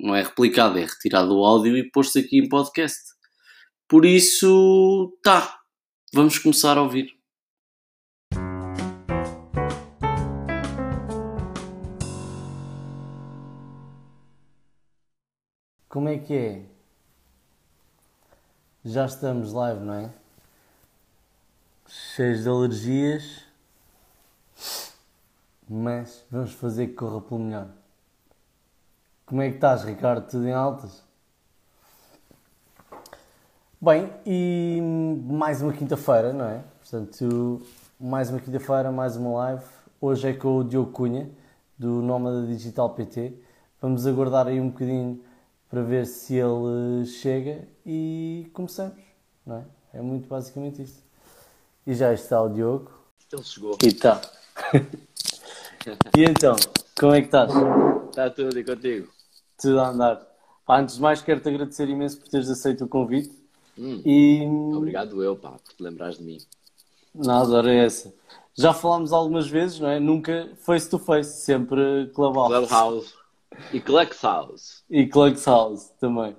não 0.00 0.14
é 0.14 0.22
replicada, 0.22 0.80
é 0.80 0.84
retirado 0.84 1.36
o 1.36 1.44
áudio 1.44 1.76
e 1.76 1.90
posto 1.90 2.18
aqui 2.18 2.38
em 2.38 2.48
podcast. 2.48 3.00
Por 3.88 4.04
isso, 4.04 5.18
tá, 5.22 5.60
vamos 6.12 6.38
começar 6.38 6.78
a 6.78 6.82
ouvir. 6.82 7.18
Como 15.88 16.08
é 16.08 16.18
que 16.18 16.34
é? 16.34 16.66
Já 18.84 19.06
estamos 19.06 19.52
live, 19.52 19.80
não 19.80 19.94
é? 19.94 20.14
Cheios 21.88 22.42
de 22.42 22.48
alergias, 22.48 23.44
mas 25.68 26.24
vamos 26.30 26.52
fazer 26.52 26.88
que 26.88 26.92
corra 26.92 27.20
pelo 27.20 27.40
melhor. 27.40 27.77
Como 29.28 29.42
é 29.42 29.50
que 29.50 29.56
estás, 29.56 29.84
Ricardo? 29.84 30.26
Tudo 30.26 30.48
em 30.48 30.54
altas? 30.54 31.02
Bem, 33.78 34.10
e 34.24 34.80
mais 35.22 35.60
uma 35.60 35.70
quinta-feira, 35.70 36.32
não 36.32 36.46
é? 36.46 36.64
Portanto, 36.80 37.60
mais 38.00 38.30
uma 38.30 38.40
quinta-feira, 38.40 38.90
mais 38.90 39.18
uma 39.18 39.30
live. 39.40 39.64
Hoje 40.00 40.30
é 40.30 40.32
com 40.32 40.56
o 40.56 40.64
Diogo 40.64 40.92
Cunha, 40.92 41.30
do 41.78 42.00
Nómada 42.00 42.46
Digital 42.46 42.88
PT. 42.94 43.34
Vamos 43.82 44.06
aguardar 44.06 44.46
aí 44.46 44.58
um 44.58 44.70
bocadinho 44.70 45.22
para 45.68 45.82
ver 45.82 46.06
se 46.06 46.34
ele 46.34 47.04
chega 47.04 47.68
e 47.84 48.50
começamos, 48.54 48.96
não 49.44 49.56
é? 49.58 49.64
É 49.98 50.00
muito 50.00 50.26
basicamente 50.26 50.82
isto. 50.82 51.02
E 51.86 51.92
já 51.92 52.14
está 52.14 52.40
o 52.40 52.48
Diogo. 52.48 52.90
Ele 53.30 53.42
chegou. 53.42 53.76
E 53.84 53.88
está. 53.88 54.22
e 56.16 56.24
então, 56.24 56.56
como 56.98 57.12
é 57.12 57.20
que 57.20 57.26
estás? 57.26 57.52
Está 58.08 58.30
tudo 58.30 58.58
e 58.58 58.64
contigo? 58.64 59.17
Tudo 59.60 59.80
a 59.80 59.88
andar. 59.88 60.26
Pá, 60.64 60.80
antes 60.80 60.96
de 60.96 61.02
mais, 61.02 61.22
quero-te 61.22 61.48
agradecer 61.48 61.88
imenso 61.88 62.18
por 62.18 62.28
teres 62.28 62.48
aceito 62.48 62.84
o 62.84 62.88
convite. 62.88 63.32
Hum, 63.78 64.02
E. 64.04 64.44
Obrigado 64.74 65.22
eu, 65.22 65.36
pá, 65.36 65.52
por 65.52 65.72
te 65.74 65.82
lembrares 65.82 66.18
de 66.18 66.24
mim. 66.24 66.38
Nada, 67.14 67.58
era 67.58 67.72
essa. 67.72 68.12
Já 68.54 68.72
falámos 68.72 69.12
algumas 69.12 69.48
vezes, 69.48 69.80
não 69.80 69.88
é? 69.88 69.98
Nunca 69.98 70.50
face 70.58 70.88
to 70.88 70.98
face, 70.98 71.42
sempre 71.42 72.10
Clubhouse. 72.14 72.54
Clubhouse 72.54 73.14
e 73.72 73.80
Cluxhouse. 73.80 74.82
E 74.90 75.06
Clubhouse 75.06 75.90
também. 76.00 76.36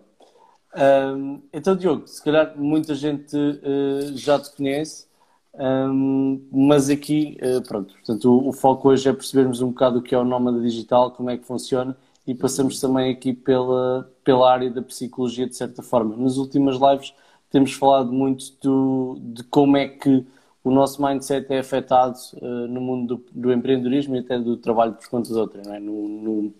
Ahm, 0.73 1.39
então, 1.51 1.75
Diogo, 1.75 2.07
se 2.07 2.23
calhar 2.23 2.53
muita 2.55 2.93
gente 2.93 3.35
eh, 3.35 4.11
já 4.13 4.39
te 4.39 4.51
conhece, 4.55 5.07
ahm, 5.55 6.39
mas 6.51 6.89
aqui, 6.89 7.37
eh, 7.41 7.59
pronto, 7.61 7.93
portanto, 7.95 8.25
o, 8.31 8.49
o 8.49 8.53
foco 8.53 8.89
hoje 8.89 9.09
é 9.09 9.13
percebermos 9.13 9.61
um 9.61 9.69
bocado 9.69 9.99
o 9.99 10.01
que 10.01 10.13
é 10.13 10.17
o 10.17 10.23
nómada 10.23 10.61
digital, 10.61 11.11
como 11.11 11.29
é 11.29 11.37
que 11.37 11.45
funciona 11.45 11.97
e 12.27 12.35
passamos 12.35 12.79
também 12.79 13.11
aqui 13.11 13.33
pela, 13.33 14.11
pela 14.23 14.51
área 14.51 14.69
da 14.69 14.81
psicologia, 14.81 15.47
de 15.47 15.55
certa 15.55 15.81
forma. 15.81 16.15
Nas 16.15 16.37
últimas 16.37 16.77
lives 16.79 17.13
temos 17.49 17.73
falado 17.73 18.11
muito 18.11 18.53
do, 18.61 19.17
de 19.19 19.43
como 19.43 19.77
é 19.77 19.87
que 19.87 20.25
o 20.63 20.71
nosso 20.71 21.01
mindset 21.01 21.51
é 21.51 21.59
afetado 21.59 22.17
eh, 22.35 22.67
no 22.67 22.81
mundo 22.81 23.15
do, 23.15 23.25
do 23.31 23.53
empreendedorismo 23.53 24.15
e 24.15 24.19
até 24.19 24.37
do 24.37 24.57
trabalho 24.57 24.93
por 24.93 25.07
conta 25.09 25.29
de 25.29 25.39
outra, 25.39 25.61
é? 25.75 25.79
no, 25.79 26.07
no, 26.07 26.53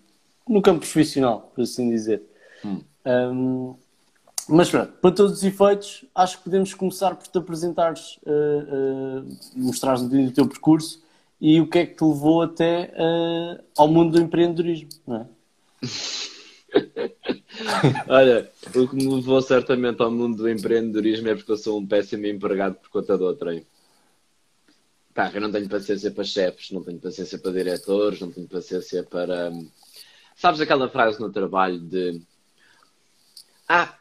no 0.48 0.62
campo 0.62 0.80
profissional, 0.80 1.52
por 1.54 1.62
assim 1.62 1.90
dizer. 1.90 2.24
Hum. 2.66 2.82
Um, 3.06 3.76
mas 4.48 4.72
pronto, 4.72 4.94
para 4.94 5.12
todos 5.12 5.34
os 5.34 5.44
efeitos, 5.44 6.06
acho 6.16 6.40
que 6.40 6.46
podemos 6.46 6.74
começar 6.74 7.16
por 7.16 7.28
te 7.28 7.38
apresentares, 7.38 8.18
uh, 8.26 9.22
uh, 9.22 9.38
mostrares 9.56 10.02
um 10.02 10.06
bocadinho 10.06 10.30
o 10.30 10.34
teu 10.34 10.48
percurso 10.48 11.04
e 11.40 11.62
o 11.62 11.70
que 11.70 11.80
é 11.80 11.86
que 11.86 11.96
te 11.96 12.04
levou 12.04 12.42
até 12.42 12.92
uh, 12.96 13.64
ao 13.78 13.88
mundo 13.88 14.14
do 14.14 14.22
empreendedorismo, 14.22 14.90
não 15.06 15.18
é? 15.18 15.26
Olha, 18.08 18.52
o 18.76 18.88
que 18.88 18.96
me 18.96 19.16
levou 19.16 19.42
certamente 19.42 20.02
ao 20.02 20.12
mundo 20.12 20.38
do 20.38 20.50
empreendedorismo 20.50 21.30
é 21.30 21.36
porque 21.36 21.52
eu 21.52 21.58
sou 21.58 21.80
um 21.80 21.88
péssimo 21.88 22.26
empregado 22.26 22.76
por 22.76 22.90
conta 22.90 23.18
de 23.18 23.24
outrem. 23.24 23.66
Pá, 25.14 25.32
eu 25.34 25.42
não 25.42 25.52
tenho 25.52 25.68
paciência 25.68 26.12
para 26.12 26.24
chefes, 26.24 26.72
não 26.72 26.84
tenho 26.84 27.00
paciência 27.00 27.38
para 27.38 27.52
diretores, 27.52 28.22
não 28.22 28.32
tenho 28.32 28.48
paciência 28.48 29.04
para. 29.04 29.52
Sabes 30.36 30.62
aquela 30.62 30.90
frase 30.90 31.20
no 31.20 31.32
trabalho 31.32 31.80
de 31.80 32.22
Ah, 33.68 33.98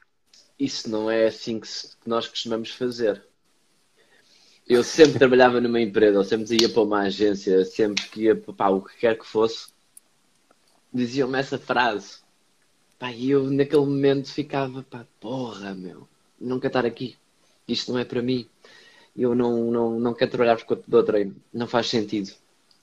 isso 0.59 0.89
não 0.91 1.11
é 1.11 1.27
assim 1.27 1.61
que 1.61 1.69
nós 2.07 2.29
costumamos 2.29 2.71
fazer. 2.71 3.25
Eu 4.69 4.85
sempre 4.85 5.17
trabalhava 5.19 5.61
numa 5.61 5.81
empresa, 5.81 6.19
eu 6.19 6.25
sempre 6.25 6.61
ia 6.61 6.69
para 6.69 6.83
uma 6.83 7.01
agência, 7.03 7.65
sempre 7.65 8.07
que 8.09 8.23
ia 8.25 8.37
para 8.37 8.71
o 8.71 8.83
que 8.83 8.97
quer 8.99 9.19
que 9.19 9.27
fosse, 9.27 9.69
diziam-me 10.93 11.39
essa 11.39 11.59
frase. 11.59 12.19
Pá, 12.99 13.13
e 13.13 13.31
eu 13.31 13.51
naquele 13.51 13.83
momento 13.83 14.33
ficava, 14.33 14.83
pá, 14.83 15.07
porra, 15.21 15.75
meu, 15.75 16.09
nunca 16.41 16.67
estar 16.67 16.85
aqui. 16.85 17.17
Isto 17.67 17.93
não 17.93 17.99
é 17.99 18.05
para 18.05 18.23
mim. 18.23 18.49
Eu 19.17 19.35
não, 19.35 19.71
não, 19.71 20.01
não 20.01 20.15
quero 20.15 20.31
trabalhar 20.31 20.57
por 20.57 20.65
conta 20.65 20.85
de 20.87 20.97
outra. 20.97 21.33
Não 21.53 21.67
faz 21.67 21.89
sentido. 21.89 22.33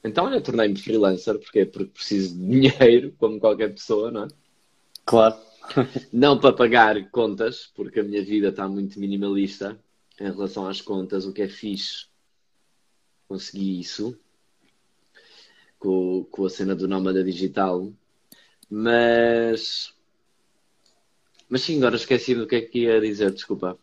Então, 0.03 0.25
olha, 0.25 0.41
tornei-me 0.41 0.77
freelancer. 0.77 1.38
Porquê? 1.39 1.65
Porque 1.65 1.91
preciso 1.91 2.35
de 2.35 2.45
dinheiro, 2.47 3.13
como 3.17 3.39
qualquer 3.39 3.73
pessoa, 3.73 4.11
não 4.11 4.23
é? 4.25 4.27
Claro. 5.05 5.35
Não 6.13 6.39
para 6.39 6.53
pagar 6.53 7.09
contas, 7.09 7.71
porque 7.75 7.99
a 7.99 8.03
minha 8.03 8.23
vida 8.23 8.49
está 8.49 8.67
muito 8.67 8.99
minimalista 8.99 9.75
em 10.19 10.25
relação 10.25 10.67
às 10.67 10.79
contas, 10.79 11.25
o 11.25 11.33
que 11.33 11.41
é 11.41 11.47
fixe. 11.47 12.05
Consegui 13.27 13.79
isso 13.79 14.15
com, 15.85 16.25
com 16.31 16.46
a 16.46 16.50
cena 16.50 16.75
do 16.75 16.88
Nómada 16.88 17.23
Digital. 17.23 17.88
Mas. 18.69 19.94
Mas 21.47 21.62
sim, 21.62 21.78
agora 21.78 21.96
esqueci 21.96 22.34
do 22.34 22.47
que 22.47 22.56
é 22.56 22.62
que 22.62 22.79
ia 22.79 23.00
dizer, 23.00 23.31
desculpa. 23.31 23.78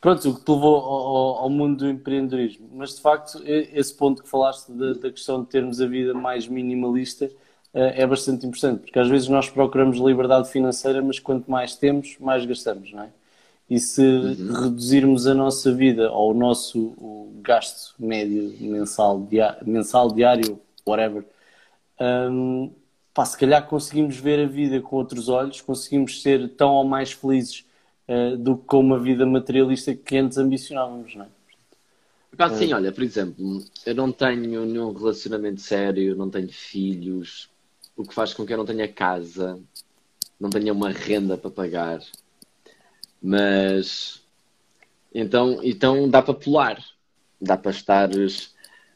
Pronto, 0.00 0.30
o 0.30 0.34
que 0.36 0.44
te 0.44 0.50
levou 0.50 0.76
ao, 0.76 1.36
ao- 1.38 1.50
mundo 1.50 1.78
do 1.78 1.88
empreendedorismo. 1.88 2.68
Mas 2.72 2.94
de 2.94 3.00
facto, 3.00 3.40
esse 3.44 3.92
ponto 3.94 4.22
que 4.22 4.28
falaste 4.28 4.70
da, 4.70 4.94
da 4.94 5.10
questão 5.10 5.42
de 5.42 5.48
termos 5.48 5.80
a 5.80 5.86
vida 5.86 6.14
mais 6.14 6.46
minimalista 6.46 7.30
eh, 7.74 8.02
é 8.02 8.06
bastante 8.06 8.46
importante, 8.46 8.80
porque 8.82 8.98
às 8.98 9.08
vezes 9.08 9.28
nós 9.28 9.48
procuramos 9.48 9.98
liberdade 9.98 10.48
financeira, 10.50 11.02
mas 11.02 11.18
quanto 11.18 11.50
mais 11.50 11.76
temos, 11.76 12.16
mais 12.20 12.44
gastamos, 12.44 12.92
não 12.92 13.02
é? 13.04 13.10
E 13.70 13.78
se 13.80 14.02
reduzirmos 14.02 15.26
a 15.26 15.34
nossa 15.34 15.72
vida 15.72 16.10
ou 16.12 16.32
o 16.32 16.34
nosso 16.34 16.78
o 16.98 17.32
gasto 17.42 17.94
médio 17.98 18.54
mensal, 18.60 19.24
dia- 19.30 19.56
mensal, 19.64 20.12
diário, 20.12 20.58
whatever, 20.86 21.24
hum, 22.00 22.72
pá, 23.14 23.24
se 23.24 23.36
calhar 23.36 23.66
conseguimos 23.66 24.16
ver 24.16 24.40
a 24.40 24.46
vida 24.46 24.80
com 24.80 24.96
outros 24.96 25.28
olhos, 25.28 25.60
conseguimos 25.60 26.22
ser 26.22 26.48
tão 26.50 26.70
ou 26.72 26.84
mais 26.84 27.12
felizes 27.12 27.64
eh, 28.08 28.36
do 28.36 28.56
que 28.56 28.64
com 28.66 28.80
uma 28.80 28.98
vida 28.98 29.24
materialista 29.24 29.94
que 29.94 30.16
antes 30.16 30.38
ambicionávamos, 30.38 31.14
não 31.14 31.24
é? 31.24 31.28
Pá, 32.36 32.48
sim, 32.50 32.72
olha, 32.72 32.90
por 32.90 33.02
exemplo, 33.02 33.62
eu 33.84 33.94
não 33.94 34.10
tenho 34.10 34.64
nenhum 34.64 34.92
relacionamento 34.92 35.60
sério, 35.60 36.16
não 36.16 36.30
tenho 36.30 36.48
filhos, 36.48 37.50
o 37.96 38.04
que 38.04 38.14
faz 38.14 38.32
com 38.32 38.46
que 38.46 38.52
eu 38.52 38.56
não 38.56 38.64
tenha 38.64 38.88
casa, 38.88 39.60
não 40.40 40.48
tenha 40.48 40.72
uma 40.72 40.90
renda 40.90 41.36
para 41.36 41.50
pagar. 41.50 42.00
Mas 43.22 44.22
então, 45.14 45.60
então 45.62 46.08
dá 46.08 46.22
para 46.22 46.34
pular, 46.34 46.82
dá 47.40 47.56
para 47.56 47.70
estares, 47.70 48.51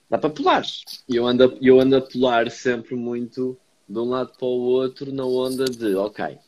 dá 0.09 0.19
para 0.19 0.31
pular. 0.31 0.65
E 1.09 1.17
eu 1.17 1.27
ando, 1.27 1.59
eu 1.61 1.81
ando 1.81 1.97
a 1.97 2.01
pular 2.01 2.51
sempre 2.51 2.95
muito 2.95 3.57
de 3.89 3.99
um 3.99 4.11
lado 4.11 4.33
para 4.37 4.47
o 4.47 4.61
outro 4.61 5.13
na 5.13 5.25
onda 5.25 5.65
de, 5.65 5.95
ok, 5.95 6.39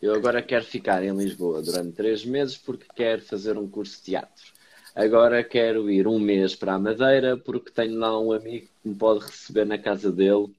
eu 0.00 0.14
agora 0.14 0.42
quero 0.42 0.64
ficar 0.64 1.02
em 1.02 1.16
Lisboa 1.16 1.62
durante 1.62 1.92
três 1.92 2.24
meses 2.24 2.56
porque 2.56 2.86
quero 2.94 3.22
fazer 3.22 3.56
um 3.56 3.68
curso 3.68 3.96
de 3.98 4.02
teatro. 4.04 4.52
Agora 4.94 5.42
quero 5.42 5.90
ir 5.90 6.06
um 6.06 6.18
mês 6.18 6.54
para 6.54 6.74
a 6.74 6.78
Madeira 6.78 7.36
porque 7.36 7.70
tenho 7.70 7.98
lá 7.98 8.20
um 8.20 8.32
amigo 8.32 8.68
que 8.82 8.88
me 8.88 8.94
pode 8.94 9.24
receber 9.24 9.64
na 9.64 9.78
casa 9.78 10.12
dele. 10.12 10.54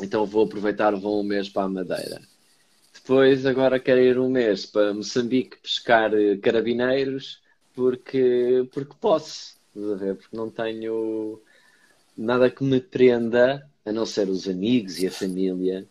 Então 0.00 0.24
vou 0.26 0.44
aproveitar, 0.44 0.94
vou 0.96 1.20
um 1.20 1.22
mês 1.22 1.48
para 1.48 1.64
a 1.64 1.68
Madeira. 1.68 2.20
Depois 2.92 3.46
agora 3.46 3.78
quero 3.78 4.00
ir 4.00 4.18
um 4.18 4.28
mês 4.28 4.66
para 4.66 4.94
Moçambique 4.94 5.58
pescar 5.58 6.12
eh, 6.14 6.36
carabineiros 6.38 7.40
porque, 7.74 8.68
porque 8.72 8.94
posso? 9.00 9.56
Porque 9.72 10.36
não 10.36 10.50
tenho 10.50 11.40
nada 12.20 12.50
que 12.50 12.62
me 12.62 12.80
prenda, 12.80 13.68
a 13.84 13.92
não 13.92 14.04
ser 14.06 14.28
os 14.28 14.48
amigos 14.48 14.98
e 15.00 15.06
a 15.06 15.10
família, 15.10 15.88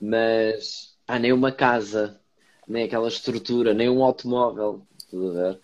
mas 0.00 0.94
pá, 1.06 1.18
nem 1.18 1.32
uma 1.32 1.52
casa. 1.52 2.20
nem 2.68 2.84
aquela 2.84 3.08
estrutura, 3.08 3.74
nem 3.74 3.88
um 3.90 4.04
automóvel, 4.04 4.86
estás 4.98 5.24
a 5.24 5.30
ver? 5.32 5.60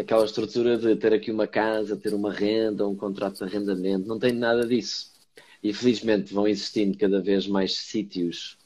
Aquela 0.00 0.24
estrutura 0.24 0.76
de 0.78 0.96
ter 0.96 1.12
aqui 1.12 1.30
uma 1.30 1.46
casa, 1.46 1.96
ter 1.96 2.14
uma 2.14 2.32
renda, 2.32 2.86
um 2.86 2.96
contrato 2.96 3.38
de 3.38 3.44
arrendamento, 3.44 4.08
não 4.08 4.18
tem 4.18 4.32
nada 4.32 4.66
disso. 4.66 5.12
E 5.62 5.72
felizmente 5.72 6.34
vão 6.34 6.46
existindo 6.48 6.98
cada 6.98 7.20
vez 7.20 7.46
mais 7.46 7.76
sítios 7.76 8.58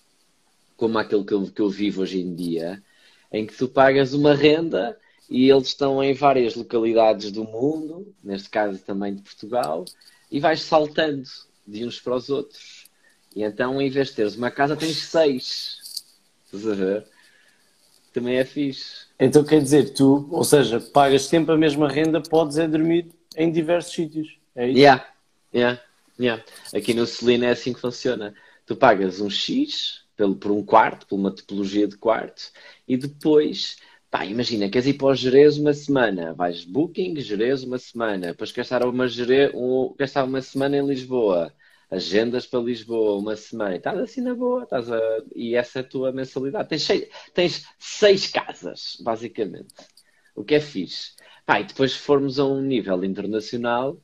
como 0.77 0.99
aquele 0.99 1.25
que 1.25 1.35
eu, 1.35 1.51
que 1.51 1.61
eu 1.61 1.69
vivo 1.71 2.03
hoje 2.03 2.21
em 2.21 2.35
dia, 2.35 2.83
em 3.33 3.47
que 3.47 3.57
tu 3.57 3.69
pagas 3.69 4.15
uma 4.15 4.35
renda 4.35 4.99
e 5.29 5.51
eles 5.51 5.69
estão 5.69 6.03
em 6.03 6.15
várias 6.15 6.55
localidades 6.55 7.31
do 7.33 7.45
mundo, 7.45 8.15
neste 8.23 8.49
caso 8.51 8.79
também 8.81 9.15
de 9.15 9.23
Portugal, 9.23 9.85
e 10.31 10.41
vais 10.41 10.63
saltando 10.63 11.29
de 11.67 11.85
uns 11.85 12.01
para 12.01 12.17
os 12.17 12.29
outros. 12.29 12.87
E 13.35 13.43
então, 13.43 13.81
em 13.81 13.91
vez 13.91 14.09
de 14.09 14.15
teres 14.15 14.37
uma 14.37 14.51
casa, 14.51 14.77
tens 14.77 14.97
seis. 14.97 16.05
Estás 16.47 16.67
a 16.67 16.75
ver? 16.75 17.07
Também 18.13 18.37
é 18.37 18.45
fixe. 18.45 19.07
Então 19.21 19.45
quer 19.45 19.63
dizer, 19.63 19.93
tu, 19.93 20.29
ou 20.31 20.45
seja, 20.45 20.81
pagas 20.81 21.23
sempre 21.23 21.55
a 21.55 21.59
mesma 21.59 21.89
renda, 21.89 22.21
podes 22.21 22.57
é 22.59 22.67
dormir 22.67 23.09
em 23.37 23.51
diversos 23.51 23.93
sítios. 23.93 24.39
É 24.57 24.69
isso? 24.69 24.79
Yeah, 24.79 25.07
yeah, 25.55 25.81
yeah. 26.19 26.43
Aqui 26.75 26.95
no 26.95 27.07
Celina 27.07 27.47
é 27.47 27.51
assim 27.51 27.73
que 27.73 27.81
funciona. 27.81 28.35
Tu 28.67 28.75
pagas 28.75 29.21
um 29.21 29.31
X 29.31 30.03
pelo, 30.17 30.35
por 30.35 30.51
um 30.51 30.65
quarto, 30.65 31.07
por 31.07 31.17
uma 31.17 31.31
tipologia 31.31 31.87
de 31.87 31.97
quarto, 31.97 32.51
e 32.89 32.97
depois 32.97 33.77
Pá, 34.11 34.25
imagina, 34.25 34.71
queres 34.71 34.87
ir 34.87 34.95
para 34.95 35.09
o 35.09 35.15
Jerez 35.15 35.59
uma 35.59 35.75
semana, 35.75 36.33
vais 36.33 36.65
Booking, 36.65 37.21
Jerez 37.21 37.63
uma 37.63 37.79
semana, 37.79 38.29
depois 38.29 38.57
estar 38.57 38.83
uma, 38.83 39.07
Jerez, 39.07 39.53
um, 39.55 39.95
estar 40.01 40.25
uma 40.25 40.41
semana 40.41 40.79
em 40.79 40.87
Lisboa, 40.87 41.53
agendas 41.91 42.47
para 42.47 42.61
Lisboa 42.61 43.19
uma 43.19 43.37
semana, 43.37 43.77
estás 43.77 43.99
assim 43.99 44.23
na 44.23 44.35
boa, 44.35 44.63
estás 44.63 44.91
a... 44.91 44.99
e 45.37 45.55
essa 45.55 45.81
é 45.81 45.83
a 45.83 45.85
tua 45.85 46.11
mensalidade. 46.11 46.71
Tens 46.71 46.83
seis, 46.83 47.09
tens 47.35 47.67
seis 47.79 48.27
casas, 48.29 48.97
basicamente, 49.01 49.75
o 50.35 50.43
que 50.43 50.55
é 50.55 50.61
fixe. 50.61 51.13
Pá, 51.45 51.61
e 51.61 51.65
depois 51.65 51.93
se 51.93 51.99
formos 51.99 52.39
a 52.39 52.47
um 52.47 52.63
nível 52.63 53.05
internacional, 53.05 54.01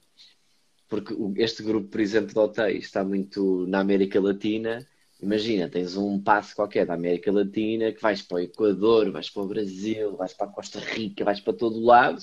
porque 0.86 1.14
este 1.36 1.62
grupo, 1.62 1.88
por 1.88 2.00
exemplo, 2.00 2.32
de 2.34 2.38
hotéis 2.38 2.84
está 2.84 3.02
muito 3.02 3.66
na 3.66 3.80
América 3.80 4.20
Latina, 4.20 4.86
Imagina, 5.24 5.70
tens 5.70 5.96
um 5.96 6.20
passo 6.20 6.54
qualquer 6.54 6.84
da 6.84 6.92
América 6.92 7.32
Latina 7.32 7.90
que 7.90 8.02
vais 8.02 8.20
para 8.20 8.36
o 8.36 8.40
Equador, 8.40 9.10
vais 9.10 9.30
para 9.30 9.42
o 9.42 9.48
Brasil, 9.48 10.14
vais 10.18 10.34
para 10.34 10.46
a 10.46 10.52
Costa 10.52 10.78
Rica, 10.78 11.24
vais 11.24 11.40
para 11.40 11.54
todo 11.54 11.78
o 11.78 11.84
lado, 11.84 12.22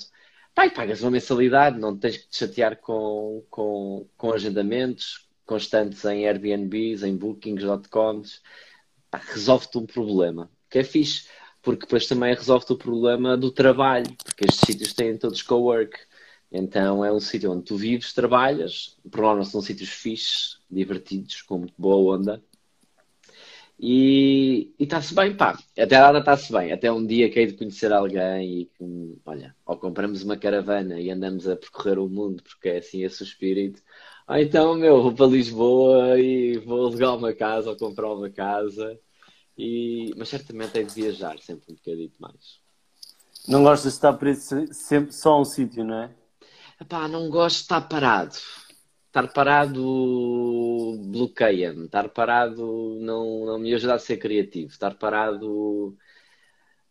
pá, 0.54 0.66
e 0.66 0.70
pagas 0.70 1.02
uma 1.02 1.10
mensalidade, 1.10 1.80
não 1.80 1.96
tens 1.98 2.18
que 2.18 2.28
te 2.28 2.36
chatear 2.36 2.76
com, 2.76 3.42
com, 3.50 4.06
com 4.16 4.32
agendamentos 4.32 5.28
constantes 5.44 6.04
em 6.04 6.28
Airbnbs, 6.28 7.02
em 7.02 7.16
bookings.coms, 7.16 8.40
resolve-te 9.12 9.78
um 9.78 9.86
problema, 9.86 10.48
que 10.70 10.78
é 10.78 10.84
fixe, 10.84 11.26
porque 11.60 11.80
depois 11.86 12.06
também 12.06 12.32
resolve-te 12.32 12.72
o 12.72 12.78
problema 12.78 13.36
do 13.36 13.50
trabalho, 13.50 14.16
porque 14.22 14.44
estes 14.44 14.60
sítios 14.64 14.92
têm 14.92 15.18
todos 15.18 15.42
co-work. 15.42 15.98
Então 16.52 17.04
é 17.04 17.12
um 17.12 17.18
sítio 17.18 17.50
onde 17.50 17.64
tu 17.64 17.76
vives, 17.76 18.12
trabalhas, 18.12 18.96
por 19.10 19.22
norma 19.22 19.44
são 19.44 19.60
sítios 19.60 19.90
fixes, 19.90 20.60
divertidos, 20.70 21.42
com 21.42 21.58
muito 21.58 21.74
boa 21.76 22.16
onda. 22.16 22.40
E 23.84 24.72
está-se 24.78 25.12
bem, 25.12 25.36
pá. 25.36 25.58
Até 25.76 25.96
a 25.96 26.12
data 26.12 26.18
está-se 26.20 26.52
bem. 26.52 26.70
Até 26.70 26.92
um 26.92 27.04
dia 27.04 27.28
que 27.28 27.40
hei 27.40 27.46
de 27.48 27.54
conhecer 27.54 27.92
alguém 27.92 28.60
e 28.60 28.64
que, 28.66 29.18
olha, 29.26 29.56
ou 29.66 29.76
compramos 29.76 30.22
uma 30.22 30.36
caravana 30.36 31.00
e 31.00 31.10
andamos 31.10 31.48
a 31.48 31.56
percorrer 31.56 31.98
o 31.98 32.08
mundo, 32.08 32.44
porque 32.44 32.68
é 32.68 32.78
assim 32.78 33.02
esse 33.02 33.22
o 33.22 33.24
espírito. 33.24 33.82
Ou 34.28 34.36
então, 34.36 34.76
meu, 34.76 35.02
vou 35.02 35.12
para 35.12 35.26
Lisboa 35.26 36.16
e 36.16 36.58
vou 36.58 36.86
alugar 36.86 37.16
uma 37.16 37.32
casa 37.32 37.70
ou 37.70 37.76
comprar 37.76 38.12
uma 38.12 38.30
casa. 38.30 38.96
E... 39.58 40.14
Mas 40.16 40.28
certamente 40.28 40.78
hei 40.78 40.84
de 40.84 40.94
viajar 40.94 41.36
sempre 41.40 41.72
um 41.72 41.74
bocadinho 41.74 42.12
mais. 42.20 42.60
Não 43.48 43.64
gostas 43.64 43.94
de 43.94 43.96
estar 43.96 44.12
preso 44.12 44.72
sempre 44.72 45.12
só 45.12 45.32
a 45.32 45.40
um 45.40 45.44
sítio, 45.44 45.84
não 45.84 46.04
é? 46.04 46.10
Epá, 46.80 47.08
não 47.08 47.28
gosto 47.28 47.56
de 47.56 47.62
estar 47.62 47.80
parado. 47.80 48.36
Estar 49.12 49.28
parado 49.30 49.82
bloqueia-me. 51.10 51.84
Estar 51.84 52.08
parado 52.08 52.96
não, 52.98 53.44
não 53.44 53.58
me 53.58 53.74
ajuda 53.74 53.94
a 53.94 53.98
ser 53.98 54.16
criativo. 54.16 54.70
Estar 54.70 54.94
parado, 54.94 55.94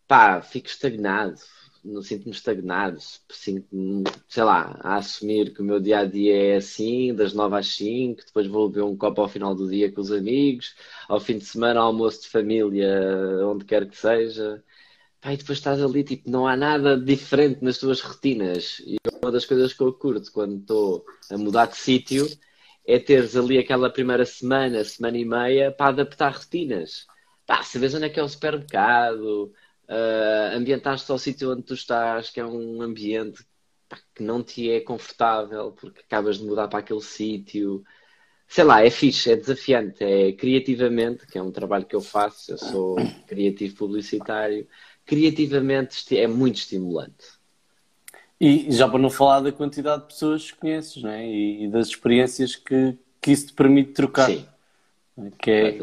pá, 0.07 0.41
fico 0.41 0.67
estagnado. 0.67 1.39
Não 1.83 2.01
sinto-me 2.03 2.31
estagnado. 2.31 2.99
Sinto-me, 3.31 4.03
sei 4.27 4.43
lá, 4.43 4.77
a 4.81 4.97
assumir 4.97 5.51
que 5.53 5.61
o 5.61 5.65
meu 5.65 5.79
dia 5.79 5.99
a 5.99 6.05
dia 6.05 6.53
é 6.53 6.55
assim, 6.57 7.13
das 7.15 7.33
9 7.33 7.57
às 7.57 7.67
5, 7.75 8.23
depois 8.25 8.45
vou 8.47 8.69
beber 8.69 8.83
um 8.83 8.95
copo 8.95 9.21
ao 9.21 9.27
final 9.29 9.55
do 9.55 9.67
dia 9.67 9.91
com 9.91 10.01
os 10.01 10.11
amigos, 10.11 10.75
ao 11.07 11.19
fim 11.19 11.39
de 11.39 11.45
semana, 11.45 11.79
almoço 11.81 12.21
de 12.21 12.29
família, 12.29 12.87
onde 13.47 13.65
quer 13.65 13.87
que 13.89 13.97
seja. 13.97 14.63
Pá, 15.21 15.33
e 15.33 15.37
depois 15.37 15.59
estás 15.59 15.81
ali, 15.81 16.03
tipo, 16.03 16.29
não 16.29 16.47
há 16.47 16.57
nada 16.57 16.99
diferente 16.99 17.63
nas 17.63 17.77
tuas 17.77 18.01
rotinas. 18.01 18.79
E 18.79 18.97
uma 19.21 19.31
das 19.31 19.45
coisas 19.45 19.71
que 19.71 19.81
eu 19.81 19.93
curto 19.93 20.31
quando 20.31 20.59
estou 20.59 21.05
a 21.29 21.37
mudar 21.37 21.67
de 21.67 21.77
sítio 21.77 22.27
é 22.85 22.97
teres 22.99 23.35
ali 23.35 23.59
aquela 23.59 23.89
primeira 23.89 24.25
semana, 24.25 24.83
semana 24.83 25.17
e 25.17 25.25
meia 25.25 25.71
para 25.71 25.89
adaptar 25.89 26.33
rotinas. 26.33 27.05
Pá, 27.45 27.61
sabes 27.63 27.93
onde 27.93 28.05
é 28.05 28.09
que 28.09 28.19
é 28.19 28.23
o 28.23 28.27
supermercado, 28.27 29.53
uh, 29.87 30.57
ambientaste 30.57 31.11
ao 31.11 31.19
sítio 31.19 31.51
onde 31.51 31.63
tu 31.63 31.75
estás, 31.75 32.31
que 32.31 32.39
é 32.39 32.45
um 32.45 32.81
ambiente 32.81 33.45
pá, 33.87 33.99
que 34.15 34.23
não 34.23 34.43
te 34.43 34.71
é 34.71 34.79
confortável 34.81 35.71
porque 35.73 36.01
acabas 36.01 36.37
de 36.39 36.45
mudar 36.45 36.67
para 36.67 36.79
aquele 36.79 37.01
sítio. 37.01 37.83
Sei 38.47 38.63
lá, 38.63 38.83
é 38.83 38.89
fixe, 38.89 39.31
é 39.31 39.35
desafiante, 39.35 40.03
é 40.03 40.33
criativamente, 40.33 41.25
que 41.27 41.37
é 41.37 41.41
um 41.41 41.51
trabalho 41.51 41.85
que 41.85 41.95
eu 41.95 42.01
faço, 42.01 42.51
eu 42.51 42.57
sou 42.57 42.95
criativo 43.27 43.75
publicitário, 43.75 44.67
criativamente 45.11 46.17
é 46.17 46.25
muito 46.25 46.55
estimulante. 46.55 47.25
E 48.39 48.71
já 48.71 48.87
para 48.87 48.97
não 48.97 49.09
falar 49.09 49.41
da 49.41 49.51
quantidade 49.51 50.03
de 50.03 50.07
pessoas 50.07 50.49
que 50.49 50.57
conheces, 50.57 51.03
não 51.03 51.09
é? 51.09 51.27
E, 51.27 51.65
e 51.65 51.67
das 51.67 51.87
experiências 51.87 52.55
que, 52.55 52.97
que 53.19 53.31
isso 53.33 53.47
te 53.47 53.53
permite 53.53 53.91
trocar. 53.91 54.27
Sim. 54.27 54.45
Que 55.37 55.51
é, 55.51 55.79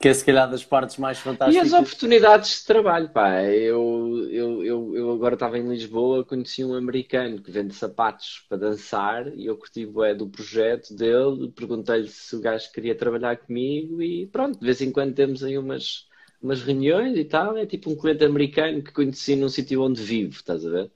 que 0.00 0.08
é 0.08 0.14
se 0.14 0.24
calhar 0.24 0.50
das 0.50 0.64
partes 0.64 0.96
mais 0.96 1.18
fantásticas. 1.18 1.70
E 1.70 1.74
as 1.74 1.78
oportunidades 1.78 2.60
de 2.60 2.66
trabalho, 2.66 3.10
pá. 3.10 3.42
Eu, 3.42 4.26
eu, 4.30 4.64
eu, 4.64 4.96
eu 4.96 5.12
agora 5.12 5.34
estava 5.34 5.58
em 5.58 5.68
Lisboa, 5.68 6.24
conheci 6.24 6.64
um 6.64 6.74
americano 6.74 7.42
que 7.42 7.50
vende 7.50 7.74
sapatos 7.74 8.46
para 8.48 8.56
dançar 8.56 9.28
e 9.36 9.44
eu 9.44 9.56
curti 9.58 9.84
bué 9.84 10.14
do 10.14 10.26
projeto 10.26 10.94
dele, 10.94 11.52
perguntei-lhe 11.54 12.08
se 12.08 12.34
o 12.34 12.40
gajo 12.40 12.72
queria 12.72 12.94
trabalhar 12.94 13.36
comigo 13.36 14.02
e 14.02 14.26
pronto, 14.26 14.58
de 14.58 14.64
vez 14.64 14.80
em 14.80 14.90
quando 14.90 15.14
temos 15.14 15.44
aí 15.44 15.58
umas, 15.58 16.06
umas 16.42 16.62
reuniões 16.62 17.16
e 17.16 17.24
tal. 17.24 17.56
É 17.56 17.64
tipo 17.64 17.90
um 17.90 17.96
cliente 17.96 18.24
americano 18.24 18.82
que 18.82 18.92
conheci 18.92 19.36
num 19.36 19.48
sítio 19.48 19.82
onde 19.82 20.02
vivo, 20.02 20.34
estás 20.34 20.66
a 20.66 20.70
ver? 20.70 20.90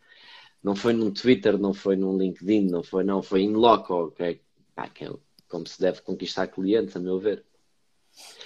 Não 0.63 0.75
foi 0.75 0.93
num 0.93 1.11
Twitter, 1.11 1.57
não 1.57 1.73
foi 1.73 1.97
num 1.97 2.19
LinkedIn, 2.19 2.67
não 2.69 2.83
foi, 2.83 3.05
não, 3.05 3.23
foi 3.23 3.43
in 3.43 3.53
loco, 3.53 4.13
é, 4.19 4.39
pá, 4.75 4.89
que 4.89 5.05
é 5.05 5.11
como 5.49 5.67
se 5.67 5.81
deve 5.81 6.01
conquistar 6.01 6.49
clientes, 6.49 6.97
a 6.97 6.99
meu 6.99 7.19
ver. 7.21 7.45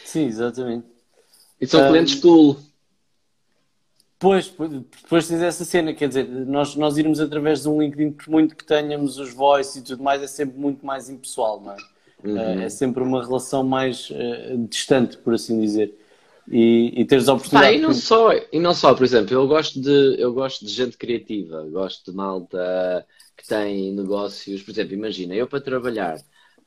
Sim, 0.05 0.27
exatamente. 0.27 0.87
E 1.59 1.67
são 1.67 1.83
um, 1.83 1.89
clientes 1.89 2.17
cool. 2.17 2.59
Pois, 4.19 4.49
depois 4.49 5.29
tens 5.29 5.41
essa 5.41 5.65
cena, 5.65 5.95
quer 5.95 6.09
dizer, 6.09 6.29
nós, 6.29 6.77
nós 6.77 6.99
irmos 6.99 7.21
através 7.21 7.63
de 7.63 7.69
um 7.71 7.81
LinkedIn, 7.81 8.13
por 8.13 8.29
muito 8.29 8.55
que 8.55 8.67
tenhamos 8.67 9.19
os 9.19 9.33
voice 9.33 9.79
e 9.79 9.83
tudo 9.83 10.03
mais, 10.03 10.23
é 10.23 10.27
sempre 10.27 10.59
muito 10.59 10.85
mais 10.85 11.09
impessoal, 11.09 11.61
não 11.63 11.73
é? 11.73 11.77
Uhum. 12.23 12.39
É, 12.39 12.65
é 12.65 12.69
sempre 12.69 13.03
uma 13.03 13.25
relação 13.25 13.65
mais 13.65 14.11
uh, 14.11 14.59
distante, 14.69 15.17
por 15.17 15.33
assim 15.33 15.59
dizer 15.59 15.95
e, 16.51 17.01
e 17.01 17.05
teres 17.05 17.29
a 17.29 17.35
oportunidade. 17.35 17.77
E, 17.77 17.81
não 17.81 17.95
só, 17.95 18.33
e 18.33 18.59
não 18.59 18.75
só, 18.75 18.93
por 18.93 19.05
exemplo, 19.05 19.33
eu 19.33 19.47
gosto, 19.47 19.81
de, 19.81 20.21
eu 20.21 20.35
gosto 20.35 20.67
de 20.67 20.73
gente 20.73 20.97
criativa, 20.99 21.65
gosto 21.71 22.11
de 22.11 22.17
malta 22.17 23.07
que 23.37 23.47
tem 23.47 23.95
negócios. 23.95 24.61
Por 24.63 24.73
exemplo, 24.73 24.95
imagina, 24.95 25.35
eu 25.35 25.47
para 25.47 25.61
trabalhar 25.61 26.19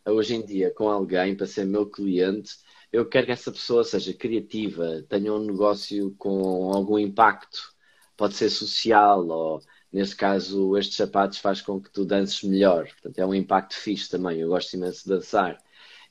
hoje 0.06 0.36
em 0.36 0.46
dia 0.46 0.72
com 0.72 0.90
alguém, 0.90 1.36
para 1.36 1.46
ser 1.46 1.66
meu 1.66 1.86
cliente, 1.86 2.56
eu 2.92 3.06
quero 3.06 3.26
que 3.26 3.32
essa 3.34 3.52
pessoa 3.52 3.84
seja 3.84 4.14
criativa, 4.14 5.04
tenha 5.10 5.34
um 5.34 5.44
negócio 5.46 6.16
com 6.18 6.72
algum 6.74 6.98
impacto, 6.98 7.74
pode 8.16 8.36
ser 8.36 8.50
social 8.50 9.28
ou. 9.28 9.62
Nesse 9.92 10.16
caso, 10.16 10.76
estes 10.76 10.96
sapatos 10.98 11.38
faz 11.38 11.62
com 11.62 11.80
que 11.80 11.92
tu 11.92 12.04
dances 12.04 12.42
melhor. 12.42 12.88
Portanto, 12.88 13.20
é 13.20 13.26
um 13.28 13.36
impacto 13.36 13.76
fixe 13.76 14.10
também. 14.10 14.40
Eu 14.40 14.50
gosto 14.50 14.74
imenso 14.74 15.04
de 15.04 15.10
dançar. 15.10 15.56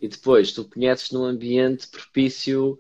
E 0.01 0.07
depois, 0.07 0.53
tu 0.53 0.65
conheces 0.65 1.11
num 1.11 1.25
ambiente 1.25 1.89
propício 1.89 2.79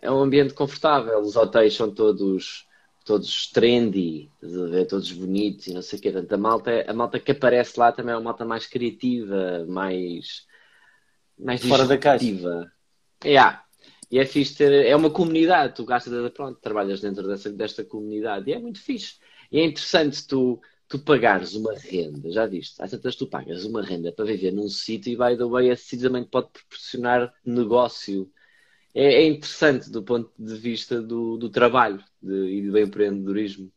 é 0.00 0.10
um 0.10 0.20
ambiente 0.20 0.54
confortável. 0.54 1.20
Os 1.20 1.36
hotéis 1.36 1.74
são 1.74 1.90
todos 1.90 2.66
todos 3.04 3.50
trendy, 3.52 4.30
todos 4.88 5.12
bonitos 5.12 5.66
e 5.66 5.74
não 5.74 5.82
sei 5.82 5.98
o 5.98 6.02
quê. 6.02 6.10
Portanto, 6.10 6.32
a 6.32 6.38
malta, 6.38 6.84
a 6.88 6.94
malta 6.94 7.20
que 7.20 7.32
aparece 7.32 7.78
lá 7.78 7.92
também 7.92 8.14
é 8.14 8.16
uma 8.16 8.24
malta 8.24 8.44
mais 8.44 8.66
criativa, 8.66 9.64
mais, 9.68 10.46
mais 11.38 11.62
fora 11.62 11.86
da 11.86 11.98
caixa. 11.98 12.24
Yeah. 13.22 13.62
E 14.10 14.18
é 14.18 14.24
fixe 14.24 14.56
ter, 14.56 14.86
é 14.86 14.96
uma 14.96 15.10
comunidade, 15.10 15.74
tu 15.74 15.84
gastas, 15.84 16.30
pronto, 16.32 16.58
trabalhas 16.60 17.00
dentro 17.00 17.26
dessa, 17.26 17.50
desta 17.50 17.84
comunidade 17.84 18.50
e 18.50 18.54
é 18.54 18.58
muito 18.58 18.80
fixe. 18.80 19.16
E 19.50 19.58
é 19.58 19.64
interessante 19.64 20.26
tu, 20.26 20.60
tu 20.88 20.98
pagares 20.98 21.54
uma 21.54 21.74
renda, 21.74 22.30
já 22.30 22.46
viste? 22.46 22.82
Às 22.82 22.92
vezes 22.92 23.16
tu 23.16 23.26
pagas 23.26 23.64
uma 23.64 23.82
renda 23.82 24.12
para 24.12 24.24
viver 24.24 24.52
num 24.52 24.68
sítio 24.68 25.12
e, 25.12 25.16
by 25.16 25.36
the 25.36 25.44
way, 25.44 25.68
esse 25.68 25.84
sítio 25.84 26.08
também 26.08 26.24
pode 26.24 26.48
proporcionar 26.50 27.32
negócio 27.44 28.30
é, 28.94 29.14
é 29.14 29.26
interessante 29.26 29.90
do 29.90 30.02
ponto 30.02 30.30
de 30.38 30.54
vista 30.54 31.02
do, 31.02 31.36
do 31.36 31.48
trabalho 31.48 32.02
de, 32.22 32.34
e 32.34 32.70
do 32.70 32.78
empreendedorismo. 32.78 33.70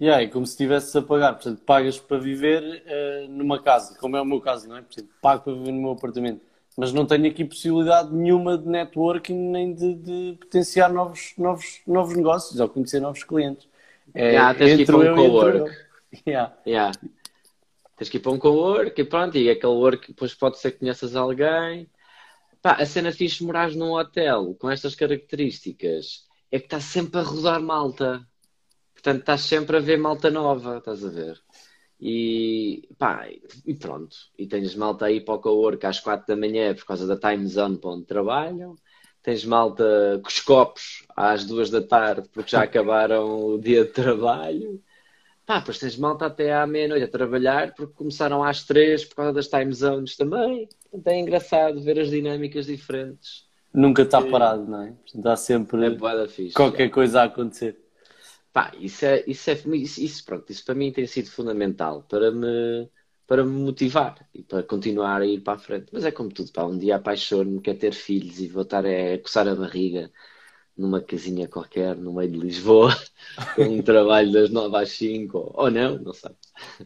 Yeah, 0.00 0.22
é 0.22 0.26
como 0.26 0.44
se 0.46 0.52
estivesse 0.52 0.96
a 0.98 1.02
pagar, 1.02 1.34
portanto, 1.34 1.62
pagas 1.64 1.98
para 1.98 2.18
viver 2.18 2.62
uh, 2.62 3.28
numa 3.30 3.62
casa, 3.62 3.96
como 3.98 4.16
é 4.16 4.20
o 4.20 4.24
meu 4.24 4.40
caso, 4.40 4.68
não 4.68 4.76
é? 4.76 4.82
Portanto, 4.82 5.08
pago 5.20 5.44
para 5.44 5.54
viver 5.54 5.72
no 5.72 5.80
meu 5.80 5.90
apartamento, 5.92 6.40
mas 6.76 6.92
não 6.92 7.06
tenho 7.06 7.26
aqui 7.26 7.44
possibilidade 7.44 8.12
nenhuma 8.12 8.58
de 8.58 8.68
networking 8.68 9.34
nem 9.34 9.72
de, 9.72 9.94
de 9.94 10.36
potenciar 10.40 10.92
novos, 10.92 11.32
novos, 11.38 11.80
novos 11.86 12.16
negócios 12.16 12.58
ou 12.58 12.68
conhecer 12.68 13.00
novos 13.00 13.22
clientes. 13.22 13.68
É, 14.14 14.32
yeah, 14.32 14.54
tens 14.58 14.76
que 14.76 14.82
ir 14.82 14.86
para 14.86 14.96
um 14.96 15.14
co-work. 15.14 15.76
Yeah. 16.26 16.54
Yeah. 16.66 16.92
Tens 17.96 18.10
que 18.10 18.16
ir 18.18 18.20
para 18.20 18.32
um 18.32 18.38
co-work 18.38 19.00
e 19.00 19.04
pronto, 19.04 19.38
e 19.38 19.48
aquele 19.48 19.72
work 19.72 20.08
depois 20.08 20.34
pode 20.34 20.58
ser 20.58 20.72
que 20.72 20.80
conheças 20.80 21.16
alguém. 21.16 21.88
Pá, 22.62 22.74
a 22.74 22.86
cena 22.86 23.10
fixe 23.10 23.38
de 23.38 23.44
morar 23.44 23.72
num 23.72 23.92
hotel 23.92 24.54
com 24.54 24.70
estas 24.70 24.94
características 24.94 26.28
é 26.50 26.60
que 26.60 26.66
está 26.66 26.80
sempre 26.80 27.18
a 27.18 27.24
rodar 27.24 27.60
malta. 27.60 28.24
Portanto, 28.94 29.20
estás 29.20 29.40
sempre 29.42 29.76
a 29.76 29.80
ver 29.80 29.98
malta 29.98 30.30
nova, 30.30 30.78
estás 30.78 31.04
a 31.04 31.08
ver? 31.08 31.42
E 32.00 32.88
pá, 32.96 33.28
e 33.66 33.74
pronto. 33.74 34.16
E 34.38 34.46
tens 34.46 34.76
malta 34.76 35.06
aí 35.06 35.20
para 35.20 35.34
o 35.34 35.40
co-work 35.40 35.84
às 35.86 35.98
quatro 35.98 36.26
da 36.28 36.36
manhã 36.36 36.72
por 36.74 36.84
causa 36.84 37.04
da 37.04 37.16
time 37.16 37.46
zone 37.48 37.78
para 37.78 37.90
onde 37.90 38.06
trabalham. 38.06 38.76
Tens 39.22 39.44
malta 39.44 40.20
com 40.22 40.28
os 40.28 40.40
copos 40.40 41.04
às 41.16 41.44
duas 41.44 41.68
da 41.68 41.82
tarde 41.82 42.28
porque 42.32 42.52
já 42.52 42.62
acabaram 42.64 43.44
o 43.44 43.58
dia 43.58 43.84
de 43.84 43.90
trabalho. 43.90 44.80
Pá, 45.44 45.58
depois 45.58 45.78
tens 45.78 45.96
malta 45.96 46.26
até 46.26 46.54
à 46.54 46.66
meia-noite 46.66 47.04
a 47.04 47.08
trabalhar 47.08 47.74
porque 47.74 47.94
começaram 47.94 48.44
às 48.44 48.64
três 48.64 49.04
por 49.04 49.16
causa 49.16 49.32
das 49.32 49.48
time 49.48 49.72
zones 49.72 50.16
também. 50.16 50.68
Portanto, 50.90 51.06
é 51.08 51.18
engraçado 51.18 51.82
ver 51.82 51.98
as 51.98 52.10
dinâmicas 52.10 52.66
diferentes. 52.66 53.46
Nunca 53.74 54.02
está 54.02 54.20
parado, 54.22 54.64
não 54.66 54.82
é? 54.82 54.94
Está 55.06 55.34
sempre 55.34 55.86
é 55.86 56.28
fixe, 56.28 56.54
qualquer 56.54 56.84
é. 56.84 56.88
coisa 56.88 57.22
a 57.22 57.24
acontecer. 57.24 57.78
Pá, 58.52 58.70
isso 58.78 59.04
é, 59.04 59.24
isso 59.26 59.50
é 59.50 59.54
isso, 59.54 60.00
isso, 60.02 60.24
pronto, 60.24 60.52
isso 60.52 60.64
para 60.64 60.74
mim 60.74 60.92
tem 60.92 61.06
sido 61.06 61.30
fundamental 61.30 62.02
para 62.02 62.30
me, 62.30 62.88
para 63.26 63.42
me 63.42 63.50
motivar 63.50 64.28
e 64.34 64.42
para 64.42 64.62
continuar 64.62 65.22
a 65.22 65.26
ir 65.26 65.40
para 65.40 65.54
a 65.54 65.58
frente. 65.58 65.86
Mas 65.90 66.04
é 66.04 66.12
como 66.12 66.28
tudo, 66.28 66.52
pá, 66.52 66.64
um 66.66 66.78
dia 66.78 66.96
apaixono-me, 66.96 67.62
quer 67.62 67.74
ter 67.78 67.94
filhos 67.94 68.40
e 68.40 68.48
vou 68.48 68.62
estar 68.62 68.84
a 68.84 69.18
coçar 69.22 69.48
a 69.48 69.54
barriga 69.54 70.12
numa 70.76 71.00
casinha 71.00 71.46
qualquer 71.46 71.96
no 71.96 72.14
meio 72.14 72.30
de 72.30 72.38
Lisboa, 72.38 72.96
com 73.54 73.62
um 73.62 73.82
trabalho 73.82 74.32
das 74.32 74.50
9 74.50 74.76
às 74.76 74.90
5, 74.92 75.52
ou 75.54 75.70
não, 75.70 75.98
não 75.98 76.12
sei. 76.12 76.30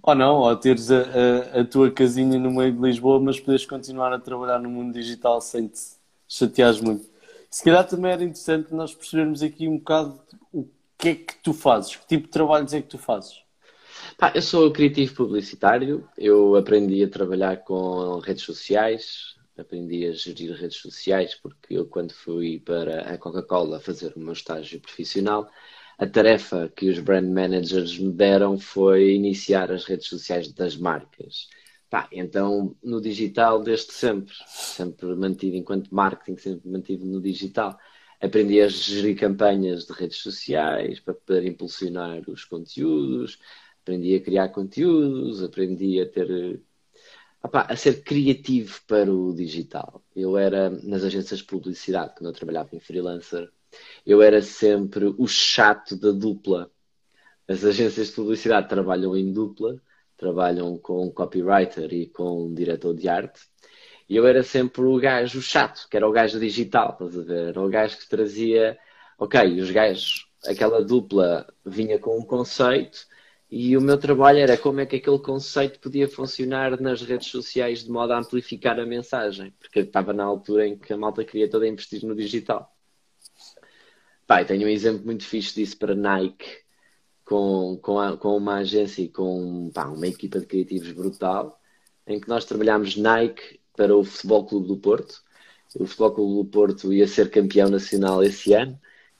Ou 0.03 0.15
não, 0.15 0.37
ou 0.37 0.57
teres 0.57 0.91
a, 0.91 1.01
a, 1.01 1.61
a, 1.61 1.65
tua 1.65 1.91
casinha 1.91 2.39
no 2.39 2.51
meio 2.51 2.73
de 2.73 2.81
Lisboa, 2.81 3.21
mas 3.21 3.39
poderes 3.39 3.67
continuar 3.67 4.13
a 4.13 4.19
trabalhar 4.19 4.59
no 4.59 4.69
mundo 4.69 4.93
digital 4.93 5.41
sem 5.41 5.69
te 5.69 5.81
chateares 6.29 6.81
muito. 6.81 7.09
Se 7.51 7.63
calhar 7.63 7.87
também 7.87 8.13
era 8.13 8.23
interessante 8.23 8.75
nós 8.75 8.95
percebermos 8.95 9.43
aqui 9.43 9.69
um 9.69 9.79
bocado 9.79 10.21
o 10.53 10.69
que 10.99 11.09
é 11.09 11.15
que 11.15 11.35
tu 11.43 11.53
fazes, 11.53 11.97
que 11.97 12.07
tipo 12.07 12.25
de 12.25 12.31
trabalhos 12.31 12.73
é 12.75 12.81
que 12.81 12.89
tu 12.89 12.99
fazes. 12.99 13.47
Pá, 14.19 14.33
eu 14.35 14.43
sou 14.43 14.73
criativo 14.73 15.15
publicitário, 15.15 16.09
eu 16.17 16.57
aprendi 16.57 17.03
a 17.05 17.09
trabalhar 17.09 17.59
com 17.59 18.19
redes 18.19 18.45
sociais, 18.45 19.36
aprendi 19.59 20.07
a 20.07 20.13
gerir 20.13 20.53
redes 20.53 20.77
sociais, 20.79 21.35
porque 21.35 21.75
eu, 21.75 21.87
quando 21.87 22.13
fui 22.13 22.61
para 22.61 23.03
a 23.03 23.19
Coca-Cola 23.19 23.81
fazer 23.81 24.13
o 24.17 24.21
meu 24.21 24.33
estágio 24.33 24.81
profissional, 24.81 25.51
a 25.99 26.07
tarefa 26.07 26.71
que 26.77 26.91
os 26.91 26.99
brand 26.99 27.27
managers 27.27 27.99
me 27.99 28.13
deram 28.13 28.59
foi 28.59 29.15
iniciar 29.15 29.73
as 29.73 29.85
redes 29.85 30.09
sociais 30.09 30.53
das 30.53 30.77
marcas. 30.77 31.49
Pá, 31.89 32.09
então, 32.13 32.77
no 32.83 33.01
digital, 33.01 33.63
desde 33.63 33.93
sempre, 33.93 34.35
sempre 34.47 35.07
mantido 35.15 35.57
enquanto 35.57 35.95
marketing, 35.95 36.37
sempre 36.37 36.69
mantido 36.69 37.07
no 37.07 37.21
digital. 37.21 37.79
Aprendi 38.21 38.61
a 38.61 38.69
gerir 38.69 39.17
campanhas 39.19 39.87
de 39.87 39.93
redes 39.93 40.19
sociais 40.19 41.01
para 41.01 41.15
poder 41.15 41.47
impulsionar 41.47 42.23
os 42.29 42.45
conteúdos, 42.45 43.39
aprendi 43.83 44.15
a 44.17 44.21
criar 44.21 44.49
conteúdos, 44.51 45.43
aprendi 45.43 46.01
a 46.01 46.07
ter 46.07 46.61
Opa, 47.47 47.65
a 47.71 47.77
ser 47.77 48.03
criativo 48.03 48.81
para 48.89 49.09
o 49.09 49.33
digital. 49.33 50.03
Eu 50.17 50.37
era 50.37 50.69
nas 50.69 51.05
agências 51.05 51.39
de 51.39 51.45
publicidade, 51.45 52.13
quando 52.17 52.27
eu 52.27 52.33
trabalhava 52.33 52.75
em 52.75 52.81
freelancer, 52.81 53.49
eu 54.05 54.21
era 54.21 54.43
sempre 54.43 55.15
o 55.17 55.29
chato 55.29 55.95
da 55.97 56.11
dupla. 56.11 56.69
As 57.47 57.65
agências 57.65 58.09
de 58.09 58.15
publicidade 58.15 58.69
trabalham 58.69 59.17
em 59.17 59.33
dupla, 59.33 59.81
trabalham 60.17 60.77
com 60.77 61.09
copywriter 61.13 61.95
e 61.95 62.09
com 62.09 62.53
diretor 62.53 62.93
de 62.97 63.09
arte. 63.09 63.43
E 64.09 64.17
eu 64.17 64.27
era 64.27 64.43
sempre 64.43 64.83
o 64.83 64.99
gajo 64.99 65.41
chato, 65.41 65.87
que 65.89 65.97
era 65.97 66.09
o 66.09 66.13
gajo 66.13 66.41
digital, 66.41 66.95
estás 66.95 67.17
a 67.17 67.23
ver? 67.23 67.49
Era 67.51 67.63
o 67.63 67.69
gajo 67.69 67.97
que 67.97 68.09
trazia, 68.09 68.77
ok, 69.17 69.61
os 69.61 69.71
gajos, 69.71 70.27
aquela 70.45 70.85
dupla 70.85 71.47
vinha 71.65 71.97
com 71.97 72.19
um 72.19 72.25
conceito 72.25 73.07
e 73.51 73.77
o 73.77 73.81
meu 73.81 73.97
trabalho 73.97 74.41
era 74.41 74.59
como 74.59 74.81
é 74.81 74.87
que 74.87 74.97
aquele 74.97 75.19
conceito 75.21 75.79
podia 75.79 76.09
funcionar 76.09 76.81
nas 76.81 77.03
redes 77.03 77.29
sociais 77.29 77.85
de 77.85 77.91
modo 77.91 78.13
a 78.13 78.19
amplificar 78.19 78.79
a 78.81 78.87
mensagem, 78.87 79.53
porque 79.61 79.81
estava 79.81 80.13
na 80.13 80.25
altura 80.25 80.67
em 80.67 80.77
que 80.77 80.93
a 80.93 80.97
malta 80.97 81.25
queria 81.25 81.49
toda 81.49 81.67
investir 81.67 82.05
no 82.05 82.15
digital. 82.15 82.75
Pai, 84.27 84.45
tenho 84.45 84.67
um 84.67 84.71
exemplo 84.71 85.05
muito 85.05 85.25
fixe 85.25 85.55
disso 85.55 85.79
para 85.79 85.95
Nike, 85.95 86.47
com, 87.25 87.79
com, 87.81 88.01
a, 88.01 88.17
com 88.17 88.37
uma 88.37 88.57
agência 88.57 89.03
e 89.03 89.09
com 89.09 89.71
pá, 89.73 89.87
uma 89.87 90.09
equipa 90.09 90.41
de 90.41 90.47
criativos 90.47 90.91
brutal, 90.91 91.61
em 92.07 92.19
que 92.19 92.29
nós 92.29 92.45
trabalhámos 92.45 92.97
Nike 92.97 93.61
para 93.77 93.97
o 93.97 94.03
Futebol 94.03 94.47
Clube 94.47 94.69
do 94.69 94.77
Porto. 94.77 95.23
O 95.79 95.87
Futebol 95.87 96.13
Clube 96.13 96.35
do 96.35 96.51
Porto 96.51 96.93
ia 96.93 97.07
ser 97.07 97.31
campeão 97.31 97.69
nacional 97.69 98.23
esse 98.25 98.53
ano 98.55 98.77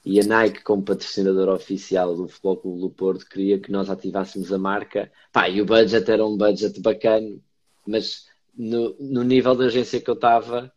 e 0.07 0.21
a 0.21 0.23
Nike, 0.23 0.63
como 0.63 0.83
patrocinador 0.83 1.49
oficial 1.49 2.15
do 2.15 2.29
Futebol 2.29 2.57
Clube 2.57 2.79
do 2.79 2.89
Porto, 2.89 3.27
queria 3.27 3.59
que 3.59 3.69
nós 3.69 3.89
ativássemos 3.89 4.53
a 4.53 4.57
marca. 4.57 5.11
Pá, 5.33 5.49
e 5.49 5.61
o 5.61 5.65
budget 5.65 6.09
era 6.09 6.25
um 6.25 6.37
budget 6.37 6.79
bacana, 6.79 7.35
mas 7.85 8.25
no, 8.57 8.95
no 9.01 9.21
nível 9.21 9.53
da 9.53 9.65
agência 9.65 9.99
que 9.99 10.09
eu 10.09 10.13
estava, 10.13 10.71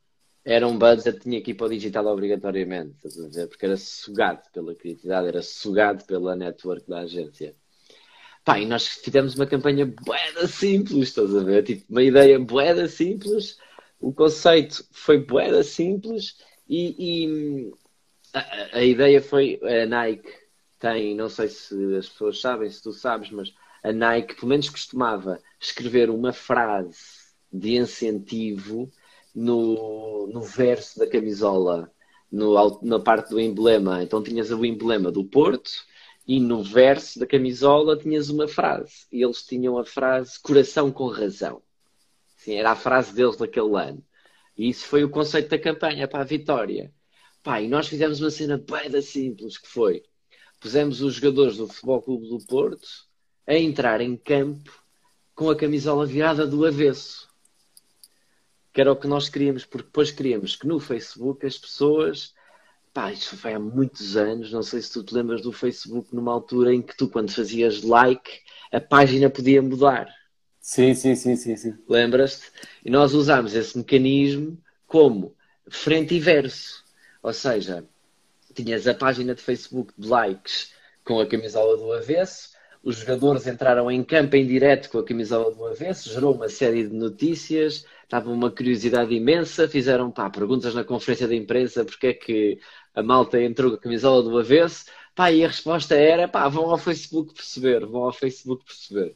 era 0.45 0.67
um 0.67 0.77
budget 0.77 1.21
tinha 1.21 1.41
que 1.41 1.53
ir 1.53 1.55
para 1.55 1.67
o 1.67 1.71
digital 1.71 2.07
obrigatoriamente, 2.07 2.97
porque 3.49 3.67
era 3.67 3.77
sugado 3.77 4.51
pela 4.53 4.75
criatividade, 4.75 5.29
era 5.29 5.43
sugado 5.43 6.05
pela 6.07 6.35
network 6.35 6.89
da 6.89 7.03
agência. 7.03 7.55
Pá, 8.45 8.59
e 8.59 8.67
nós 8.67 8.89
fizemos 8.89 9.37
uma 9.37 9.47
campanha 9.47 9.87
boeda 9.87 10.49
simples, 10.49 11.09
estás 11.09 11.37
a 11.37 11.45
ver? 11.45 11.63
Tipo, 11.63 11.85
uma 11.89 12.03
ideia 12.03 12.37
boeda 12.37 12.89
simples, 12.89 13.59
o 14.01 14.13
conceito 14.13 14.85
foi 14.91 15.19
boeda 15.19 15.63
simples 15.63 16.37
e, 16.69 16.97
e 16.99 17.73
a, 18.35 18.83
ideia 18.83 19.21
foi 19.23 19.61
a 19.63 19.87
Nike 19.87 20.31
tem, 20.79 21.15
não 21.15 21.29
sei 21.29 21.49
se 21.49 21.75
as 21.97 22.09
pessoas 22.09 22.41
sabem, 22.41 22.71
se 22.71 22.83
tu 22.83 22.93
sabes, 22.93 23.31
mas 23.31 23.55
a 23.83 23.93
Nike 23.93 24.35
pelo 24.35 24.49
menos 24.49 24.71
costumava 24.71 25.41
escrever 25.61 26.09
uma 26.09 26.33
frase 26.33 26.99
de 27.53 27.77
incentivo 27.77 28.91
no, 29.35 30.27
no 30.29 30.41
verso 30.41 30.99
da 30.99 31.07
camisola, 31.07 31.91
no, 32.31 32.81
na 32.83 32.99
parte 32.99 33.31
do 33.31 33.41
emblema. 33.41 34.03
Então 34.03 34.23
tinhas 34.23 34.51
o 34.51 34.65
emblema 34.65 35.11
do 35.11 35.25
Porto 35.25 35.71
e 36.27 36.41
no 36.41 36.63
verso 36.63 37.19
da 37.19 37.27
camisola 37.27 37.97
tinhas 37.97 38.31
uma 38.31 38.49
frase. 38.49 39.07
E 39.13 39.23
eles 39.23 39.43
tinham 39.45 39.79
a 39.79 39.85
frase 39.85 40.41
coração 40.41 40.91
com 40.91 41.09
razão. 41.09 41.63
Sim, 42.37 42.55
era 42.55 42.71
a 42.71 42.77
frase 42.77 43.15
deles 43.15 43.37
daquele 43.37 43.77
ano. 43.77 44.03
E 44.57 44.69
isso 44.69 44.87
foi 44.87 45.05
o 45.05 45.11
conceito 45.11 45.51
da 45.51 45.59
campanha 45.59 46.09
para 46.09 46.21
a 46.21 46.25
vitória. 46.25 46.93
Pá, 47.43 47.61
e 47.61 47.69
nós 47.69 47.89
fizemos 47.89 48.21
uma 48.21 48.31
cena 48.31 48.59
bem 48.59 49.01
simples, 49.03 49.57
que 49.57 49.69
foi, 49.69 50.03
pusemos 50.61 51.01
os 51.01 51.15
jogadores 51.15 51.57
do 51.57 51.67
Futebol 51.67 52.03
Clube 52.03 52.29
do 52.29 52.39
Porto 52.47 52.89
a 53.47 53.55
entrar 53.55 54.01
em 54.01 54.17
campo 54.17 54.71
com 55.35 55.51
a 55.51 55.57
camisola 55.57 56.07
virada 56.07 56.47
do 56.47 56.67
avesso. 56.67 57.29
Que 58.73 58.81
era 58.81 58.93
o 58.93 58.97
que 58.97 59.09
nós 59.09 59.29
queríamos, 59.29 59.65
porque 59.65 59.87
depois 59.87 60.11
queríamos 60.11 60.55
que 60.55 60.67
no 60.67 60.79
Facebook 60.79 61.47
as 61.47 61.59
pessoas 61.59 62.35
Pá, 62.93 63.13
isso 63.13 63.37
foi 63.37 63.55
há 63.55 63.59
muitos 63.59 64.17
anos. 64.17 64.53
Não 64.53 64.63
sei 64.63 64.83
se 64.83 64.93
tu 64.93 65.05
te 65.05 65.15
lembras 65.15 65.43
do 65.43 65.53
Facebook 65.53 66.15
numa 66.15 66.33
altura 66.33 66.75
em 66.75 66.83
que 66.83 66.97
tu, 66.97 67.09
quando 67.09 67.33
fazias 67.33 67.83
like, 67.83 68.41
a 68.73 68.81
página 68.81 69.31
podia 69.31 69.63
mudar. 69.63 70.09
Sim, 70.61 70.95
sim, 70.95 71.15
sim, 71.15 71.37
sim. 71.37 71.57
sim. 71.57 71.75
Lembras-te? 71.89 72.51
E 72.85 72.91
nós 72.91 73.15
usámos 73.15 73.55
esse 73.55 73.79
mecanismo 73.79 74.59
como 74.87 75.37
frente 75.69 76.15
e 76.15 76.21
verso. 76.21 76.80
Ou 77.23 77.33
seja, 77.33 77.85
tinhas 78.55 78.87
a 78.87 78.95
página 78.95 79.35
de 79.35 79.43
Facebook 79.43 79.93
de 79.97 80.09
likes 80.09 80.73
com 81.05 81.21
a 81.21 81.27
camisola 81.27 81.77
do 81.77 81.93
avesso, 81.93 82.51
os 82.83 82.97
jogadores 82.97 83.47
entraram 83.47 83.91
em 83.91 84.03
campo 84.03 84.37
em 84.37 84.47
direto 84.47 84.89
com 84.91 84.99
a 84.99 85.05
camisola 85.05 85.55
do 85.55 85.67
avesso, 85.67 86.11
gerou 86.11 86.35
uma 86.35 86.49
série 86.49 86.89
de 86.89 86.95
notícias, 86.95 87.85
estava 88.05 88.31
uma 88.31 88.51
curiosidade 88.51 89.15
imensa, 89.15 89.69
fizeram 89.69 90.11
pá, 90.11 90.31
perguntas 90.31 90.75
na 90.75 90.83
conferência 90.83 91.29
de 91.29 91.37
imprensa 91.37 91.85
porque 91.85 92.07
é 92.07 92.15
que 92.15 92.59
a 92.95 93.03
malta 93.03 93.41
entrou 93.41 93.71
com 93.71 93.77
a 93.77 93.81
camisola 93.81 94.23
do 94.23 94.39
avesso, 94.39 94.87
pá, 95.15 95.31
e 95.31 95.45
a 95.45 95.49
resposta 95.49 95.95
era, 95.95 96.27
pá, 96.27 96.49
vão 96.49 96.71
ao 96.71 96.79
Facebook 96.79 97.35
perceber, 97.35 97.85
vão 97.85 98.05
ao 98.05 98.13
Facebook 98.13 98.65
perceber. 98.65 99.15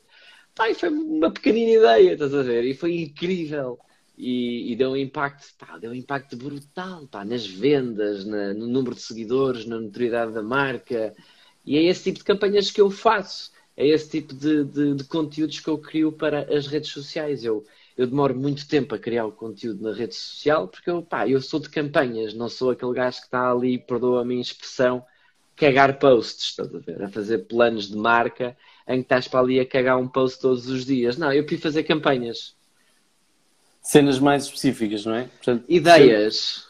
Pá, 0.55 0.69
e 0.71 0.75
foi 0.75 0.91
uma 0.91 1.31
pequenina 1.33 1.73
ideia, 1.73 2.13
estás 2.13 2.35
a 2.35 2.43
ver? 2.43 2.65
E 2.65 2.75
foi 2.75 3.01
incrível 3.01 3.79
e, 4.17 4.73
e 4.73 4.77
deu 4.77 4.91
um 4.93 4.97
impacto, 4.97 5.47
pá, 5.59 5.77
deu 5.79 5.91
um 5.91 5.95
impacto 5.95 6.37
brutal 6.37 7.07
pá, 7.09 7.25
nas 7.25 7.47
vendas, 7.47 8.25
na, 8.25 8.55
no 8.55 8.67
número 8.67 8.95
de 8.95 9.03
seguidores, 9.03 9.67
na 9.67 9.79
notoriedade 9.81 10.33
da 10.33 10.43
marca. 10.43 11.15
E 11.65 11.77
é 11.77 11.83
esse 11.83 12.05
tipo 12.05 12.19
de 12.19 12.25
campanhas 12.25 12.71
que 12.71 12.81
eu 12.81 12.91
faço, 12.91 13.51
é 13.77 13.87
esse 13.87 14.11
tipo 14.11 14.35
de, 14.35 14.65
de, 14.65 14.95
de 14.95 15.05
conteúdos 15.05 15.59
que 15.61 15.69
eu 15.69 15.79
crio 15.79 16.13
para 16.13 16.43
as 16.55 16.67
redes 16.67 16.91
sociais. 16.91 17.45
Eu, 17.45 17.65
eu 17.97 18.07
demoro 18.07 18.35
muito 18.37 18.67
tempo 18.69 18.95
a 18.95 18.99
criar 18.99 19.27
o 19.27 19.33
conteúdo 19.33 19.83
na 19.83 19.93
rede 19.95 20.15
social 20.15 20.69
porque 20.69 20.91
eu, 20.91 21.03
pá, 21.03 21.29
eu 21.29 21.41
sou 21.41 21.61
de 21.61 21.69
campanhas, 21.71 22.35
não 22.35 22.49
sou 22.49 22.71
aquele 22.71 22.93
gajo 22.95 23.19
que 23.19 23.25
está 23.27 23.51
ali, 23.51 23.79
perdoa 23.79 24.23
a 24.23 24.25
minha 24.25 24.41
expressão, 24.43 25.05
cagar 25.57 25.99
posts, 25.99 26.51
estás 26.51 26.75
a 26.75 26.79
ver? 26.79 27.03
A 27.03 27.09
fazer 27.09 27.39
planos 27.47 27.89
de 27.89 27.97
marca 27.97 28.57
em 28.87 28.97
que 28.99 29.03
estás 29.07 29.29
para 29.29 29.41
ali 29.41 29.61
a 29.61 29.67
cagar 29.67 29.99
um 29.99 30.09
post 30.09 30.41
todos 30.41 30.69
os 30.69 30.85
dias. 30.85 31.17
Não, 31.17 31.33
eu 31.33 31.43
prefiro 31.45 31.63
fazer 31.63 31.85
campanhas. 31.85 32.57
Cenas 33.85 34.19
mais 34.19 34.45
específicas, 34.45 35.05
não 35.05 35.15
é? 35.15 35.25
Portanto, 35.25 35.65
Ideias. 35.69 36.67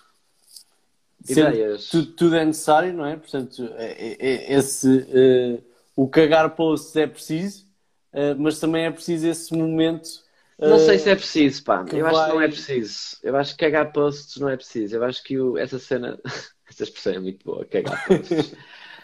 Ideias. 1.26 1.88
Tudo, 1.88 2.12
tudo, 2.12 2.36
é 2.36 2.44
necessário, 2.44 2.92
não 2.92 3.06
é? 3.06 3.16
Portanto, 3.16 3.72
é, 3.76 3.92
é, 3.92 4.16
é 4.18 4.52
esse, 4.58 4.88
uh, 4.88 5.64
o 5.96 6.06
cagar 6.08 6.54
posts 6.54 6.94
é 6.96 7.06
preciso, 7.06 7.64
uh, 8.12 8.36
mas 8.36 8.58
também 8.58 8.84
é 8.84 8.90
preciso 8.90 9.26
esse 9.26 9.54
momento 9.54 10.24
não 10.58 10.78
sei 10.78 10.98
se 10.98 11.10
é 11.10 11.16
preciso, 11.16 11.64
pá. 11.64 11.84
Eu 11.92 12.04
vai... 12.04 12.14
acho 12.14 12.24
que 12.24 12.32
não 12.32 12.40
é 12.40 12.48
preciso. 12.48 13.16
Eu 13.22 13.36
acho 13.36 13.52
que 13.52 13.64
cagar 13.64 13.92
posts 13.92 14.36
não 14.36 14.48
é 14.48 14.56
preciso. 14.56 14.96
Eu 14.96 15.04
acho 15.04 15.22
que 15.22 15.38
o... 15.38 15.58
essa 15.58 15.78
cena. 15.78 16.18
essa 16.68 16.84
expressão 16.84 17.14
é 17.14 17.18
muito 17.18 17.44
boa, 17.44 17.64
cagar 17.64 18.06
posts. 18.06 18.54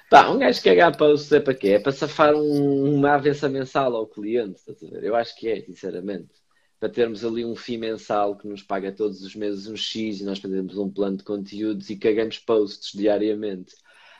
pá, 0.08 0.28
um 0.28 0.38
gajo 0.38 0.62
cagar 0.62 0.96
posts 0.96 1.32
é 1.32 1.40
para 1.40 1.54
quê? 1.54 1.68
É 1.70 1.78
para 1.78 1.92
safar 1.92 2.34
um... 2.34 2.94
uma 2.94 3.14
avença 3.14 3.48
mensal 3.48 3.94
ao 3.96 4.06
cliente, 4.06 4.60
estás 4.60 4.82
a 4.82 4.86
ver? 4.86 5.04
Eu 5.04 5.16
acho 5.16 5.34
que 5.36 5.48
é, 5.48 5.60
sinceramente. 5.60 6.39
Para 6.80 6.88
termos 6.88 7.24
ali 7.24 7.44
um 7.44 7.54
FII 7.54 7.76
mensal 7.76 8.36
que 8.36 8.48
nos 8.48 8.62
paga 8.62 8.90
todos 8.90 9.22
os 9.22 9.36
meses 9.36 9.66
um 9.66 9.76
X 9.76 10.20
e 10.20 10.24
nós 10.24 10.38
fazemos 10.38 10.76
um 10.78 10.90
plano 10.90 11.18
de 11.18 11.24
conteúdos 11.24 11.90
e 11.90 11.96
cagamos 11.96 12.38
posts 12.38 12.98
diariamente. 12.98 13.76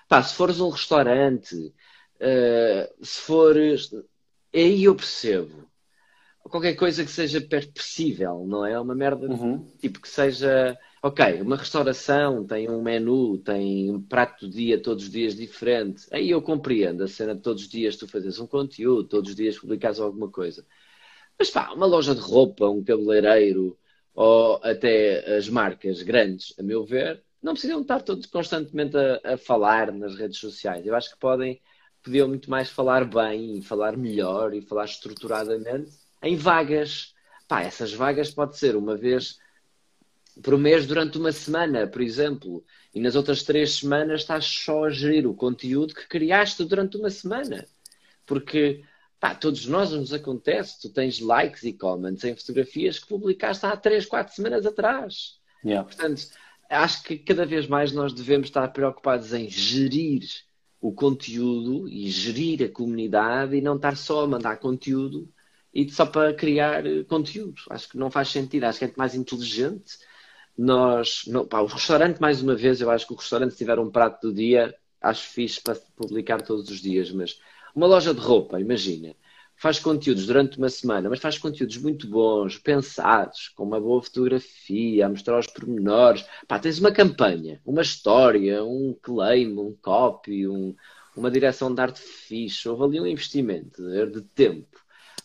Pá, 0.07 0.23
se 0.23 0.35
fores 0.35 0.61
um 0.61 0.69
restaurante, 0.69 1.57
uh, 1.57 3.05
se 3.05 3.21
fores. 3.23 3.91
Aí 4.55 4.85
eu 4.85 4.95
percebo 4.95 5.71
qualquer 6.51 6.75
coisa 6.75 7.05
que 7.05 7.11
seja 7.11 7.41
perto 7.41 7.73
possível, 7.75 8.45
não 8.47 8.67
é? 8.67 8.79
Uma 8.79 8.95
merda 8.95 9.27
uhum. 9.27 9.67
tipo 9.79 10.01
que 10.01 10.09
seja. 10.09 10.77
Ok, 11.03 11.41
uma 11.41 11.57
restauração 11.57 12.45
tem 12.45 12.69
um 12.69 12.83
menu, 12.83 13.39
tem 13.39 13.91
um 13.91 14.03
prato 14.03 14.47
do 14.47 14.53
dia 14.53 14.83
todos 14.83 15.05
os 15.05 15.11
dias 15.11 15.35
diferente. 15.35 16.07
Aí 16.13 16.29
eu 16.29 16.43
compreendo 16.43 17.03
a 17.03 17.09
cena 17.09 17.35
de 17.35 17.41
todos 17.41 17.63
os 17.63 17.69
dias 17.69 17.97
tu 17.97 18.07
fazes 18.07 18.39
um 18.39 18.47
conteúdo, 18.47 19.09
todos 19.09 19.31
os 19.31 19.37
dias 19.37 19.59
publicas 19.59 19.99
alguma 19.99 20.29
coisa. 20.29 20.67
Mas 21.41 21.49
pá, 21.49 21.73
uma 21.73 21.87
loja 21.87 22.15
de 22.15 22.21
roupa, 22.21 22.69
um 22.69 22.85
cabeleireiro 22.85 23.79
ou 24.15 24.61
até 24.63 25.39
as 25.39 25.49
marcas 25.49 26.03
grandes, 26.03 26.55
a 26.59 26.63
meu 26.63 26.85
ver, 26.85 27.25
não 27.43 27.55
precisam 27.55 27.81
estar 27.81 28.03
todos 28.03 28.27
constantemente 28.27 28.95
a, 28.95 29.21
a 29.25 29.37
falar 29.39 29.91
nas 29.91 30.15
redes 30.17 30.37
sociais. 30.37 30.87
Eu 30.87 30.95
acho 30.95 31.11
que 31.11 31.19
podem, 31.19 31.59
podiam 32.03 32.29
muito 32.29 32.51
mais 32.51 32.69
falar 32.69 33.07
bem 33.07 33.63
falar 33.63 33.97
melhor 33.97 34.53
e 34.53 34.61
falar 34.61 34.85
estruturadamente 34.85 35.91
em 36.23 36.37
vagas. 36.37 37.15
Pá, 37.49 37.63
essas 37.63 37.95
vagas 37.95 38.31
pode 38.31 38.59
ser 38.59 38.77
uma 38.77 38.95
vez 38.95 39.39
por 40.43 40.59
mês 40.59 40.87
durante 40.87 41.17
uma 41.17 41.33
semana, 41.33 41.87
por 41.87 42.03
exemplo, 42.03 42.63
e 42.95 43.01
nas 43.01 43.17
outras 43.17 43.43
três 43.45 43.79
semanas 43.79 44.21
estás 44.21 44.45
só 44.45 44.85
a 44.85 44.91
gerir 44.91 45.27
o 45.27 45.35
conteúdo 45.35 45.95
que 45.95 46.07
criaste 46.07 46.65
durante 46.67 46.99
uma 46.99 47.09
semana. 47.09 47.67
Porque 48.27 48.85
pá, 49.21 49.35
todos 49.35 49.67
nós 49.67 49.93
nos 49.93 50.13
acontece, 50.15 50.81
tu 50.81 50.89
tens 50.89 51.21
likes 51.21 51.63
e 51.63 51.75
comments 51.75 52.25
em 52.25 52.35
fotografias 52.35 52.99
que 52.99 53.07
publicaste 53.07 53.67
há 53.67 53.77
três, 53.77 54.07
quatro 54.07 54.35
semanas 54.35 54.65
atrás. 54.65 55.39
Yeah. 55.63 55.87
Portanto, 55.87 56.27
acho 56.71 57.03
que 57.03 57.19
cada 57.19 57.45
vez 57.45 57.67
mais 57.67 57.93
nós 57.93 58.15
devemos 58.15 58.49
estar 58.49 58.67
preocupados 58.69 59.35
em 59.35 59.49
gerir 59.49 60.23
o 60.81 60.91
conteúdo 60.91 61.87
e 61.87 62.11
gerir 62.11 62.65
a 62.65 62.69
comunidade 62.69 63.55
e 63.55 63.61
não 63.61 63.77
estar 63.77 63.95
só 63.97 64.25
a 64.25 64.27
mandar 64.27 64.57
conteúdo 64.57 65.29
e 65.75 65.89
só 65.91 66.07
para 66.07 66.33
criar 66.33 66.87
eh, 66.87 67.05
conteúdo. 67.05 67.61
Acho 67.69 67.91
que 67.91 67.99
não 67.99 68.11
faz 68.11 68.31
sentido, 68.31 68.65
acho 68.65 68.79
que 68.79 68.87
é 68.87 68.93
mais 68.97 69.15
inteligente. 69.15 69.99
Nós, 70.57 71.25
não, 71.27 71.47
pá, 71.47 71.61
o 71.61 71.67
restaurante, 71.67 72.19
mais 72.19 72.43
uma 72.43 72.55
vez, 72.55 72.81
eu 72.81 72.91
acho 72.91 73.07
que 73.07 73.13
o 73.13 73.17
restaurante, 73.17 73.53
se 73.53 73.59
tiver 73.59 73.79
um 73.79 73.91
prato 73.91 74.29
do 74.29 74.35
dia, 74.35 74.75
acho 75.01 75.29
fixe 75.29 75.61
para 75.61 75.77
publicar 75.97 76.41
todos 76.43 76.71
os 76.71 76.81
dias, 76.81 77.11
mas 77.13 77.39
uma 77.75 77.87
loja 77.87 78.15
de 78.15 78.21
roupa, 78.21 78.61
imagina, 78.61 79.15
faz 79.57 79.79
conteúdos 79.79 80.27
durante 80.27 80.59
uma 80.59 80.69
semana, 80.69 81.09
mas 81.09 81.21
faz 81.21 81.39
conteúdos 81.39 81.77
muito 81.77 82.09
bons, 82.09 82.59
pensados, 82.59 83.49
com 83.49 83.65
uma 83.65 83.81
boa 83.81 84.03
fotografia, 84.03 85.07
a 85.07 85.09
mostrar 85.09 85.39
os 85.39 85.47
pormenores. 85.47 86.25
Pá, 86.49 86.59
tens 86.59 86.79
uma 86.79 86.93
campanha, 86.93 87.61
uma 87.65 87.83
história, 87.83 88.65
um 88.65 88.97
claim, 89.03 89.53
um 89.59 89.77
copy, 89.83 90.49
um, 90.49 90.75
uma 91.17 91.31
direção 91.31 91.75
de 91.75 91.81
arte 91.81 92.01
fixe, 92.01 92.69
houve 92.69 92.85
ali 92.85 93.01
um 93.01 93.07
investimento 93.07 93.83
de 94.11 94.23
tempo 94.23 94.81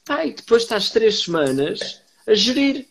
ah, 0.08 0.24
e 0.26 0.34
depois 0.34 0.64
estás 0.64 0.92
três 0.92 1.24
semanas 1.24 2.04
a 2.28 2.34
gerir. 2.36 2.88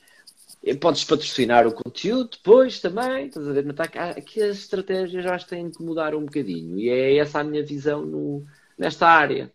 Podes 0.81 1.05
patrocinar 1.05 1.67
o 1.67 1.73
conteúdo 1.73 2.31
depois 2.31 2.81
também, 2.81 3.27
estás 3.27 3.47
a 3.47 3.53
ver? 3.53 3.73
Tá, 3.75 3.85
aqui 3.85 4.43
as 4.43 4.59
estratégias 4.59 5.23
já 5.23 5.39
têm 5.39 5.71
que 5.71 5.83
mudar 5.83 6.15
um 6.15 6.25
bocadinho. 6.25 6.79
E 6.79 6.89
é 6.89 7.19
essa 7.19 7.41
a 7.41 7.45
minha 7.45 7.65
visão 7.65 8.05
no, 8.05 8.45
nesta 8.79 9.07
área. 9.09 9.53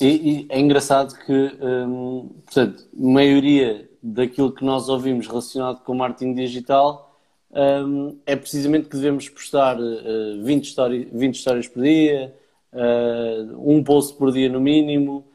E, 0.00 0.06
e 0.06 0.46
é 0.48 0.58
engraçado 0.58 1.14
que, 1.24 1.32
hum, 1.32 2.30
portanto, 2.44 2.84
a 2.92 3.06
maioria 3.06 3.88
daquilo 4.02 4.52
que 4.52 4.64
nós 4.64 4.88
ouvimos 4.88 5.26
relacionado 5.26 5.82
com 5.82 5.94
marketing 5.94 6.34
digital 6.34 7.18
hum, 7.50 8.18
é 8.26 8.36
precisamente 8.36 8.88
que 8.88 8.96
devemos 8.96 9.28
postar 9.28 9.78
uh, 9.78 10.42
20, 10.42 10.64
histórias, 10.64 11.08
20 11.12 11.34
histórias 11.34 11.68
por 11.68 11.82
dia, 11.82 12.34
uh, 12.72 13.70
um 13.72 13.82
post 13.84 14.16
por 14.18 14.32
dia 14.32 14.48
no 14.48 14.60
mínimo, 14.60 15.26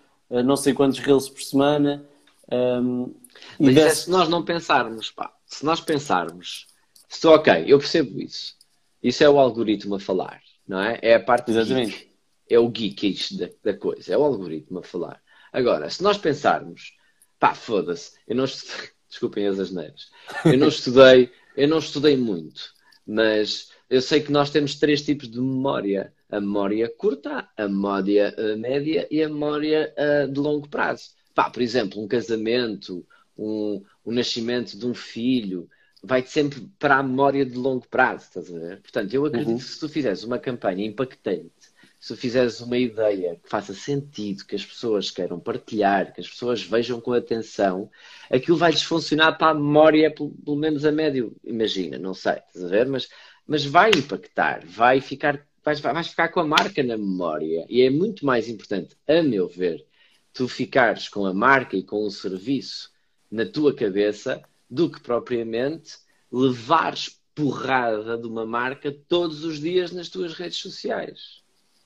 não 0.46 0.56
sei 0.56 0.74
quantos 0.74 1.00
reels 1.00 1.28
por 1.28 1.42
semana. 1.42 2.06
Um, 2.52 3.16
Mas 3.60 3.78
é 3.78 3.90
se 3.90 4.10
nós 4.12 4.30
não 4.30 4.44
pensarmos, 4.44 5.10
pá, 5.10 5.34
se 5.46 5.66
nós 5.66 5.82
pensarmos, 5.82 6.68
estou 7.10 7.34
ok, 7.34 7.66
eu 7.68 7.80
percebo 7.80 8.22
isso. 8.22 8.56
Isso 9.02 9.24
é 9.24 9.30
o 9.30 9.40
algoritmo 9.40 9.96
a 9.96 10.00
falar, 10.00 10.42
não 10.68 10.80
é? 10.82 11.00
É 11.02 11.16
a 11.16 11.20
parte 11.20 11.52
Exatamente. 11.52 12.09
É 12.50 12.60
o 12.60 12.70
geek 12.70 13.38
da, 13.38 13.50
da 13.64 13.78
coisa, 13.78 14.14
é 14.14 14.18
o 14.18 14.24
algoritmo 14.24 14.80
a 14.80 14.84
falar. 14.84 15.22
Agora, 15.54 15.90
se 15.90 16.02
nós 16.04 16.18
pensarmos, 16.18 16.96
pá, 17.40 17.54
foda-se, 17.54 18.18
eu 18.28 18.36
não 18.36 18.46
estudei, 18.46 18.90
desculpem 19.10 19.48
as 19.48 19.60
asneiras, 19.60 20.10
eu 20.46 20.58
não 20.58 20.68
estudei, 20.68 21.32
eu 21.56 21.68
não 21.68 21.80
estudei 21.80 22.18
muito, 22.18 22.74
mas 23.06 23.72
eu 23.90 24.02
sei 24.02 24.22
que 24.22 24.32
nós 24.32 24.50
temos 24.50 24.76
três 24.76 25.02
tipos 25.02 25.30
de 25.30 25.40
memória 25.40 26.14
a 26.30 26.40
memória 26.40 26.88
curta, 26.96 27.50
a 27.58 27.68
memória 27.68 28.36
uh, 28.38 28.58
média 28.58 29.08
e 29.10 29.24
a 29.24 29.28
memória 29.28 29.94
uh, 29.98 30.32
de 30.32 30.40
longo 30.40 30.70
prazo. 30.70 31.10
Pá, 31.34 31.50
por 31.50 31.62
exemplo, 31.62 32.02
um 32.02 32.08
casamento, 32.08 33.06
um, 33.38 33.84
um 34.06 34.12
nascimento 34.12 34.78
de 34.78 34.86
um 34.86 34.94
filho, 34.94 35.68
vai 36.04 36.22
sempre 36.26 36.70
para 36.78 36.98
a 36.98 37.04
memória 37.04 37.46
de 37.46 37.58
longo 37.58 37.88
prazo, 37.88 38.26
estás 38.26 38.54
a 38.54 38.60
ver? 38.60 38.82
Portanto, 38.82 39.14
eu 39.14 39.26
acredito 39.26 39.50
uhum. 39.50 39.58
que 39.58 39.64
se 39.64 39.80
tu 39.80 39.90
fizeres 39.90 40.24
uma 40.24 40.38
campanha 40.38 40.86
impactante, 40.86 41.69
se 42.00 42.16
fizeres 42.16 42.62
uma 42.62 42.78
ideia 42.78 43.36
que 43.36 43.50
faça 43.50 43.74
sentido, 43.74 44.46
que 44.46 44.56
as 44.56 44.66
pessoas 44.66 45.12
queiram 45.12 45.40
partilhar, 45.40 46.14
que 46.14 46.22
as 46.22 46.30
pessoas 46.30 46.62
vejam 46.64 47.02
com 47.02 47.12
atenção, 47.12 47.92
aquilo 48.30 48.58
vai-lhes 48.58 48.84
funcionar 48.84 49.34
para 49.34 49.52
a 49.52 49.54
memória, 49.54 50.10
pelo 50.10 50.56
menos 50.56 50.86
a 50.86 50.92
médio, 50.92 51.36
imagina, 51.44 51.98
não 52.00 52.14
sei, 52.14 52.34
estás 52.48 52.64
a 52.64 52.70
ver? 52.70 52.88
Mas, 52.88 53.10
mas 53.46 53.66
vai 53.66 53.92
impactar, 53.92 54.66
vai 54.66 55.02
ficar 55.02 55.46
vais, 55.64 55.80
vais 55.80 56.08
ficar 56.08 56.30
com 56.30 56.40
a 56.40 56.48
marca 56.48 56.82
na 56.84 56.98
memória. 56.98 57.66
E 57.70 57.82
é 57.82 57.90
muito 57.90 58.26
mais 58.26 58.48
importante, 58.48 58.96
a 59.08 59.22
meu 59.22 59.48
ver, 59.48 59.86
tu 60.34 60.48
ficares 60.48 61.10
com 61.10 61.26
a 61.26 61.34
marca 61.34 61.76
e 61.76 61.84
com 61.84 62.04
o 62.06 62.12
serviço 62.12 62.92
na 63.30 63.46
tua 63.46 63.76
cabeça 63.76 64.42
do 64.70 64.90
que 64.90 65.02
propriamente 65.02 65.98
levares 66.32 67.20
porrada 67.36 68.18
de 68.18 68.28
uma 68.28 68.46
marca 68.46 68.92
todos 69.08 69.44
os 69.44 69.60
dias 69.60 69.92
nas 69.92 70.10
tuas 70.10 70.34
redes 70.34 70.58
sociais. 70.58 71.39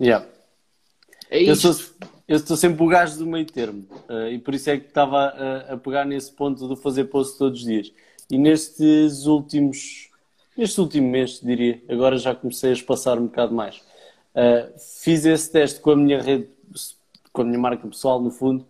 Yeah. 0.04 0.26
É 1.30 1.42
eu, 1.42 1.56
sou, 1.56 1.74
eu 2.28 2.36
estou 2.36 2.58
sempre 2.58 2.84
o 2.84 2.88
gajo 2.88 3.18
do 3.18 3.26
meio 3.26 3.46
termo 3.46 3.88
uh, 4.10 4.28
e 4.28 4.38
por 4.38 4.54
isso 4.54 4.70
é 4.70 4.78
que 4.78 4.88
estava 4.88 5.18
a, 5.18 5.74
a, 5.74 5.78
pegar 5.78 6.06
nesse 6.06 6.32
ponto 6.32 6.68
de 6.68 6.82
fazer 6.82 7.06
post 7.06 7.38
todos 7.38 7.60
os 7.60 7.66
dias. 7.66 7.92
E 8.30 8.38
nestes 8.38 9.26
últimos 9.26 10.10
este 10.58 10.80
último 10.80 11.10
mês, 11.10 11.40
diria. 11.42 11.82
Agora 11.90 12.16
já 12.18 12.36
comecei 12.36 12.70
a 12.70 12.74
espaçar 12.74 13.18
um 13.18 13.26
bocado 13.26 13.56
mais. 13.56 13.78
Uh, 14.36 14.72
fiz 15.02 15.26
esse 15.26 15.52
teste 15.52 15.80
com 15.80 15.92
a 15.92 15.96
minha 15.96 16.22
rede, 16.22 16.48
com 17.32 17.42
a 17.42 17.46
minha 17.46 17.58
marca 17.58 17.88
pessoal, 17.88 18.22
no 18.22 18.30
fundo, 18.30 18.66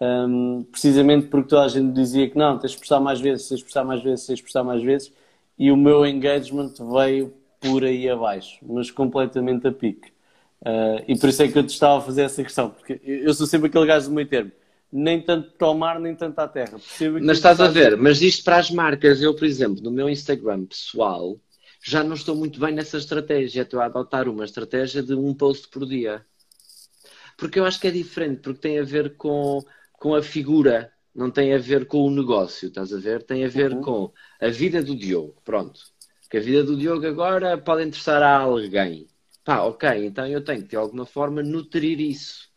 um, 0.00 0.64
precisamente 0.64 1.26
porque 1.28 1.48
toda 1.48 1.64
a 1.64 1.68
gente 1.68 1.92
dizia 1.92 2.28
que 2.28 2.36
não, 2.36 2.58
tens 2.58 2.72
de 2.72 2.78
postar 2.78 2.98
mais 2.98 3.20
vezes, 3.20 3.48
tens 3.48 3.58
de 3.58 3.64
postar 3.64 3.84
mais 3.84 4.02
vezes, 4.02 4.26
tens 4.26 4.36
de 4.36 4.42
postar 4.42 4.64
mais 4.64 4.82
vezes, 4.82 5.12
e 5.56 5.70
o 5.70 5.76
meu 5.76 6.04
engagement 6.04 6.72
veio 6.92 7.32
por 7.60 7.84
aí 7.84 8.08
abaixo, 8.08 8.58
mas 8.62 8.90
completamente 8.90 9.68
a 9.68 9.72
pique. 9.72 10.12
Uh, 10.62 11.02
e 11.08 11.18
por 11.18 11.28
isso 11.28 11.42
é 11.42 11.48
que 11.48 11.58
eu 11.58 11.66
te 11.66 11.70
estava 11.70 11.98
a 11.98 12.02
fazer 12.02 12.22
essa 12.22 12.42
questão, 12.42 12.70
porque 12.70 13.00
eu 13.02 13.32
sou 13.32 13.46
sempre 13.46 13.68
aquele 13.68 13.86
gajo 13.86 14.08
do 14.08 14.14
meio 14.14 14.28
termo. 14.28 14.52
nem 14.92 15.20
tanto 15.22 15.52
para 15.52 15.68
o 15.68 15.74
mar, 15.74 15.98
nem 15.98 16.14
tanto 16.14 16.38
à 16.38 16.46
terra. 16.46 16.78
mas 17.22 17.38
estás 17.38 17.60
a 17.60 17.68
ver, 17.68 17.96
mas 17.96 18.20
isto 18.20 18.44
para 18.44 18.58
as 18.58 18.70
marcas, 18.70 19.22
eu, 19.22 19.34
por 19.34 19.44
exemplo, 19.44 19.82
no 19.82 19.90
meu 19.90 20.08
Instagram 20.08 20.66
pessoal, 20.66 21.38
já 21.82 22.04
não 22.04 22.14
estou 22.14 22.36
muito 22.36 22.60
bem 22.60 22.74
nessa 22.74 22.98
estratégia. 22.98 23.62
Estou 23.62 23.80
a 23.80 23.86
adotar 23.86 24.28
uma 24.28 24.44
estratégia 24.44 25.02
de 25.02 25.14
um 25.14 25.34
post 25.34 25.68
por 25.68 25.86
dia. 25.86 26.24
Porque 27.36 27.58
eu 27.58 27.64
acho 27.64 27.80
que 27.80 27.88
é 27.88 27.90
diferente, 27.90 28.40
porque 28.42 28.60
tem 28.60 28.78
a 28.78 28.84
ver 28.84 29.16
com, 29.16 29.60
com 29.92 30.14
a 30.14 30.22
figura, 30.22 30.92
não 31.14 31.30
tem 31.30 31.54
a 31.54 31.58
ver 31.58 31.86
com 31.86 32.02
o 32.02 32.10
negócio, 32.10 32.68
estás 32.68 32.92
a 32.92 32.98
ver? 32.98 33.22
Tem 33.22 33.44
a 33.44 33.48
ver 33.48 33.72
uhum. 33.72 33.80
com 33.80 34.12
a 34.38 34.48
vida 34.48 34.82
do 34.82 34.94
Diogo, 34.94 35.40
pronto. 35.42 35.80
Que 36.28 36.36
a 36.36 36.40
vida 36.40 36.62
do 36.62 36.76
Diogo 36.76 37.06
agora 37.06 37.56
pode 37.56 37.84
interessar 37.84 38.22
a 38.22 38.36
alguém. 38.38 39.08
Pá, 39.44 39.62
ok, 39.62 40.06
então 40.06 40.26
eu 40.26 40.42
tenho 40.42 40.62
que 40.62 40.68
de 40.68 40.76
alguma 40.76 41.06
forma 41.06 41.42
nutrir 41.42 42.00
isso. 42.00 42.48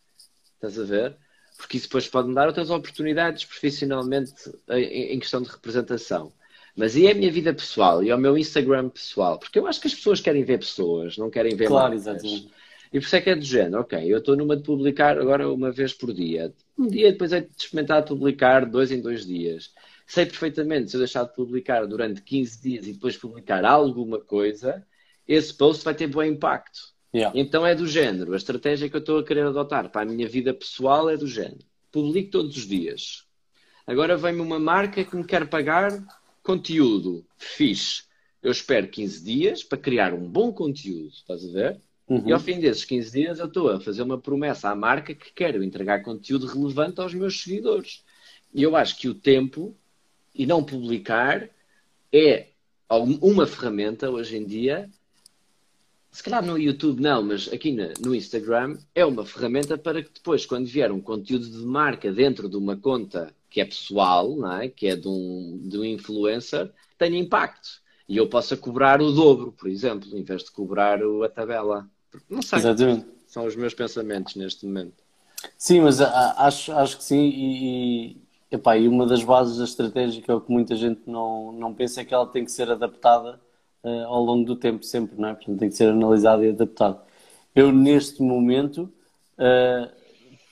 Estás 0.54 0.78
a 0.78 0.84
ver? 0.84 1.16
Porque 1.56 1.76
isso 1.76 1.86
depois 1.86 2.08
pode 2.08 2.28
me 2.28 2.34
dar 2.34 2.46
outras 2.46 2.70
oportunidades 2.70 3.44
profissionalmente 3.44 4.32
em 4.70 5.18
questão 5.18 5.40
de 5.42 5.48
representação. 5.48 6.32
Mas 6.76 6.96
e 6.96 7.08
a 7.08 7.14
minha 7.14 7.30
vida 7.30 7.54
pessoal 7.54 8.02
e 8.02 8.10
é 8.10 8.14
o 8.14 8.18
meu 8.18 8.36
Instagram 8.36 8.88
pessoal? 8.88 9.38
Porque 9.38 9.58
eu 9.58 9.66
acho 9.66 9.80
que 9.80 9.86
as 9.86 9.94
pessoas 9.94 10.20
querem 10.20 10.42
ver 10.44 10.58
pessoas, 10.58 11.16
não 11.16 11.30
querem 11.30 11.54
ver 11.54 11.68
claro, 11.68 11.94
marcas. 11.94 12.02
Exatamente. 12.02 12.50
E 12.92 13.00
por 13.00 13.06
isso 13.06 13.16
é 13.16 13.20
que 13.20 13.30
é 13.30 13.36
do 13.36 13.44
género, 13.44 13.80
ok, 13.80 14.12
eu 14.12 14.18
estou 14.18 14.36
numa 14.36 14.56
de 14.56 14.62
publicar 14.62 15.18
agora 15.18 15.50
uma 15.52 15.72
vez 15.72 15.92
por 15.92 16.12
dia. 16.12 16.52
Um 16.78 16.86
dia 16.86 17.12
depois 17.12 17.32
é 17.32 17.40
de 17.40 17.50
experimentar 17.56 18.04
publicar 18.04 18.66
dois 18.66 18.92
em 18.92 19.00
dois 19.00 19.26
dias. 19.26 19.72
Sei 20.06 20.26
perfeitamente, 20.26 20.90
se 20.90 20.96
eu 20.96 21.00
deixar 21.00 21.24
de 21.24 21.34
publicar 21.34 21.86
durante 21.86 22.22
15 22.22 22.62
dias 22.62 22.86
e 22.86 22.92
depois 22.92 23.16
publicar 23.16 23.64
alguma 23.64 24.20
coisa, 24.20 24.86
esse 25.26 25.52
post 25.54 25.84
vai 25.84 25.94
ter 25.94 26.06
bom 26.06 26.22
impacto. 26.22 26.94
Yeah. 27.14 27.38
Então 27.38 27.64
é 27.64 27.74
do 27.74 27.86
género. 27.86 28.32
A 28.32 28.36
estratégia 28.36 28.88
que 28.88 28.96
eu 28.96 29.00
estou 29.00 29.18
a 29.18 29.24
querer 29.24 29.46
adotar 29.46 29.88
para 29.90 30.02
a 30.02 30.04
minha 30.04 30.28
vida 30.28 30.52
pessoal 30.52 31.08
é 31.08 31.16
do 31.16 31.26
género. 31.26 31.64
Publico 31.92 32.30
todos 32.30 32.56
os 32.56 32.66
dias. 32.66 33.24
Agora 33.86 34.16
vem-me 34.16 34.40
uma 34.40 34.58
marca 34.58 35.04
que 35.04 35.14
me 35.14 35.24
quer 35.24 35.48
pagar 35.48 35.92
conteúdo. 36.42 37.24
Fixe. 37.36 38.02
Eu 38.42 38.50
espero 38.50 38.88
15 38.88 39.24
dias 39.24 39.62
para 39.62 39.78
criar 39.78 40.12
um 40.12 40.28
bom 40.28 40.52
conteúdo. 40.52 41.10
Estás 41.14 41.44
a 41.44 41.52
ver? 41.52 41.80
Uhum. 42.08 42.28
E 42.28 42.32
ao 42.32 42.40
fim 42.40 42.58
desses 42.58 42.84
15 42.84 43.12
dias 43.12 43.38
eu 43.38 43.46
estou 43.46 43.70
a 43.70 43.80
fazer 43.80 44.02
uma 44.02 44.18
promessa 44.18 44.68
à 44.68 44.74
marca 44.74 45.14
que 45.14 45.32
quero 45.32 45.62
entregar 45.62 46.02
conteúdo 46.02 46.46
relevante 46.46 47.00
aos 47.00 47.14
meus 47.14 47.40
seguidores. 47.40 48.04
E 48.52 48.62
eu 48.62 48.76
acho 48.76 48.98
que 48.98 49.08
o 49.08 49.14
tempo 49.14 49.74
e 50.34 50.46
não 50.46 50.62
publicar 50.64 51.48
é 52.12 52.48
uma 52.90 53.46
ferramenta 53.46 54.10
hoje 54.10 54.36
em 54.36 54.44
dia 54.44 54.90
se 56.14 56.22
calhar 56.22 56.46
no 56.46 56.56
YouTube 56.56 57.02
não, 57.02 57.24
mas 57.24 57.52
aqui 57.52 57.76
no 58.00 58.14
Instagram 58.14 58.78
é 58.94 59.04
uma 59.04 59.26
ferramenta 59.26 59.76
para 59.76 60.00
que 60.00 60.12
depois, 60.14 60.46
quando 60.46 60.64
vier 60.64 60.92
um 60.92 61.00
conteúdo 61.00 61.50
de 61.50 61.66
marca 61.66 62.12
dentro 62.12 62.48
de 62.48 62.56
uma 62.56 62.76
conta 62.76 63.34
que 63.50 63.60
é 63.60 63.64
pessoal, 63.64 64.36
não 64.36 64.52
é? 64.52 64.68
que 64.68 64.86
é 64.86 64.94
de 64.94 65.08
um, 65.08 65.60
de 65.64 65.76
um 65.76 65.84
influencer, 65.84 66.70
tenha 66.96 67.18
impacto. 67.18 67.82
E 68.08 68.16
eu 68.16 68.28
possa 68.28 68.56
cobrar 68.56 69.02
o 69.02 69.10
dobro, 69.10 69.50
por 69.50 69.68
exemplo, 69.68 70.08
em 70.16 70.22
vez 70.22 70.44
de 70.44 70.52
cobrar 70.52 71.00
a 71.02 71.28
tabela. 71.28 71.90
Não 72.30 72.42
sei. 72.42 72.60
Exatamente. 72.60 73.06
São 73.26 73.44
os 73.44 73.56
meus 73.56 73.74
pensamentos 73.74 74.36
neste 74.36 74.64
momento. 74.66 75.02
Sim, 75.58 75.80
mas 75.80 76.00
acho, 76.00 76.70
acho 76.74 76.96
que 76.96 77.02
sim. 77.02 77.28
E, 77.28 78.12
e, 78.12 78.16
epá, 78.52 78.76
e 78.76 78.86
uma 78.86 79.04
das 79.04 79.24
bases 79.24 79.58
da 79.58 79.64
estratégia, 79.64 80.22
que 80.22 80.30
é 80.30 80.34
o 80.34 80.40
que 80.40 80.52
muita 80.52 80.76
gente 80.76 81.00
não, 81.08 81.50
não 81.50 81.74
pensa, 81.74 82.02
é 82.02 82.04
que 82.04 82.14
ela 82.14 82.26
tem 82.28 82.44
que 82.44 82.52
ser 82.52 82.70
adaptada 82.70 83.40
uh, 83.84 84.06
ao 84.06 84.24
longo 84.24 84.44
do 84.44 84.56
tempo, 84.56 84.84
sempre, 84.84 85.20
não 85.20 85.28
é? 85.28 85.34
Portanto, 85.34 85.58
tem 85.58 85.68
que 85.68 85.76
ser 85.76 85.90
analisado 85.90 86.44
e 86.44 86.48
adaptado. 86.48 86.98
Eu, 87.54 87.70
neste 87.70 88.22
momento, 88.22 88.90
uh, 89.38 89.88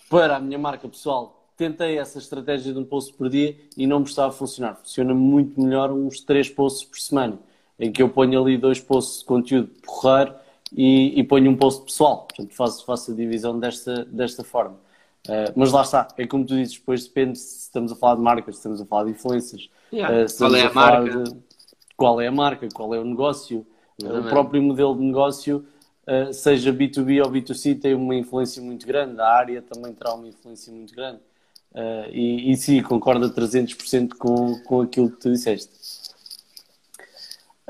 para 0.09 0.37
a 0.37 0.40
minha 0.40 0.59
marca 0.59 0.87
pessoal, 0.87 1.49
tentei 1.57 1.99
essa 1.99 2.18
estratégia 2.18 2.73
de 2.73 2.79
um 2.79 2.85
post 2.85 3.12
por 3.14 3.29
dia 3.29 3.57
e 3.77 3.87
não 3.87 4.01
me 4.01 4.07
está 4.07 4.27
a 4.27 4.31
funcionar. 4.31 4.77
Funciona 4.77 5.14
muito 5.14 5.61
melhor 5.61 5.90
uns 5.90 6.21
três 6.21 6.49
posts 6.49 6.85
por 6.85 6.99
semana, 7.01 7.38
em 7.79 7.90
que 7.90 8.03
eu 8.03 8.09
ponho 8.09 8.40
ali 8.40 8.57
dois 8.57 8.81
posts 8.81 9.21
de 9.21 9.25
conteúdo 9.25 9.71
porreiro 9.83 10.35
e, 10.77 11.18
e 11.18 11.25
ponho 11.25 11.51
um 11.51 11.57
post 11.57 11.85
pessoal. 11.85 12.27
Portanto, 12.29 12.55
faço, 12.55 12.85
faço 12.85 13.12
a 13.12 13.14
divisão 13.14 13.59
desta, 13.59 14.05
desta 14.05 14.45
forma. 14.45 14.77
Uh, 15.29 15.53
mas 15.55 15.71
lá 15.71 15.83
está, 15.83 16.09
é 16.18 16.27
como 16.27 16.45
tu 16.45 16.57
dizes, 16.57 16.75
depois 16.75 17.05
depende 17.05 17.38
se 17.38 17.61
estamos 17.61 17.92
a 17.92 17.95
falar 17.95 18.16
de 18.16 18.23
marcas, 18.23 18.57
se 18.57 18.59
estamos 18.59 18.81
a 18.81 18.85
falar 18.85 19.05
de 19.05 19.11
influências, 19.12 19.71
yeah. 19.92 20.25
uh, 20.25 20.37
Qual 20.37 20.55
é 20.57 20.62
a, 20.62 20.68
a 20.68 20.73
marca? 20.73 21.23
De, 21.23 21.37
qual 22.03 22.21
é 22.21 22.27
a 22.27 22.33
marca, 22.33 22.69
qual 22.75 22.93
é 22.93 22.99
o 22.99 23.05
negócio. 23.05 23.65
Exatamente. 23.97 24.27
O 24.27 24.31
próprio 24.31 24.61
modelo 24.61 24.97
de 24.97 25.05
negócio, 25.05 25.65
uh, 26.05 26.33
seja 26.33 26.73
B2B 26.73 27.25
ou 27.25 27.31
B2C, 27.31 27.81
tem 27.81 27.95
uma 27.95 28.17
influência 28.17 28.61
muito 28.61 28.85
grande. 28.85 29.21
A 29.21 29.29
área 29.29 29.62
também 29.62 29.93
terá 29.93 30.12
uma 30.12 30.27
influência 30.27 30.73
muito 30.73 30.93
grande. 30.93 31.21
Uh, 31.71 32.11
e, 32.11 32.51
e 32.51 32.57
sim, 32.57 32.83
concordo 32.83 33.27
a 33.27 33.31
300% 33.31 34.17
com, 34.19 34.59
com 34.65 34.81
aquilo 34.81 35.12
que 35.12 35.21
tu 35.21 35.31
disseste. 35.31 35.71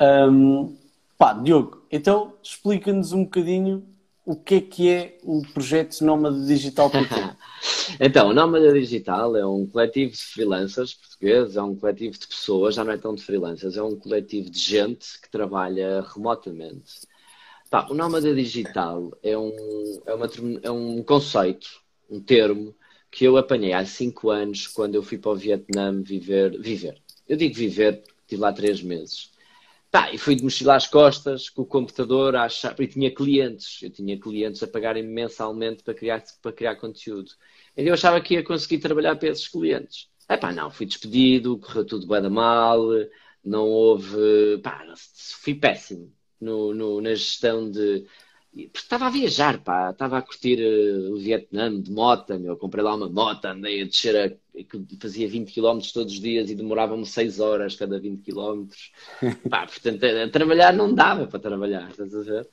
Um, 0.01 0.75
pá, 1.19 1.35
Diogo, 1.35 1.83
então 1.93 2.33
explica-nos 2.43 3.13
um 3.13 3.25
bocadinho 3.25 3.87
o 4.25 4.37
que 4.37 4.55
é 4.55 4.61
que 4.61 4.89
é 4.89 5.19
o 5.23 5.43
projeto 5.53 6.01
Nómada 6.03 6.45
Digital 6.45 6.91
Então, 8.01 8.29
o 8.29 8.35
Nómada 8.35 8.73
Digital 8.73 9.37
é 9.37 9.47
um 9.47 9.67
coletivo 9.67 10.13
de 10.13 10.23
freelancers 10.23 10.95
portugueses, 10.95 11.57
é 11.57 11.63
um 11.63 11.75
coletivo 11.75 12.19
de 12.19 12.27
pessoas, 12.27 12.75
já 12.75 12.85
não 12.85 12.93
é 12.93 12.99
tão 12.99 13.15
de 13.15 13.23
freelancers, 13.23 13.77
é 13.77 13.83
um 13.83 13.97
coletivo 13.97 14.51
de 14.51 14.59
gente 14.59 15.21
que 15.21 15.31
trabalha 15.31 16.03
remotamente. 16.03 17.01
Pá, 17.71 17.87
o 17.91 17.95
Nómada 17.95 18.35
Digital 18.35 19.11
é 19.23 19.37
um, 19.37 20.01
é, 20.07 20.15
uma, 20.15 20.31
é 20.63 20.71
um 20.71 21.03
conceito, 21.03 21.69
um 22.09 22.21
termo, 22.21 22.75
que 23.11 23.25
eu 23.25 23.37
apanhei 23.37 23.73
há 23.73 23.85
cinco 23.85 24.31
anos 24.31 24.67
quando 24.67 24.95
eu 24.95 25.03
fui 25.03 25.19
para 25.19 25.33
o 25.33 25.37
Vietnã 25.37 26.01
viver. 26.03 26.59
viver. 26.61 27.01
Eu 27.29 27.37
digo 27.37 27.55
viver 27.55 28.03
estive 28.33 28.41
lá 28.41 28.53
três 28.53 28.83
meses. 28.83 29.31
Tá, 29.93 30.11
e 30.11 30.17
fui 30.17 30.35
de 30.35 30.43
mochila 30.43 30.75
às 30.75 30.87
costas, 30.87 31.51
com 31.51 31.63
o 31.63 31.67
computador, 31.67 32.35
a 32.35 32.49
e 32.79 32.87
tinha 32.87 33.15
clientes, 33.15 33.83
eu 33.83 33.91
tinha 33.91 34.19
clientes 34.19 34.63
a 34.63 34.67
pagarem 34.67 35.03
mensalmente 35.07 35.83
para 35.83 35.93
criar, 35.93 36.25
para 36.41 36.51
criar 36.51 36.77
conteúdo. 36.77 37.31
E 37.77 37.87
eu 37.87 37.93
achava 37.93 38.19
que 38.23 38.33
ia 38.33 38.43
conseguir 38.43 38.79
trabalhar 38.79 39.17
para 39.17 39.29
esses 39.29 39.49
clientes. 39.49 40.09
É 40.27 40.39
pá, 40.39 40.51
não, 40.51 40.71
fui 40.71 40.87
despedido, 40.87 41.59
correu 41.59 41.85
tudo 41.85 42.07
bem 42.07 42.27
mal, 42.31 42.89
não 43.45 43.69
houve, 43.69 44.59
pá, 44.63 44.83
fui 45.43 45.55
péssimo 45.55 46.11
no, 46.41 46.73
no, 46.73 47.01
na 47.03 47.11
gestão 47.11 47.71
de, 47.71 48.07
estava 48.75 49.09
a 49.09 49.11
viajar, 49.11 49.63
pá, 49.63 49.91
estava 49.91 50.19
a 50.19 50.23
curtir 50.23 50.59
uh, 50.59 51.13
o 51.13 51.19
Vietnã 51.19 51.81
de 51.81 51.91
moto, 51.91 52.39
meu, 52.41 52.57
comprei 52.57 52.83
lá 52.83 52.95
uma 52.95 53.11
moto, 53.11 53.45
andei 53.45 53.83
a 53.83 53.85
descer, 53.85 54.41
a, 54.57 55.01
fazia 55.01 55.29
20 55.29 55.53
km 55.53 55.79
todos 55.93 56.15
os 56.15 56.21
dias 56.21 56.51
e 56.51 56.55
demorava-me 56.55 57.07
6 57.07 57.41
horas 57.41 57.77
cada 57.77 57.99
20 57.99 58.23
km. 58.23 58.67
pá, 59.49 59.67
portanto, 59.67 60.05
a, 60.05 60.29
trabalhar 60.29 60.73
não 60.73 60.93
dava 60.95 61.27
para 61.27 61.39
trabalhar, 61.39 61.91
estás 61.91 62.15
a 62.15 62.23
ver? 62.23 62.49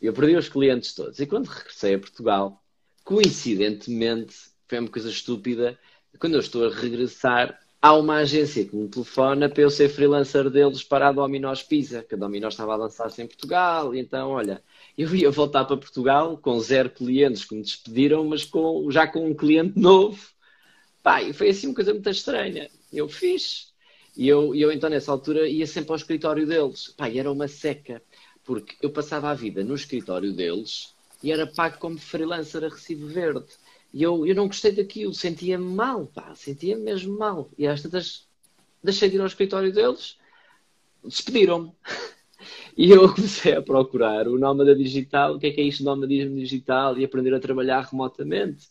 Eu 0.00 0.12
perdi 0.12 0.36
os 0.36 0.48
clientes 0.48 0.94
todos. 0.94 1.18
E 1.20 1.26
quando 1.26 1.46
regressei 1.46 1.94
a 1.94 1.98
Portugal, 1.98 2.62
coincidentemente, 3.04 4.34
foi 4.66 4.78
uma 4.78 4.88
coisa 4.88 5.10
estúpida, 5.10 5.78
quando 6.18 6.34
eu 6.34 6.40
estou 6.40 6.66
a 6.66 6.74
regressar, 6.74 7.58
há 7.80 7.94
uma 7.94 8.16
agência 8.16 8.64
que 8.64 8.74
me 8.74 8.88
telefona 8.88 9.48
para 9.48 9.62
eu 9.62 9.70
ser 9.70 9.88
freelancer 9.88 10.50
deles 10.50 10.82
para 10.82 11.08
a 11.08 11.12
Domino's 11.12 11.62
Pizza, 11.62 12.02
que 12.02 12.14
a 12.14 12.18
Domino's 12.18 12.54
estava 12.54 12.74
a 12.74 12.76
lançar-se 12.76 13.22
em 13.22 13.26
Portugal, 13.26 13.94
e 13.94 14.00
então, 14.00 14.30
olha 14.30 14.62
eu 14.96 15.14
ia 15.14 15.30
voltar 15.30 15.64
para 15.64 15.76
Portugal 15.76 16.36
com 16.36 16.58
zero 16.60 16.90
clientes 16.90 17.44
que 17.44 17.54
me 17.54 17.62
despediram, 17.62 18.24
mas 18.24 18.44
com, 18.44 18.90
já 18.90 19.06
com 19.06 19.26
um 19.26 19.34
cliente 19.34 19.78
novo. 19.78 20.30
Pá, 21.02 21.22
e 21.22 21.32
foi 21.32 21.50
assim 21.50 21.66
uma 21.68 21.74
coisa 21.74 21.92
muito 21.92 22.08
estranha. 22.08 22.70
Eu 22.92 23.08
fiz. 23.08 23.72
E 24.16 24.28
eu, 24.28 24.54
eu 24.54 24.70
então, 24.70 24.90
nessa 24.90 25.10
altura, 25.10 25.48
ia 25.48 25.66
sempre 25.66 25.90
ao 25.90 25.96
escritório 25.96 26.46
deles. 26.46 26.88
Pá, 26.96 27.08
e 27.08 27.18
era 27.18 27.30
uma 27.30 27.48
seca, 27.48 28.02
porque 28.44 28.76
eu 28.82 28.90
passava 28.90 29.30
a 29.30 29.34
vida 29.34 29.64
no 29.64 29.74
escritório 29.74 30.32
deles 30.32 30.94
e 31.22 31.30
era 31.30 31.46
pago 31.46 31.78
como 31.78 31.98
freelancer 31.98 32.64
a 32.64 32.68
recibo 32.68 33.06
verde. 33.06 33.44
E 33.92 34.02
eu, 34.02 34.26
eu 34.26 34.34
não 34.34 34.46
gostei 34.46 34.72
daquilo, 34.72 35.14
sentia-me 35.14 35.64
mal, 35.64 36.06
pá, 36.06 36.34
sentia-me 36.34 36.82
mesmo 36.82 37.16
mal. 37.16 37.50
E 37.58 37.66
às 37.66 37.82
tantas 37.82 38.26
deixei 38.82 39.08
de 39.08 39.16
ir 39.16 39.20
ao 39.20 39.26
escritório 39.26 39.72
deles, 39.72 40.18
despediram-me. 41.04 41.72
E 42.76 42.90
eu 42.90 43.12
comecei 43.14 43.54
a 43.54 43.62
procurar 43.62 44.26
o 44.26 44.38
nómada 44.38 44.74
digital, 44.74 45.34
o 45.34 45.38
que 45.38 45.46
é 45.46 45.50
que 45.52 45.60
é 45.60 45.64
isto 45.64 45.84
nómadismo 45.84 46.36
digital 46.36 46.98
e 46.98 47.04
aprender 47.04 47.32
a 47.34 47.38
trabalhar 47.38 47.82
remotamente. 47.82 48.66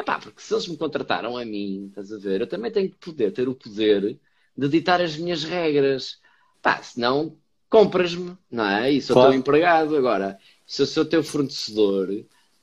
Epá, 0.00 0.18
porque 0.18 0.40
se 0.40 0.54
eles 0.54 0.66
me 0.66 0.78
contrataram 0.78 1.36
a 1.36 1.44
mim, 1.44 1.88
estás 1.88 2.10
a 2.10 2.16
ver, 2.16 2.40
eu 2.40 2.46
também 2.46 2.72
tenho 2.72 2.88
que 2.88 2.96
poder 2.96 3.32
ter 3.32 3.50
o 3.50 3.54
poder 3.54 4.18
de 4.56 4.68
ditar 4.68 4.98
as 5.02 5.14
minhas 5.18 5.44
regras. 5.44 6.18
Pá, 6.62 6.82
senão 6.82 7.36
compras-me, 7.68 8.34
não 8.50 8.64
é? 8.66 8.90
E 8.90 9.02
sou 9.02 9.14
claro. 9.14 9.30
teu 9.30 9.38
empregado. 9.38 9.94
Agora, 9.94 10.38
se 10.66 10.80
eu 10.80 10.86
sou 10.86 11.04
teu 11.04 11.22
fornecedor, 11.22 12.08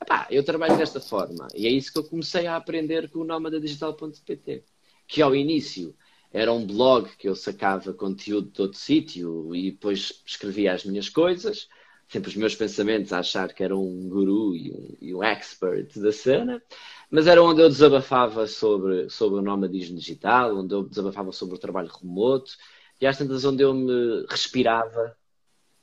epá, 0.02 0.28
eu 0.32 0.44
trabalho 0.44 0.78
desta 0.78 1.00
forma. 1.00 1.48
E 1.54 1.68
é 1.68 1.70
isso 1.70 1.94
que 1.94 2.00
eu 2.00 2.04
comecei 2.04 2.48
a 2.48 2.56
aprender 2.56 3.08
com 3.12 3.20
o 3.20 3.24
nómadadigital.pt. 3.24 4.64
Que 5.08 5.22
ao 5.22 5.36
início 5.36 5.96
era 6.34 6.52
um 6.52 6.66
blog 6.66 7.08
que 7.18 7.30
eu 7.30 7.36
sacava 7.36 7.94
conteúdo 7.94 8.50
de 8.50 8.62
outro 8.64 8.80
sítio 8.80 9.56
e 9.56 9.72
depois 9.72 10.24
escrevia 10.26 10.74
as 10.74 10.84
minhas 10.84 11.08
coisas. 11.08 11.68
Sempre 12.08 12.30
os 12.30 12.36
meus 12.36 12.56
pensamentos 12.56 13.12
a 13.12 13.20
achar 13.20 13.54
que 13.54 13.64
era 13.64 13.76
um 13.76 14.08
guru 14.08 14.56
e 14.56 14.72
um, 14.72 14.98
e 15.02 15.16
um 15.16 15.24
expert 15.24 16.00
da 16.00 16.12
cena, 16.12 16.62
mas 17.12 17.28
era 17.28 17.44
onde 17.44 17.62
eu 17.62 17.70
desabafava 17.70 18.48
sobre, 18.48 19.10
sobre 19.10 19.40
o 19.40 19.42
nomadismo 19.42 19.98
digital, 19.98 20.58
onde 20.58 20.74
eu 20.74 20.84
desabafava 20.84 21.32
sobre 21.32 21.56
o 21.56 21.60
trabalho 21.60 21.90
remoto, 21.90 22.54
e 23.00 23.06
às 23.06 23.18
tantas 23.18 23.46
onde 23.46 23.64
eu 23.64 23.74
me 23.74 24.26
respirava 24.30 25.16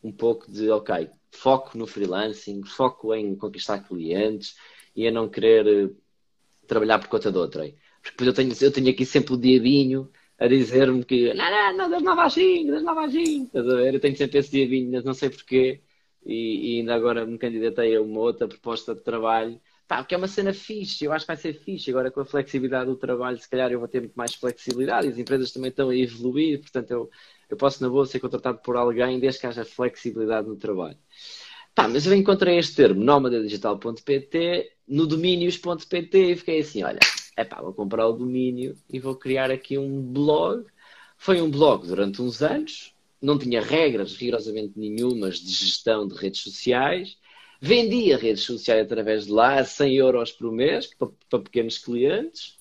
um 0.03 0.13
pouco 0.13 0.51
de, 0.51 0.71
ok, 0.71 1.09
foco 1.31 1.77
no 1.79 1.87
freelancing, 1.87 2.63
foco 2.65 3.15
em 3.15 3.35
conquistar 3.37 3.81
clientes 3.81 4.57
e 4.95 5.07
a 5.07 5.11
não 5.11 5.29
querer 5.29 5.67
eh, 5.67 5.91
trabalhar 6.67 6.99
por 6.99 7.09
conta 7.09 7.33
de 7.33 7.39
outrem. 7.39 7.75
Porque 8.03 8.11
depois 8.11 8.29
eu 8.29 8.35
tenho, 8.35 8.53
eu 8.61 8.73
tenho 8.73 8.91
aqui 8.91 9.07
sempre 9.07 9.35
o 9.35 9.39
diabinho 9.39 10.11
a 10.39 10.47
dizer-me 10.47 11.05
que 11.05 11.33
não, 11.35 11.51
não, 11.51 11.77
não, 11.77 11.91
das 11.91 12.03
novas 12.03 12.27
assim, 12.27 12.67
das 12.67 12.83
novas 12.83 13.07
assim, 13.07 13.45
estás 13.45 13.69
a 13.69 13.77
ver? 13.77 13.95
Eu 13.95 14.01
tenho 14.01 14.17
sempre 14.17 14.39
esse 14.39 14.51
diabinho, 14.51 15.03
não 15.03 15.15
sei 15.15 15.31
porquê, 15.31 15.81
e, 16.25 16.77
e 16.77 16.81
ainda 16.81 16.95
agora 16.95 17.27
me 17.27 17.39
candidatei 17.39 17.97
a 17.97 18.03
uma 18.03 18.21
outra 18.21 18.49
proposta 18.49 18.95
de 18.95 19.03
trabalho 19.03 19.61
Pá, 19.87 19.99
porque 19.99 20.15
é 20.15 20.19
uma 20.19 20.29
cena 20.29 20.53
fixe, 20.55 21.05
eu 21.05 21.13
acho 21.13 21.27
que 21.27 21.33
vai 21.33 21.37
ser 21.37 21.53
fixe. 21.53 21.91
Agora, 21.91 22.11
com 22.11 22.21
a 22.21 22.25
flexibilidade 22.25 22.87
do 22.87 22.97
trabalho, 22.97 23.39
se 23.39 23.49
calhar 23.49 23.71
eu 23.71 23.79
vou 23.79 23.89
ter 23.89 24.01
muito 24.01 24.15
mais 24.15 24.35
flexibilidade 24.35 25.09
as 25.09 25.19
empresas 25.19 25.53
também 25.53 25.69
estão 25.69 25.91
a 25.91 25.97
evoluir, 25.97 26.61
portanto, 26.61 26.91
eu, 26.91 27.11
eu 27.51 27.57
posso, 27.57 27.83
na 27.83 27.89
boa, 27.91 28.07
ser 28.07 28.19
contratado 28.21 28.59
por 28.59 28.77
alguém 28.77 29.21
desde 29.21 29.41
que 29.41 29.47
haja 29.47 29.65
flexibilidade 29.65 30.49
no 30.49 30.57
trabalho. 30.57 30.99
Pá, 31.75 31.89
mas 31.89 32.07
eu 32.07 32.15
encontrei 32.15 32.59
este 32.59 32.77
termo, 32.77 33.05
nómadadigital.pt, 33.05 34.73
no 34.89 35.07
domínios.pt 35.07 36.33
e 36.33 36.37
fiquei 36.37 36.61
assim: 36.61 36.83
olha, 36.83 37.01
é 37.37 37.45
pá, 37.45 37.61
vou 37.61 37.75
comprar 37.75 38.07
o 38.09 38.13
domínio 38.13 38.77
e 38.91 38.99
vou 38.99 39.17
criar 39.17 39.51
aqui 39.51 39.77
um 39.77 40.01
blog. 40.03 40.65
Foi 41.17 41.43
um 41.43 41.51
blog 41.51 41.87
durante 41.87 42.23
uns 42.23 42.43
anos, 42.43 42.94
não 43.25 43.39
tinha 43.39 43.63
regras 43.63 44.15
rigorosamente 44.17 44.73
nenhumas 44.77 45.39
de 45.39 45.51
gestão 45.51 46.07
de 46.07 46.15
redes 46.15 46.41
sociais 46.41 47.17
Vendia 47.67 48.19
redes 48.19 48.43
sociais 48.43 48.85
através 48.85 49.25
de 49.25 49.33
lá 49.33 49.59
a 49.59 49.65
100 49.65 49.97
euros 49.97 50.31
por 50.31 50.53
mês 50.53 50.87
para, 50.95 51.09
para 51.31 51.39
pequenos 51.39 51.79
clientes. 51.79 52.59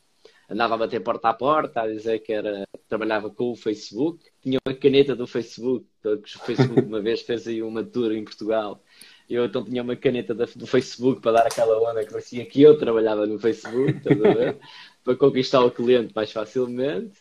Andava 0.49 0.75
a 0.75 0.77
bater 0.77 1.01
porta 1.03 1.27
a 1.27 1.33
porta 1.33 1.81
a 1.81 1.87
dizer 1.87 2.19
que 2.19 2.31
era, 2.31 2.65
trabalhava 2.87 3.29
com 3.29 3.51
o 3.51 3.55
Facebook. 3.55 4.23
Tinha 4.41 4.59
uma 4.65 4.73
caneta 4.73 5.13
do 5.13 5.27
Facebook, 5.27 5.85
o 6.05 6.39
Facebook 6.45 6.81
uma 6.81 7.01
vez 7.01 7.21
fez 7.21 7.45
aí 7.49 7.61
uma 7.61 7.83
tour 7.83 8.13
em 8.13 8.23
Portugal. 8.23 8.81
Eu 9.29 9.43
então 9.43 9.65
tinha 9.65 9.83
uma 9.83 9.97
caneta 9.97 10.33
do 10.33 10.65
Facebook 10.65 11.19
para 11.19 11.33
dar 11.33 11.47
aquela 11.47 11.77
onda 11.91 12.05
que 12.05 12.11
parecia 12.11 12.45
que 12.45 12.61
eu 12.61 12.77
trabalhava 12.77 13.25
no 13.25 13.37
Facebook, 13.37 13.99
para 15.03 15.15
conquistar 15.15 15.63
o 15.63 15.71
cliente 15.71 16.13
mais 16.15 16.31
facilmente. 16.31 17.13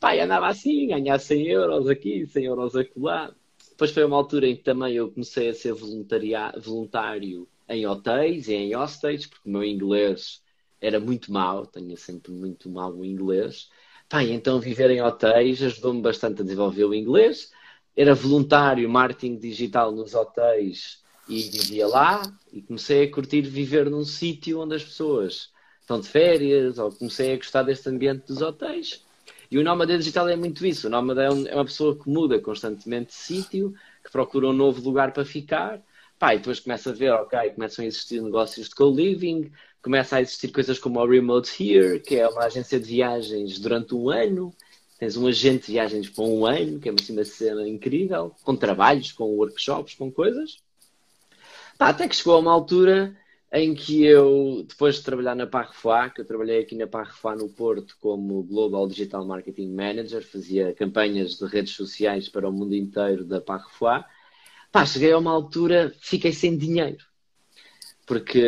Pá, 0.00 0.14
andava 0.14 0.48
assim, 0.48 0.88
ganhar 0.88 1.18
100 1.18 1.46
euros 1.46 1.88
aqui, 1.88 2.26
100 2.26 2.44
euros 2.44 2.76
acolá. 2.76 3.34
Depois 3.70 3.90
foi 3.90 4.04
uma 4.04 4.16
altura 4.16 4.48
em 4.48 4.56
que 4.56 4.62
também 4.62 4.94
eu 4.94 5.10
comecei 5.10 5.48
a 5.48 5.54
ser 5.54 5.72
voluntário 5.72 7.48
em 7.68 7.86
hotéis 7.86 8.48
e 8.48 8.54
em 8.54 8.74
hostels, 8.74 9.26
porque 9.26 9.48
o 9.48 9.52
meu 9.52 9.64
inglês 9.64 10.42
era 10.80 10.98
muito 10.98 11.32
mau, 11.32 11.64
tenho 11.64 11.96
sempre 11.96 12.32
muito 12.32 12.68
mau 12.68 12.92
o 12.92 13.04
inglês. 13.04 13.70
Pá, 14.08 14.22
então 14.24 14.60
viver 14.60 14.90
em 14.90 15.00
hotéis 15.00 15.62
ajudou-me 15.62 16.02
bastante 16.02 16.42
a 16.42 16.44
desenvolver 16.44 16.84
o 16.84 16.94
inglês. 16.94 17.52
Era 17.96 18.14
voluntário 18.14 18.88
marketing 18.88 19.36
digital 19.38 19.92
nos 19.92 20.14
hotéis 20.14 21.02
e 21.28 21.42
vivia 21.42 21.86
lá 21.86 22.22
e 22.52 22.60
comecei 22.60 23.04
a 23.04 23.10
curtir 23.10 23.42
viver 23.42 23.88
num 23.88 24.04
sítio 24.04 24.60
onde 24.60 24.74
as 24.74 24.84
pessoas 24.84 25.52
estão 25.82 26.00
de 26.00 26.08
férias 26.08 26.78
ou 26.78 26.90
comecei 26.90 27.34
a 27.34 27.36
gostar 27.36 27.62
deste 27.62 27.88
ambiente 27.88 28.26
dos 28.26 28.40
hotéis 28.40 29.02
e 29.52 29.58
o 29.58 29.62
nómada 29.62 29.98
digital 29.98 30.30
é 30.30 30.34
muito 30.34 30.64
isso. 30.64 30.86
O 30.86 30.90
nómada 30.90 31.24
é, 31.24 31.26
é 31.26 31.54
uma 31.54 31.66
pessoa 31.66 31.94
que 31.94 32.08
muda 32.08 32.40
constantemente 32.40 33.08
de 33.08 33.16
sítio, 33.16 33.74
que 34.02 34.10
procura 34.10 34.48
um 34.48 34.52
novo 34.54 34.80
lugar 34.80 35.12
para 35.12 35.26
ficar. 35.26 35.78
Pá, 36.18 36.34
e 36.34 36.38
depois 36.38 36.58
começa 36.58 36.88
a 36.88 36.94
ver, 36.94 37.12
ok, 37.12 37.50
começam 37.50 37.84
a 37.84 37.88
existir 37.88 38.22
negócios 38.22 38.70
de 38.70 38.74
co-living, 38.74 39.52
começa 39.82 40.16
a 40.16 40.22
existir 40.22 40.50
coisas 40.52 40.78
como 40.78 40.98
a 41.00 41.06
Remote 41.06 41.50
Here, 41.62 42.00
que 42.00 42.16
é 42.16 42.26
uma 42.26 42.44
agência 42.44 42.80
de 42.80 42.86
viagens 42.86 43.58
durante 43.58 43.94
um 43.94 44.08
ano. 44.08 44.54
Tens 44.98 45.18
um 45.18 45.26
agente 45.26 45.66
de 45.66 45.72
viagens 45.72 46.08
por 46.08 46.26
um 46.26 46.46
ano, 46.46 46.80
que 46.80 46.88
é 46.88 46.92
assim, 46.98 47.12
uma 47.12 47.24
cena 47.26 47.68
incrível, 47.68 48.34
com 48.42 48.56
trabalhos, 48.56 49.12
com 49.12 49.24
workshops, 49.36 49.92
com 49.92 50.10
coisas. 50.10 50.62
Pá, 51.76 51.90
até 51.90 52.08
que 52.08 52.16
chegou 52.16 52.36
a 52.36 52.38
uma 52.38 52.52
altura 52.52 53.14
em 53.52 53.74
que 53.74 54.02
eu, 54.02 54.64
depois 54.66 54.96
de 54.96 55.02
trabalhar 55.02 55.34
na 55.34 55.46
Parrefoy, 55.46 56.10
que 56.10 56.22
eu 56.22 56.24
trabalhei 56.24 56.60
aqui 56.60 56.74
na 56.74 56.86
Parrefoy 56.86 57.36
no 57.36 57.50
Porto 57.50 57.94
como 58.00 58.42
Global 58.44 58.88
Digital 58.88 59.26
Marketing 59.26 59.68
Manager, 59.74 60.26
fazia 60.26 60.72
campanhas 60.72 61.36
de 61.36 61.44
redes 61.44 61.74
sociais 61.74 62.30
para 62.30 62.48
o 62.48 62.52
mundo 62.52 62.74
inteiro 62.74 63.26
da 63.26 63.42
Parrefoy, 63.42 64.02
pá, 64.72 64.86
cheguei 64.86 65.12
a 65.12 65.18
uma 65.18 65.30
altura, 65.30 65.94
fiquei 66.00 66.32
sem 66.32 66.56
dinheiro. 66.56 67.04
Porque 68.06 68.42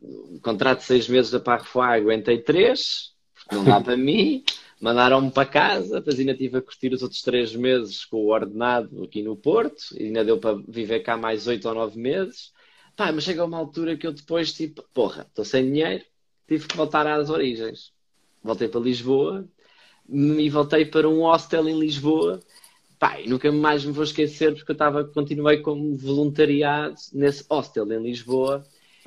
o 0.00 0.40
contrato 0.40 0.78
de 0.78 0.86
seis 0.86 1.06
meses 1.08 1.30
da 1.30 1.38
Parrefoy 1.38 1.84
aguentei 1.84 2.38
três, 2.38 3.12
porque 3.34 3.54
não 3.54 3.64
dá 3.64 3.78
para 3.84 3.98
mim, 3.98 4.42
mandaram-me 4.80 5.30
para 5.30 5.44
casa, 5.44 5.96
depois 5.96 6.18
ainda 6.18 6.34
tive 6.34 6.56
a 6.56 6.62
curtir 6.62 6.94
os 6.94 7.02
outros 7.02 7.20
três 7.20 7.54
meses 7.54 8.02
com 8.06 8.16
o 8.16 8.32
ordenado 8.32 9.04
aqui 9.04 9.22
no 9.22 9.36
Porto, 9.36 9.94
e 9.94 10.04
ainda 10.04 10.24
deu 10.24 10.38
para 10.38 10.58
viver 10.66 11.00
cá 11.00 11.18
mais 11.18 11.46
oito 11.46 11.68
ou 11.68 11.74
nove 11.74 12.00
meses. 12.00 12.56
Pá, 12.98 13.12
mas 13.12 13.22
chega 13.22 13.44
uma 13.44 13.56
altura 13.56 13.96
que 13.96 14.04
eu 14.08 14.12
depois, 14.12 14.52
tipo, 14.52 14.82
porra, 14.92 15.22
estou 15.22 15.44
sem 15.44 15.64
dinheiro, 15.64 16.04
tive 16.48 16.66
que 16.66 16.76
voltar 16.76 17.06
às 17.06 17.30
origens. 17.30 17.92
Voltei 18.42 18.66
para 18.66 18.80
Lisboa 18.80 19.48
e 20.08 20.50
voltei 20.50 20.84
para 20.84 21.08
um 21.08 21.20
hostel 21.20 21.68
em 21.68 21.78
Lisboa. 21.78 22.40
Pá, 22.98 23.20
e 23.20 23.28
nunca 23.28 23.52
mais 23.52 23.84
me 23.84 23.92
vou 23.92 24.02
esquecer 24.02 24.52
porque 24.52 24.72
eu 24.72 24.74
estava, 24.74 25.04
continuei 25.04 25.58
como 25.58 25.96
voluntariado 25.96 26.96
nesse 27.12 27.46
hostel 27.48 27.86
em 27.92 28.02
Lisboa. 28.02 28.66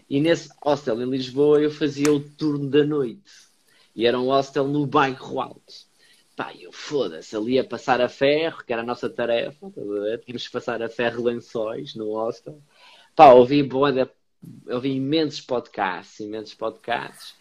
E 0.09 0.21
nesse 0.21 0.49
hostel 0.63 1.01
em 1.01 1.09
Lisboa 1.09 1.61
eu 1.61 1.69
fazia 1.69 2.13
o 2.13 2.21
turno 2.21 2.69
da 2.69 2.85
noite. 2.85 3.29
E 3.93 4.05
era 4.05 4.17
um 4.17 4.27
hostel 4.27 4.69
no 4.69 4.87
bairro 4.87 5.41
alto. 5.41 5.73
Pá, 6.33 6.53
eu 6.57 6.71
foda-se, 6.71 7.35
ali 7.35 7.59
a 7.59 7.63
passar 7.65 7.99
a 7.99 8.07
ferro, 8.07 8.63
que 8.65 8.71
era 8.71 8.83
a 8.83 8.85
nossa 8.85 9.09
tarefa, 9.09 9.69
tínhamos 10.23 10.47
que 10.47 10.53
passar 10.53 10.81
a 10.81 10.87
ferro 10.87 11.25
lençóis 11.25 11.93
no 11.93 12.13
hostel. 12.13 12.57
Pá, 13.21 13.33
ouvi, 13.33 13.61
boa, 13.61 14.11
ouvi 14.67 14.93
imensos 14.95 15.41
podcasts, 15.41 16.19
imensos 16.21 16.55
podcasts. 16.55 17.35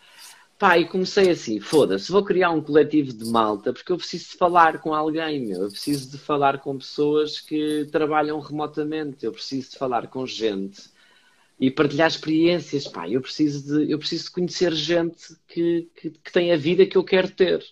Pá, 0.59 0.77
e 0.77 0.87
comecei 0.87 1.31
assim, 1.31 1.59
foda-se, 1.59 2.12
vou 2.12 2.23
criar 2.23 2.51
um 2.51 2.61
coletivo 2.61 3.14
de 3.14 3.25
malta 3.25 3.73
porque 3.73 3.90
eu 3.90 3.97
preciso 3.97 4.29
de 4.29 4.37
falar 4.37 4.79
com 4.83 4.93
alguém, 4.93 5.40
meu. 5.40 5.62
Eu 5.62 5.71
preciso 5.71 6.11
de 6.11 6.19
falar 6.19 6.59
com 6.59 6.77
pessoas 6.77 7.40
que 7.40 7.88
trabalham 7.90 8.38
remotamente. 8.40 9.25
Eu 9.25 9.33
preciso 9.33 9.71
de 9.71 9.79
falar 9.79 10.09
com 10.09 10.27
gente 10.27 10.83
e 11.59 11.71
partilhar 11.71 12.09
experiências. 12.09 12.87
Pá, 12.87 13.09
eu 13.09 13.23
preciso 13.23 13.66
de, 13.66 13.90
eu 13.90 13.99
preciso 13.99 14.25
de 14.25 14.33
conhecer 14.33 14.75
gente 14.75 15.35
que, 15.49 15.88
que, 15.97 16.11
que 16.11 16.31
tem 16.31 16.53
a 16.53 16.59
vida 16.59 16.85
que 16.85 16.99
eu 16.99 17.05
quero 17.05 17.31
ter. 17.31 17.64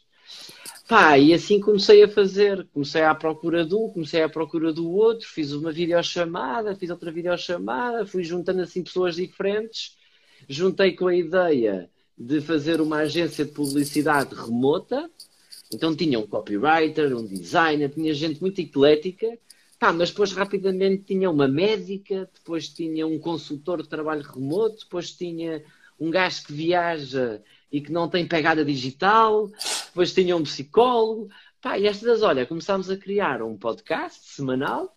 Pá, 0.88 1.18
e 1.18 1.34
assim 1.34 1.60
comecei 1.60 2.02
a 2.02 2.08
fazer. 2.08 2.66
Comecei 2.72 3.02
à 3.02 3.14
procura 3.14 3.62
de 3.62 3.74
um, 3.74 3.90
comecei 3.90 4.22
à 4.22 4.28
procura 4.28 4.72
do 4.72 4.90
outro, 4.90 5.28
fiz 5.28 5.52
uma 5.52 5.70
videochamada, 5.70 6.74
fiz 6.74 6.88
outra 6.88 7.12
videochamada, 7.12 8.06
fui 8.06 8.24
juntando 8.24 8.62
assim 8.62 8.82
pessoas 8.82 9.16
diferentes, 9.16 9.98
juntei 10.48 10.92
com 10.92 11.06
a 11.08 11.14
ideia 11.14 11.90
de 12.16 12.40
fazer 12.40 12.80
uma 12.80 13.00
agência 13.00 13.44
de 13.44 13.52
publicidade 13.52 14.34
remota. 14.34 15.10
Então 15.70 15.94
tinha 15.94 16.18
um 16.18 16.26
copywriter, 16.26 17.14
um 17.14 17.26
designer, 17.26 17.90
tinha 17.90 18.14
gente 18.14 18.40
muito 18.40 18.58
eclética, 18.58 19.38
pá, 19.78 19.92
mas 19.92 20.08
depois 20.08 20.32
rapidamente 20.32 21.02
tinha 21.04 21.30
uma 21.30 21.46
médica, 21.46 22.30
depois 22.32 22.66
tinha 22.66 23.06
um 23.06 23.18
consultor 23.18 23.82
de 23.82 23.88
trabalho 23.90 24.22
remoto, 24.22 24.84
depois 24.84 25.10
tinha 25.10 25.62
um 26.00 26.10
gajo 26.10 26.44
que 26.44 26.52
viaja 26.54 27.42
e 27.70 27.78
que 27.82 27.92
não 27.92 28.08
tem 28.08 28.26
pegada 28.26 28.64
digital, 28.64 29.50
depois 29.98 30.14
tinha 30.14 30.36
um 30.36 30.44
psicólogo. 30.44 31.28
Pá, 31.60 31.76
e 31.76 31.88
estas, 31.88 32.22
olha, 32.22 32.46
começámos 32.46 32.88
a 32.88 32.96
criar 32.96 33.42
um 33.42 33.58
podcast 33.58 34.20
semanal. 34.22 34.96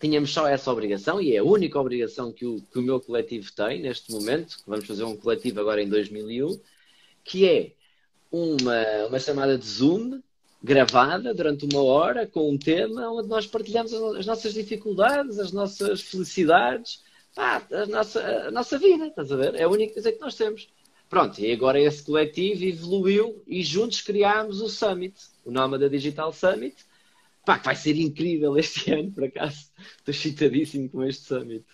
Tínhamos 0.00 0.32
só 0.32 0.46
essa 0.46 0.70
obrigação, 0.70 1.20
e 1.20 1.34
é 1.34 1.38
a 1.38 1.44
única 1.44 1.78
obrigação 1.78 2.32
que 2.32 2.46
o, 2.46 2.62
que 2.62 2.78
o 2.78 2.82
meu 2.82 3.00
coletivo 3.00 3.52
tem 3.52 3.82
neste 3.82 4.12
momento. 4.12 4.58
Vamos 4.64 4.86
fazer 4.86 5.02
um 5.02 5.16
coletivo 5.16 5.58
agora 5.58 5.82
em 5.82 5.88
2001, 5.88 6.60
que 7.24 7.48
é 7.48 7.72
uma, 8.30 9.06
uma 9.08 9.18
chamada 9.18 9.58
de 9.58 9.66
Zoom 9.66 10.22
gravada 10.62 11.34
durante 11.34 11.64
uma 11.66 11.82
hora 11.82 12.24
com 12.24 12.48
um 12.48 12.56
tema 12.56 13.10
onde 13.10 13.28
nós 13.28 13.44
partilhamos 13.44 13.92
as 13.92 14.24
nossas 14.24 14.54
dificuldades, 14.54 15.40
as 15.40 15.50
nossas 15.50 16.00
felicidades, 16.00 17.02
pá, 17.34 17.60
a, 17.72 17.86
nossa, 17.86 18.20
a 18.46 18.50
nossa 18.52 18.78
vida, 18.78 19.08
estás 19.08 19.32
a 19.32 19.36
ver? 19.36 19.56
É 19.56 19.64
a 19.64 19.68
única 19.68 19.94
coisa 19.94 20.12
que 20.12 20.20
nós 20.20 20.36
temos. 20.36 20.68
Pronto, 21.12 21.38
e 21.42 21.52
agora 21.52 21.78
esse 21.78 22.02
coletivo 22.02 22.64
evoluiu 22.64 23.42
e 23.46 23.62
juntos 23.62 24.00
criámos 24.00 24.62
o 24.62 24.68
Summit, 24.70 25.14
o 25.44 25.50
nome 25.50 25.76
da 25.76 25.86
Digital 25.86 26.32
Summit. 26.32 26.74
Pá, 27.44 27.58
que 27.58 27.66
vai 27.66 27.76
ser 27.76 27.98
incrível 27.98 28.56
este 28.56 28.90
ano, 28.96 29.12
por 29.12 29.24
acaso. 29.24 29.66
Estou 29.98 30.10
excitadíssimo 30.10 30.88
com 30.88 31.04
este 31.04 31.24
Summit. 31.24 31.66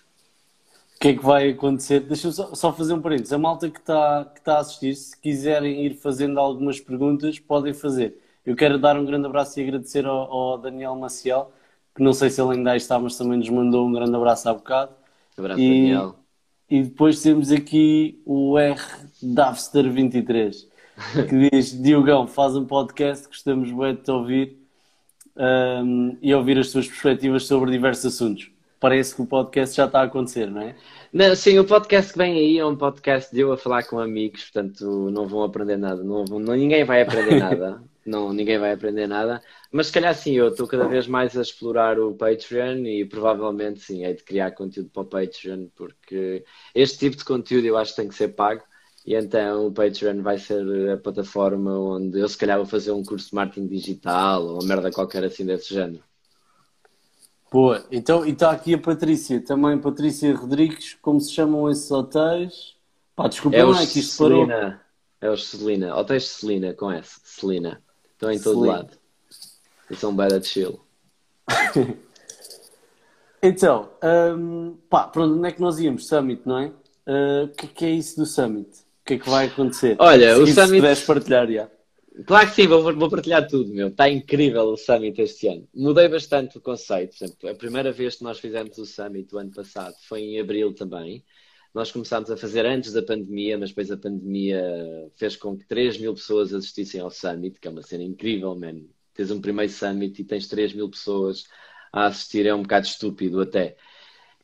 O 0.97 0.99
que 0.99 1.07
é 1.07 1.15
que 1.15 1.25
vai 1.25 1.51
acontecer? 1.51 2.01
Deixa-me 2.01 2.35
só, 2.35 2.53
só, 2.53 2.73
fazer 2.73 2.95
um 2.95 3.01
parênteses. 3.01 3.33
A 3.33 3.39
malta 3.39 3.71
que 3.71 3.79
está 3.79 4.25
que 4.25 4.41
tá 4.41 4.57
a 4.57 4.59
assistir, 4.59 4.97
se 4.97 5.17
quiserem 5.17 5.87
ir 5.87 5.95
fazendo 5.95 6.41
algumas 6.41 6.81
perguntas, 6.81 7.39
podem 7.39 7.73
fazer. 7.73 8.19
Eu 8.45 8.57
quero 8.57 8.77
dar 8.77 8.99
um 8.99 9.05
grande 9.05 9.27
abraço 9.27 9.61
e 9.61 9.63
agradecer 9.63 10.05
ao, 10.05 10.33
ao 10.33 10.59
Daniel 10.59 10.97
Maciel, 10.97 11.53
que 11.95 12.03
não 12.03 12.13
sei 12.13 12.29
se 12.29 12.43
ele 12.43 12.57
ainda 12.57 12.77
está, 12.77 12.99
mas 12.99 13.17
também 13.17 13.39
nos 13.39 13.49
mandou 13.49 13.87
um 13.87 13.93
grande 13.93 14.17
abraço 14.17 14.49
há 14.49 14.53
bocado. 14.53 14.91
Abraço, 15.37 15.61
e, 15.61 15.93
Daniel. 15.93 16.18
E 16.71 16.83
depois 16.83 17.23
temos 17.23 17.51
aqui 17.51 18.21
o 18.27 18.59
R 18.59 18.81
Davster23 19.23 20.67
que 21.29 21.51
diz: 21.51 21.81
Diogão, 21.81 22.27
faz 22.27 22.57
um 22.57 22.65
podcast, 22.65 23.27
gostamos 23.29 23.71
muito 23.71 23.99
de 23.99 24.05
te 24.05 24.11
ouvir 24.11 24.59
um, 25.37 26.17
e 26.21 26.35
ouvir 26.35 26.59
as 26.59 26.71
tuas 26.71 26.87
perspectivas 26.87 27.47
sobre 27.47 27.71
diversos 27.71 28.07
assuntos. 28.15 28.51
Parece 28.81 29.15
que 29.15 29.23
o 29.23 29.27
podcast 29.27 29.77
já 29.77 29.87
está 29.87 30.01
a 30.01 30.05
acontecer, 30.05 30.49
não 30.49 30.63
é? 30.63 30.77
Não, 31.13 31.35
sim, 31.35 31.59
o 31.59 31.65
podcast 31.65 32.13
que 32.13 32.19
vem 32.19 32.35
aí 32.35 32.59
é 32.59 32.65
um 32.65 32.77
podcast 32.77 33.35
de 33.35 33.41
eu 33.41 33.53
a 33.53 33.59
falar 33.59 33.83
com 33.85 33.99
amigos, 33.99 34.45
portanto 34.45 35.11
não 35.11 35.27
vão 35.27 35.43
aprender 35.43 35.77
nada, 35.77 36.03
não, 36.05 36.25
vão, 36.25 36.39
ninguém 36.39 36.85
vai 36.85 37.03
aprender 37.03 37.41
nada, 37.41 37.83
não, 38.09 38.33
ninguém 38.33 38.59
vai 38.59 38.73
aprender 38.73 39.07
nada, 39.07 39.43
mas 39.71 39.89
se 39.89 39.93
calhar 39.93 40.15
sim, 40.15 40.33
eu 40.33 40.49
estou 40.49 40.67
cada 40.67 40.89
vez 40.89 41.07
mais 41.07 41.37
a 41.37 41.43
explorar 41.43 41.99
o 41.99 42.15
Patreon 42.15 42.85
e 42.87 43.05
provavelmente 43.05 43.81
sim, 43.81 44.05
é 44.05 44.13
de 44.13 44.23
criar 44.23 44.53
conteúdo 44.53 44.91
para 44.91 45.03
o 45.03 45.07
Patreon, 45.07 45.69
porque 45.77 46.45
este 46.75 46.99
tipo 46.99 47.17
de 47.17 47.25
conteúdo 47.25 47.67
eu 47.67 47.77
acho 47.77 47.93
que 47.93 48.01
tem 48.01 48.09
que 48.09 48.15
ser 48.15 48.29
pago 48.29 48.63
e 49.07 49.15
então 49.15 49.67
o 49.69 49.73
Patreon 49.73 50.23
vai 50.23 50.39
ser 50.39 50.91
a 50.91 50.97
plataforma 50.97 51.79
onde 51.79 52.19
eu 52.19 52.29
se 52.29 52.37
calhar 52.37 52.57
vou 52.59 52.67
fazer 52.67 52.93
um 52.93 53.05
curso 53.05 53.31
de 53.31 53.35
marketing 53.35 53.67
digital 53.67 54.45
ou 54.45 54.55
uma 54.55 54.65
merda 54.67 54.91
qualquer 54.91 55.25
assim 55.25 55.47
desse 55.47 55.73
género. 55.73 56.03
Boa, 57.51 57.87
então 57.91 58.27
e 58.27 58.33
está 58.33 58.51
aqui 58.51 58.75
a 58.75 58.79
Patrícia, 58.79 59.43
também 59.43 59.79
Patrícia 59.79 60.35
Rodrigues, 60.35 60.99
como 61.01 61.19
se 61.21 61.33
chamam 61.33 61.71
esses 61.71 61.91
hotéis? 61.91 62.77
Pá, 63.17 63.27
desculpa, 63.29 63.57
é 63.57 63.63
não 63.63 63.75
é 63.75 63.87
que 63.87 64.01
isto 64.01 64.17
Celina, 64.17 64.47
parou. 64.47 64.75
É 65.21 65.31
os 65.31 65.49
Celina, 65.49 65.97
hotéis 65.97 66.29
Celina, 66.29 66.75
com 66.75 66.93
S, 66.93 67.21
Celina. 67.25 67.83
Estão 68.19 68.33
em 68.33 68.41
todo 68.41 68.61
Celina. 68.61 68.79
lado. 68.79 68.99
E 69.89 69.95
são 69.95 70.15
de 70.15 70.45
chill. 70.45 70.81
então, 73.41 73.91
um, 74.37 74.77
pá, 74.91 75.05
pronto, 75.05 75.37
onde 75.37 75.49
é 75.49 75.53
que 75.53 75.61
nós 75.61 75.79
íamos? 75.79 76.09
Summit, 76.09 76.43
não 76.45 76.59
é? 76.59 76.67
Uh, 77.07 77.45
o 77.45 77.49
que 77.49 77.67
é, 77.67 77.69
que 77.69 77.85
é 77.85 77.91
isso 77.91 78.17
do 78.17 78.27
Summit? 78.27 78.69
O 78.69 79.05
que 79.07 79.15
é 79.15 79.19
que 79.19 79.31
vai 79.31 79.47
acontecer? 79.47 79.97
Olha, 80.01 80.35
se 80.35 80.41
o 80.43 80.47
Summit. 80.49 80.69
Se 80.69 80.75
puderes 80.75 81.05
partilhar, 81.05 81.51
já. 81.51 81.71
Claro 82.27 82.49
que 82.49 82.55
sim, 82.57 82.67
vou, 82.67 82.83
vou, 82.97 83.09
partilhar 83.09 83.47
tudo, 83.47 83.73
meu. 83.73 83.87
Está 83.87 84.11
incrível 84.11 84.65
o 84.65 84.77
Summit 84.77 85.23
este 85.23 85.47
ano. 85.47 85.69
Mudei 85.73 86.09
bastante 86.09 86.59
o 86.59 86.61
conceito. 86.61 87.17
Por 87.17 87.25
exemplo, 87.25 87.49
a 87.51 87.55
primeira 87.55 87.93
vez 87.93 88.17
que 88.17 88.25
nós 88.25 88.41
fizemos 88.41 88.77
o 88.79 88.85
Summit 88.85 89.33
o 89.33 89.39
ano 89.39 89.53
passado 89.53 89.95
foi 90.09 90.23
em 90.23 90.41
abril 90.41 90.75
também. 90.75 91.25
Nós 91.75 91.93
começámos 91.93 92.31
a 92.31 92.37
fazer 92.37 92.65
antes 92.67 92.93
da 92.93 93.03
pandemia, 93.03 93.59
mas 93.59 93.69
depois 93.71 93.91
a 93.91 93.97
pandemia 93.97 94.63
fez 95.17 95.37
com 95.37 95.57
que 95.57 95.67
3 95.67 95.99
mil 95.99 96.15
pessoas 96.15 96.53
assistissem 96.55 97.01
ao 97.01 97.11
Summit, 97.11 97.61
que 97.61 97.69
é 97.69 97.71
uma 97.71 97.83
cena 97.83 98.03
incrível, 98.03 98.55
man. 98.55 98.83
Tens 99.15 99.31
um 99.31 99.41
primeiro 99.41 99.73
Summit 99.73 100.21
e 100.21 100.25
tens 100.25 100.49
3 100.49 100.73
mil 100.73 100.89
pessoas 100.89 101.45
a 101.93 102.07
assistir, 102.07 102.47
é 102.47 102.55
um 102.55 102.63
bocado 102.63 102.87
estúpido 102.87 103.41
até. 103.41 103.77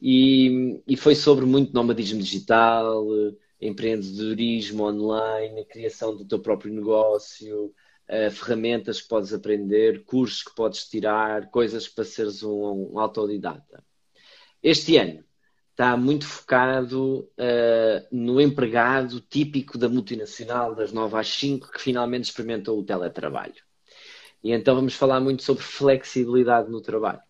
E, 0.01 0.83
e 0.87 0.97
foi 0.97 1.15
sobre 1.15 1.47
muito 1.47 1.73
nomadismo 1.73 2.21
digital, 2.21 3.07
empreendedorismo 3.61 4.85
online, 4.85 5.61
a 5.61 5.65
criação 5.65 6.15
do 6.17 6.25
teu 6.25 6.39
próprio 6.41 6.73
negócio, 6.73 7.67
uh, 8.09 8.31
ferramentas 8.31 9.01
que 9.01 9.09
podes 9.09 9.33
aprender, 9.33 10.05
cursos 10.05 10.43
que 10.43 10.55
podes 10.55 10.87
tirar, 10.89 11.51
coisas 11.51 11.89
para 11.89 12.05
seres 12.05 12.43
um, 12.43 12.93
um 12.93 12.99
autodidata. 12.99 13.83
Este 14.63 14.97
ano 14.97 15.25
está 15.75 15.97
muito 15.97 16.25
focado 16.25 17.29
uh, 17.37 18.07
no 18.13 18.41
empregado 18.41 19.21
típico 19.21 19.77
da 19.77 19.89
multinacional 19.89 20.73
das 20.73 20.93
9 20.93 21.17
às 21.17 21.29
5 21.29 21.73
que 21.73 21.81
finalmente 21.81 22.27
experimentou 22.27 22.79
o 22.79 22.85
teletrabalho. 22.85 23.61
E 24.43 24.53
então 24.53 24.77
vamos 24.77 24.95
falar 24.95 25.19
muito 25.19 25.43
sobre 25.43 25.65
flexibilidade 25.65 26.71
no 26.71 26.81
trabalho. 26.81 27.21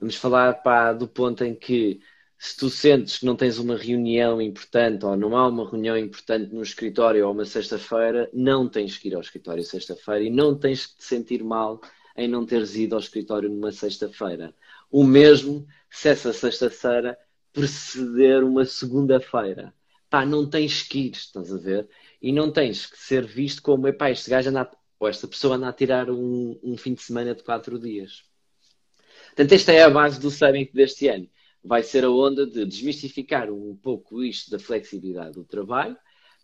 Vamos 0.00 0.16
falar 0.16 0.54
pá, 0.62 0.94
do 0.94 1.06
ponto 1.06 1.44
em 1.44 1.54
que 1.54 2.00
se 2.38 2.56
tu 2.56 2.70
sentes 2.70 3.18
que 3.18 3.26
não 3.26 3.36
tens 3.36 3.58
uma 3.58 3.76
reunião 3.76 4.40
importante 4.40 5.04
ou 5.04 5.14
não 5.14 5.36
há 5.36 5.46
uma 5.46 5.68
reunião 5.68 5.96
importante 5.96 6.54
no 6.54 6.62
escritório 6.62 7.26
ou 7.26 7.32
uma 7.32 7.44
sexta-feira, 7.44 8.30
não 8.32 8.66
tens 8.66 8.96
que 8.96 9.08
ir 9.08 9.14
ao 9.14 9.20
escritório 9.20 9.62
sexta-feira 9.62 10.24
e 10.24 10.30
não 10.30 10.58
tens 10.58 10.86
que 10.86 10.96
te 10.96 11.04
sentir 11.04 11.44
mal 11.44 11.80
em 12.16 12.28
não 12.28 12.46
teres 12.46 12.76
ido 12.76 12.94
ao 12.94 13.00
escritório 13.00 13.50
numa 13.50 13.72
sexta-feira. 13.72 14.54
O 14.90 15.04
mesmo 15.04 15.66
se 15.90 16.08
essa 16.08 16.32
sexta-feira 16.32 17.18
preceder 17.54 18.44
uma 18.44 18.66
segunda-feira. 18.66 19.72
Pá, 20.10 20.26
não 20.26 20.48
tens 20.48 20.82
que 20.82 21.06
ir, 21.06 21.12
estás 21.12 21.50
a 21.50 21.56
ver? 21.56 21.88
E 22.20 22.30
não 22.30 22.52
tens 22.52 22.84
que 22.84 22.98
ser 22.98 23.24
visto 23.24 23.62
como, 23.62 23.88
epá, 23.88 24.10
este 24.10 24.28
gajo 24.28 24.50
anda 24.50 24.70
ou 25.00 25.08
esta 25.08 25.26
pessoa 25.26 25.56
anda 25.56 25.68
a 25.68 25.72
tirar 25.72 26.10
um, 26.10 26.58
um 26.62 26.76
fim 26.76 26.92
de 26.92 27.02
semana 27.02 27.34
de 27.34 27.42
quatro 27.42 27.78
dias. 27.78 28.24
Portanto, 29.28 29.52
esta 29.52 29.72
é 29.72 29.82
a 29.82 29.90
base 29.90 30.20
do 30.20 30.30
Summit 30.30 30.72
deste 30.74 31.08
ano 31.08 31.28
vai 31.64 31.82
ser 31.82 32.04
a 32.04 32.10
onda 32.10 32.46
de 32.46 32.66
desmistificar 32.66 33.50
um 33.50 33.74
pouco 33.74 34.22
isto 34.22 34.50
da 34.50 34.58
flexibilidade 34.58 35.32
do 35.32 35.44
trabalho. 35.44 35.96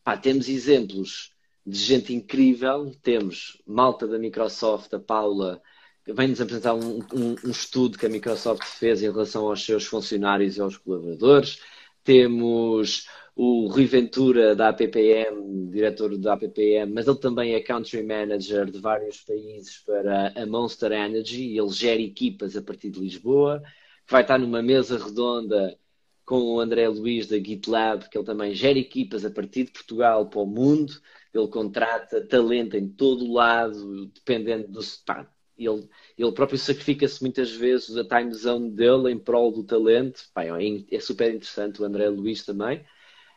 Pá, 0.03 0.17
temos 0.17 0.49
exemplos 0.49 1.35
de 1.65 1.77
gente 1.77 2.15
incrível, 2.15 2.91
temos 3.03 3.61
malta 3.67 4.09
da 4.09 4.19
Microsoft, 4.19 4.93
a 4.95 4.99
Paula, 4.99 5.61
vem-nos 6.07 6.41
apresentar 6.41 6.75
um, 6.75 6.99
um, 7.13 7.37
um, 7.45 7.51
estudo 7.51 7.99
que 7.99 8.07
a 8.07 8.09
Microsoft 8.09 8.65
fez 8.65 9.03
em 9.03 9.11
relação 9.11 9.47
aos 9.47 9.65
seus 9.65 9.85
funcionários 9.85 10.57
e 10.57 10.61
aos 10.61 10.77
colaboradores. 10.77 11.61
Temos 12.05 13.07
o 13.37 13.69
Rui 13.69 13.87
Ventura 13.87 14.55
da 14.55 14.69
APPM, 14.69 15.71
diretor 15.71 16.17
da 16.19 16.35
APPM, 16.35 16.93
mas 16.93 17.07
ele 17.07 17.19
também 17.19 17.55
é 17.55 17.61
country 17.61 18.03
manager 18.03 18.71
de 18.71 18.79
vários 18.79 19.21
países 19.21 19.79
para 19.79 20.33
a 20.37 20.47
Monster 20.47 20.93
Energy 20.93 21.45
e 21.45 21.59
ele 21.59 21.71
gera 21.71 22.01
equipas 22.01 22.57
a 22.57 22.63
partir 22.63 22.91
de 22.91 23.01
Lisboa 23.01 23.63
vai 24.11 24.23
estar 24.23 24.39
numa 24.39 24.61
mesa 24.61 24.99
redonda 24.99 25.79
com 26.25 26.43
o 26.43 26.61
André 26.61 26.89
Luiz 26.89 27.29
da 27.29 27.37
GitLab, 27.37 28.09
que 28.09 28.19
ele 28.19 28.27
também 28.27 28.55
gera 28.55 28.79
equipas 28.79 29.25
a 29.25 29.31
partir 29.31 29.65
de 29.65 29.73
Portugal 29.73 30.29
para 30.29 30.41
o 30.41 30.47
mundo. 30.47 30.93
Ele 31.33 31.49
contrata 31.49 32.27
talento 32.27 32.77
em 32.77 32.89
todo 32.89 33.25
o 33.25 33.33
lado, 33.33 34.07
dependendo 34.07 34.69
do. 34.69 34.81
Pá, 35.07 35.31
ele, 35.67 35.89
ele 36.19 36.33
próprio 36.33 36.59
sacrifica-se 36.59 37.21
muitas 37.23 37.51
vezes 37.51 37.97
a 37.97 38.05
time 38.05 38.33
zone 38.35 38.71
dele 38.71 39.13
em 39.13 39.19
prol 39.19 39.53
do 39.53 39.65
talento. 39.65 40.25
Pá, 40.33 40.45
é, 40.45 40.85
é 40.91 41.01
super 41.01 41.35
interessante 41.35 41.81
o 41.81 41.85
André 41.85 42.09
Luiz 42.09 42.45
também. 42.45 42.85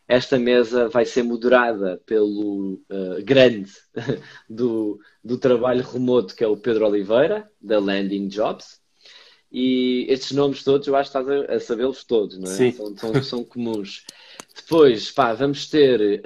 Esta 0.08 0.38
mesa 0.38 0.90
vai 0.90 1.06
ser 1.06 1.24
moderada 1.24 2.02
pelo 2.06 2.74
uh, 2.90 3.24
grande 3.24 3.72
do, 4.50 5.00
do 5.24 5.38
trabalho 5.38 5.84
remoto, 5.84 6.36
que 6.36 6.44
é 6.44 6.48
o 6.48 6.58
Pedro 6.58 6.88
Oliveira, 6.88 7.50
da 7.62 7.80
Landing 7.80 8.28
Jobs. 8.28 8.82
E 9.50 10.06
estes 10.10 10.32
nomes 10.32 10.64
todos, 10.64 10.88
eu 10.88 10.96
acho 10.96 11.12
que 11.12 11.18
estás 11.18 11.50
a, 11.50 11.54
a 11.54 11.60
sabê-los 11.60 12.04
todos, 12.04 12.38
não 12.38 12.52
é? 12.52 12.56
Sim. 12.56 12.72
São, 12.72 12.98
são, 12.98 13.24
são 13.24 13.44
comuns. 13.44 14.04
Depois, 14.56 15.12
pá, 15.12 15.34
vamos 15.34 15.70
ter 15.70 16.22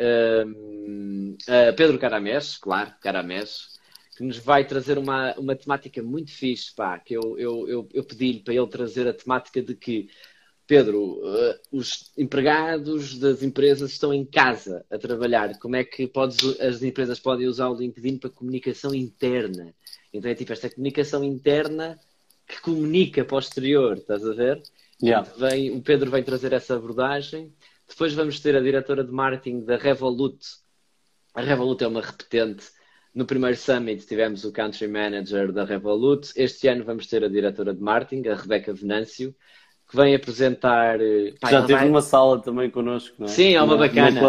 um, 0.47 1.37
uh, 1.43 1.75
Pedro 1.75 1.99
Caramés, 1.99 2.57
claro, 2.57 2.93
Caramés, 3.01 3.76
que 4.17 4.23
nos 4.23 4.39
vai 4.39 4.65
trazer 4.65 4.97
uma, 4.97 5.35
uma 5.35 5.55
temática 5.55 6.01
muito 6.01 6.31
fixe, 6.31 6.73
pá, 6.73 6.97
que 6.97 7.13
eu, 7.13 7.37
eu, 7.37 7.69
eu, 7.69 7.89
eu 7.93 8.03
pedi-lhe 8.03 8.39
para 8.39 8.55
ele 8.55 8.65
trazer 8.65 9.07
a 9.07 9.13
temática 9.13 9.61
de 9.61 9.75
que, 9.75 10.09
Pedro, 10.65 11.19
uh, 11.19 11.55
os 11.71 12.11
empregados 12.17 13.19
das 13.19 13.43
empresas 13.43 13.91
estão 13.91 14.11
em 14.11 14.25
casa 14.25 14.83
a 14.89 14.97
trabalhar. 14.97 15.59
Como 15.59 15.75
é 15.75 15.83
que 15.83 16.07
podes, 16.07 16.59
as 16.59 16.81
empresas 16.81 17.19
podem 17.19 17.45
usar 17.47 17.69
o 17.69 17.75
LinkedIn 17.75 18.17
para 18.17 18.31
comunicação 18.31 18.91
interna? 18.91 19.71
Então 20.11 20.31
é 20.31 20.33
tipo 20.33 20.51
esta 20.51 20.67
comunicação 20.67 21.23
interna 21.23 21.99
que 22.47 22.59
comunica 22.59 23.23
para 23.23 23.35
o 23.35 23.39
exterior, 23.39 23.97
estás 23.97 24.25
a 24.25 24.33
ver? 24.33 24.63
Yeah. 25.01 25.29
Vem, 25.37 25.69
o 25.77 25.81
Pedro 25.81 26.09
vem 26.09 26.23
trazer 26.23 26.53
essa 26.53 26.75
abordagem. 26.75 27.53
Depois 27.87 28.13
vamos 28.13 28.39
ter 28.39 28.55
a 28.55 28.61
diretora 28.61 29.03
de 29.03 29.11
marketing 29.11 29.63
da 29.63 29.77
Revolut. 29.77 30.43
A 31.35 31.41
Revolut 31.41 31.83
é 31.83 31.87
uma 31.87 32.01
repetente. 32.01 32.65
No 33.17 33.25
primeiro 33.25 33.57
Summit 33.57 34.05
tivemos 34.05 34.43
o 34.43 34.51
Country 34.51 34.87
Manager 34.87 35.51
da 35.51 35.65
Revolut. 35.65 36.31
Este 36.35 36.67
ano 36.67 36.83
vamos 36.83 37.07
ter 37.07 37.23
a 37.23 37.27
diretora 37.27 37.73
de 37.73 37.81
marketing, 37.81 38.29
a 38.29 38.35
Rebeca 38.35 38.71
Venâncio, 38.71 39.35
que 39.89 39.97
vem 39.97 40.13
apresentar. 40.13 41.01
Eh, 41.01 41.33
pá, 41.41 41.49
Já 41.49 41.61
teve 41.61 41.79
vai... 41.79 41.89
uma 41.89 42.03
sala 42.03 42.39
também 42.39 42.69
connosco, 42.69 43.15
não 43.17 43.25
é? 43.25 43.29
Sim, 43.29 43.55
é 43.55 43.63
uma 43.63 43.75
bacana. 43.75 44.19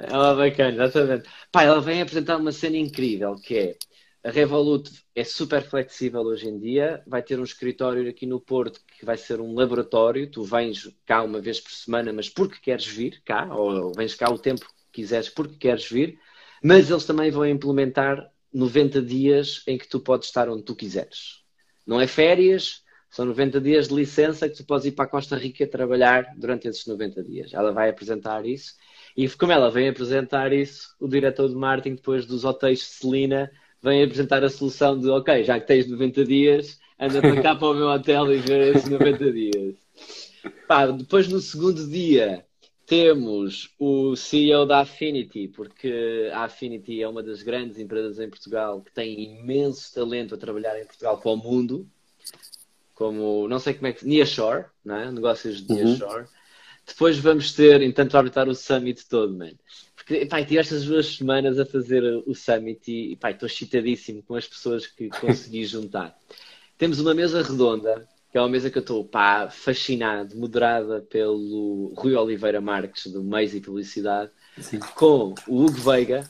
É 0.00 0.12
uma 0.12 0.34
bacana, 0.34 0.84
exatamente. 0.84 1.28
Pá, 1.52 1.62
ela 1.62 1.80
vem 1.80 2.02
apresentar 2.02 2.36
uma 2.36 2.50
cena 2.50 2.76
incrível 2.76 3.36
que 3.36 3.56
é 3.56 3.76
a 4.24 4.32
Revolut 4.32 4.90
é 5.14 5.22
super 5.22 5.62
flexível 5.62 6.22
hoje 6.22 6.48
em 6.48 6.58
dia. 6.58 7.04
Vai 7.06 7.22
ter 7.22 7.38
um 7.38 7.44
escritório 7.44 8.10
aqui 8.10 8.26
no 8.26 8.40
Porto 8.40 8.80
que 8.98 9.04
vai 9.04 9.16
ser 9.16 9.40
um 9.40 9.54
laboratório. 9.54 10.28
Tu 10.28 10.42
vens 10.42 10.92
cá 11.06 11.22
uma 11.22 11.40
vez 11.40 11.60
por 11.60 11.70
semana, 11.70 12.12
mas 12.12 12.28
porque 12.28 12.58
queres 12.60 12.84
vir 12.84 13.22
cá, 13.24 13.54
ou 13.54 13.92
vens 13.94 14.16
cá 14.16 14.28
o 14.28 14.38
tempo 14.38 14.62
que 14.62 15.02
quiseres 15.02 15.28
porque 15.28 15.54
queres 15.54 15.88
vir. 15.88 16.18
Mas 16.66 16.90
eles 16.90 17.04
também 17.04 17.30
vão 17.30 17.44
implementar 17.44 18.26
90 18.54 19.02
dias 19.02 19.62
em 19.66 19.76
que 19.76 19.88
tu 19.88 19.98
podes 19.98 20.28
estar 20.28 20.48
onde 20.48 20.62
tu 20.62 20.76
quiseres. 20.76 21.42
Não 21.84 22.00
é 22.00 22.06
férias, 22.06 22.84
são 23.10 23.24
90 23.26 23.60
dias 23.60 23.88
de 23.88 23.94
licença 23.94 24.48
que 24.48 24.56
tu 24.56 24.64
podes 24.64 24.86
ir 24.86 24.92
para 24.92 25.04
a 25.04 25.08
Costa 25.08 25.36
Rica 25.36 25.66
trabalhar 25.66 26.34
durante 26.36 26.68
esses 26.68 26.86
90 26.86 27.22
dias. 27.22 27.52
Ela 27.52 27.72
vai 27.72 27.90
apresentar 27.90 28.46
isso. 28.46 28.74
E 29.16 29.28
como 29.28 29.52
ela 29.52 29.70
vem 29.70 29.88
apresentar 29.88 30.52
isso, 30.52 30.94
o 30.98 31.06
diretor 31.06 31.48
de 31.48 31.54
marketing, 31.54 31.96
depois 31.96 32.26
dos 32.26 32.44
hotéis 32.44 32.78
de 32.80 32.86
Celina, 32.86 33.50
vem 33.82 34.02
apresentar 34.02 34.42
a 34.42 34.48
solução 34.48 34.98
de 34.98 35.08
ok, 35.08 35.44
já 35.44 35.60
que 35.60 35.66
tens 35.66 35.88
90 35.88 36.24
dias, 36.24 36.80
anda 36.98 37.20
para 37.20 37.42
cá 37.42 37.54
para 37.56 37.68
o 37.68 37.74
meu 37.74 37.86
hotel 37.86 38.32
e 38.32 38.38
ver 38.38 38.76
esses 38.76 38.88
90 38.88 39.32
dias. 39.32 39.74
Pá, 40.66 40.86
depois 40.86 41.28
no 41.28 41.40
segundo 41.40 41.88
dia 41.88 42.44
temos 42.86 43.74
o 43.78 44.14
CEO 44.14 44.66
da 44.66 44.80
Affinity, 44.80 45.48
porque 45.48 46.30
a 46.32 46.44
Affinity 46.44 47.02
é 47.02 47.08
uma 47.08 47.22
das 47.22 47.42
grandes 47.42 47.78
empresas 47.78 48.18
em 48.18 48.28
Portugal 48.28 48.80
que 48.82 48.92
tem 48.92 49.38
imenso 49.40 49.92
talento 49.94 50.34
a 50.34 50.38
trabalhar 50.38 50.78
em 50.80 50.86
Portugal 50.86 51.18
para 51.18 51.30
o 51.30 51.36
mundo, 51.36 51.88
como, 52.94 53.48
não 53.48 53.58
sei 53.58 53.74
como 53.74 53.86
é 53.86 53.92
que, 53.92 54.06
Nearshore, 54.06 54.66
não 54.84 54.96
é? 54.96 55.10
negócios 55.10 55.66
de 55.66 55.72
Uhum. 55.72 55.84
Nearshore. 55.84 56.26
Depois 56.86 57.18
vamos 57.18 57.52
ter, 57.52 57.80
então, 57.80 58.06
para 58.06 58.20
habitar 58.20 58.48
o 58.48 58.54
Summit 58.54 59.08
todo, 59.08 59.34
mano. 59.34 59.58
Porque, 59.96 60.26
pá, 60.26 60.44
tive 60.44 60.58
estas 60.58 60.84
duas 60.84 61.06
semanas 61.06 61.58
a 61.58 61.64
fazer 61.64 62.02
o 62.26 62.34
Summit 62.34 62.90
e, 62.92 63.16
pá, 63.16 63.30
estou 63.30 63.46
excitadíssimo 63.46 64.22
com 64.22 64.34
as 64.34 64.46
pessoas 64.46 64.86
que 64.86 65.08
consegui 65.08 65.64
juntar. 65.66 66.14
Temos 66.76 67.00
uma 67.00 67.14
mesa 67.14 67.42
redonda, 67.42 68.06
que 68.34 68.38
é 68.38 68.40
uma 68.40 68.48
mesa 68.48 68.68
que 68.68 68.76
eu 68.76 68.80
estou, 68.80 69.04
pá, 69.04 69.48
fascinado, 69.48 70.36
moderada 70.36 71.00
pelo 71.08 71.94
Rui 71.96 72.16
Oliveira 72.16 72.60
Marques, 72.60 73.06
do 73.06 73.22
Meios 73.22 73.54
e 73.54 73.60
Publicidade, 73.60 74.28
Sim. 74.58 74.80
com 74.96 75.36
o 75.46 75.64
Hugo 75.64 75.78
Veiga, 75.78 76.28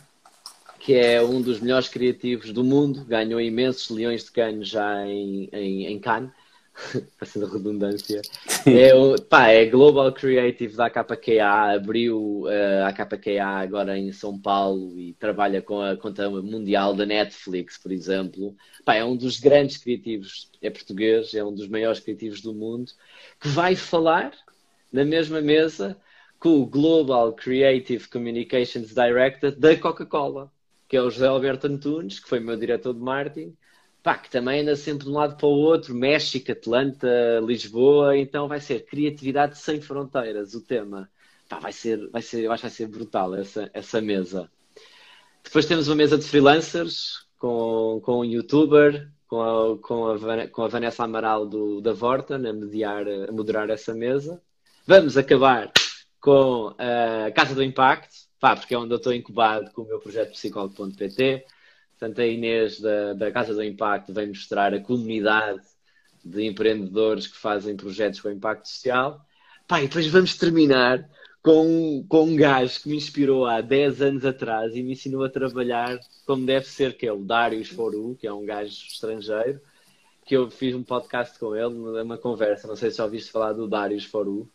que 0.79 0.93
é 0.93 1.23
um 1.23 1.41
dos 1.41 1.61
melhores 1.61 1.89
criativos 1.89 2.53
do 2.53 2.63
mundo, 2.63 3.07
ganhou 3.07 3.41
imensos 3.41 3.89
leões 3.89 4.23
de 4.23 4.33
cano 4.33 4.63
já 4.63 5.07
em, 5.07 5.49
em, 5.51 5.87
em 5.87 5.99
Cannes, 5.99 6.31
passando 7.19 7.47
a 7.47 7.51
redundância. 7.51 8.21
É, 8.67 8.95
o- 8.95 9.21
pá, 9.23 9.49
é 9.49 9.65
Global 9.67 10.13
Creative 10.13 10.75
da 10.77 10.91
KKA, 10.91 11.75
abriu 11.75 12.45
eh, 12.49 12.83
a 12.85 12.93
KKA 12.93 13.47
agora 13.61 13.99
em 13.99 14.13
São 14.13 14.39
Paulo 14.39 14.99
e 14.99 15.13
trabalha 15.15 15.63
com 15.63 15.81
a 15.81 15.97
conta 15.97 16.29
mundial 16.31 16.95
da 16.95 17.07
Netflix, 17.07 17.79
por 17.79 17.93
exemplo. 17.93 18.57
Pá, 18.85 18.95
é 18.97 19.05
um 19.05 19.17
dos 19.17 19.39
grandes 19.39 19.77
criativos, 19.77 20.51
é 20.61 20.71
português, 20.71 21.35
é 21.35 21.45
um 21.45 21.55
dos 21.55 21.69
maiores 21.69 22.01
criativos 22.01 22.41
do 22.41 22.53
mundo, 22.55 22.91
que 23.41 23.49
vai 23.49 23.77
falar 23.77 24.33
na 24.93 25.05
mesma 25.05 25.41
mesa 25.41 25.97
com 26.39 26.61
o 26.61 26.67
Global 26.67 27.33
Creative 27.33 28.09
Communications 28.09 28.89
Director 28.95 29.53
da 29.53 29.77
Coca-Cola, 29.77 30.53
que 30.89 30.97
é 30.97 31.01
o 31.03 31.11
José 31.11 31.27
Alberto 31.27 31.67
Antunes, 31.67 32.19
que 32.21 32.29
foi 32.29 32.41
meu 32.41 32.57
diretor 32.57 32.93
de 32.93 33.01
marketing, 33.01 33.57
pá, 34.05 34.19
que 34.19 34.31
também 34.31 34.61
anda 34.61 34.77
sempre 34.77 35.07
de 35.07 35.11
um 35.11 35.15
lado 35.15 35.35
para 35.35 35.47
o 35.47 35.51
outro, 35.51 35.95
México, 35.95 36.53
Atlanta, 36.53 37.09
Lisboa, 37.43 38.17
então 38.19 38.47
vai 38.47 38.61
ser 38.61 38.85
criatividade 38.85 39.59
sem 39.59 39.81
fronteiras, 39.81 40.53
o 40.55 40.61
tema. 40.61 41.11
Pá, 41.49 41.59
vai 41.59 41.73
ser, 41.73 42.11
vai 42.11 42.21
ser, 42.21 42.45
eu 42.45 42.53
acho 42.53 42.61
que 42.61 42.69
vai 42.69 42.77
ser 42.77 42.87
brutal 42.87 43.35
essa, 43.35 43.71
essa 43.73 44.03
mesa. 44.03 44.51
Depois 45.43 45.65
temos 45.65 45.89
uma 45.89 45.97
mesa 45.97 46.19
de 46.19 46.25
freelancers 46.25 47.27
com, 47.39 48.01
com 48.05 48.21
um 48.21 48.25
youtuber, 48.27 49.11
com 49.27 49.41
a, 49.43 49.79
com 49.79 50.07
a, 50.09 50.49
com 50.49 50.63
a 50.63 50.69
Vanessa 50.69 51.05
Amaral 51.05 51.47
do, 51.47 51.81
da 51.81 51.95
Vorta, 51.95 52.37
a, 52.37 52.39
mediar, 52.39 53.07
a 53.09 53.33
moderar 53.33 53.71
essa 53.71 53.95
mesa. 53.95 54.41
Vamos 54.87 55.17
acabar 55.17 55.73
com 56.21 56.75
a 56.79 57.31
Casa 57.31 57.55
do 57.55 57.63
Impacto, 57.63 58.15
pá, 58.39 58.55
porque 58.55 58.75
é 58.75 58.79
onde 58.79 58.93
eu 58.93 58.99
estou 58.99 59.15
incubado 59.15 59.71
com 59.73 59.81
o 59.81 59.87
meu 59.87 59.99
projeto 59.99 60.33
psicólogo.pt. 60.33 61.47
Portanto, 61.99 62.21
a 62.21 62.27
Inês 62.27 62.81
da, 62.81 63.13
da 63.15 63.31
Casa 63.31 63.55
do 63.55 63.63
Impacto 63.63 64.13
vem 64.13 64.29
mostrar 64.29 64.75
a 64.75 64.81
comunidade 64.81 65.61
de 66.25 66.45
empreendedores 66.47 67.27
que 67.27 67.37
fazem 67.37 67.77
projetos 67.77 68.21
com 68.21 68.31
impacto 68.31 68.69
social. 68.69 69.25
Pá, 69.69 69.81
e 69.81 69.87
depois 69.87 70.07
vamos 70.07 70.37
terminar 70.37 71.09
com, 71.43 72.05
com 72.09 72.25
um 72.25 72.37
gajo 72.37 72.81
que 72.81 72.89
me 72.89 72.97
inspirou 72.97 73.47
há 73.47 73.61
10 73.61 74.01
anos 74.01 74.25
atrás 74.25 74.75
e 74.75 74.83
me 74.83 74.93
ensinou 74.93 75.23
a 75.25 75.29
trabalhar 75.29 76.01
como 76.27 76.47
deve 76.47 76.67
ser, 76.67 76.97
que 76.97 77.07
é 77.07 77.13
o 77.13 77.23
Darius 77.23 77.69
Foru, 77.69 78.17
que 78.19 78.27
é 78.27 78.33
um 78.33 78.47
gajo 78.47 78.73
estrangeiro, 78.73 79.61
que 80.25 80.35
eu 80.35 80.51
fiz 80.51 80.75
um 80.75 80.83
podcast 80.83 81.39
com 81.39 81.55
ele, 81.55 81.75
uma 82.03 82.17
conversa. 82.17 82.67
Não 82.67 82.77
sei 82.77 82.91
se 82.91 82.97
já 82.97 83.05
ouviste 83.05 83.31
falar 83.31 83.53
do 83.53 83.69
Darius 83.69 84.05
Foru. 84.07 84.49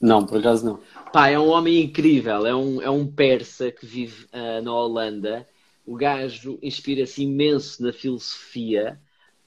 Não, 0.00 0.26
por 0.26 0.38
acaso 0.38 0.66
não. 0.66 0.80
Pá, 1.12 1.28
é 1.28 1.38
um 1.38 1.48
homem 1.48 1.80
incrível, 1.80 2.44
é 2.44 2.54
um, 2.54 2.82
é 2.82 2.90
um 2.90 3.06
persa 3.06 3.70
que 3.70 3.86
vive 3.86 4.26
ah, 4.32 4.60
na 4.60 4.74
Holanda. 4.74 5.46
O 5.84 5.96
gajo 5.96 6.58
inspira-se 6.62 7.22
imenso 7.22 7.82
na 7.82 7.92
filosofia 7.92 9.00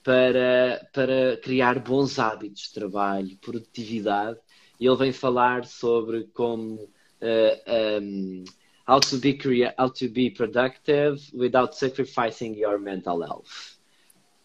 para, 0.04 0.88
para 0.94 1.38
criar 1.38 1.80
bons 1.80 2.20
hábitos 2.20 2.64
de 2.64 2.74
trabalho, 2.74 3.38
produtividade. 3.38 4.40
E 4.80 4.86
ele 4.86 4.98
vem 4.98 5.12
falar 5.12 5.66
sobre 5.66 6.26
como 6.34 6.90
ah, 7.22 8.00
um, 8.02 8.44
how, 8.88 9.00
to 9.00 9.18
be 9.18 9.38
how 9.78 9.90
to 9.90 10.10
be 10.10 10.30
productive 10.30 11.20
without 11.34 11.76
sacrificing 11.76 12.54
your 12.54 12.78
mental 12.80 13.22
health. 13.22 13.78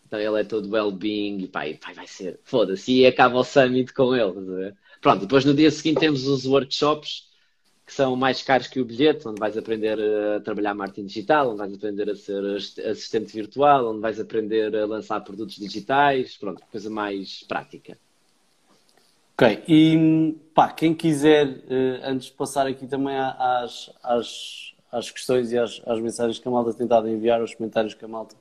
Então 0.07 0.19
ele 0.19 0.41
é 0.41 0.45
todo 0.45 0.69
well-being 0.69 1.39
e 1.39 1.47
pá, 1.47 1.61
vai 1.95 2.07
ser, 2.07 2.41
foda-se, 2.43 2.93
e 2.93 3.07
acaba 3.07 3.39
o 3.39 3.45
summit 3.45 3.93
com 3.93 4.15
ele. 4.15 4.75
Pronto, 5.01 5.21
depois 5.21 5.45
no 5.45 5.55
dia 5.55 5.71
seguinte 5.71 6.01
temos 6.01 6.27
os 6.27 6.47
workshops 6.47 7.30
que 7.91 7.97
são 7.97 8.15
mais 8.15 8.41
caros 8.41 8.69
que 8.69 8.81
o 8.81 8.85
bilhete, 8.85 9.27
onde 9.27 9.41
vais 9.41 9.57
aprender 9.59 9.99
a 10.01 10.41
trabalhar 10.41 10.75
marketing 10.75 11.07
digital, 11.07 11.49
onde 11.49 11.59
vais 11.59 11.75
aprender 11.75 12.09
a 12.09 12.15
ser 12.15 12.41
assist- 12.55 12.79
assistente 12.79 13.33
virtual, 13.35 13.91
onde 13.91 14.01
vais 14.01 14.21
aprender 14.21 14.77
a 14.77 14.87
lançar 14.87 15.21
produtos 15.23 15.57
digitais, 15.57 16.37
pronto, 16.37 16.63
coisa 16.71 16.89
mais 16.89 17.43
prática. 17.49 17.99
Ok, 19.35 19.65
e 19.67 20.37
pá, 20.55 20.69
quem 20.71 20.95
quiser, 20.95 21.65
eh, 21.69 22.01
antes 22.05 22.27
de 22.29 22.33
passar 22.35 22.67
aqui 22.69 22.87
também 22.87 23.17
às, 23.19 23.91
às, 24.05 24.73
às 24.93 25.11
questões 25.11 25.51
e 25.51 25.59
às, 25.59 25.81
às 25.85 25.99
mensagens 25.99 26.39
que 26.39 26.47
a 26.47 26.51
malta 26.51 26.73
tem 26.75 26.85
estado 26.85 27.09
a 27.09 27.11
enviar, 27.11 27.43
os 27.43 27.55
comentários 27.55 27.95
que 27.95 28.05
a 28.05 28.09
malta 28.09 28.37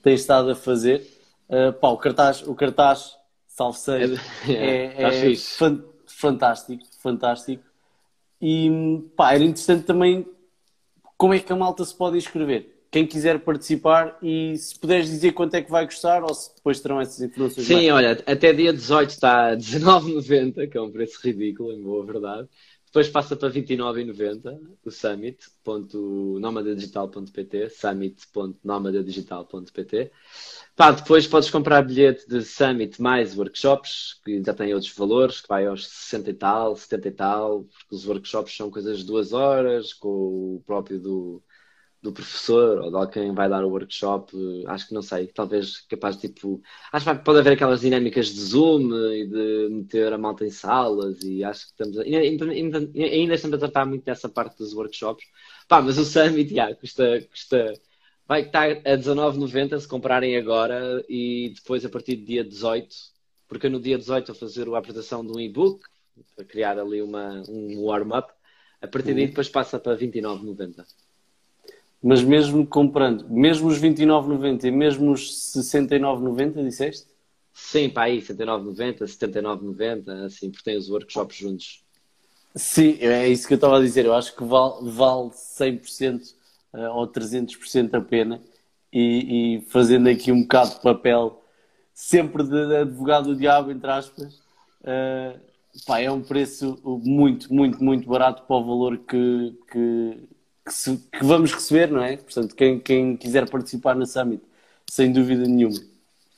tem 0.00 0.14
estado 0.14 0.50
a 0.50 0.54
fazer, 0.54 1.04
eh, 1.48 1.72
pá, 1.72 1.88
o 1.88 1.96
cartaz, 1.96 2.46
o 2.46 2.54
cartaz, 2.54 3.16
salve 3.48 3.78
seja, 3.78 4.14
É, 4.46 4.46
é, 4.52 5.00
tá 5.00 5.08
é 5.08 5.10
fixe. 5.10 5.58
fan- 5.58 5.82
fantástico, 6.06 6.84
fantástico. 7.00 7.71
E 8.42 8.68
pá, 9.16 9.34
era 9.34 9.44
interessante 9.44 9.84
também 9.84 10.26
como 11.16 11.32
é 11.32 11.38
que 11.38 11.52
a 11.52 11.56
malta 11.56 11.84
se 11.84 11.94
pode 11.94 12.18
inscrever. 12.18 12.68
Quem 12.90 13.06
quiser 13.06 13.38
participar 13.38 14.18
e 14.20 14.56
se 14.58 14.78
puderes 14.78 15.06
dizer 15.08 15.32
quanto 15.32 15.54
é 15.54 15.62
que 15.62 15.70
vai 15.70 15.86
custar 15.86 16.22
ou 16.24 16.34
se 16.34 16.54
depois 16.56 16.80
terão 16.80 17.00
essas 17.00 17.20
informações 17.22 17.66
Sim, 17.66 17.90
mais. 17.90 17.94
olha, 17.94 18.10
até 18.26 18.52
dia 18.52 18.72
18 18.72 19.10
está 19.10 19.52
a 19.52 19.56
19,90, 19.56 20.68
que 20.68 20.76
é 20.76 20.80
um 20.80 20.90
preço 20.90 21.18
ridículo, 21.22 21.72
em 21.72 21.80
boa 21.80 22.04
verdade. 22.04 22.48
Depois 22.92 23.08
passa 23.08 23.34
para 23.34 23.48
29,90 23.48 24.60
o 24.84 24.90
summit.nomadadigital.pt 24.90 27.70
summit.nomadadigital.pt 27.70 30.12
Pá, 30.76 30.90
depois 30.90 31.26
podes 31.26 31.48
comprar 31.48 31.80
bilhete 31.82 32.28
de 32.28 32.42
Summit 32.42 33.00
mais 33.00 33.34
workshops, 33.34 34.20
que 34.22 34.44
já 34.44 34.52
têm 34.52 34.74
outros 34.74 34.94
valores, 34.94 35.40
que 35.40 35.48
vai 35.48 35.66
aos 35.66 35.86
60 35.86 36.30
e 36.30 36.34
tal, 36.34 36.76
70 36.76 37.08
e 37.08 37.12
tal, 37.12 37.64
porque 37.64 37.94
os 37.94 38.06
workshops 38.06 38.54
são 38.54 38.70
coisas 38.70 38.98
de 38.98 39.06
duas 39.06 39.32
horas, 39.32 39.94
com 39.94 40.08
o 40.08 40.62
próprio 40.66 41.00
do, 41.00 41.42
do 42.02 42.12
professor 42.12 42.80
ou 42.80 42.90
de 42.90 42.96
alguém 42.96 43.30
que 43.30 43.36
vai 43.36 43.48
dar 43.48 43.64
o 43.64 43.68
workshop, 43.70 44.32
acho 44.66 44.88
que 44.88 44.94
não 44.94 45.02
sei, 45.02 45.28
talvez 45.28 45.82
capaz 45.82 46.16
tipo. 46.16 46.60
Acho 46.92 47.06
que 47.18 47.24
pode 47.24 47.38
haver 47.38 47.52
aquelas 47.52 47.80
dinâmicas 47.80 48.26
de 48.28 48.40
Zoom 48.40 48.92
e 49.12 49.26
de 49.28 49.68
meter 49.70 50.12
a 50.12 50.18
malta 50.18 50.44
em 50.44 50.50
salas 50.50 51.22
e 51.22 51.44
acho 51.44 51.66
que 51.66 51.72
estamos. 51.72 51.98
a- 51.98 52.02
Ainda, 52.02 52.44
ainda, 52.50 52.78
ainda 52.96 53.34
estamos 53.34 53.54
a 53.56 53.58
tratar 53.60 53.86
muito 53.86 54.04
dessa 54.04 54.28
parte 54.28 54.58
dos 54.58 54.74
workshops. 54.74 55.24
Pá, 55.68 55.80
mas 55.80 55.96
o 55.98 56.04
Summit, 56.04 56.52
já, 56.54 56.74
custa, 56.74 57.22
custa. 57.30 57.72
Vai 58.26 58.42
estar 58.42 58.68
a 58.86 58.96
19,90 58.96 59.78
se 59.78 59.86
comprarem 59.88 60.36
agora 60.36 61.04
e 61.08 61.52
depois 61.54 61.84
a 61.84 61.88
partir 61.88 62.16
do 62.16 62.24
dia 62.24 62.44
18, 62.44 62.96
porque 63.48 63.68
no 63.68 63.80
dia 63.80 63.98
18 63.98 64.28
vou 64.28 64.36
fazer 64.36 64.68
a 64.68 64.78
apresentação 64.78 65.24
de 65.24 65.32
um 65.32 65.40
e-book 65.40 65.84
para 66.34 66.44
criar 66.44 66.78
ali 66.78 67.02
uma, 67.02 67.42
um 67.48 67.80
warm-up. 67.84 68.32
A 68.80 68.88
partir 68.88 69.14
daí 69.14 69.26
depois 69.28 69.48
passa 69.48 69.78
para 69.78 69.94
29,90. 69.96 70.84
Mas 72.02 72.22
mesmo 72.22 72.66
comprando, 72.66 73.28
mesmo 73.28 73.68
os 73.68 73.78
29,90 73.78 74.64
e 74.64 74.70
mesmo 74.70 75.12
os 75.12 75.52
69,90, 75.54 76.64
disseste? 76.64 77.06
Sim, 77.54 77.88
para 77.90 78.04
aí, 78.04 78.20
69,90, 78.20 79.04
79,90, 79.04 80.24
assim, 80.24 80.50
porque 80.50 80.64
tem 80.64 80.76
os 80.76 80.90
workshops 80.90 81.36
juntos. 81.36 81.84
Sim, 82.54 82.98
é 83.00 83.28
isso 83.28 83.46
que 83.46 83.54
eu 83.54 83.56
estava 83.56 83.78
a 83.78 83.80
dizer. 83.80 84.04
Eu 84.04 84.14
acho 84.14 84.34
que 84.34 84.42
vale, 84.44 84.90
vale 84.90 85.30
100% 85.30 86.34
eh, 86.74 86.88
ou 86.88 87.06
300% 87.06 87.94
a 87.94 88.00
pena. 88.00 88.40
E, 88.92 89.56
e 89.56 89.60
fazendo 89.70 90.08
aqui 90.08 90.30
um 90.30 90.42
bocado 90.42 90.74
de 90.74 90.80
papel, 90.82 91.42
sempre 91.94 92.42
de 92.42 92.76
advogado 92.76 93.28
do 93.28 93.36
diabo, 93.36 93.70
entre 93.70 93.90
aspas, 93.90 94.42
eh, 94.84 95.36
pá, 95.86 96.00
é 96.00 96.10
um 96.10 96.22
preço 96.22 96.78
muito, 96.84 97.52
muito, 97.52 97.82
muito 97.82 98.08
barato 98.08 98.42
para 98.42 98.56
o 98.56 98.64
valor 98.64 98.98
que, 98.98 99.58
que, 99.70 100.28
que, 100.64 100.72
se- 100.72 100.96
que 101.12 101.24
vamos 101.24 101.52
receber, 101.52 101.90
não 101.90 102.02
é? 102.02 102.16
Portanto, 102.16 102.54
quem, 102.54 102.78
quem 102.78 103.16
quiser 103.16 103.48
participar 103.48 103.94
na 103.96 104.06
Summit, 104.06 104.42
sem 104.90 105.12
dúvida 105.12 105.46
nenhuma. 105.46 105.78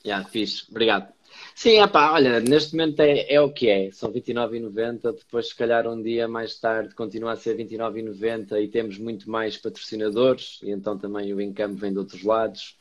Já, 0.05 0.23
fixe, 0.23 0.65
obrigado. 0.69 1.13
Sim, 1.55 1.81
epá, 1.81 2.11
olha, 2.11 2.39
neste 2.39 2.73
momento 2.75 2.99
é, 3.01 3.31
é 3.33 3.41
o 3.41 3.51
que 3.51 3.69
é, 3.69 3.91
são 3.91 4.11
29,90, 4.11 5.11
depois 5.13 5.47
se 5.49 5.55
calhar 5.55 5.87
um 5.87 6.01
dia 6.01 6.27
mais 6.27 6.57
tarde 6.59 6.93
continua 6.95 7.33
a 7.33 7.35
ser 7.35 7.55
29,90 7.55 8.59
e 8.61 8.67
temos 8.67 8.97
muito 8.97 9.29
mais 9.29 9.57
patrocinadores 9.57 10.59
e 10.63 10.69
então 10.71 10.97
também 10.97 11.33
o 11.33 11.41
income 11.41 11.75
vem 11.75 11.91
de 11.93 11.99
outros 11.99 12.23
lados, 12.23 12.77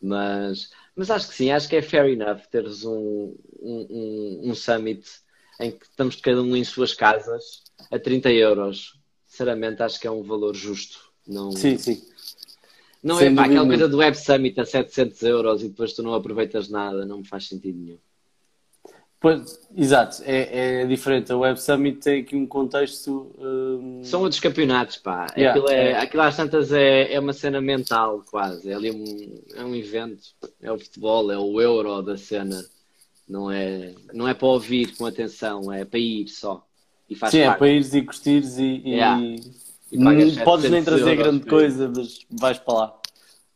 mas, 0.00 0.70
mas 0.96 1.10
acho 1.10 1.28
que 1.28 1.34
sim, 1.34 1.50
acho 1.50 1.68
que 1.68 1.76
é 1.76 1.82
fair 1.82 2.06
enough 2.06 2.42
teres 2.50 2.84
um, 2.84 3.36
um, 3.60 3.86
um, 3.90 4.50
um 4.50 4.54
summit 4.54 5.04
em 5.60 5.72
que 5.72 5.84
estamos 5.86 6.16
cada 6.16 6.42
um 6.42 6.56
em 6.56 6.64
suas 6.64 6.94
casas 6.94 7.64
a 7.90 7.98
30 7.98 8.30
euros. 8.32 8.97
Sinceramente, 9.38 9.84
acho 9.84 10.00
que 10.00 10.06
é 10.08 10.10
um 10.10 10.24
valor 10.24 10.52
justo. 10.52 10.98
Não, 11.24 11.52
Sim, 11.52 11.78
sim. 11.78 12.02
não 13.00 13.18
Sem 13.18 13.28
é 13.28 13.34
pá, 13.34 13.44
aquela 13.44 13.66
coisa 13.66 13.86
do 13.86 13.98
Web 13.98 14.18
Summit 14.18 14.60
a 14.60 14.64
700 14.64 15.22
euros 15.22 15.62
e 15.62 15.68
depois 15.68 15.92
tu 15.92 16.02
não 16.02 16.12
aproveitas 16.12 16.68
nada, 16.68 17.06
não 17.06 17.18
me 17.18 17.24
faz 17.24 17.46
sentido 17.46 17.78
nenhum. 17.78 17.98
Pois, 19.20 19.60
exato, 19.76 20.22
é, 20.24 20.80
é 20.80 20.86
diferente. 20.86 21.30
A 21.30 21.36
Web 21.36 21.60
Summit 21.60 22.00
tem 22.00 22.22
aqui 22.22 22.34
um 22.34 22.48
contexto. 22.48 23.32
hum, 23.38 24.00
São 24.02 24.22
outros 24.22 24.40
campeonatos, 24.40 24.96
pá. 24.96 25.26
Yeah, 25.36 25.50
aquilo, 25.50 25.70
é, 25.70 25.90
é. 25.92 25.98
aquilo 25.98 26.22
às 26.22 26.36
tantas 26.36 26.72
é, 26.72 27.12
é 27.12 27.20
uma 27.20 27.32
cena 27.32 27.60
mental, 27.60 28.24
quase. 28.28 28.68
É 28.68 28.74
ali 28.74 28.90
um, 28.90 29.40
é 29.54 29.64
um 29.64 29.74
evento. 29.76 30.34
É 30.60 30.72
o 30.72 30.78
futebol, 30.80 31.30
é 31.30 31.38
o 31.38 31.60
euro 31.60 32.02
da 32.02 32.16
cena. 32.16 32.60
Não 33.28 33.48
é, 33.52 33.94
não 34.12 34.26
é 34.26 34.34
para 34.34 34.48
ouvir 34.48 34.96
com 34.96 35.06
atenção, 35.06 35.72
é 35.72 35.84
para 35.84 36.00
ir 36.00 36.26
só. 36.26 36.67
E 37.08 37.14
faz 37.14 37.30
sim, 37.30 37.38
é 37.40 37.46
parte. 37.46 37.58
para 37.58 37.68
ires 37.68 37.94
e 37.94 38.02
curtires 38.02 38.58
e. 38.58 38.62
e- 38.62 38.90
Yeah. 38.90 39.20
E 39.90 39.96
podes 40.44 40.70
nem 40.70 40.82
700 40.82 40.84
trazer 40.84 41.02
euros 41.02 41.16
grande 41.16 41.46
coisa, 41.46 41.88
mas 41.94 42.18
vais 42.30 42.58
para 42.58 42.74
lá. 42.74 42.98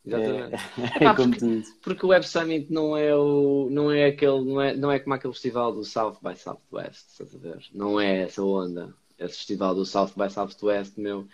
Exatamente. 0.05 0.55
É, 0.55 0.97
Epá, 0.97 1.15
como 1.15 1.29
porque-. 1.35 1.63
Porque 1.81 2.05
o 2.05 2.09
Web 2.09 2.27
Summit 2.27 2.73
não 2.73 2.97
é 2.97 3.15
o, 3.15 3.67
não 3.71 3.91
é 3.91 4.05
aquele, 4.07 4.41
não 4.43 4.59
é, 4.61 4.75
não 4.75 4.91
é 4.91 4.99
como 4.99 5.13
aquele 5.13 5.33
festival 5.33 5.71
do 5.71 5.83
South 5.83 6.17
by 6.21 6.35
Southwest, 6.35 7.05
estás 7.11 7.35
a 7.35 7.37
ver? 7.37 7.59
Não 7.73 7.99
é 7.99 8.23
essa 8.23 8.43
onda. 8.43 8.93
Esse 9.19 9.37
festival 9.37 9.75
do 9.75 9.85
South 9.85 10.11
by 10.17 10.29
Southwest, 10.31 10.93
meu, 10.97 11.27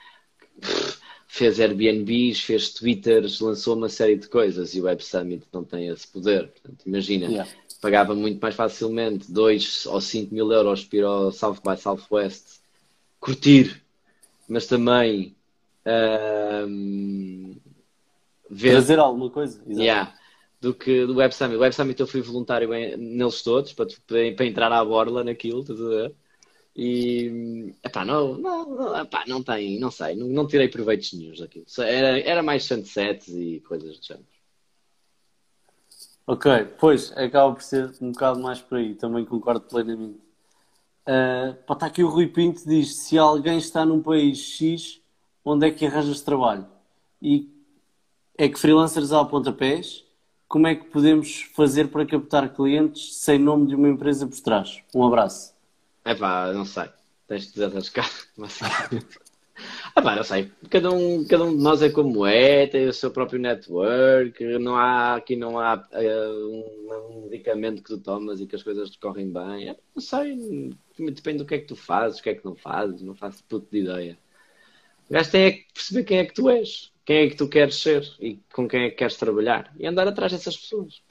fez 1.28 1.60
Airbnbs, 1.60 2.42
fez 2.42 2.74
Twitters, 2.74 3.40
lançou 3.40 3.76
uma 3.76 3.90
série 3.90 4.18
de 4.18 4.28
coisas 4.28 4.76
e 4.76 4.82
o 4.82 4.84
Web 4.84 5.04
Summit 5.04 5.46
não 5.54 5.64
tem 5.64 5.88
esse 5.88 6.08
poder. 6.08 6.50
Portanto, 6.50 6.84
imagina, 6.86 7.26
Yeah. 7.28 7.50
Pagava 7.82 8.14
muito 8.16 8.40
mais 8.42 8.56
facilmente 8.56 9.32
2 9.32 9.86
ou 9.86 10.02
5 10.02 10.34
mil 10.34 10.52
euros 10.52 10.84
para 10.84 11.00
ir 11.00 11.04
ao 11.04 11.32
South 11.32 11.58
by 11.66 11.78
Southwest 11.78 12.60
curtir, 13.20 13.82
mas 14.48 14.68
também 14.68 15.36
ahm, 15.86 17.56
ver 18.50 18.72
Trazer 18.72 19.00
alguma 19.00 19.30
coisa. 19.30 19.62
Exato. 19.66 19.82
Yeah. 19.82 20.16
Do 20.62 20.74
que 20.74 21.06
do 21.06 21.16
Web 21.16 21.34
Summit. 21.34 21.56
O 21.58 21.62
Web 21.62 21.74
Summit 21.74 22.00
eu 22.00 22.08
fui 22.08 22.22
voluntário 22.22 22.74
em- 22.74 22.98
neles 22.98 23.42
todos 23.42 23.72
para, 23.74 23.88
para, 24.36 24.46
entrar 24.46 24.72
à 24.72 24.84
borla 24.84 25.24
naquilo, 25.24 25.62
estás 25.62 25.80
a 25.80 25.88
ver? 25.88 26.16
E 26.76 27.74
epá, 27.84 28.06
não, 28.06 28.38
não, 28.38 29.02
epá, 29.02 29.24
não 29.28 29.44
tem, 29.44 29.80
não 29.80 29.92
sei, 29.92 30.16
não, 30.16 30.28
não 30.28 30.48
tirei 30.48 30.68
proveitos 30.68 31.14
nenhums 31.14 31.40
daquilo. 31.40 31.66
Era, 31.80 32.20
era 32.20 32.44
mais 32.44 32.64
sunsets 32.66 33.30
e 33.30 33.62
coisas 33.62 34.00
do 34.00 34.06
género. 34.06 34.39
Ok, 36.32 36.46
pois, 36.78 37.12
acaba 37.18 37.56
por 37.56 37.64
ser 37.64 37.92
um 38.00 38.12
bocado 38.12 38.40
mais 38.40 38.62
por 38.62 38.78
aí, 38.78 38.94
também 38.94 39.26
concordo 39.26 39.62
plenamente. 39.62 40.20
Ah, 41.04 41.56
pá, 41.66 41.74
está 41.74 41.88
aqui 41.88 42.04
o 42.04 42.08
Rui 42.08 42.28
Pinto 42.28 42.70
diz: 42.70 42.98
se 42.98 43.18
alguém 43.18 43.58
está 43.58 43.84
num 43.84 44.00
país 44.00 44.38
X, 44.38 45.02
onde 45.44 45.66
é 45.66 45.72
que 45.72 45.88
arranjas 45.88 46.22
trabalho? 46.22 46.68
E 47.20 47.50
é 48.38 48.48
que 48.48 48.60
freelancers 48.60 49.12
há 49.12 49.26
pontapés, 49.26 50.06
como 50.48 50.68
é 50.68 50.76
que 50.76 50.86
podemos 50.86 51.50
fazer 51.56 51.88
para 51.88 52.06
captar 52.06 52.54
clientes 52.54 53.16
sem 53.16 53.40
nome 53.40 53.66
de 53.66 53.74
uma 53.74 53.90
empresa 53.90 54.28
por 54.28 54.40
trás? 54.40 54.84
Um 54.94 55.04
abraço. 55.04 55.56
Epá, 56.06 56.54
não 56.54 56.64
sei. 56.64 56.90
Tens 57.28 57.48
de 57.48 57.54
desatascar. 57.54 58.08
Mas... 58.38 58.60
Epá, 59.98 60.16
não 60.16 60.24
sei. 60.24 60.52
Cada 60.70 60.92
um, 60.92 61.26
cada 61.26 61.44
um 61.44 61.56
de 61.56 61.64
nós 61.64 61.82
é 61.82 61.90
como 61.90 62.26
é, 62.26 62.68
tem 62.68 62.88
o 62.88 62.94
seu 62.94 63.12
próprio 63.12 63.40
network. 63.40 64.44
Não 64.60 64.76
há, 64.76 65.16
aqui 65.16 65.36
não 65.36 65.60
há 65.60 65.88
eh, 65.92 66.30
um, 66.30 67.22
medicamento 67.30 67.84
que 67.84 67.90
tu 67.90 68.00
tomas 68.00 68.40
e 68.40 68.48
que 68.48 68.56
as 68.56 68.64
coisas 68.64 68.90
te 68.90 69.00
correm 69.00 69.32
bem. 69.32 69.70
Epá, 69.70 69.82
não 69.96 70.02
sei. 70.02 70.76
Depende 70.98 71.40
do 71.40 71.46
que 71.46 71.56
é 71.56 71.60
que 71.60 71.68
tu 71.68 71.76
fazes, 71.76 72.20
o 72.20 72.24
que 72.24 72.30
é 72.30 72.36
que 72.36 72.46
não 72.46 72.56
fazes. 72.56 73.02
Não 73.02 73.16
faço 73.16 73.44
puto 73.46 73.68
de 73.72 73.80
ideia. 73.80 74.18
O 75.10 75.14
gajo 75.14 75.32
tem 75.32 75.44
é 75.44 75.60
perceber 75.74 76.04
quem 76.04 76.18
é 76.20 76.26
que 76.26 76.34
tu 76.36 76.50
és, 76.50 76.92
quem 77.04 77.18
é 77.18 77.30
que 77.30 77.36
tu 77.36 77.50
queres 77.50 77.76
ser 77.76 78.08
e 78.20 78.40
com 78.54 78.68
quem 78.68 78.84
é 78.84 78.90
que 78.92 78.98
queres 78.98 79.16
trabalhar 79.16 79.74
e 79.80 79.88
andar 79.88 80.08
atrás 80.08 80.32
dessas 80.32 80.56
pessoas. 80.56 81.02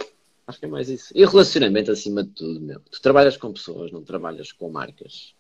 Acho 0.47 0.61
que 0.61 0.67
é 0.67 0.69
mais 0.69 0.89
isso. 0.89 1.13
E 1.15 1.27
relacionamento 1.27 1.91
acima 1.91 2.23
de 2.23 2.31
tudo, 2.31 2.61
meu. 2.61 2.81
Tu 2.81 3.03
trabalhas 3.03 3.37
com 3.37 3.53
pessoas, 3.53 3.91
não 3.91 4.03
trabalhas 4.05 4.53
com 4.53 4.71
marcas. 4.71 5.35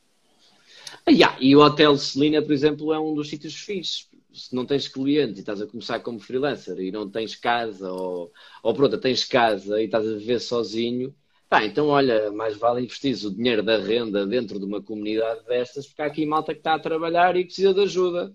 Ah, 1.06 1.10
yeah, 1.10 1.36
E 1.40 1.54
o 1.56 1.60
Hotel 1.60 1.96
Celina, 1.96 2.42
por 2.42 2.52
exemplo, 2.52 2.92
é 2.92 3.00
um 3.00 3.14
dos 3.14 3.28
sítios 3.28 3.54
fixes. 3.54 4.08
Se 4.32 4.54
não 4.54 4.64
tens 4.66 4.86
clientes 4.88 5.38
e 5.38 5.40
estás 5.40 5.60
a 5.60 5.66
começar 5.66 6.00
como 6.00 6.20
freelancer 6.20 6.78
e 6.78 6.92
não 6.92 7.08
tens 7.10 7.34
casa, 7.34 7.90
ou, 7.90 8.32
ou 8.62 8.74
pronto, 8.74 8.98
tens 8.98 9.24
casa 9.24 9.80
e 9.80 9.86
estás 9.86 10.06
a 10.06 10.14
viver 10.16 10.38
sozinho, 10.38 11.14
pá, 11.48 11.64
então 11.64 11.88
olha, 11.88 12.30
mais 12.30 12.56
vale 12.56 12.82
investir 12.84 13.16
o 13.26 13.30
dinheiro 13.34 13.62
da 13.62 13.78
renda 13.78 14.26
dentro 14.26 14.58
de 14.58 14.64
uma 14.64 14.82
comunidade 14.82 15.44
destas, 15.46 15.86
porque 15.86 16.02
há 16.02 16.06
aqui 16.06 16.24
malta 16.26 16.52
que 16.52 16.60
está 16.60 16.74
a 16.74 16.78
trabalhar 16.78 17.36
e 17.36 17.44
precisa 17.44 17.74
de 17.74 17.80
ajuda. 17.80 18.34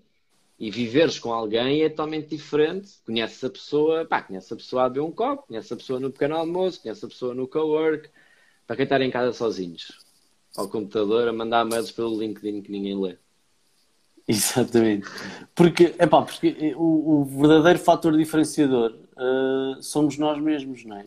E 0.59 0.71
viveres 0.71 1.19
com 1.19 1.33
alguém 1.33 1.83
é 1.83 1.89
totalmente 1.89 2.29
diferente. 2.29 2.93
Conheces 3.05 3.43
a 3.43 3.49
pessoa, 3.49 4.05
pá, 4.05 4.21
conheces 4.21 4.51
a 4.51 4.55
pessoa 4.55 4.83
a 4.85 4.89
beber 4.89 5.01
um 5.01 5.11
copo, 5.11 5.47
conheces 5.47 5.71
a 5.71 5.75
pessoa 5.77 5.99
no 5.99 6.11
pequeno 6.11 6.35
almoço, 6.35 6.81
conheces 6.81 7.03
a 7.03 7.07
pessoa 7.07 7.33
no 7.35 7.47
cowork, 7.47 8.09
para 8.67 8.75
quem 8.75 8.83
estar 8.83 9.01
em 9.01 9.11
casa 9.11 9.33
sozinhos, 9.33 9.99
ao 10.55 10.67
computador, 10.67 11.27
a 11.27 11.33
mandar 11.33 11.65
mails 11.65 11.91
pelo 11.91 12.19
LinkedIn 12.19 12.61
que 12.61 12.71
ninguém 12.71 12.99
lê. 12.99 13.17
Exatamente. 14.27 15.07
Porque, 15.53 15.95
epá, 15.99 16.21
porque 16.21 16.73
o, 16.75 17.21
o 17.21 17.25
verdadeiro 17.25 17.79
fator 17.79 18.15
diferenciador 18.17 18.95
ah, 19.17 19.77
somos 19.81 20.17
nós 20.17 20.41
mesmos, 20.41 20.85
não 20.85 20.97
é? 20.97 21.05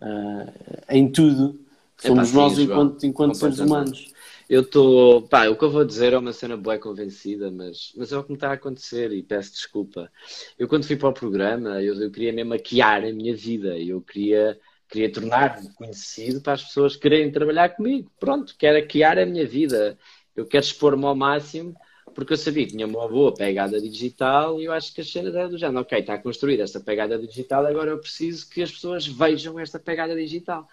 Ah, 0.00 0.52
em 0.90 1.10
tudo. 1.10 1.58
Somos 1.98 2.28
sim, 2.28 2.36
nós 2.36 2.52
João. 2.54 2.64
enquanto, 2.64 3.06
enquanto 3.06 3.34
seres 3.34 3.58
humanos. 3.58 4.12
Eu 4.48 4.60
estou. 4.60 5.22
Pá, 5.22 5.48
o 5.48 5.56
que 5.56 5.64
eu 5.64 5.70
vou 5.70 5.84
dizer 5.84 6.12
é 6.12 6.18
uma 6.18 6.32
cena 6.32 6.56
boa 6.56 6.78
convencida, 6.78 7.50
mas, 7.50 7.92
mas 7.96 8.12
é 8.12 8.18
o 8.18 8.22
que 8.22 8.30
me 8.30 8.36
está 8.36 8.50
a 8.50 8.52
acontecer 8.52 9.10
e 9.12 9.22
peço 9.22 9.52
desculpa. 9.52 10.10
Eu, 10.56 10.68
quando 10.68 10.86
fui 10.86 10.94
para 10.94 11.08
o 11.08 11.12
programa, 11.12 11.82
eu, 11.82 12.00
eu 12.00 12.10
queria 12.10 12.32
mesmo 12.32 12.50
maquiar 12.50 13.02
a 13.02 13.12
minha 13.12 13.34
vida. 13.34 13.76
Eu 13.76 14.00
queria, 14.00 14.58
queria 14.88 15.12
tornar-me 15.12 15.72
conhecido 15.74 16.40
para 16.40 16.54
as 16.54 16.64
pessoas 16.64 16.96
quererem 16.96 17.30
trabalhar 17.30 17.70
comigo. 17.70 18.10
Pronto, 18.18 18.54
quero 18.58 18.80
maquiar 18.80 19.18
a 19.18 19.26
minha 19.26 19.46
vida. 19.46 19.98
Eu 20.34 20.46
quero 20.46 20.64
expor-me 20.64 21.04
ao 21.04 21.14
máximo, 21.14 21.74
porque 22.14 22.32
eu 22.32 22.36
sabia 22.36 22.64
que 22.64 22.72
tinha 22.72 22.86
uma 22.86 23.08
boa 23.08 23.34
pegada 23.34 23.80
digital 23.80 24.60
e 24.60 24.64
eu 24.64 24.72
acho 24.72 24.94
que 24.94 25.00
as 25.00 25.10
cenas 25.10 25.34
eram 25.34 25.50
do 25.50 25.58
género. 25.58 25.80
Ok, 25.80 25.98
está 25.98 26.18
construída 26.18 26.62
esta 26.62 26.80
pegada 26.80 27.18
digital, 27.18 27.66
agora 27.66 27.90
eu 27.90 27.98
preciso 27.98 28.48
que 28.48 28.62
as 28.62 28.70
pessoas 28.70 29.06
vejam 29.06 29.58
esta 29.58 29.78
pegada 29.78 30.14
digital. 30.14 30.68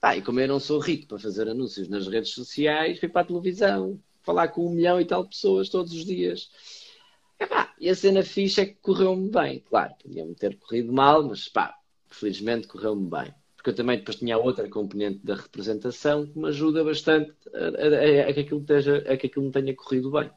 Pá, 0.00 0.16
e 0.16 0.22
como 0.22 0.40
eu 0.40 0.48
não 0.48 0.60
sou 0.60 0.78
rico 0.78 1.06
para 1.08 1.18
fazer 1.18 1.48
anúncios 1.48 1.88
nas 1.88 2.06
redes 2.06 2.30
sociais, 2.30 2.98
fui 2.98 3.08
para 3.08 3.22
a 3.22 3.24
televisão, 3.24 3.98
falar 4.22 4.48
com 4.48 4.66
um 4.66 4.70
milhão 4.70 5.00
e 5.00 5.04
tal 5.04 5.26
pessoas 5.26 5.68
todos 5.68 5.92
os 5.92 6.04
dias. 6.04 6.50
Epá, 7.38 7.74
e 7.78 7.88
a 7.88 7.94
cena 7.94 8.22
fixa 8.22 8.62
é 8.62 8.66
que 8.66 8.74
correu-me 8.80 9.30
bem. 9.30 9.60
Claro, 9.60 9.94
podia-me 10.02 10.34
ter 10.34 10.56
corrido 10.58 10.92
mal, 10.92 11.22
mas 11.22 11.48
pá, 11.48 11.74
felizmente 12.14 12.66
correu-me 12.66 13.08
bem. 13.08 13.34
Porque 13.56 13.70
eu 13.70 13.74
também 13.74 13.98
depois 13.98 14.16
tinha 14.18 14.36
outra 14.38 14.68
componente 14.68 15.20
da 15.24 15.34
representação 15.36 16.26
que 16.26 16.38
me 16.38 16.48
ajuda 16.48 16.84
bastante 16.84 17.32
a, 17.54 17.58
a- 17.58 18.28
a- 18.28 18.32
que, 18.34 18.40
aquilo 18.40 18.60
esteja, 18.60 18.98
a 19.08 19.16
que 19.16 19.26
aquilo 19.26 19.46
me 19.46 19.52
tenha 19.52 19.74
corrido 19.74 20.10
bem. 20.10 20.30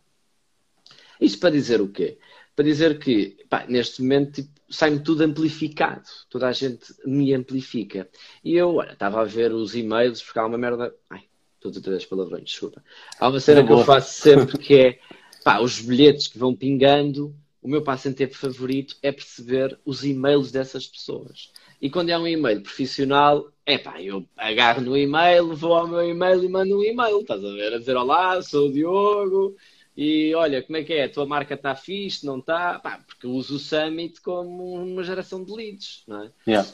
Isto 1.20 1.40
para 1.40 1.52
dizer 1.52 1.82
o 1.82 1.90
quê? 1.90 2.18
Para 2.56 2.66
dizer 2.66 3.00
que, 3.00 3.38
pá, 3.50 3.66
neste 3.68 4.02
momento, 4.02 4.42
tipo, 4.42 4.50
sai-me 4.70 5.00
tudo 5.00 5.24
amplificado. 5.24 6.08
Toda 6.30 6.48
a 6.48 6.52
gente 6.52 6.86
me 7.06 7.34
amplifica. 7.34 8.10
E 8.44 8.56
eu, 8.56 8.76
olha, 8.76 8.94
estava 8.94 9.22
a 9.22 9.26
ver 9.26 9.52
os 9.54 9.76
e-mails, 9.76 10.22
porque 10.22 10.40
há 10.40 10.46
uma 10.46 10.58
merda. 10.58 10.94
Ai, 11.10 11.24
estou 11.64 11.94
a 11.94 11.96
as 11.98 12.06
palavrões, 12.06 12.46
desculpa. 12.46 12.84
Há 13.20 13.30
uma 13.30 13.40
cena 13.40 13.62
Na 13.62 13.68
que 13.68 13.74
eu 13.74 13.80
faço 13.80 14.22
sempre 14.22 14.58
que 14.58 14.76
é, 14.76 15.00
pá, 15.44 15.60
os 15.60 15.80
bilhetes 15.82 16.28
que 16.28 16.38
vão 16.38 16.56
pingando. 16.56 17.36
O 17.62 17.68
meu 17.68 17.82
passatempo 17.82 18.36
favorito 18.36 18.96
é 19.02 19.12
perceber 19.12 19.78
os 19.84 20.06
e-mails 20.06 20.52
dessas 20.52 20.88
pessoas. 20.88 21.52
E 21.82 21.90
quando 21.90 22.10
é 22.10 22.18
um 22.18 22.28
e-mail 22.28 22.62
profissional, 22.62 23.52
é 23.66 23.78
pá, 23.78 24.02
eu 24.02 24.28
agarro 24.36 24.82
no 24.82 24.98
e-mail, 24.98 25.56
vou 25.56 25.74
ao 25.74 25.88
meu 25.88 26.02
e-mail 26.02 26.44
e 26.44 26.50
mando 26.50 26.80
um 26.80 26.84
e-mail, 26.84 27.20
estás 27.20 27.44
a 27.44 27.52
ver? 27.52 27.74
A 27.74 27.80
dizer 27.80 27.96
olá, 27.96 28.42
sou 28.42 28.68
o 28.68 28.72
Diogo, 28.72 29.56
e 29.96 30.34
olha, 30.36 30.62
como 30.64 30.78
é 30.78 30.84
que 30.84 30.94
é? 30.94 31.04
A 31.04 31.10
tua 31.10 31.26
marca 31.26 31.56
está 31.56 31.76
fixe, 31.76 32.26
não 32.26 32.40
está? 32.40 32.80
Pá, 32.80 33.04
porque 33.06 33.26
eu 33.26 33.32
uso 33.32 33.56
o 33.56 33.60
Summit 33.60 34.22
como 34.22 34.74
uma 34.74 35.04
geração 35.04 35.44
de 35.44 35.52
leads, 35.52 36.04
não 36.08 36.24
é? 36.24 36.32
Yeah. 36.48 36.70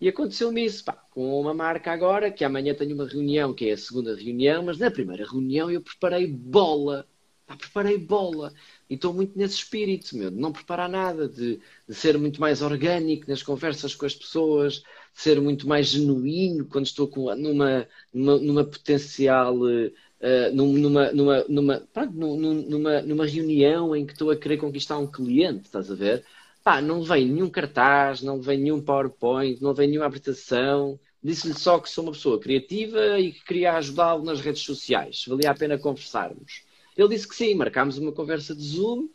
E 0.00 0.08
aconteceu-me 0.08 0.64
isso, 0.64 0.84
pá, 0.84 0.92
com 0.92 1.40
uma 1.40 1.52
marca 1.52 1.90
agora, 1.92 2.30
que 2.30 2.44
amanhã 2.44 2.72
tenho 2.74 2.94
uma 2.94 3.06
reunião, 3.06 3.52
que 3.52 3.68
é 3.68 3.72
a 3.72 3.76
segunda 3.76 4.14
reunião, 4.14 4.62
mas 4.62 4.78
na 4.78 4.90
primeira 4.90 5.26
reunião 5.26 5.68
eu 5.70 5.82
preparei 5.82 6.26
bola. 6.28 7.06
Pá, 7.48 7.56
preparei 7.56 7.98
bola. 7.98 8.52
E 8.90 8.94
estou 8.94 9.12
muito 9.14 9.36
nesse 9.38 9.56
espírito, 9.56 10.16
meu, 10.16 10.30
de 10.30 10.36
não 10.36 10.52
preparar 10.52 10.88
nada, 10.88 11.28
de, 11.28 11.58
de 11.88 11.94
ser 11.94 12.16
muito 12.18 12.40
mais 12.40 12.62
orgânico 12.62 13.28
nas 13.28 13.42
conversas 13.42 13.94
com 13.94 14.06
as 14.06 14.14
pessoas, 14.14 14.74
de 14.74 14.84
ser 15.22 15.40
muito 15.40 15.66
mais 15.66 15.88
genuíno 15.88 16.66
quando 16.66 16.86
estou 16.86 17.08
com, 17.08 17.34
numa, 17.34 17.88
numa, 18.12 18.38
numa 18.38 18.64
potencial. 18.64 19.56
num- 20.52 20.72
numa, 20.78 21.12
numa, 21.12 21.44
numa, 21.48 21.80
pronto, 21.92 22.12
num- 22.14 22.36
num- 22.36 22.62
numa, 22.68 23.02
numa 23.02 23.26
reunião 23.26 23.94
em 23.96 24.04
que 24.06 24.12
estou 24.12 24.30
a 24.30 24.36
querer 24.36 24.56
conquistar 24.58 24.98
um 24.98 25.06
cliente, 25.06 25.64
estás 25.66 25.90
a 25.90 25.94
ver? 25.94 26.24
Pá, 26.64 26.80
não 26.82 27.02
vem 27.02 27.26
nenhum 27.26 27.48
cartaz, 27.50 28.20
não 28.22 28.40
vem 28.40 28.58
nenhum 28.58 28.80
PowerPoint, 28.82 29.60
não 29.62 29.72
vem 29.74 29.88
nenhuma 29.88 30.06
apresentação. 30.06 30.98
Disse-lhe 31.22 31.54
só 31.54 31.78
que 31.80 31.88
sou 31.90 32.04
uma 32.04 32.12
pessoa 32.12 32.38
criativa 32.40 33.18
e 33.18 33.32
que 33.32 33.44
queria 33.44 33.72
ajudá-lo 33.74 34.24
nas 34.24 34.40
redes 34.40 34.62
sociais. 34.62 35.24
Valia 35.26 35.50
a 35.50 35.54
pena 35.54 35.78
conversarmos. 35.78 36.62
Ele 36.98 37.08
disse 37.08 37.28
que 37.28 37.34
sim, 37.34 37.54
marcámos 37.54 37.96
uma 37.96 38.12
conversa 38.12 38.54
de 38.54 38.62
Zoom. 38.62 39.08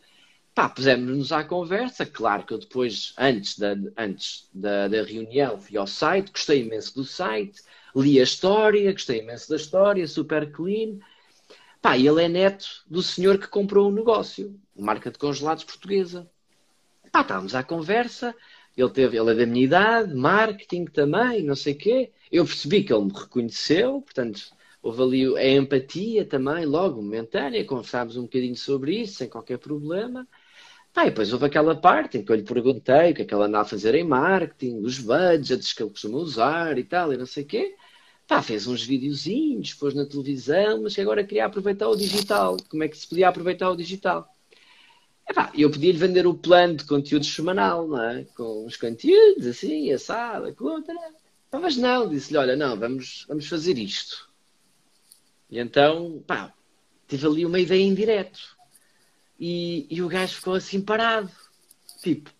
Pá, 0.54 0.68
pusemos-nos 0.68 1.30
à 1.30 1.44
conversa. 1.44 2.06
Claro 2.06 2.44
que 2.44 2.54
eu 2.54 2.58
depois, 2.58 3.12
antes, 3.18 3.58
da, 3.58 3.76
antes 3.96 4.48
da, 4.52 4.88
da 4.88 5.02
reunião, 5.02 5.60
fui 5.60 5.76
ao 5.76 5.86
site, 5.86 6.32
gostei 6.32 6.62
imenso 6.62 6.94
do 6.94 7.04
site, 7.04 7.60
li 7.94 8.18
a 8.18 8.22
história, 8.22 8.92
gostei 8.92 9.20
imenso 9.20 9.50
da 9.50 9.56
história, 9.56 10.08
super 10.08 10.50
clean. 10.50 10.98
Pá, 11.82 11.98
ele 11.98 12.24
é 12.24 12.28
neto 12.28 12.66
do 12.86 13.02
senhor 13.02 13.38
que 13.38 13.46
comprou 13.46 13.86
o 13.86 13.90
um 13.90 13.94
negócio, 13.94 14.58
marca 14.74 15.10
de 15.10 15.18
congelados 15.18 15.64
portuguesa. 15.64 16.30
Pá, 17.12 17.20
estávamos 17.20 17.54
à 17.54 17.62
conversa 17.62 18.34
ele, 18.76 18.90
teve, 18.90 19.16
ele 19.16 19.30
é 19.30 19.34
da 19.34 19.46
minha 19.46 19.64
idade, 19.64 20.14
marketing 20.14 20.86
também, 20.86 21.42
não 21.42 21.54
sei 21.54 21.74
o 21.74 21.78
quê. 21.78 22.12
Eu 22.30 22.44
percebi 22.44 22.82
que 22.82 22.92
ele 22.92 23.04
me 23.04 23.12
reconheceu, 23.12 24.00
portanto, 24.02 24.52
houve 24.84 25.02
ali 25.02 25.38
a 25.38 25.48
empatia 25.56 26.26
também, 26.26 26.66
logo, 26.66 27.00
momentânea, 27.02 27.64
conversámos 27.64 28.16
um 28.18 28.24
bocadinho 28.24 28.54
sobre 28.54 29.00
isso, 29.00 29.14
sem 29.14 29.28
qualquer 29.28 29.58
problema. 29.58 30.28
Pá, 30.92 31.06
e 31.06 31.10
depois 31.10 31.32
houve 31.32 31.46
aquela 31.46 31.74
parte 31.74 32.18
em 32.18 32.24
que 32.24 32.30
eu 32.30 32.36
lhe 32.36 32.42
perguntei 32.42 33.12
o 33.12 33.14
que 33.14 33.22
é 33.22 33.24
que 33.24 33.34
ele 33.34 33.44
anda 33.44 33.60
a 33.60 33.64
fazer 33.64 33.94
em 33.94 34.04
marketing, 34.04 34.80
os 34.82 34.98
budgets 34.98 35.72
que 35.72 35.82
ele 35.82 35.90
costuma 35.90 36.18
usar 36.18 36.78
e 36.78 36.84
tal, 36.84 37.12
e 37.12 37.16
não 37.16 37.26
sei 37.26 37.44
o 37.44 37.46
quê. 37.46 37.74
Pá, 38.26 38.42
fez 38.42 38.66
uns 38.66 38.84
videozinhos, 38.84 39.74
pôs 39.74 39.94
na 39.94 40.06
televisão, 40.06 40.82
mas 40.82 40.94
que 40.94 41.00
agora 41.00 41.24
queria 41.24 41.46
aproveitar 41.46 41.88
o 41.88 41.96
digital. 41.96 42.56
Como 42.68 42.84
é 42.84 42.88
que 42.88 42.96
se 42.98 43.08
podia 43.08 43.28
aproveitar 43.28 43.70
o 43.70 43.76
digital? 43.76 44.28
Epá, 45.28 45.50
eu 45.54 45.70
podia-lhe 45.70 45.98
vender 45.98 46.26
o 46.26 46.34
plano 46.34 46.76
de 46.76 46.84
conteúdo 46.84 47.24
semanal, 47.24 47.88
não 47.88 48.02
é? 48.02 48.24
Com 48.36 48.66
os 48.66 48.76
conteúdos, 48.76 49.46
assim, 49.46 49.90
a 49.92 49.98
sala, 49.98 50.52
contra. 50.52 50.94
Mas 51.52 51.76
não, 51.76 52.08
disse-lhe, 52.08 52.38
olha, 52.38 52.56
não, 52.56 52.78
vamos, 52.78 53.24
vamos 53.28 53.46
fazer 53.46 53.78
isto. 53.78 54.33
E 55.50 55.58
então, 55.58 56.22
pá, 56.26 56.52
tive 57.08 57.26
ali 57.26 57.46
uma 57.46 57.60
ideia 57.60 57.82
em 57.82 57.94
direto. 57.94 58.56
E, 59.38 59.86
e 59.90 60.02
o 60.02 60.08
gajo 60.08 60.36
ficou 60.36 60.54
assim 60.54 60.80
parado. 60.80 61.30
Tipo, 62.02 62.30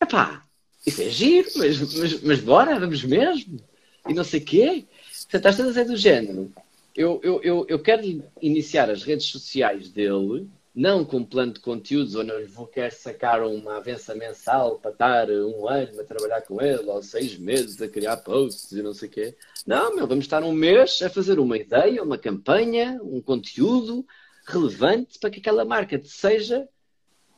epá, 0.00 0.44
isso 0.86 1.02
é 1.02 1.10
giro, 1.10 1.50
mas, 1.56 1.94
mas, 1.94 2.22
mas 2.22 2.40
bora, 2.40 2.78
vamos 2.78 3.02
mesmo. 3.04 3.60
E 4.08 4.14
não 4.14 4.24
sei 4.24 4.40
o 4.40 4.44
quê. 4.44 4.86
Portanto, 5.30 5.34
estás 5.34 5.60
a 5.60 5.64
dizer 5.64 5.84
do 5.84 5.96
género. 5.96 6.52
Eu, 6.96 7.20
eu, 7.22 7.42
eu, 7.42 7.66
eu 7.68 7.78
quero 7.78 8.24
iniciar 8.40 8.90
as 8.90 9.02
redes 9.02 9.26
sociais 9.26 9.90
dele 9.90 10.48
não 10.78 11.04
com 11.04 11.24
plano 11.24 11.54
de 11.54 11.58
conteúdos, 11.58 12.14
ou 12.14 12.22
não 12.22 12.38
lhe 12.38 12.46
vou 12.46 12.64
querer 12.64 12.92
sacar 12.92 13.42
uma 13.42 13.78
avença 13.78 14.14
mensal 14.14 14.78
para 14.78 14.92
estar 14.92 15.28
um 15.28 15.68
ano 15.68 16.00
a 16.00 16.04
trabalhar 16.04 16.40
com 16.42 16.62
ele, 16.62 16.88
ou 16.88 17.02
seis 17.02 17.36
meses 17.36 17.82
a 17.82 17.88
criar 17.88 18.18
posts 18.18 18.70
e 18.70 18.80
não 18.80 18.94
sei 18.94 19.08
o 19.08 19.10
quê. 19.10 19.36
Não, 19.66 19.96
meu, 19.96 20.06
vamos 20.06 20.26
estar 20.26 20.40
um 20.44 20.52
mês 20.52 21.02
a 21.02 21.10
fazer 21.10 21.40
uma 21.40 21.56
ideia, 21.56 22.00
uma 22.00 22.16
campanha, 22.16 22.96
um 23.02 23.20
conteúdo 23.20 24.06
relevante 24.46 25.18
para 25.18 25.30
que 25.30 25.40
aquela 25.40 25.64
marca 25.64 26.00
seja 26.04 26.68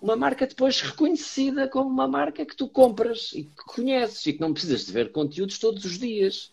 uma 0.03 0.17
marca 0.17 0.47
depois 0.47 0.83
reconhecida 0.83 1.67
como 1.67 1.89
uma 1.89 2.07
marca 2.07 2.45
que 2.45 2.55
tu 2.55 2.69
compras 2.69 3.33
e 3.33 3.45
que 3.45 3.65
conheces 3.65 4.27
e 4.27 4.35
que 4.35 4.41
não 4.41 4.53
precisas 4.53 4.85
de 4.85 4.93
ver 4.93 5.13
conteúdos 5.13 5.59
todos 5.59 5.87
os 5.87 5.99
dias. 5.99 6.53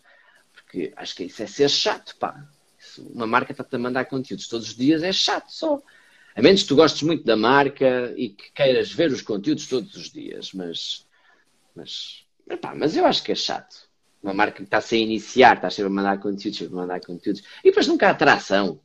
Porque 0.54 0.90
acho 0.96 1.14
que 1.14 1.24
isso 1.24 1.42
é 1.42 1.46
ser 1.46 1.68
chato, 1.68 2.16
pá. 2.16 2.48
uma 2.98 3.26
marca 3.26 3.52
está-te 3.52 3.76
a 3.76 3.78
mandar 3.78 4.06
conteúdos 4.06 4.48
todos 4.48 4.68
os 4.68 4.74
dias 4.74 5.02
é 5.02 5.12
chato 5.12 5.50
só. 5.50 5.82
A 6.38 6.42
menos 6.42 6.62
que 6.62 6.68
tu 6.68 6.76
gostes 6.76 7.02
muito 7.02 7.24
da 7.24 7.36
marca 7.36 8.14
e 8.16 8.28
que 8.30 8.52
queiras 8.52 8.92
ver 8.92 9.10
os 9.10 9.22
conteúdos 9.22 9.66
todos 9.66 9.94
os 9.96 10.10
dias, 10.10 10.52
mas. 10.52 11.04
Mas, 11.74 12.24
epá, 12.48 12.74
mas 12.74 12.96
eu 12.96 13.04
acho 13.06 13.24
que 13.24 13.32
é 13.32 13.34
chato. 13.34 13.88
Uma 14.22 14.34
marca 14.34 14.58
que 14.58 14.62
está 14.64 14.78
a 14.78 14.96
iniciar, 14.96 15.56
está 15.56 15.70
sempre 15.70 15.92
a 15.92 15.94
mandar 15.94 16.20
conteúdos, 16.20 16.58
sempre 16.58 16.74
a 16.74 16.80
mandar 16.82 17.00
conteúdos. 17.00 17.42
E 17.64 17.70
depois 17.70 17.88
nunca 17.88 18.08
há 18.08 18.10
atração. 18.10 18.80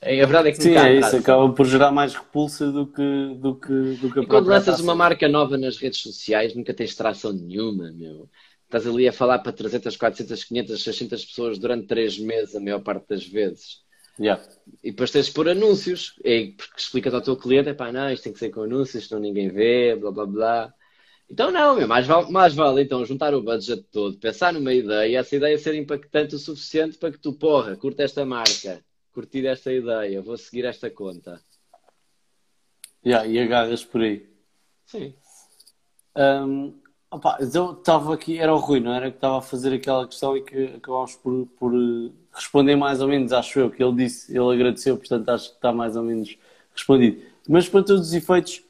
É, 0.00 0.20
a 0.22 0.26
verdade 0.26 0.48
é 0.48 0.52
que 0.52 0.62
Sim, 0.62 0.70
nunca 0.70 0.82
há 0.82 0.88
é 0.88 0.94
isso, 0.98 1.16
acaba 1.16 1.52
por 1.52 1.66
gerar 1.66 1.92
mais 1.92 2.14
repulsa 2.14 2.70
do 2.72 2.86
que, 2.86 3.34
do 3.36 3.54
que, 3.56 3.68
do 4.00 4.12
que 4.12 4.18
a 4.18 4.22
E 4.22 4.26
quando 4.26 4.48
lanças 4.48 4.68
atração. 4.68 4.84
uma 4.86 4.94
marca 4.94 5.28
nova 5.28 5.56
nas 5.56 5.76
redes 5.76 6.00
sociais, 6.00 6.54
nunca 6.54 6.74
tens 6.74 6.94
tração 6.94 7.32
nenhuma, 7.32 7.92
meu. 7.92 8.28
Estás 8.64 8.86
ali 8.86 9.08
a 9.08 9.12
falar 9.12 9.38
para 9.40 9.52
300, 9.52 9.96
400, 9.96 10.44
500, 10.44 10.82
600 10.82 11.24
pessoas 11.24 11.58
durante 11.58 11.86
3 11.86 12.18
meses, 12.18 12.54
a 12.54 12.60
maior 12.60 12.80
parte 12.80 13.08
das 13.08 13.26
vezes. 13.26 13.82
Yeah. 14.18 14.42
E 14.82 14.90
depois 14.90 15.10
tens 15.10 15.26
de 15.26 15.32
pôr 15.32 15.48
anúncios, 15.48 16.18
é, 16.24 16.52
porque 16.56 16.80
explicas 16.80 17.14
ao 17.14 17.20
teu 17.20 17.36
cliente, 17.36 17.72
pá, 17.74 17.92
não, 17.92 18.10
isto 18.10 18.24
tem 18.24 18.32
que 18.32 18.38
ser 18.38 18.50
com 18.50 18.62
anúncios, 18.62 19.06
senão 19.06 19.20
ninguém 19.20 19.48
vê, 19.48 19.94
blá 19.96 20.10
blá 20.10 20.26
blá. 20.26 20.74
Então 21.30 21.50
não, 21.50 21.76
meu, 21.76 21.86
mais, 21.86 22.06
vale, 22.06 22.30
mais 22.30 22.54
vale 22.54 22.82
então 22.82 23.04
juntar 23.04 23.34
o 23.34 23.42
budget 23.42 23.82
todo, 23.92 24.18
pensar 24.18 24.52
numa 24.52 24.72
ideia 24.72 25.08
e 25.08 25.14
essa 25.14 25.36
ideia 25.36 25.58
ser 25.58 25.74
impactante 25.74 26.34
o 26.34 26.38
suficiente 26.38 26.96
para 26.96 27.12
que 27.12 27.18
tu, 27.18 27.32
porra, 27.34 27.76
curta 27.76 28.02
esta 28.02 28.24
marca, 28.24 28.82
curtir 29.12 29.46
esta 29.46 29.72
ideia, 29.72 30.22
vou 30.22 30.38
seguir 30.38 30.64
esta 30.64 30.90
conta. 30.90 31.40
Yeah, 33.04 33.26
e 33.28 33.38
agarras 33.38 33.84
por 33.84 34.00
aí. 34.00 34.28
Sim. 34.86 35.14
Um, 36.16 36.80
opa, 37.10 37.38
eu 37.40 37.72
estava 37.72 38.14
aqui, 38.14 38.38
era 38.38 38.54
o 38.54 38.58
Rui, 38.58 38.80
não 38.80 38.92
era? 38.92 39.10
Que 39.10 39.16
estava 39.16 39.38
a 39.38 39.42
fazer 39.42 39.74
aquela 39.74 40.06
questão 40.06 40.36
e 40.36 40.42
que 40.42 40.74
acabámos 40.76 41.16
por, 41.16 41.46
por 41.58 41.72
responder 42.32 42.76
mais 42.76 43.00
ou 43.00 43.08
menos, 43.08 43.32
acho 43.32 43.58
eu, 43.58 43.70
que 43.70 43.82
ele 43.82 43.96
disse, 43.96 44.36
ele 44.36 44.54
agradeceu, 44.54 44.96
portanto 44.96 45.28
acho 45.30 45.50
que 45.50 45.56
está 45.56 45.72
mais 45.72 45.96
ou 45.96 46.02
menos 46.02 46.36
respondido. 46.74 47.22
Mas 47.48 47.68
para 47.68 47.82
todos 47.82 48.08
os 48.08 48.14
efeitos, 48.14 48.62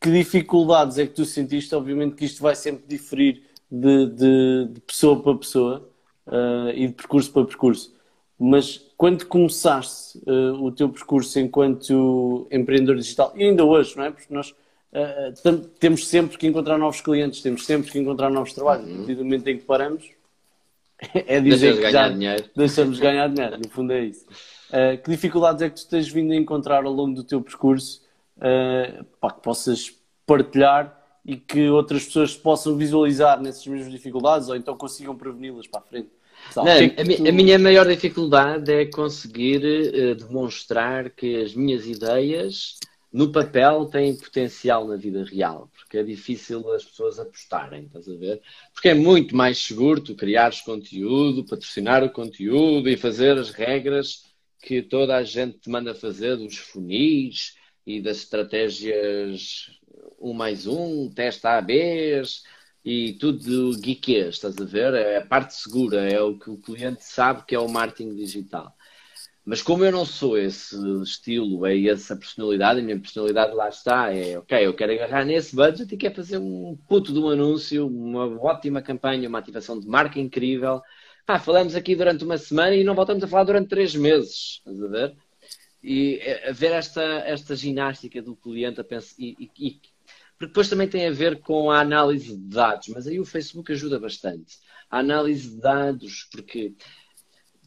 que 0.00 0.10
dificuldades 0.10 0.98
é 0.98 1.06
que 1.06 1.14
tu 1.14 1.24
sentiste? 1.24 1.74
Obviamente 1.74 2.14
que 2.14 2.24
isto 2.24 2.42
vai 2.42 2.54
sempre 2.54 2.86
diferir 2.86 3.42
de, 3.70 4.06
de, 4.06 4.68
de 4.72 4.80
pessoa 4.80 5.20
para 5.22 5.34
pessoa 5.36 5.90
uh, 6.26 6.70
e 6.74 6.86
de 6.86 6.92
percurso 6.92 7.32
para 7.32 7.44
percurso. 7.44 7.94
Mas 8.38 8.78
quando 8.96 9.26
começaste 9.26 10.18
uh, 10.18 10.62
o 10.62 10.70
teu 10.70 10.88
percurso 10.88 11.38
enquanto 11.40 12.46
empreendedor 12.50 12.96
digital, 12.96 13.32
e 13.34 13.44
ainda 13.44 13.64
hoje, 13.64 13.96
não 13.96 14.04
é? 14.04 14.10
Porque 14.10 14.32
nós 14.32 14.54
uh, 14.92 15.68
temos 15.78 16.06
sempre 16.06 16.38
que 16.38 16.46
encontrar 16.46 16.78
novos 16.78 17.00
clientes, 17.00 17.42
temos 17.42 17.64
sempre 17.64 17.90
que 17.90 17.98
encontrar 17.98 18.30
novos 18.30 18.52
trabalhos. 18.52 18.86
Uhum. 18.86 18.94
A 18.94 18.96
partir 18.98 19.14
do 19.14 19.24
momento 19.24 19.48
em 19.48 19.58
que 19.58 19.64
paramos, 19.64 20.10
é 21.14 21.40
dizer 21.40 21.76
que 21.76 21.90
já 21.90 22.08
dinheiro. 22.08 22.44
deixamos 22.56 22.98
ganhar 22.98 23.28
dinheiro, 23.32 23.58
no 23.58 23.68
fundo 23.68 23.92
é 23.92 24.04
isso. 24.04 24.26
Uh, 24.68 25.02
que 25.02 25.10
dificuldades 25.10 25.62
é 25.62 25.70
que 25.70 25.76
tu 25.80 25.88
tens 25.88 26.08
vindo 26.08 26.32
a 26.32 26.36
encontrar 26.36 26.84
ao 26.84 26.92
longo 26.92 27.14
do 27.14 27.24
teu 27.24 27.40
percurso 27.40 28.02
uh, 28.36 29.04
pá, 29.20 29.30
que 29.30 29.40
possas 29.40 29.94
partilhar 30.26 30.94
e 31.24 31.36
que 31.36 31.68
outras 31.68 32.04
pessoas 32.04 32.36
possam 32.36 32.76
visualizar 32.76 33.40
nessas 33.40 33.66
mesmas 33.66 33.90
dificuldades 33.90 34.48
ou 34.48 34.56
então 34.56 34.76
consigam 34.76 35.16
preveni-las 35.16 35.66
para 35.66 35.80
a 35.80 35.82
frente? 35.82 36.10
Não, 36.54 36.66
é 36.66 36.84
a, 36.84 37.04
tu... 37.04 37.28
a, 37.28 37.32
minha 37.32 37.58
maior 37.58 37.86
dificuldade 37.86 38.72
é 38.72 38.86
conseguir 38.86 39.62
uh, 39.64 40.14
demonstrar 40.14 41.10
que 41.10 41.42
as 41.42 41.54
minhas 41.54 41.86
ideias 41.86 42.78
no 43.12 43.32
papel 43.32 43.86
têm 43.86 44.16
potencial 44.16 44.86
na 44.86 44.96
vida 44.96 45.24
real, 45.24 45.70
porque 45.74 45.98
é 45.98 46.02
difícil 46.02 46.70
as 46.72 46.84
pessoas 46.84 47.18
apostarem, 47.18 47.84
estás 47.84 48.08
a 48.08 48.14
ver? 48.14 48.42
Porque 48.72 48.90
é 48.90 48.94
muito 48.94 49.34
mais 49.34 49.58
seguro 49.58 50.00
tu 50.02 50.14
criares 50.14 50.60
conteúdo, 50.60 51.44
patrocinar 51.44 52.04
o 52.04 52.10
conteúdo 52.10 52.88
e 52.88 52.96
fazer 52.96 53.38
as 53.38 53.50
regras 53.50 54.24
que 54.60 54.82
toda 54.82 55.16
a 55.16 55.22
gente 55.22 55.58
te 55.58 55.70
manda 55.70 55.94
fazer 55.94 56.36
dos 56.36 56.58
funis 56.58 57.56
e 57.86 58.00
das 58.00 58.18
estratégias 58.18 59.70
um 60.20 60.32
mais 60.32 60.66
um, 60.66 61.10
testa 61.10 61.56
ABs 61.56 62.42
e 62.84 63.14
tudo 63.14 63.78
geekês, 63.80 64.34
estás 64.34 64.56
a 64.58 64.64
ver? 64.64 64.94
É 64.94 65.16
a 65.18 65.26
parte 65.26 65.54
segura, 65.54 66.08
é 66.10 66.20
o 66.20 66.38
que 66.38 66.50
o 66.50 66.58
cliente 66.58 67.04
sabe 67.04 67.44
que 67.46 67.54
é 67.54 67.58
o 67.58 67.68
marketing 67.68 68.14
digital. 68.14 68.76
Mas 69.48 69.62
como 69.62 69.82
eu 69.82 69.90
não 69.90 70.04
sou 70.04 70.36
esse 70.36 70.76
estilo, 71.02 71.64
é 71.64 71.86
essa 71.86 72.14
personalidade, 72.14 72.80
a 72.80 72.82
minha 72.82 73.00
personalidade 73.00 73.54
lá 73.54 73.70
está, 73.70 74.14
é 74.14 74.38
ok, 74.38 74.66
eu 74.66 74.74
quero 74.74 74.92
agarrar 74.92 75.24
nesse 75.24 75.56
budget 75.56 75.90
e 75.90 75.96
quero 75.96 76.16
fazer 76.16 76.36
um 76.36 76.76
puto 76.86 77.14
de 77.14 77.18
um 77.18 77.30
anúncio, 77.30 77.86
uma 77.86 78.26
ótima 78.44 78.82
campanha, 78.82 79.26
uma 79.26 79.38
ativação 79.38 79.80
de 79.80 79.88
marca 79.88 80.20
incrível. 80.20 80.82
Pá, 81.24 81.38
falamos 81.38 81.74
aqui 81.74 81.96
durante 81.96 82.24
uma 82.24 82.36
semana 82.36 82.76
e 82.76 82.84
não 82.84 82.94
voltamos 82.94 83.24
a 83.24 83.26
falar 83.26 83.44
durante 83.44 83.70
três 83.70 83.94
meses, 83.94 84.58
estás 84.58 84.82
a 84.82 84.86
ver? 84.86 85.16
E 85.82 86.20
a 86.46 86.52
ver 86.52 86.72
esta, 86.72 87.02
esta 87.02 87.56
ginástica 87.56 88.20
do 88.20 88.36
cliente 88.36 88.82
a 88.82 88.84
pensar, 88.84 89.14
e, 89.18 89.34
e, 89.58 89.68
e 89.68 89.80
depois 90.38 90.68
também 90.68 90.88
tem 90.88 91.06
a 91.06 91.10
ver 91.10 91.40
com 91.40 91.70
a 91.70 91.80
análise 91.80 92.36
de 92.36 92.54
dados, 92.54 92.88
mas 92.88 93.06
aí 93.06 93.18
o 93.18 93.24
Facebook 93.24 93.72
ajuda 93.72 93.98
bastante. 93.98 94.58
A 94.90 94.98
análise 94.98 95.48
de 95.48 95.58
dados, 95.58 96.28
porque 96.30 96.74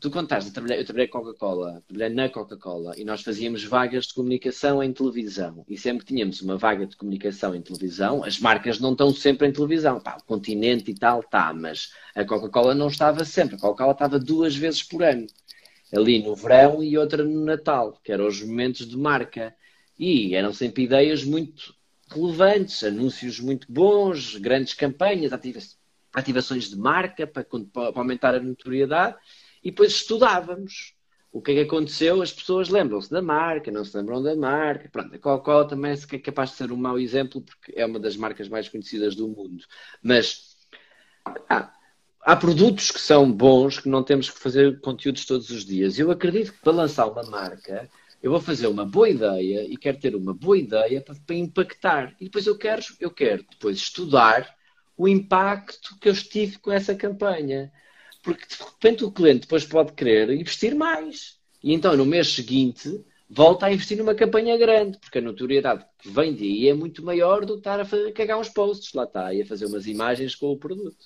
tu 0.01 0.09
contaste, 0.09 0.49
eu 0.49 0.53
trabalhei, 0.53 0.79
eu 0.79 0.85
trabalhei 0.85 1.07
Coca-Cola, 1.07 1.83
trabalhei 1.87 2.15
na 2.15 2.27
Coca-Cola 2.27 2.95
e 2.97 3.05
nós 3.05 3.21
fazíamos 3.21 3.63
vagas 3.63 4.07
de 4.07 4.15
comunicação 4.15 4.81
em 4.81 4.91
televisão. 4.91 5.63
E 5.69 5.77
sempre 5.77 6.03
tínhamos 6.03 6.41
uma 6.41 6.57
vaga 6.57 6.87
de 6.87 6.97
comunicação 6.97 7.53
em 7.53 7.61
televisão, 7.61 8.23
as 8.23 8.39
marcas 8.39 8.79
não 8.79 8.93
estão 8.93 9.13
sempre 9.13 9.47
em 9.47 9.53
televisão. 9.53 9.99
Pá, 9.99 10.17
o 10.19 10.25
continente 10.25 10.89
e 10.89 10.95
tal, 10.95 11.21
tá, 11.21 11.53
mas 11.53 11.93
a 12.15 12.25
Coca-Cola 12.25 12.73
não 12.73 12.87
estava 12.87 13.23
sempre. 13.23 13.55
A 13.55 13.59
Coca-Cola 13.59 13.91
estava 13.91 14.17
duas 14.17 14.55
vezes 14.55 14.81
por 14.81 15.03
ano. 15.03 15.27
Ali 15.95 16.23
no 16.23 16.35
verão 16.35 16.83
e 16.83 16.97
outra 16.97 17.23
no 17.23 17.45
Natal, 17.45 17.99
que 18.03 18.11
eram 18.11 18.25
os 18.25 18.41
momentos 18.41 18.87
de 18.87 18.97
marca. 18.97 19.55
E 19.99 20.33
eram 20.33 20.51
sempre 20.51 20.83
ideias 20.83 21.23
muito 21.23 21.75
relevantes, 22.09 22.83
anúncios 22.83 23.39
muito 23.39 23.71
bons, 23.71 24.35
grandes 24.37 24.73
campanhas, 24.73 25.31
ativas 25.31 25.79
ativações 26.13 26.69
de 26.69 26.75
marca 26.75 27.25
para, 27.25 27.45
para 27.45 27.99
aumentar 27.99 28.35
a 28.35 28.39
notoriedade 28.39 29.15
e 29.63 29.71
depois 29.71 29.91
estudávamos 29.91 30.95
o 31.31 31.41
que 31.41 31.51
é 31.51 31.53
que 31.55 31.61
aconteceu, 31.61 32.21
as 32.21 32.31
pessoas 32.31 32.67
lembram-se 32.67 33.09
da 33.09 33.21
marca, 33.21 33.71
não 33.71 33.85
se 33.85 33.95
lembram 33.95 34.21
da 34.21 34.35
marca. 34.35 34.89
Pronto, 34.89 35.15
a 35.15 35.17
Coca-Cola 35.17 35.67
também 35.67 35.93
é 35.93 36.19
capaz 36.19 36.51
de 36.51 36.57
ser 36.57 36.71
um 36.73 36.77
mau 36.77 36.99
exemplo, 36.99 37.41
porque 37.41 37.71
é 37.73 37.85
uma 37.85 37.99
das 37.99 38.17
marcas 38.17 38.49
mais 38.49 38.67
conhecidas 38.67 39.15
do 39.15 39.29
mundo. 39.29 39.63
Mas 40.03 40.57
há, 41.47 41.73
há 42.21 42.35
produtos 42.35 42.91
que 42.91 42.99
são 42.99 43.31
bons 43.31 43.79
que 43.79 43.87
não 43.87 44.03
temos 44.03 44.29
que 44.29 44.39
fazer 44.39 44.81
conteúdos 44.81 45.25
todos 45.25 45.49
os 45.49 45.63
dias. 45.63 45.97
Eu 45.97 46.11
acredito 46.11 46.51
que 46.51 46.59
para 46.59 46.73
lançar 46.73 47.07
uma 47.07 47.23
marca, 47.23 47.89
eu 48.21 48.29
vou 48.29 48.41
fazer 48.41 48.67
uma 48.67 48.85
boa 48.85 49.09
ideia 49.09 49.63
e 49.63 49.77
quero 49.77 49.99
ter 49.99 50.15
uma 50.15 50.33
boa 50.33 50.57
ideia 50.57 50.99
para, 50.99 51.15
para 51.15 51.35
impactar. 51.35 52.13
E 52.19 52.25
depois 52.25 52.45
eu 52.45 52.57
quero, 52.57 52.81
eu 52.99 53.09
quero 53.09 53.45
depois 53.49 53.77
estudar 53.77 54.53
o 54.97 55.07
impacto 55.07 55.97
que 55.99 56.09
eu 56.09 56.13
tive 56.13 56.59
com 56.59 56.73
essa 56.73 56.93
campanha. 56.93 57.71
Porque 58.21 58.45
de 58.45 58.63
repente 58.63 59.03
o 59.03 59.11
cliente 59.11 59.41
depois 59.41 59.65
pode 59.65 59.93
querer 59.93 60.29
investir 60.31 60.75
mais. 60.75 61.39
E 61.63 61.73
então 61.73 61.95
no 61.95 62.05
mês 62.05 62.27
seguinte 62.33 63.03
volta 63.33 63.65
a 63.65 63.73
investir 63.73 63.97
numa 63.97 64.13
campanha 64.13 64.57
grande, 64.57 64.97
porque 64.99 65.19
a 65.19 65.21
notoriedade 65.21 65.85
que 65.99 66.09
vem 66.09 66.35
daí 66.35 66.67
é 66.67 66.73
muito 66.73 67.03
maior 67.03 67.45
do 67.45 67.53
que 67.53 67.59
estar 67.59 67.79
a, 67.79 67.85
fazer, 67.85 68.11
cagar 68.11 68.37
uns 68.37 68.49
posts, 68.49 68.93
lá 68.93 69.05
está, 69.05 69.33
e 69.33 69.41
a 69.41 69.45
fazer 69.45 69.67
umas 69.67 69.87
imagens 69.87 70.35
com 70.35 70.51
o 70.51 70.57
produto. 70.57 71.05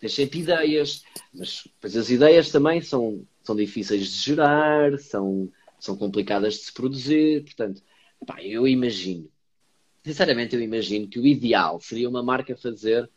Tens 0.00 0.14
sempre 0.14 0.40
ideias, 0.40 1.04
mas 1.32 1.62
depois 1.64 1.96
as 1.96 2.10
ideias 2.10 2.50
também 2.50 2.80
são, 2.80 3.24
são 3.44 3.54
difíceis 3.54 4.08
de 4.08 4.18
gerar, 4.18 4.98
são, 4.98 5.48
são 5.78 5.96
complicadas 5.96 6.54
de 6.54 6.60
se 6.60 6.72
produzir, 6.72 7.44
portanto, 7.44 7.80
eu 8.42 8.66
imagino, 8.66 9.30
sinceramente 10.04 10.56
eu 10.56 10.60
imagino 10.60 11.06
que 11.06 11.20
o 11.20 11.26
ideal 11.26 11.80
seria 11.80 12.08
uma 12.08 12.22
marca 12.22 12.56
fazer 12.56 13.08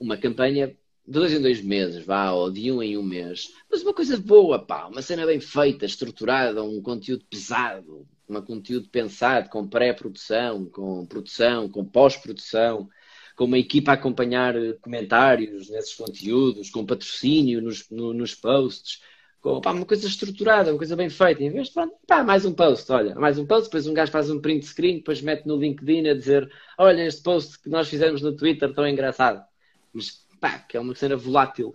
uma 0.00 0.16
campanha 0.16 0.74
de 1.06 1.12
dois 1.12 1.32
em 1.32 1.40
dois 1.40 1.60
meses, 1.62 2.04
vá, 2.04 2.30
ou 2.32 2.50
de 2.50 2.70
um 2.70 2.82
em 2.82 2.96
um 2.96 3.02
mês. 3.02 3.52
Mas 3.70 3.82
uma 3.82 3.92
coisa 3.94 4.16
boa, 4.16 4.58
pá, 4.64 4.86
uma 4.86 5.02
cena 5.02 5.26
bem 5.26 5.40
feita, 5.40 5.84
estruturada, 5.84 6.62
um 6.62 6.80
conteúdo 6.80 7.24
pesado, 7.28 8.06
um 8.28 8.40
conteúdo 8.40 8.88
pensado, 8.88 9.48
com 9.48 9.66
pré-produção, 9.66 10.64
com 10.66 11.04
produção, 11.06 11.68
com 11.68 11.84
pós-produção, 11.84 12.88
com 13.36 13.44
uma 13.44 13.58
equipa 13.58 13.92
a 13.92 13.94
acompanhar 13.94 14.54
comentários 14.80 15.68
nesses 15.70 15.94
conteúdos, 15.94 16.70
com 16.70 16.86
patrocínio 16.86 17.60
nos, 17.60 17.88
no, 17.90 18.12
nos 18.12 18.34
posts, 18.34 19.00
com 19.40 19.60
pá, 19.60 19.72
uma 19.72 19.84
coisa 19.84 20.06
estruturada, 20.06 20.70
uma 20.70 20.78
coisa 20.78 20.94
bem 20.94 21.10
feita. 21.10 21.42
Em 21.42 21.50
vez 21.50 21.68
de, 21.68 21.74
pá, 22.06 22.22
mais 22.22 22.44
um 22.44 22.52
post, 22.52 22.90
olha, 22.92 23.14
mais 23.16 23.38
um 23.38 23.46
post, 23.46 23.64
depois 23.64 23.86
um 23.88 23.94
gajo 23.94 24.12
faz 24.12 24.30
um 24.30 24.40
print 24.40 24.64
screen, 24.66 24.98
depois 24.98 25.20
mete 25.20 25.46
no 25.46 25.56
LinkedIn 25.56 26.08
a 26.08 26.14
dizer, 26.14 26.48
olha, 26.78 27.04
este 27.04 27.22
post 27.22 27.60
que 27.60 27.68
nós 27.68 27.88
fizemos 27.88 28.22
no 28.22 28.36
Twitter 28.36 28.72
tão 28.72 28.86
engraçado. 28.86 29.44
Mas 29.92 30.21
que 30.68 30.76
é 30.76 30.80
uma 30.80 30.94
cena 30.94 31.16
volátil. 31.16 31.74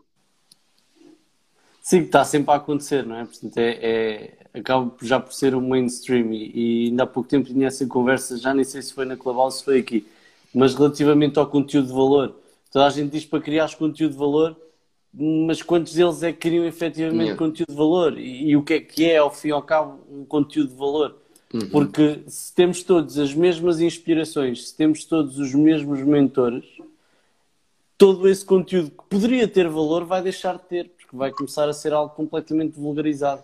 Sim, 1.82 2.02
está 2.02 2.26
sempre 2.26 2.52
a 2.52 2.56
acontecer, 2.56 3.06
não 3.06 3.16
é? 3.16 3.26
Portanto, 3.26 3.58
é, 3.58 3.70
é, 3.82 4.38
acaba 4.54 4.94
já 5.02 5.20
por 5.20 5.34
ser 5.34 5.56
um 5.56 5.66
mainstream 5.66 6.34
e, 6.34 6.52
e, 6.54 6.88
ainda 6.90 7.04
há 7.04 7.08
pouco 7.08 7.30
tempo 7.30 7.48
tinha 7.48 7.68
essa 7.68 7.86
conversa, 7.88 8.38
já 8.38 8.54
nem 8.54 8.66
sei 8.66 8.82
se 8.82 8.94
foi 8.94 9.06
na 9.06 9.16
Claval, 9.16 9.50
se 9.52 9.64
foi 9.64 9.80
aqui, 9.80 10.06
mas 10.54 10.76
relativamente 10.76 11.40
ao 11.40 11.48
conteúdo 11.48 11.88
de 11.88 11.94
valor, 11.94 12.36
toda 12.72 12.86
a 12.86 12.90
gente 12.90 13.12
diz 13.12 13.26
para 13.26 13.40
criar 13.40 13.74
conteúdo 13.76 14.12
de 14.12 14.18
valor, 14.18 14.58
mas 15.14 15.62
quantos 15.62 15.94
deles 15.94 16.22
é 16.24 16.34
que 16.34 16.40
criam 16.40 16.66
efetivamente 16.66 17.22
yeah. 17.22 17.38
conteúdo 17.38 17.72
de 17.72 17.78
valor? 17.78 18.20
E, 18.20 18.50
e, 18.50 18.58
o 18.58 18.64
que 18.64 18.74
é 18.74 18.80
que 18.82 19.06
é, 19.06 19.18
ao 19.18 19.34
fim 19.34 19.48
e 19.48 19.52
ao 19.52 19.62
cabo, 19.62 20.00
um 20.12 20.26
conteúdo 20.26 20.70
de 20.70 20.76
valor? 20.76 21.16
Uhum. 21.54 21.70
Porque 21.70 22.20
se 22.28 22.54
temos 22.54 22.84
todos 22.84 23.18
as 23.18 23.34
mesmas 23.34 23.80
inspirações, 23.80 24.70
se 24.70 24.76
temos 24.76 25.06
todos 25.06 25.40
os 25.40 25.54
mesmos 25.56 26.02
mentores, 26.02 26.66
todo 27.98 28.30
esse 28.30 28.46
conteúdo 28.46 28.92
que 28.92 29.04
poderia 29.10 29.48
ter 29.48 29.68
valor 29.68 30.06
vai 30.06 30.22
deixar 30.22 30.58
de 30.58 30.64
ter, 30.64 30.90
porque 30.90 31.16
vai 31.16 31.32
começar 31.32 31.68
a 31.68 31.74
ser 31.74 31.94
algo 31.94 32.14
completamente 32.14 32.80
vulgarizado. 32.80 33.42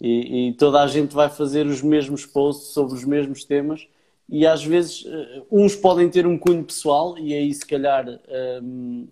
E, 0.00 0.48
e, 0.48 0.52
toda 0.54 0.82
a 0.82 0.86
gente 0.86 1.14
vai 1.14 1.28
fazer 1.28 1.66
os 1.66 1.82
mesmos 1.82 2.24
posts 2.24 2.68
sobre 2.68 2.94
os 2.94 3.04
mesmos 3.04 3.44
temas 3.44 3.86
e 4.26 4.46
às 4.46 4.64
vezes 4.64 5.04
uh, 5.04 5.46
uns 5.50 5.76
podem 5.76 6.08
ter 6.08 6.26
um 6.26 6.38
cunho 6.38 6.64
pessoal 6.64 7.18
e 7.18 7.34
aí 7.34 7.52
se 7.52 7.66
calhar 7.66 8.06
um, 8.62 9.06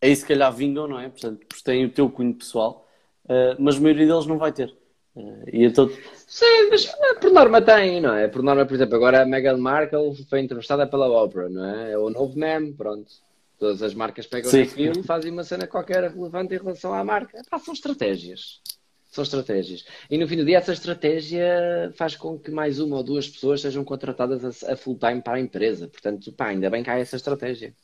aí 0.00 0.16
se 0.16 0.24
calhar 0.24 0.50
vingam, 0.54 0.88
não 0.88 0.98
é? 0.98 1.10
Portanto, 1.10 1.44
porque 1.46 1.62
têm 1.62 1.84
o 1.84 1.90
teu 1.90 2.08
cunho 2.08 2.32
pessoal, 2.32 2.88
uh, 3.26 3.56
mas 3.58 3.76
a 3.76 3.80
maioria 3.80 4.06
deles 4.06 4.24
não 4.24 4.38
vai 4.38 4.52
ter. 4.52 4.74
Uh, 5.14 5.44
e 5.52 5.64
então... 5.64 5.90
Sim, 6.26 6.70
mas 6.70 6.86
por 7.20 7.30
norma 7.32 7.60
tem, 7.60 8.00
não 8.00 8.14
é? 8.14 8.26
Por 8.28 8.42
norma, 8.42 8.64
por 8.64 8.74
exemplo, 8.74 8.94
agora 8.94 9.20
a 9.20 9.26
Meghan 9.26 9.58
Markle 9.58 10.14
foi 10.30 10.40
entrevistada 10.40 10.86
pela 10.86 11.08
Oprah, 11.22 11.50
não 11.50 11.64
é? 11.64 11.92
É 11.92 11.98
o 11.98 12.08
novo 12.08 12.38
meme, 12.38 12.72
pronto. 12.72 13.12
Todas 13.60 13.82
as 13.82 13.92
marcas 13.92 14.26
pegam 14.26 14.50
Sim. 14.50 14.62
aquilo 14.62 15.00
e 15.00 15.02
fazem 15.02 15.30
uma 15.30 15.44
cena 15.44 15.66
qualquer 15.66 16.02
relevante 16.10 16.54
em 16.54 16.56
relação 16.56 16.94
à 16.94 17.04
marca. 17.04 17.42
Pá, 17.50 17.58
são 17.58 17.74
estratégias. 17.74 18.62
São 19.10 19.22
estratégias. 19.22 19.84
E 20.10 20.16
no 20.16 20.26
fim 20.26 20.38
do 20.38 20.46
dia, 20.46 20.56
essa 20.56 20.72
estratégia 20.72 21.92
faz 21.94 22.16
com 22.16 22.38
que 22.38 22.50
mais 22.50 22.80
uma 22.80 22.96
ou 22.96 23.02
duas 23.02 23.28
pessoas 23.28 23.60
sejam 23.60 23.84
contratadas 23.84 24.64
a, 24.64 24.74
full 24.76 24.98
time 24.98 25.20
para 25.20 25.34
a 25.34 25.40
empresa. 25.40 25.88
Portanto, 25.88 26.32
pá, 26.32 26.46
ainda 26.46 26.70
bem 26.70 26.82
que 26.82 26.88
há 26.88 26.98
essa 26.98 27.16
estratégia. 27.16 27.74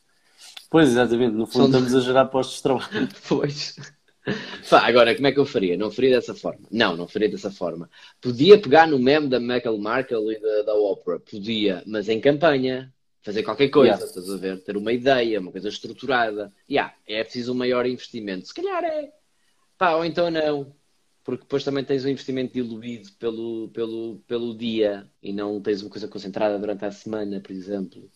Pois, 0.70 0.88
exatamente. 0.88 1.34
No 1.34 1.46
fundo, 1.46 1.70
São... 1.70 1.80
estamos 1.80 1.94
a 1.94 2.00
gerar 2.00 2.24
postos 2.24 2.56
de 2.56 2.62
trabalho. 2.62 3.08
pois. 3.28 3.76
Pá, 4.70 4.88
agora, 4.88 5.14
como 5.14 5.26
é 5.26 5.32
que 5.32 5.38
eu 5.38 5.44
faria? 5.44 5.76
Não 5.76 5.90
faria 5.90 6.16
dessa 6.16 6.34
forma. 6.34 6.66
Não, 6.70 6.96
não 6.96 7.06
faria 7.06 7.28
dessa 7.28 7.50
forma. 7.50 7.90
Podia 8.18 8.58
pegar 8.58 8.88
no 8.88 8.98
meme 8.98 9.28
da 9.28 9.38
Meghan 9.38 9.76
Markle 9.76 10.32
e 10.32 10.40
da, 10.40 10.62
da 10.62 10.74
Oprah. 10.74 11.20
Podia, 11.20 11.82
mas 11.86 12.08
em 12.08 12.18
campanha 12.18 12.90
fazer 13.26 13.42
qualquer 13.42 13.68
coisa, 13.70 13.94
yeah. 13.94 14.06
estás 14.06 14.30
a 14.30 14.36
ver? 14.36 14.62
Ter 14.62 14.76
uma 14.76 14.92
ideia, 14.92 15.40
uma 15.40 15.50
coisa 15.50 15.68
estruturada. 15.68 16.52
Yeah, 16.70 16.94
é 17.08 17.24
preciso 17.24 17.52
um 17.52 17.56
maior 17.56 17.84
investimento. 17.84 18.46
Se 18.46 18.54
calhar 18.54 18.84
é. 18.84 19.12
Pá, 19.76 19.96
ou 19.96 20.04
então 20.04 20.30
não. 20.30 20.72
Porque 21.24 21.42
depois 21.42 21.64
também 21.64 21.82
tens 21.82 22.04
um 22.04 22.08
investimento 22.08 22.54
diluído 22.54 23.10
pelo, 23.18 23.68
pelo, 23.70 24.22
pelo 24.28 24.56
dia 24.56 25.10
e 25.20 25.32
não 25.32 25.60
tens 25.60 25.82
uma 25.82 25.90
coisa 25.90 26.06
concentrada 26.06 26.56
durante 26.56 26.84
a 26.84 26.90
semana, 26.92 27.40
por 27.40 27.50
exemplo. 27.50 28.08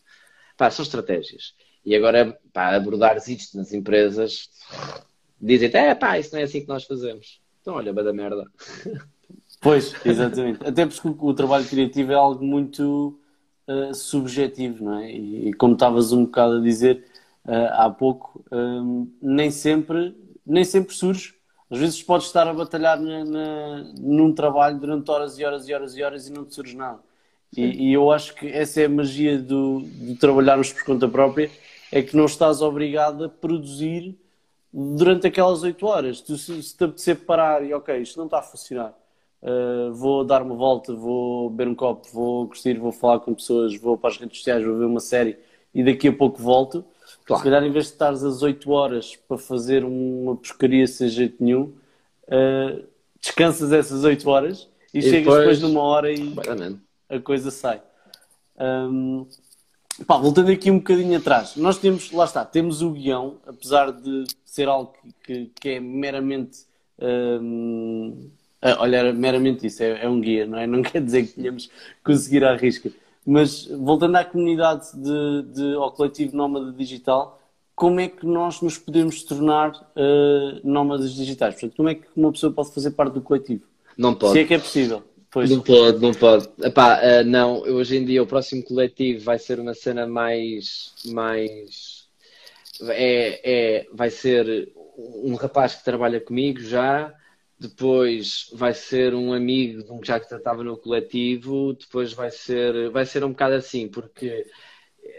Pá, 0.56 0.70
são 0.70 0.84
estratégias. 0.84 1.54
E 1.84 1.96
agora, 1.96 2.38
pá, 2.52 2.76
abordares 2.76 3.26
isto 3.26 3.56
nas 3.56 3.72
empresas, 3.72 4.48
dizem 5.40 5.72
é 5.74 5.92
pá, 5.92 6.20
isso 6.20 6.32
não 6.32 6.38
é 6.38 6.44
assim 6.44 6.60
que 6.60 6.68
nós 6.68 6.84
fazemos. 6.84 7.40
Então, 7.60 7.74
olha, 7.74 7.92
vai 7.92 8.04
da 8.04 8.12
merda. 8.12 8.46
Pois, 9.60 9.92
exatamente. 10.06 10.64
Até 10.64 10.86
porque 10.86 11.08
o 11.20 11.34
trabalho 11.34 11.66
criativo 11.66 12.12
é 12.12 12.14
algo 12.14 12.42
muito 12.42 13.19
uh, 13.70 13.94
subjetivo, 13.94 14.84
não 14.84 14.98
é? 14.98 15.12
E, 15.12 15.48
e, 15.48 15.52
como 15.54 15.74
estavas 15.74 16.12
um 16.12 16.24
bocado 16.24 16.56
a 16.56 16.60
dizer 16.60 17.04
uh, 17.44 17.72
há 17.72 17.90
pouco, 17.90 18.44
um, 18.50 19.02
eh, 19.02 19.16
nem, 19.22 19.50
sempre, 19.50 20.16
nem 20.44 20.64
sempre 20.64 20.94
surge. 20.94 21.34
Às 21.70 21.78
vezes 21.78 22.02
podes 22.02 22.26
estar 22.26 22.48
a 22.48 22.52
batalhar 22.52 23.00
na, 23.00 23.24
na, 23.24 23.92
num 24.00 24.32
trabalho 24.34 24.78
durante 24.78 25.08
horas 25.10 25.38
e 25.38 25.44
horas 25.44 25.68
e 25.68 25.74
horas 25.74 25.96
e 25.96 26.02
horas 26.02 26.28
e 26.28 26.32
não 26.32 26.44
te 26.44 26.54
surge 26.54 26.76
nada. 26.76 26.98
E, 27.56 27.90
e, 27.90 27.92
eu 27.92 28.10
acho 28.10 28.34
que 28.34 28.48
essa 28.48 28.80
é 28.80 28.86
a 28.86 28.88
magia 28.88 29.38
do, 29.38 29.82
de 29.82 30.16
trabalharmos 30.16 30.72
por 30.72 30.84
conta 30.84 31.08
própria, 31.08 31.50
é 31.92 32.02
que 32.02 32.16
não 32.16 32.24
estás 32.26 32.60
obrigado 32.62 33.24
a 33.24 33.28
produzir 33.28 34.16
durante 34.72 35.26
aquelas 35.26 35.62
8 35.62 35.86
horas. 35.86 36.20
Tu, 36.20 36.36
se, 36.36 36.62
se 36.62 36.76
te 36.76 36.84
apetecer 36.84 37.16
parar 37.24 37.64
e 37.64 37.72
ok, 37.74 37.96
isto 37.98 38.18
não 38.18 38.26
está 38.26 38.38
a 38.38 38.42
funcionar, 38.42 38.94
Uh, 39.42 39.92
vou 39.94 40.22
dar 40.22 40.42
uma 40.42 40.54
volta, 40.54 40.94
vou 40.94 41.48
beber 41.48 41.70
um 41.70 41.74
copo, 41.74 42.06
vou 42.12 42.46
curtir, 42.46 42.74
vou 42.74 42.92
falar 42.92 43.20
com 43.20 43.32
pessoas, 43.32 43.74
vou 43.76 43.96
para 43.96 44.10
as 44.10 44.18
redes 44.18 44.38
sociais, 44.38 44.64
vou 44.64 44.76
ver 44.76 44.84
uma 44.84 45.00
série 45.00 45.38
e 45.74 45.82
daqui 45.82 46.08
a 46.08 46.12
pouco 46.12 46.42
volto. 46.42 46.84
Claro. 47.24 47.42
Se 47.42 47.44
calhar, 47.44 47.64
em 47.64 47.72
vez 47.72 47.86
de 47.86 47.92
estares 47.92 48.22
às 48.22 48.42
8 48.42 48.70
horas 48.70 49.16
para 49.16 49.38
fazer 49.38 49.84
uma 49.84 50.36
pescaria 50.36 50.86
sem 50.86 51.08
jeito 51.08 51.42
nenhum, 51.42 51.72
uh, 52.28 52.84
descansas 53.20 53.72
essas 53.72 54.04
8 54.04 54.28
horas 54.28 54.68
e, 54.92 54.98
e 54.98 55.02
chegas 55.02 55.20
depois, 55.20 55.38
depois 55.38 55.60
numa 55.60 55.82
hora 55.82 56.12
e 56.12 56.34
a 57.08 57.18
coisa 57.18 57.50
sai. 57.50 57.80
Um, 58.58 59.26
pá, 60.06 60.18
voltando 60.18 60.50
aqui 60.50 60.70
um 60.70 60.78
bocadinho 60.78 61.16
atrás, 61.16 61.56
nós 61.56 61.78
temos, 61.78 62.12
lá 62.12 62.26
está, 62.26 62.44
temos 62.44 62.82
o 62.82 62.90
guião, 62.90 63.38
apesar 63.46 63.90
de 63.90 64.24
ser 64.44 64.68
algo 64.68 64.92
que, 64.92 65.12
que, 65.24 65.46
que 65.60 65.68
é 65.70 65.80
meramente. 65.80 66.68
Um, 66.98 68.30
olha, 68.78 68.96
era 68.96 69.12
meramente 69.12 69.66
isso, 69.66 69.82
é, 69.82 70.04
é, 70.04 70.08
um 70.08 70.20
guia, 70.20 70.46
não 70.46 70.58
é? 70.58 70.66
Não 70.66 70.82
quer 70.82 71.02
dizer 71.02 71.26
que 71.26 71.34
tenhamos 71.34 71.70
conseguir 72.04 72.44
à 72.44 72.54
risca. 72.54 72.90
Mas 73.26 73.66
voltando 73.66 74.16
à 74.16 74.24
comunidade 74.24 74.86
de, 74.94 75.42
de, 75.52 75.74
ao 75.74 75.92
coletivo 75.92 76.36
nómada 76.36 76.72
digital, 76.72 77.40
como 77.74 78.00
é 78.00 78.08
que 78.08 78.26
nós 78.26 78.60
nos 78.60 78.76
podemos 78.76 79.22
tornar 79.22 79.70
uh, 79.70 80.60
nómadas 80.62 81.14
digitais? 81.14 81.54
Portanto, 81.54 81.76
como 81.76 81.88
é 81.88 81.94
que 81.94 82.06
uma 82.16 82.32
pessoa 82.32 82.52
pode 82.52 82.72
fazer 82.72 82.90
parte 82.90 83.14
do 83.14 83.22
coletivo? 83.22 83.64
Não 83.96 84.14
pode. 84.14 84.32
Se 84.32 84.40
é 84.40 84.44
que 84.44 84.54
é 84.54 84.58
possível. 84.58 85.02
Pois. 85.30 85.48
Não 85.48 85.60
pode, 85.60 85.98
não 85.98 86.12
pode. 86.12 86.48
Epá, 86.62 87.00
uh, 87.00 87.24
não, 87.24 87.60
hoje 87.60 87.96
em 87.96 88.04
dia 88.04 88.22
o 88.22 88.26
próximo 88.26 88.62
coletivo 88.64 89.24
vai 89.24 89.38
ser 89.38 89.60
uma 89.60 89.74
cena 89.74 90.06
mais. 90.06 90.92
mais 91.06 92.08
é, 92.88 93.40
é, 93.44 93.86
vai 93.92 94.10
ser 94.10 94.72
um 94.96 95.34
rapaz 95.34 95.74
que 95.74 95.84
trabalha 95.84 96.20
comigo 96.20 96.60
já, 96.60 97.14
depois 97.60 98.48
vai 98.54 98.72
ser 98.72 99.14
um 99.14 99.34
amigo 99.34 99.84
de 99.84 99.92
um 99.92 100.00
que 100.00 100.06
já 100.06 100.16
estava 100.16 100.64
no 100.64 100.78
coletivo, 100.78 101.74
depois 101.74 102.12
vai 102.14 102.30
ser, 102.30 102.90
vai 102.90 103.04
ser 103.04 103.22
um 103.22 103.30
bocado 103.30 103.54
assim, 103.54 103.86
porque 103.86 104.46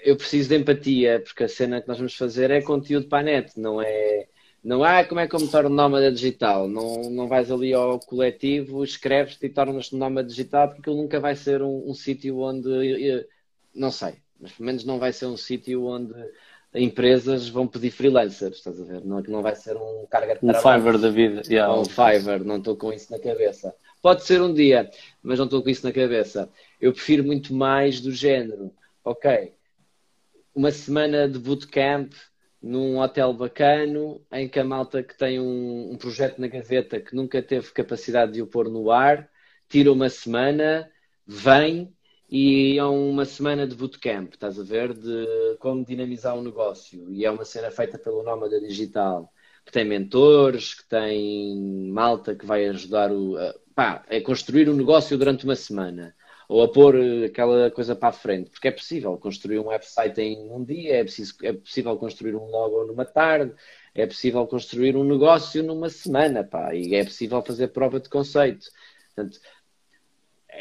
eu 0.04 0.18
preciso 0.18 0.50
de 0.50 0.56
empatia, 0.58 1.22
porque 1.24 1.44
a 1.44 1.48
cena 1.48 1.82
que 1.82 1.88
nós 1.88 1.98
vamos 1.98 2.16
fazer 2.16 2.50
é 2.50 2.62
conteúdo 2.62 3.08
para 3.08 3.20
a 3.20 3.24
net, 3.24 3.60
não 3.60 3.82
é. 3.82 4.28
Não 4.64 4.84
há 4.84 5.04
como 5.06 5.20
é 5.20 5.28
que 5.28 5.36
eu 5.36 5.40
me 5.40 5.48
torno 5.50 5.70
nómada 5.70 6.12
digital. 6.12 6.68
Não, 6.68 7.10
não 7.12 7.28
vais 7.28 7.52
ali 7.52 7.74
ao 7.74 8.00
coletivo, 8.00 8.84
escreves-te 8.84 9.48
e 9.48 9.50
tornas-te 9.50 9.96
nómada 9.96 10.28
digital, 10.28 10.70
porque 10.70 10.90
ele 10.90 11.02
nunca 11.02 11.20
vai 11.20 11.36
ser 11.36 11.62
um, 11.62 11.90
um 11.90 11.94
sítio 11.94 12.40
onde. 12.40 12.70
Não 13.74 13.92
sei, 13.92 14.16
mas 14.40 14.52
pelo 14.52 14.66
menos 14.66 14.84
não 14.84 15.00
vai 15.00 15.14
ser 15.14 15.28
um 15.28 15.38
sítio 15.38 15.86
onde 15.86 16.14
empresas 16.74 17.50
vão 17.50 17.68
pedir 17.68 17.92
freelancers, 17.92 18.58
estás 18.58 18.80
a 18.80 18.84
ver? 18.84 19.04
Não, 19.04 19.20
é 19.20 19.24
não 19.28 19.42
vai 19.42 19.56
ser 19.56 19.76
um 19.76 20.06
carga 20.10 20.36
de 20.36 20.40
trabalho. 20.40 20.60
Um 20.60 20.84
Fiverr 20.84 20.98
da 21.00 21.10
vida. 21.10 21.42
Yeah. 21.48 21.74
Um 21.74 21.86
Fiverr, 21.86 22.44
não 22.44 22.58
estou 22.58 22.76
com 22.76 22.94
isso 22.94 23.12
na 23.12 23.20
cabeça. 23.20 23.76
Pode 24.02 24.24
ser 24.24 24.42
um 24.42 24.54
dia, 24.54 24.90
mas 25.22 25.38
não 25.38 25.46
estou 25.46 25.62
com 25.62 25.70
isso 25.70 25.86
na 25.86 25.92
cabeça. 25.92 26.50
Eu 26.80 26.92
prefiro 26.92 27.24
muito 27.24 27.54
mais 27.54 28.00
do 28.00 28.12
género. 28.12 28.72
Ok, 29.04 29.54
uma 30.54 30.72
semana 30.72 31.28
de 31.28 31.40
bootcamp 31.40 32.14
num 32.62 33.00
hotel 33.00 33.34
bacano, 33.34 34.22
em 34.32 34.48
que 34.48 34.60
a 34.60 34.64
malta 34.64 35.02
que 35.02 35.18
tem 35.18 35.40
um, 35.40 35.92
um 35.92 35.98
projeto 35.98 36.40
na 36.40 36.48
gaveta 36.48 37.00
que 37.00 37.16
nunca 37.16 37.42
teve 37.42 37.72
capacidade 37.72 38.34
de 38.34 38.42
o 38.42 38.48
pôr 38.48 38.70
no 38.70 38.92
ar, 38.92 39.28
tira 39.68 39.92
uma 39.92 40.10
semana, 40.10 40.90
vem 41.26 41.92
e 42.32 42.78
é 42.78 42.84
uma 42.86 43.26
semana 43.26 43.68
de 43.68 43.76
bootcamp, 43.76 44.34
estás 44.34 44.58
a 44.58 44.64
ver? 44.64 44.94
De 44.94 45.58
como 45.60 45.84
dinamizar 45.84 46.34
um 46.38 46.42
negócio. 46.42 47.12
E 47.12 47.26
é 47.26 47.32
uma 47.32 47.44
cena 47.44 47.70
feita 47.70 48.00
pelo 48.00 48.24
Nómada 48.24 48.60
Digital, 48.62 49.32
que 49.66 49.72
tem 49.72 49.84
mentores, 49.84 50.74
que 50.76 50.88
tem 50.88 51.90
malta 51.92 52.34
que 52.34 52.46
vai 52.46 52.68
ajudar 52.70 53.12
o, 53.12 53.36
pá, 53.76 54.06
a 54.10 54.22
construir 54.22 54.70
o 54.70 54.74
um 54.74 54.78
negócio 54.78 55.18
durante 55.18 55.44
uma 55.44 55.56
semana. 55.58 56.16
Ou 56.48 56.64
a 56.64 56.72
pôr 56.72 56.96
aquela 57.26 57.70
coisa 57.72 57.96
para 57.96 58.10
a 58.10 58.14
frente, 58.14 58.50
porque 58.50 58.68
é 58.68 58.72
possível 58.72 59.18
construir 59.18 59.60
um 59.60 59.68
website 59.68 60.20
em 60.20 60.52
um 60.52 60.64
dia, 60.64 60.98
é, 60.98 61.04
preciso, 61.04 61.34
é 61.44 61.54
possível 61.54 61.96
construir 61.98 62.36
um 62.36 62.46
logo 62.46 62.86
numa 62.86 63.06
tarde, 63.06 63.54
é 63.96 64.06
possível 64.06 64.46
construir 64.48 64.96
um 64.98 65.04
negócio 65.04 65.64
numa 65.64 65.90
semana, 65.90 66.44
pá, 66.44 66.74
e 66.76 66.96
é 66.96 67.04
possível 67.04 67.42
fazer 67.42 67.70
prova 67.70 68.00
de 68.00 68.10
conceito. 68.10 68.68
Portanto, 69.16 69.40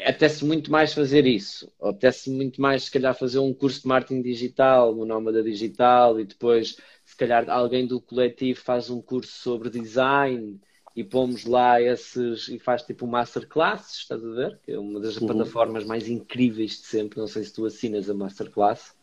apetece 0.05 0.45
muito 0.45 0.71
mais 0.71 0.93
fazer 0.93 1.25
isso. 1.25 1.71
Apetece 1.81 2.29
muito 2.29 2.61
mais, 2.61 2.83
se 2.83 2.91
calhar, 2.91 3.13
fazer 3.13 3.39
um 3.39 3.53
curso 3.53 3.81
de 3.81 3.87
marketing 3.87 4.21
digital, 4.21 4.95
no 4.95 5.05
Nómada 5.05 5.43
Digital, 5.43 6.19
e 6.19 6.25
depois, 6.25 6.77
se 7.05 7.15
calhar, 7.15 7.49
alguém 7.49 7.85
do 7.85 7.99
coletivo 7.99 8.59
faz 8.59 8.89
um 8.89 9.01
curso 9.01 9.31
sobre 9.31 9.69
design 9.69 10.59
e 10.95 11.03
pomos 11.03 11.45
lá 11.45 11.81
esses 11.81 12.49
e 12.49 12.59
faz 12.59 12.83
tipo 12.83 13.05
um 13.05 13.09
masterclass, 13.09 13.99
estás 13.99 14.23
a 14.23 14.29
ver? 14.29 14.59
Que 14.63 14.73
é 14.73 14.79
uma 14.79 14.99
das 14.99 15.17
uhum. 15.17 15.27
plataformas 15.27 15.85
mais 15.85 16.07
incríveis 16.07 16.71
de 16.71 16.87
sempre. 16.87 17.19
Não 17.19 17.27
sei 17.27 17.43
se 17.43 17.53
tu 17.53 17.65
assinas 17.65 18.09
a 18.09 18.13
masterclass. 18.13 18.93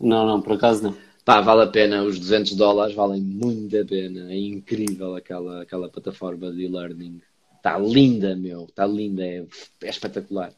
Não, 0.00 0.26
não, 0.26 0.40
por 0.40 0.54
acaso 0.54 0.82
não. 0.82 0.96
Pá, 1.24 1.40
vale 1.40 1.62
a 1.62 1.66
pena, 1.66 2.02
os 2.02 2.18
200 2.18 2.54
dólares 2.54 2.94
valem 2.94 3.22
muito 3.22 3.78
a 3.78 3.84
pena. 3.84 4.30
É 4.30 4.36
incrível 4.36 5.14
aquela, 5.14 5.62
aquela 5.62 5.88
plataforma 5.88 6.50
de 6.52 6.64
e-learning. 6.64 7.20
Está 7.64 7.78
linda, 7.78 8.36
meu. 8.36 8.66
Está 8.66 8.86
linda. 8.86 9.24
É, 9.24 9.42
é, 9.84 9.88
espetacular. 9.88 10.52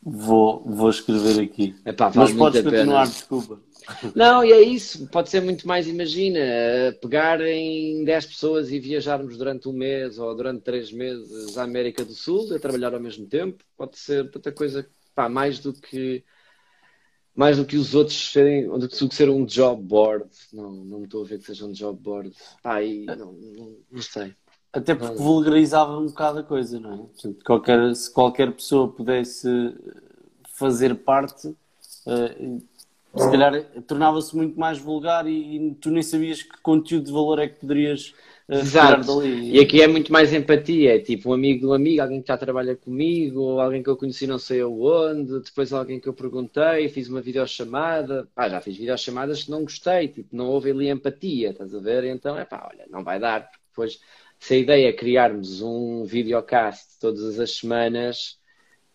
Vou, 0.00 0.62
vou 0.64 0.88
escrever 0.88 1.42
aqui. 1.42 1.74
Epá, 1.84 2.12
Mas 2.14 2.32
podes 2.32 2.62
continuar, 2.62 3.08
desculpa. 3.08 3.60
Não, 4.14 4.44
e 4.44 4.52
é 4.52 4.60
isso. 4.60 5.08
Pode 5.08 5.28
ser 5.28 5.40
muito 5.40 5.66
mais, 5.66 5.88
imagina, 5.88 6.38
pegar 7.02 7.40
em 7.40 8.04
10 8.04 8.26
pessoas 8.26 8.70
e 8.70 8.78
viajarmos 8.78 9.36
durante 9.36 9.68
um 9.68 9.72
mês 9.72 10.16
ou 10.16 10.32
durante 10.36 10.62
3 10.62 10.92
meses 10.92 11.58
à 11.58 11.64
América 11.64 12.04
do 12.04 12.14
Sul, 12.14 12.54
a 12.54 12.60
trabalhar 12.60 12.94
ao 12.94 13.00
mesmo 13.00 13.26
tempo. 13.26 13.64
Pode 13.76 13.98
ser 13.98 14.30
tanta 14.30 14.52
coisa, 14.52 14.88
pá, 15.12 15.28
mais 15.28 15.58
do 15.58 15.72
que 15.72 16.24
mais 17.34 17.56
do 17.56 17.64
que 17.64 17.76
os 17.76 17.94
outros 17.94 18.30
serem, 18.30 18.68
do 18.68 18.88
que 18.88 19.14
ser 19.14 19.28
um 19.28 19.44
job 19.44 19.82
board. 19.82 20.24
Não, 20.52 20.70
não 20.72 20.98
me 20.98 21.04
estou 21.06 21.24
a 21.24 21.26
ver 21.26 21.38
que 21.38 21.46
seja 21.46 21.64
um 21.64 21.72
job 21.72 21.98
board. 21.98 22.32
Pá, 22.62 22.82
e, 22.82 23.06
não, 23.06 23.32
não, 23.32 23.76
não 23.90 24.02
sei. 24.02 24.34
Até 24.72 24.94
porque 24.94 25.16
vulgarizava 25.16 25.98
um 25.98 26.06
bocado 26.06 26.38
a 26.38 26.42
coisa, 26.44 26.78
não 26.78 26.92
é? 26.92 26.96
Portanto, 26.96 27.44
qualquer, 27.44 27.94
se 27.96 28.12
qualquer 28.12 28.52
pessoa 28.52 28.88
pudesse 28.88 29.74
fazer 30.54 30.94
parte, 30.94 31.48
uh, 31.48 32.62
se 33.16 33.30
calhar 33.30 33.64
tornava-se 33.88 34.36
muito 34.36 34.58
mais 34.58 34.78
vulgar 34.78 35.26
e, 35.26 35.56
e, 35.56 35.74
tu 35.74 35.90
nem 35.90 36.02
sabias 36.02 36.44
que 36.44 36.60
conteúdo 36.62 37.06
de 37.06 37.12
valor 37.12 37.40
é 37.40 37.48
que 37.48 37.58
poderias 37.58 38.14
uh, 38.48 38.54
Exato. 38.54 39.04
dali. 39.04 39.56
E 39.56 39.58
aqui 39.58 39.82
é 39.82 39.88
muito 39.88 40.12
mais 40.12 40.32
empatia, 40.32 40.94
é 40.94 40.98
tipo 41.00 41.30
um 41.30 41.32
amigo 41.32 41.70
um 41.70 41.72
amigo, 41.72 42.00
alguém 42.00 42.22
que 42.22 42.28
já 42.28 42.36
trabalha 42.36 42.76
comigo, 42.76 43.40
ou 43.40 43.60
alguém 43.60 43.82
que 43.82 43.90
eu 43.90 43.96
conheci 43.96 44.24
não 44.28 44.38
sei 44.38 44.60
aonde, 44.60 45.40
depois 45.40 45.72
alguém 45.72 45.98
que 45.98 46.08
eu 46.08 46.14
perguntei, 46.14 46.88
fiz 46.88 47.08
uma 47.08 47.20
videochamada, 47.20 48.28
pá, 48.36 48.48
já 48.48 48.60
fiz 48.60 48.76
videochamadas 48.76 49.42
que 49.42 49.50
não 49.50 49.62
gostei, 49.62 50.06
tipo, 50.06 50.28
não 50.36 50.46
houve 50.46 50.70
ali 50.70 50.88
empatia, 50.88 51.50
estás 51.50 51.74
a 51.74 51.80
ver? 51.80 52.04
Então 52.04 52.38
é 52.38 52.44
pá, 52.44 52.70
olha, 52.72 52.86
não 52.88 53.02
vai 53.02 53.18
dar, 53.18 53.50
porque 53.50 53.64
depois 53.70 54.00
se 54.40 54.54
a 54.54 54.56
ideia 54.56 54.88
é 54.88 54.92
criarmos 54.92 55.60
um 55.62 56.04
videocast 56.04 56.98
todas 56.98 57.38
as 57.38 57.52
semanas, 57.58 58.40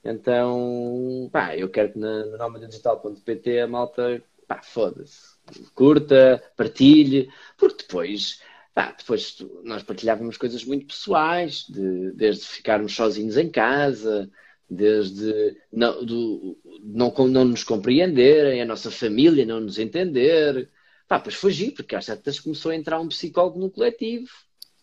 então, 0.04 1.30
pá, 1.32 1.56
eu 1.58 1.70
quero 1.70 1.94
que 1.94 2.00
na, 2.00 2.26
na 2.26 2.38
nomadigital.pt 2.38 3.60
a 3.62 3.68
malta, 3.68 4.24
pá, 4.48 4.62
foda-se, 4.62 5.36
curta, 5.74 6.44
partilhe, 6.58 7.30
porque 7.58 7.84
depois, 7.84 8.42
pá, 8.74 8.92
depois 8.98 9.38
nós 9.64 9.84
partilhávamos 9.84 10.38
coisas 10.38 10.64
muito 10.66 10.88
pessoais, 10.88 11.66
de, 11.70 12.12
desde 12.14 12.46
ficarmos 12.46 12.96
sozinhos 12.96 13.38
em 13.38 13.50
casa, 13.50 14.30
desde 14.70 15.58
não, 15.72 16.04
do, 16.04 16.58
não, 16.84 17.12
não 17.28 17.46
nos 17.46 17.64
compreenderem, 17.64 18.62
a 18.62 18.66
nossa 18.66 18.92
família 18.92 19.46
não 19.46 19.60
nos 19.60 19.80
entender. 19.80 20.70
Pá, 21.08 21.20
pois 21.20 21.36
foi 21.36 21.52
giro, 21.52 21.74
porque 21.76 21.96
às 21.96 22.06
tantas 22.06 22.40
começou 22.40 22.72
a 22.72 22.76
entrar 22.76 23.00
um 23.00 23.08
psicólogo 23.08 23.60
no 23.60 23.70
coletivo. 23.70 24.30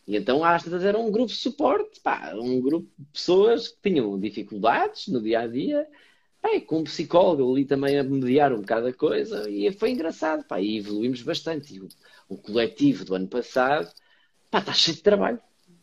E 0.07 0.17
então 0.17 0.45
às 0.45 0.63
vezes 0.63 0.85
era 0.85 0.99
um 0.99 1.11
grupo 1.11 1.29
de 1.29 1.39
suporte, 1.39 2.01
pá, 2.01 2.33
um 2.35 2.61
grupo 2.61 2.89
de 2.99 3.07
pessoas 3.13 3.69
que 3.69 3.91
tinham 3.91 4.19
dificuldades 4.19 5.09
no 5.09 5.23
dia 5.23 5.41
a 5.41 5.47
dia, 5.47 5.87
pá, 6.41 6.49
com 6.67 6.81
um 6.81 6.85
psicólogo 6.85 7.53
ali 7.53 7.65
também 7.65 7.99
a 7.99 8.03
mediar 8.03 8.53
um 8.53 8.61
bocado 8.61 8.89
a 8.89 8.93
coisa, 8.93 9.49
e 9.49 9.71
foi 9.73 9.91
engraçado, 9.91 10.45
pá, 10.45 10.61
e 10.61 10.79
evoluímos 10.79 11.23
bastante. 11.23 11.75
E 11.75 11.81
o, 11.81 11.89
o 12.29 12.37
coletivo 12.37 13.05
do 13.05 13.15
ano 13.15 13.29
passado, 13.29 13.93
pá, 14.51 14.59
está 14.59 14.73
cheio 14.73 14.97
de 14.97 15.03
trabalho. 15.03 15.41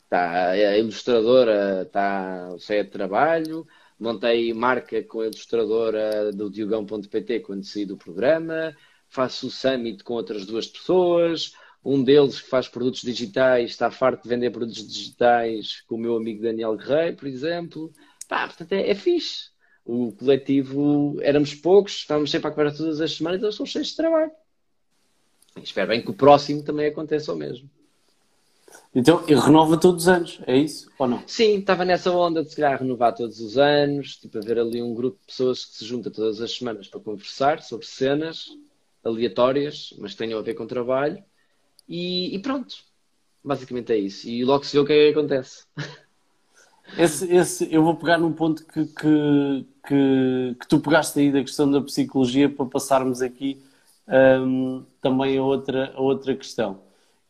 Tá, 0.09 0.49
a 0.49 0.77
ilustradora 0.77 1.83
está 1.83 2.55
cheia 2.57 2.83
de 2.83 2.89
trabalho, 2.89 3.65
montei 3.99 4.53
marca 4.53 5.03
com 5.03 5.21
a 5.21 5.25
ilustradora 5.27 6.31
do 6.31 6.49
Diogão.pt 6.49 7.41
quando 7.41 7.63
saí 7.63 7.85
do 7.85 7.95
programa, 7.95 8.75
faço 9.07 9.47
o 9.47 9.51
summit 9.51 10.03
com 10.03 10.15
outras 10.15 10.45
duas 10.45 10.67
pessoas 10.67 11.53
um 11.83 12.03
deles 12.03 12.41
que 12.41 12.49
faz 12.49 12.67
produtos 12.67 13.01
digitais 13.01 13.71
está 13.71 13.89
farto 13.89 14.23
de 14.23 14.29
vender 14.29 14.51
produtos 14.51 14.85
digitais 14.85 15.81
com 15.87 15.95
o 15.95 15.99
meu 15.99 16.15
amigo 16.15 16.41
Daniel 16.41 16.75
Guerreiro, 16.75 17.17
por 17.17 17.27
exemplo. 17.27 17.93
Pá, 18.27 18.47
portanto, 18.47 18.73
é, 18.73 18.89
é 18.89 18.95
fixe. 18.95 19.49
O 19.85 20.11
coletivo, 20.11 21.17
éramos 21.21 21.55
poucos, 21.55 21.93
estávamos 21.93 22.29
sempre 22.29 22.49
a 22.49 22.51
conversa 22.51 22.77
todas 22.77 23.01
as 23.01 23.15
semanas, 23.15 23.41
eles 23.41 23.55
são 23.55 23.65
cheios 23.65 23.87
de 23.87 23.95
trabalho. 23.95 24.31
espero 25.63 25.87
bem 25.87 26.01
que 26.01 26.11
o 26.11 26.13
próximo 26.13 26.61
também 26.61 26.87
aconteça 26.87 27.33
o 27.33 27.35
mesmo. 27.35 27.69
Então, 28.93 29.23
renova 29.25 29.79
todos 29.79 30.03
os 30.03 30.07
anos, 30.07 30.39
é 30.45 30.55
isso 30.55 30.91
ou 30.99 31.07
não? 31.07 31.23
Sim, 31.25 31.57
estava 31.57 31.85
nessa 31.85 32.11
onda 32.11 32.43
de 32.43 32.51
se 32.51 32.55
calhar 32.55 32.79
renovar 32.79 33.15
todos 33.15 33.39
os 33.39 33.57
anos, 33.57 34.15
tipo 34.17 34.37
haver 34.37 34.59
ali 34.59 34.81
um 34.81 34.93
grupo 34.93 35.17
de 35.19 35.25
pessoas 35.25 35.65
que 35.65 35.77
se 35.77 35.85
junta 35.85 36.11
todas 36.11 36.39
as 36.39 36.51
semanas 36.51 36.87
para 36.87 36.99
conversar 36.99 37.63
sobre 37.63 37.87
cenas 37.87 38.47
aleatórias, 39.03 39.93
mas 39.97 40.11
que 40.11 40.17
tenham 40.17 40.37
a 40.37 40.43
ver 40.43 40.53
com 40.53 40.67
trabalho 40.67 41.23
e, 41.89 42.35
e, 42.35 42.39
pronto. 42.39 42.75
Basicamente 43.43 43.91
é 43.91 43.97
isso. 43.97 44.29
E 44.29 44.45
logo 44.45 44.63
se 44.63 44.73
vê 44.73 44.79
o 44.79 44.85
que 44.85 44.93
é 44.93 45.11
que 45.11 45.17
acontece. 45.17 45.65
Esse, 46.97 47.31
esse, 47.33 47.73
eu 47.73 47.83
vou 47.83 47.95
pegar 47.95 48.17
num 48.17 48.33
ponto 48.33 48.65
que, 48.65 48.85
que, 48.85 49.65
que, 49.87 50.55
que, 50.59 50.67
tu 50.67 50.79
pegaste 50.79 51.19
aí 51.19 51.31
da 51.31 51.41
questão 51.41 51.69
da 51.69 51.81
psicologia 51.81 52.49
para 52.49 52.65
passarmos 52.65 53.21
aqui 53.21 53.61
um, 54.07 54.83
também 55.01 55.37
a 55.37 55.43
outra, 55.43 55.93
a 55.95 56.01
outra 56.01 56.35
questão. 56.35 56.81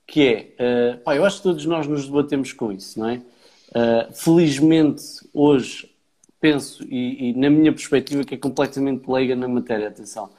Que 0.07 0.55
é, 0.57 0.95
uh, 0.95 0.97
pá, 1.03 1.15
eu 1.15 1.25
acho 1.25 1.37
que 1.37 1.43
todos 1.43 1.65
nós 1.65 1.87
nos 1.87 2.05
debatemos 2.05 2.53
com 2.53 2.71
isso, 2.71 2.99
não 2.99 3.09
é? 3.09 3.21
Uh, 3.69 4.13
felizmente, 4.13 5.03
hoje, 5.33 5.93
penso, 6.39 6.83
e, 6.85 7.29
e, 7.29 7.33
na 7.33 7.49
minha 7.49 7.71
perspectiva, 7.71 8.23
que 8.23 8.33
é 8.33 8.37
completamente 8.37 9.07
leiga 9.07 9.35
na 9.35 9.47
matéria, 9.47 9.89
atenção, 9.89 10.31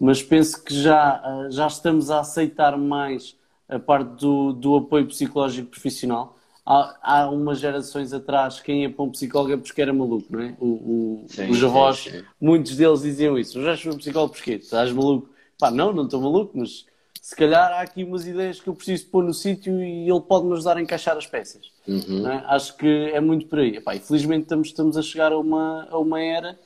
mas 0.00 0.22
penso 0.22 0.62
que 0.64 0.72
já, 0.74 1.20
uh, 1.20 1.50
já 1.50 1.66
estamos 1.66 2.10
a 2.10 2.20
aceitar 2.20 2.78
mais 2.78 3.36
a 3.68 3.78
parte 3.78 4.08
do, 4.20 4.52
do 4.52 4.76
apoio 4.76 5.06
psicológico 5.06 5.70
profissional. 5.70 6.36
Há, 6.64 6.96
há 7.02 7.30
umas 7.30 7.60
gerações 7.60 8.12
atrás, 8.12 8.60
quem 8.60 8.82
ia 8.82 8.90
para 8.90 9.04
um 9.04 9.10
psicólogo 9.10 9.52
é 9.52 9.56
porque 9.56 9.80
era 9.80 9.92
maluco, 9.92 10.26
não 10.30 10.40
é? 10.40 10.56
O, 10.60 10.66
o, 10.66 11.26
sim, 11.28 11.50
os 11.50 11.64
avós, 11.64 11.98
sim, 11.98 12.10
sim. 12.10 12.24
muitos 12.40 12.76
deles 12.76 13.02
diziam 13.02 13.38
isso. 13.38 13.62
Já 13.62 13.74
estou 13.74 13.94
um 13.94 13.98
psicólogo 13.98 14.34
porquê? 14.34 14.54
Estás 14.54 14.92
maluco? 14.92 15.30
Pá, 15.58 15.70
não, 15.70 15.92
não 15.92 16.04
estou 16.04 16.20
maluco, 16.20 16.52
mas 16.58 16.86
se 17.20 17.34
calhar 17.36 17.72
há 17.72 17.80
aqui 17.80 18.04
umas 18.04 18.26
ideias 18.26 18.60
que 18.60 18.68
eu 18.68 18.74
preciso 18.74 19.06
pôr 19.06 19.24
no 19.24 19.34
sítio 19.34 19.82
e 19.82 20.08
ele 20.08 20.20
pode 20.20 20.46
me 20.46 20.52
ajudar 20.52 20.76
a 20.76 20.80
encaixar 20.80 21.16
as 21.16 21.26
peças. 21.26 21.70
Uhum. 21.86 22.26
É? 22.26 22.44
Acho 22.46 22.76
que 22.76 22.86
é 22.86 23.20
muito 23.20 23.46
por 23.46 23.58
aí. 23.58 23.76
Epá, 23.76 23.94
e 23.94 24.00
felizmente 24.00 24.42
estamos, 24.42 24.68
estamos 24.68 24.96
a 24.96 25.02
chegar 25.02 25.32
a 25.32 25.38
uma, 25.38 25.88
a 25.90 25.98
uma 25.98 26.20
era 26.22 26.58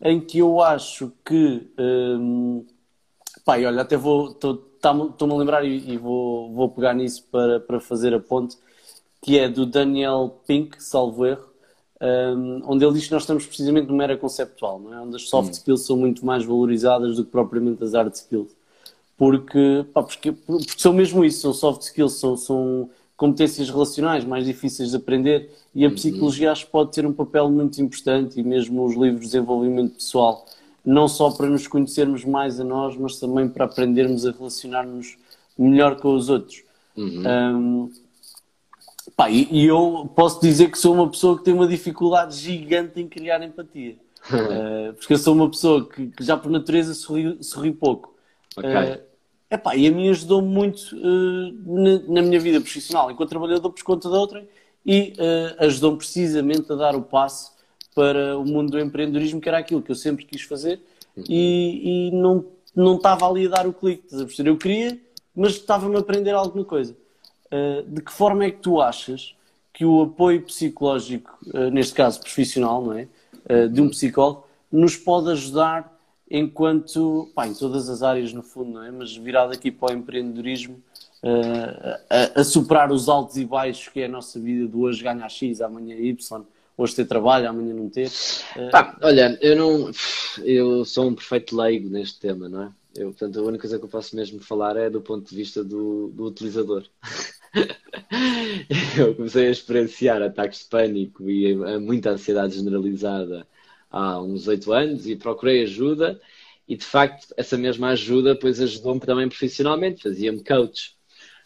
em 0.00 0.20
que 0.20 0.38
eu 0.38 0.60
acho 0.60 1.12
que. 1.24 1.70
Um, 1.78 2.66
pai, 3.44 3.64
olha, 3.66 3.82
até 3.82 3.96
vou. 3.96 4.36
Estou-me 4.80 5.34
a 5.34 5.36
lembrar 5.36 5.64
e, 5.64 5.92
e, 5.92 5.96
vou, 5.96 6.52
vou 6.52 6.68
pegar 6.68 6.94
nisso 6.94 7.24
para, 7.30 7.60
para 7.60 7.80
fazer 7.80 8.14
a 8.14 8.20
ponte, 8.20 8.56
que 9.20 9.38
é 9.38 9.48
do 9.48 9.66
Daniel 9.66 10.40
Pink, 10.46 10.82
salvo 10.82 11.26
erro, 11.26 11.50
um, 12.00 12.62
onde 12.64 12.84
ele 12.84 12.94
diz 12.94 13.06
que 13.06 13.12
nós 13.12 13.22
estamos 13.22 13.44
precisamente 13.44 13.88
numa 13.88 14.02
era 14.02 14.16
conceptual, 14.16 14.80
não 14.80 14.94
é? 14.94 15.00
onde 15.00 15.16
as 15.16 15.28
soft 15.28 15.50
hum. 15.50 15.52
skills 15.52 15.84
são 15.84 15.96
muito 15.96 16.24
mais 16.24 16.44
valorizadas 16.44 17.16
do 17.16 17.24
que 17.24 17.30
propriamente 17.30 17.84
as 17.84 17.92
hard 17.92 18.14
skills. 18.14 18.50
Porque, 19.18 19.84
pá, 19.92 20.02
porque, 20.02 20.32
porque 20.32 20.72
são 20.78 20.94
mesmo 20.94 21.22
isso, 21.22 21.40
são 21.42 21.52
soft 21.52 21.82
skills, 21.82 22.14
são, 22.14 22.38
são 22.38 22.88
competências 23.20 23.68
relacionais 23.68 24.24
mais 24.24 24.46
difíceis 24.46 24.90
de 24.90 24.96
aprender 24.96 25.50
e 25.74 25.84
a 25.84 25.88
uhum. 25.88 25.94
psicologia 25.94 26.50
acho 26.50 26.64
que 26.64 26.72
pode 26.72 26.90
ter 26.92 27.04
um 27.04 27.12
papel 27.12 27.50
muito 27.50 27.82
importante 27.82 28.40
e 28.40 28.42
mesmo 28.42 28.82
os 28.82 28.94
livros 28.94 29.20
de 29.20 29.26
desenvolvimento 29.26 29.96
pessoal, 29.96 30.46
não 30.84 31.08
só 31.08 31.30
para 31.30 31.48
nos 31.48 31.66
conhecermos 31.66 32.24
mais 32.24 32.58
a 32.58 32.64
nós, 32.64 32.96
mas 32.96 33.18
também 33.18 33.48
para 33.48 33.64
aprendermos 33.64 34.26
a 34.26 34.32
relacionar-nos 34.32 35.16
melhor 35.58 35.96
com 35.96 36.14
os 36.14 36.28
outros. 36.28 36.62
Uhum. 36.96 37.22
Um, 37.26 37.92
pá, 39.16 39.30
e, 39.30 39.48
e, 39.50 39.66
eu 39.66 40.10
posso 40.14 40.40
dizer 40.40 40.70
que 40.70 40.78
sou 40.78 40.94
uma 40.94 41.08
pessoa 41.08 41.38
que 41.38 41.44
tem 41.44 41.54
uma 41.54 41.68
dificuldade 41.68 42.36
gigante 42.36 43.00
em 43.00 43.08
criar 43.08 43.42
empatia. 43.42 43.96
uh, 44.30 44.92
porque 44.98 45.14
eu 45.14 45.18
sou 45.18 45.34
uma 45.34 45.50
pessoa 45.50 45.88
que, 45.88 46.08
que 46.08 46.24
já 46.24 46.36
por 46.36 46.50
natureza 46.50 46.94
sorri, 46.94 47.36
sorri 47.42 47.72
pouco. 47.72 48.14
Okay. 48.56 48.70
Uh, 48.70 49.10
Epá, 49.52 49.74
e 49.74 49.88
a 49.88 49.90
mim 49.90 50.08
ajudou 50.08 50.40
muito 50.40 50.94
uh, 50.94 51.52
na, 51.66 51.98
na, 52.14 52.22
minha 52.22 52.38
vida 52.38 52.60
profissional 52.60 53.10
enquanto 53.10 53.30
trabalhador 53.30 53.70
por 53.70 53.82
conta 53.82 54.08
da 54.08 54.16
outra 54.16 54.46
e 54.86 55.12
ajudou-me 55.58 55.98
precisamente 55.98 56.72
a 56.72 56.74
dar 56.74 56.96
o 56.96 57.02
passo 57.02 57.52
para 57.94 58.38
o 58.38 58.44
mundo 58.44 58.70
do 58.70 58.80
empreendedorismo, 58.80 59.40
que 59.40 59.48
era 59.48 59.58
aquilo 59.58 59.82
que 59.82 59.90
eu 59.90 59.96
sempre 59.96 60.24
quis 60.24 60.42
fazer 60.42 60.80
e, 61.28 62.08
e 62.08 62.10
não, 62.12 62.44
não 62.74 62.96
estava 62.96 63.28
ali 63.28 63.46
a 63.46 63.50
dar 63.50 63.66
o 63.66 63.72
clique. 63.72 64.04
Eu 64.38 64.56
queria, 64.56 64.98
mas 65.34 65.52
estava-me 65.52 65.96
a 65.96 66.00
aprender 66.00 66.32
alguma 66.32 66.64
coisa. 66.64 66.96
Uh, 67.46 67.82
de 67.82 68.00
que 68.00 68.12
forma 68.12 68.44
é 68.44 68.50
que 68.50 68.58
tu 68.58 68.80
achas 68.80 69.34
que 69.72 69.84
o 69.84 70.02
apoio 70.02 70.42
psicológico, 70.42 71.38
neste 71.72 71.94
caso 71.94 72.20
profissional, 72.20 72.84
não 72.84 72.92
é? 72.92 73.08
de 73.72 73.80
um 73.80 73.88
psicólogo, 73.88 74.44
nos 74.70 74.94
pode 74.94 75.30
ajudar 75.30 75.90
enquanto, 76.30 77.30
pá, 77.34 77.48
em 77.48 77.54
todas 77.54 77.88
as 77.88 78.02
áreas 78.02 78.32
no 78.32 78.42
fundo, 78.42 78.70
não 78.72 78.84
é? 78.84 78.90
Mas 78.90 79.16
virado 79.16 79.52
aqui 79.52 79.70
para 79.70 79.92
o 79.92 79.98
empreendedorismo, 79.98 80.80
uh, 81.24 81.98
a, 82.08 82.40
a, 82.40 82.44
superar 82.44 82.92
os 82.92 83.08
altos 83.08 83.36
e 83.36 83.44
baixos 83.44 83.88
que 83.88 84.00
é 84.00 84.04
a 84.04 84.08
nossa 84.08 84.38
vida 84.38 84.68
de 84.68 84.76
hoje 84.76 85.02
ganhar 85.02 85.28
X, 85.28 85.60
amanhã 85.60 85.96
Y, 85.96 86.44
hoje 86.82 86.96
ter 86.96 87.04
trabalho, 87.06 87.48
amanhã 87.48 87.74
não 87.74 87.88
ter. 87.88 88.08
Uh... 88.56 88.70
Pá, 88.70 88.96
olha, 89.02 89.38
eu 89.40 89.56
não, 89.56 89.90
eu 90.44 90.84
sou 90.84 91.08
um 91.08 91.14
perfeito 91.14 91.56
leigo 91.56 91.88
neste 91.88 92.18
tema, 92.20 92.48
não 92.48 92.62
é? 92.64 92.72
Eu, 92.96 93.08
portanto, 93.08 93.38
a 93.38 93.42
única 93.42 93.62
coisa 93.62 93.78
que 93.78 93.84
eu 93.84 93.88
posso 93.88 94.16
mesmo 94.16 94.40
falar 94.40 94.76
é 94.76 94.90
do 94.90 95.00
ponto 95.00 95.28
de 95.28 95.36
vista 95.36 95.62
do, 95.62 96.08
do 96.08 96.24
utilizador. 96.24 96.84
eu 98.98 99.14
comecei 99.14 99.46
a 99.46 99.50
experienciar 99.50 100.22
ataques 100.22 100.60
de 100.60 100.64
pânico 100.66 101.30
e 101.30 101.54
muita 101.78 102.10
ansiedade 102.10 102.56
generalizada 102.56 103.46
há 103.90 104.20
uns 104.20 104.48
oito 104.48 104.72
anos 104.72 105.06
e 105.06 105.14
procurei 105.16 105.62
ajuda 105.62 106.20
e 106.66 106.76
de 106.76 106.84
facto 106.84 107.32
essa 107.36 107.56
mesma 107.56 107.90
ajuda 107.90 108.34
depois 108.34 108.60
ajudou-me 108.60 109.00
também 109.00 109.28
profissionalmente, 109.28 110.02
fazia-me 110.02 110.42
coach. 110.42 110.96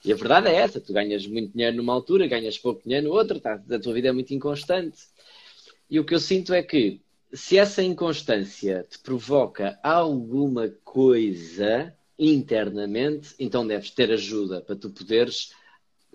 E 0.05 0.13
a 0.13 0.17
verdade 0.17 0.49
é 0.49 0.55
essa, 0.55 0.81
tu 0.81 0.93
ganhas 0.93 1.27
muito 1.27 1.53
dinheiro 1.53 1.79
numa 1.79 1.95
altura, 1.95 2.27
ganhas 2.27 2.59
pouco 2.59 2.83
dinheiro 2.83 3.09
no 3.09 3.15
outra, 3.15 3.41
tá, 3.41 3.55
a 3.55 3.79
tua 3.79 3.95
vida 3.95 4.09
é 4.09 4.13
muito 4.13 4.35
inconstante. 4.35 4.99
E 5.95 6.01
o 6.01 6.05
que 6.05 6.13
eu 6.13 6.19
sinto 6.19 6.53
é 6.53 6.61
que 6.61 7.01
se 7.33 7.57
essa 7.57 7.81
inconstância 7.81 8.85
te 8.91 8.99
provoca 8.99 9.79
alguma 9.81 10.69
coisa 10.83 11.95
internamente, 12.19 13.33
então 13.39 13.65
deves 13.65 13.93
ter 13.93 14.11
ajuda 14.11 14.61
para 14.61 14.75
tu 14.75 14.91
poderes 14.91 15.53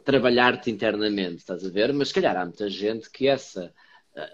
trabalhar-te 0.03 0.69
internamente, 0.69 1.37
estás 1.37 1.65
a 1.65 1.69
ver? 1.69 1.93
Mas 1.93 2.09
se 2.09 2.15
calhar 2.15 2.35
há 2.35 2.43
muita 2.43 2.69
gente 2.69 3.09
que 3.09 3.25
essa 3.25 3.73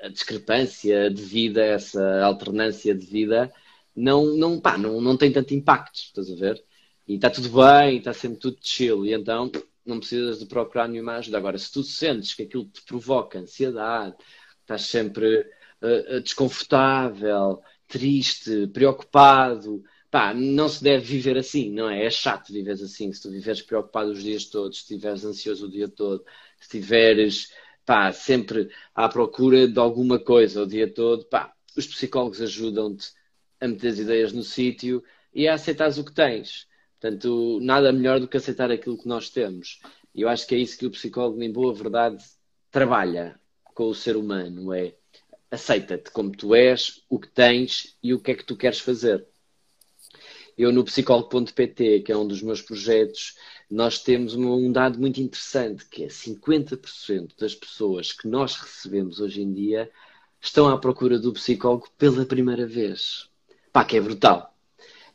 a 0.01 0.07
discrepância 0.07 1.11
de 1.11 1.21
vida, 1.21 1.63
essa 1.63 2.23
alternância 2.23 2.95
de 2.95 3.05
vida, 3.05 3.53
não, 3.95 4.35
não, 4.35 4.59
pá, 4.59 4.79
não, 4.79 4.99
não 4.99 5.15
tem 5.15 5.31
tanto 5.31 5.53
impacto, 5.53 5.99
estás 5.99 6.31
a 6.31 6.35
ver? 6.35 6.63
E 7.07 7.13
está 7.13 7.29
tudo 7.29 7.49
bem, 7.49 7.99
está 7.99 8.13
sempre 8.13 8.39
tudo 8.39 8.57
chill, 8.63 9.05
e 9.05 9.13
então 9.13 9.51
não 9.85 9.99
precisas 9.99 10.39
de 10.39 10.47
procurar 10.47 10.87
nenhuma 10.87 11.17
ajuda. 11.17 11.37
Agora, 11.37 11.55
se 11.59 11.71
tu 11.71 11.83
sentes 11.83 12.33
que 12.33 12.41
aquilo 12.41 12.65
te 12.65 12.81
provoca 12.81 13.37
ansiedade, 13.37 14.15
estás 14.65 14.83
sempre 14.83 15.41
uh, 15.81 16.19
desconfortável, 16.21 17.61
triste, 17.87 18.67
preocupado, 18.67 19.83
pá, 20.09 20.33
não 20.33 20.67
se 20.67 20.83
deve 20.83 21.05
viver 21.05 21.37
assim, 21.37 21.71
não 21.71 21.89
é? 21.89 22.05
É 22.05 22.09
chato 22.09 22.51
viver 22.51 22.73
assim. 22.73 23.11
Se 23.13 23.21
tu 23.21 23.29
viveres 23.29 23.61
preocupado 23.61 24.11
os 24.11 24.23
dias 24.23 24.45
todos, 24.45 24.77
se 24.77 24.83
estiveres 24.83 25.23
ansioso 25.23 25.67
o 25.67 25.69
dia 25.69 25.87
todo, 25.87 26.23
se 26.59 26.63
estiveres 26.77 27.53
pá, 27.85 28.11
sempre 28.11 28.69
à 28.93 29.07
procura 29.07 29.67
de 29.67 29.79
alguma 29.79 30.19
coisa 30.19 30.63
o 30.63 30.67
dia 30.67 30.91
todo, 30.91 31.25
pá, 31.25 31.53
os 31.77 31.85
psicólogos 31.85 32.41
ajudam-te 32.41 33.11
a 33.61 33.67
meter 33.67 33.89
as 33.89 33.99
ideias 33.99 34.33
no 34.33 34.43
sítio 34.43 35.03
e 35.33 35.47
a 35.47 35.53
aceitar 35.53 35.89
o 35.91 36.03
que 36.03 36.13
tens. 36.13 36.67
Portanto, 36.99 37.59
nada 37.61 37.91
melhor 37.93 38.19
do 38.19 38.27
que 38.27 38.37
aceitar 38.37 38.71
aquilo 38.71 38.97
que 38.97 39.07
nós 39.07 39.29
temos. 39.29 39.79
E 40.13 40.21
eu 40.21 40.29
acho 40.29 40.47
que 40.47 40.55
é 40.55 40.57
isso 40.57 40.77
que 40.77 40.85
o 40.85 40.91
psicólogo, 40.91 41.41
em 41.43 41.51
boa 41.51 41.73
verdade, 41.73 42.23
trabalha 42.71 43.39
com 43.75 43.89
o 43.89 43.93
ser 43.93 44.15
humano, 44.15 44.73
é 44.73 44.95
aceita-te 45.51 46.09
como 46.09 46.31
tu 46.31 46.55
és, 46.55 47.03
o 47.09 47.19
que 47.19 47.27
tens 47.27 47.95
e 48.01 48.13
o 48.13 48.19
que 48.19 48.31
é 48.31 48.35
que 48.35 48.43
tu 48.43 48.55
queres 48.55 48.79
fazer. 48.79 49.27
Eu 50.57 50.71
no 50.71 50.85
psicólogo.pt, 50.85 51.99
que 51.99 52.11
é 52.11 52.17
um 52.17 52.25
dos 52.25 52.41
meus 52.41 52.61
projetos, 52.61 53.35
nós 53.69 53.99
temos 53.99 54.33
um 54.35 54.71
dado 54.71 54.97
muito 54.97 55.19
interessante, 55.19 55.85
que 55.85 56.05
é 56.05 56.07
50% 56.07 57.37
das 57.37 57.53
pessoas 57.53 58.13
que 58.13 58.27
nós 58.27 58.55
recebemos 58.55 59.19
hoje 59.19 59.41
em 59.41 59.53
dia 59.53 59.91
estão 60.41 60.69
à 60.69 60.77
procura 60.77 61.19
do 61.19 61.33
psicólogo 61.33 61.89
pela 61.97 62.25
primeira 62.25 62.65
vez. 62.65 63.29
Pá, 63.73 63.83
que 63.83 63.97
é 63.97 64.01
brutal. 64.01 64.55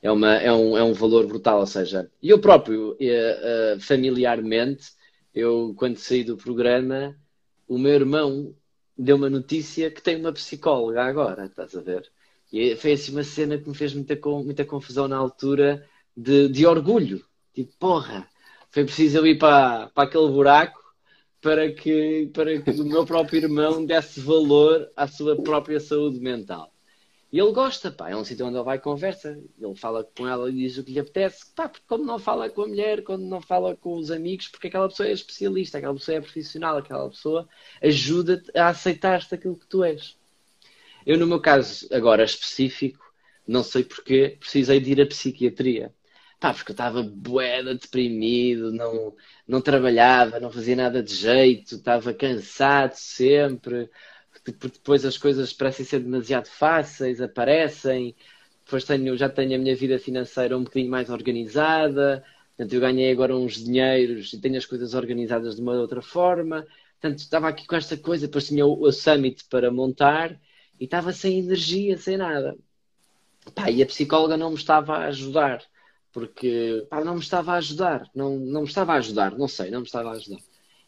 É, 0.03 0.11
uma, 0.11 0.35
é, 0.35 0.53
um, 0.53 0.77
é 0.77 0.83
um 0.83 0.93
valor 0.93 1.27
brutal, 1.27 1.61
ou 1.61 1.67
seja, 1.67 2.11
eu 2.23 2.39
próprio, 2.39 2.93
uh, 2.93 3.77
uh, 3.77 3.81
familiarmente, 3.81 4.93
eu 5.35 5.75
quando 5.77 5.97
saí 5.99 6.25
do 6.25 6.37
programa, 6.37 7.17
o 7.71 7.79
meu 7.79 7.93
irmão 7.93 8.53
deu 8.99 9.15
uma 9.15 9.31
notícia 9.31 9.93
que 9.93 10.03
tem 10.03 10.17
uma 10.17 10.33
psicóloga 10.33 11.05
agora, 11.05 11.47
estás 11.47 11.77
a 11.77 11.81
ver? 11.81 12.11
E 12.53 12.75
foi 12.75 12.93
assim 12.95 13.13
uma 13.13 13.23
cena 13.23 13.57
que 13.59 13.69
me 13.69 13.77
fez 13.77 13.95
muita, 13.95 14.19
muita 14.45 14.65
confusão 14.65 15.07
na 15.07 15.17
altura 15.17 15.89
de, 16.17 16.49
de 16.49 16.67
orgulho. 16.67 17.25
Tipo, 17.55 17.73
porra, 17.79 18.29
foi 18.73 18.85
preciso 18.85 19.19
eu 19.19 19.27
ir 19.27 19.39
para, 19.39 19.87
para 19.95 20.03
aquele 20.03 20.29
buraco 20.33 20.81
para 21.41 21.73
que, 21.73 22.29
para 22.35 22.61
que 22.61 22.71
o 22.73 22.85
meu 22.85 23.07
próprio 23.07 23.45
irmão 23.45 23.87
desse 23.87 24.19
valor 24.21 24.91
à 24.97 25.07
sua 25.07 25.41
própria 25.41 25.79
saúde 25.79 26.19
mental. 26.19 26.73
E 27.33 27.39
ele 27.39 27.53
gosta, 27.53 27.93
pá, 27.93 28.11
é 28.11 28.17
um 28.17 28.25
sítio 28.25 28.45
onde 28.47 28.57
ele 28.57 28.65
vai 28.65 28.77
e 28.77 28.81
conversa. 28.81 29.41
Ele 29.61 29.75
fala 29.77 30.03
com 30.03 30.27
ela 30.27 30.51
e 30.51 30.53
diz 30.53 30.79
o 30.79 30.85
que 30.85 30.93
lhe 30.93 30.99
apetece. 30.99 31.47
Pá, 31.55 31.69
porque 31.69 31.87
quando 31.87 32.05
não 32.05 32.19
fala 32.19 32.51
com 32.51 32.63
a 32.63 32.67
mulher, 32.67 33.05
quando 33.05 33.23
não 33.23 33.41
fala 33.41 33.77
com 33.77 33.95
os 33.95 34.11
amigos, 34.11 34.49
porque 34.49 34.67
aquela 34.67 34.89
pessoa 34.89 35.09
é 35.09 35.13
especialista, 35.13 35.79
aquela 35.79 35.95
pessoa 35.95 36.17
é 36.17 36.21
profissional, 36.21 36.79
aquela 36.79 37.09
pessoa 37.09 37.49
ajuda-te 37.81 38.51
a 38.59 38.69
aceitar-te 38.69 39.35
aquilo 39.35 39.57
que 39.57 39.67
tu 39.67 39.85
és. 39.85 40.17
Eu, 41.07 41.17
no 41.19 41.27
meu 41.27 41.41
caso, 41.41 41.89
agora 41.93 42.25
específico, 42.25 43.05
não 43.47 43.63
sei 43.63 43.85
porquê, 43.85 44.37
precisei 44.39 44.81
de 44.81 44.93
ir 44.93 45.01
à 45.01 45.07
psiquiatria. 45.07 45.95
Pá, 46.41 46.55
porque 46.55 46.73
eu 46.73 46.75
estava 46.75 47.03
boeda, 47.03 47.75
deprimido, 47.75 48.73
não, 48.73 49.15
não 49.47 49.61
trabalhava, 49.61 50.41
não 50.41 50.51
fazia 50.51 50.75
nada 50.75 51.03
de 51.03 51.15
jeito, 51.15 51.77
estava 51.77 52.15
cansado 52.15 52.95
sempre. 52.95 53.91
Depois 54.45 55.05
as 55.05 55.19
coisas 55.19 55.53
parecem 55.53 55.85
ser 55.85 56.01
demasiado 56.01 56.47
fáceis, 56.47 57.21
aparecem. 57.21 58.15
Depois 58.65 58.85
tenho, 58.85 59.17
já 59.17 59.29
tenho 59.29 59.55
a 59.55 59.59
minha 59.59 59.77
vida 59.77 59.99
financeira 59.99 60.57
um 60.57 60.65
bocadinho 60.65 60.91
mais 60.91 61.11
organizada. 61.11 62.25
Portanto, 62.57 62.73
eu 62.75 62.81
ganhei 62.81 63.11
agora 63.13 63.37
uns 63.37 63.63
dinheiros 63.65 64.33
e 64.33 64.41
tenho 64.41 64.57
as 64.59 64.67
coisas 64.67 64.95
organizadas 64.95 65.57
de 65.57 65.63
uma 65.63 65.73
outra 65.73 66.03
forma. 66.03 66.67
Portanto, 67.01 67.21
estava 67.21 67.49
aqui 67.49 67.67
com 67.67 67.77
esta 67.77 67.97
coisa, 67.97 68.27
depois 68.27 68.47
tinha 68.47 68.67
o, 68.67 68.83
o 68.83 68.93
summit 68.93 69.45
para 69.49 69.71
montar 69.71 70.39
e 70.79 70.85
estava 70.85 71.13
sem 71.13 71.39
energia, 71.39 71.97
sem 71.97 72.17
nada. 72.17 72.57
Pá, 73.55 73.71
e 73.71 73.83
a 73.83 73.87
psicóloga 73.87 74.37
não 74.37 74.51
me 74.51 74.57
estava 74.57 74.97
a 74.99 75.07
ajudar 75.07 75.63
porque 76.13 76.87
pá, 76.91 77.05
não 77.05 77.15
me 77.15 77.21
estava 77.21 77.53
a 77.53 77.57
ajudar, 77.57 78.11
não, 78.15 78.37
não 78.39 78.63
me 78.63 78.69
estava 78.69 78.93
a 78.93 78.97
ajudar, 78.97 79.37
não 79.37 79.49
sei, 79.49 79.71
não 79.71 79.81
me 79.81 79.87
estava 79.87 80.11
a 80.11 80.13
ajudar. 80.13 80.41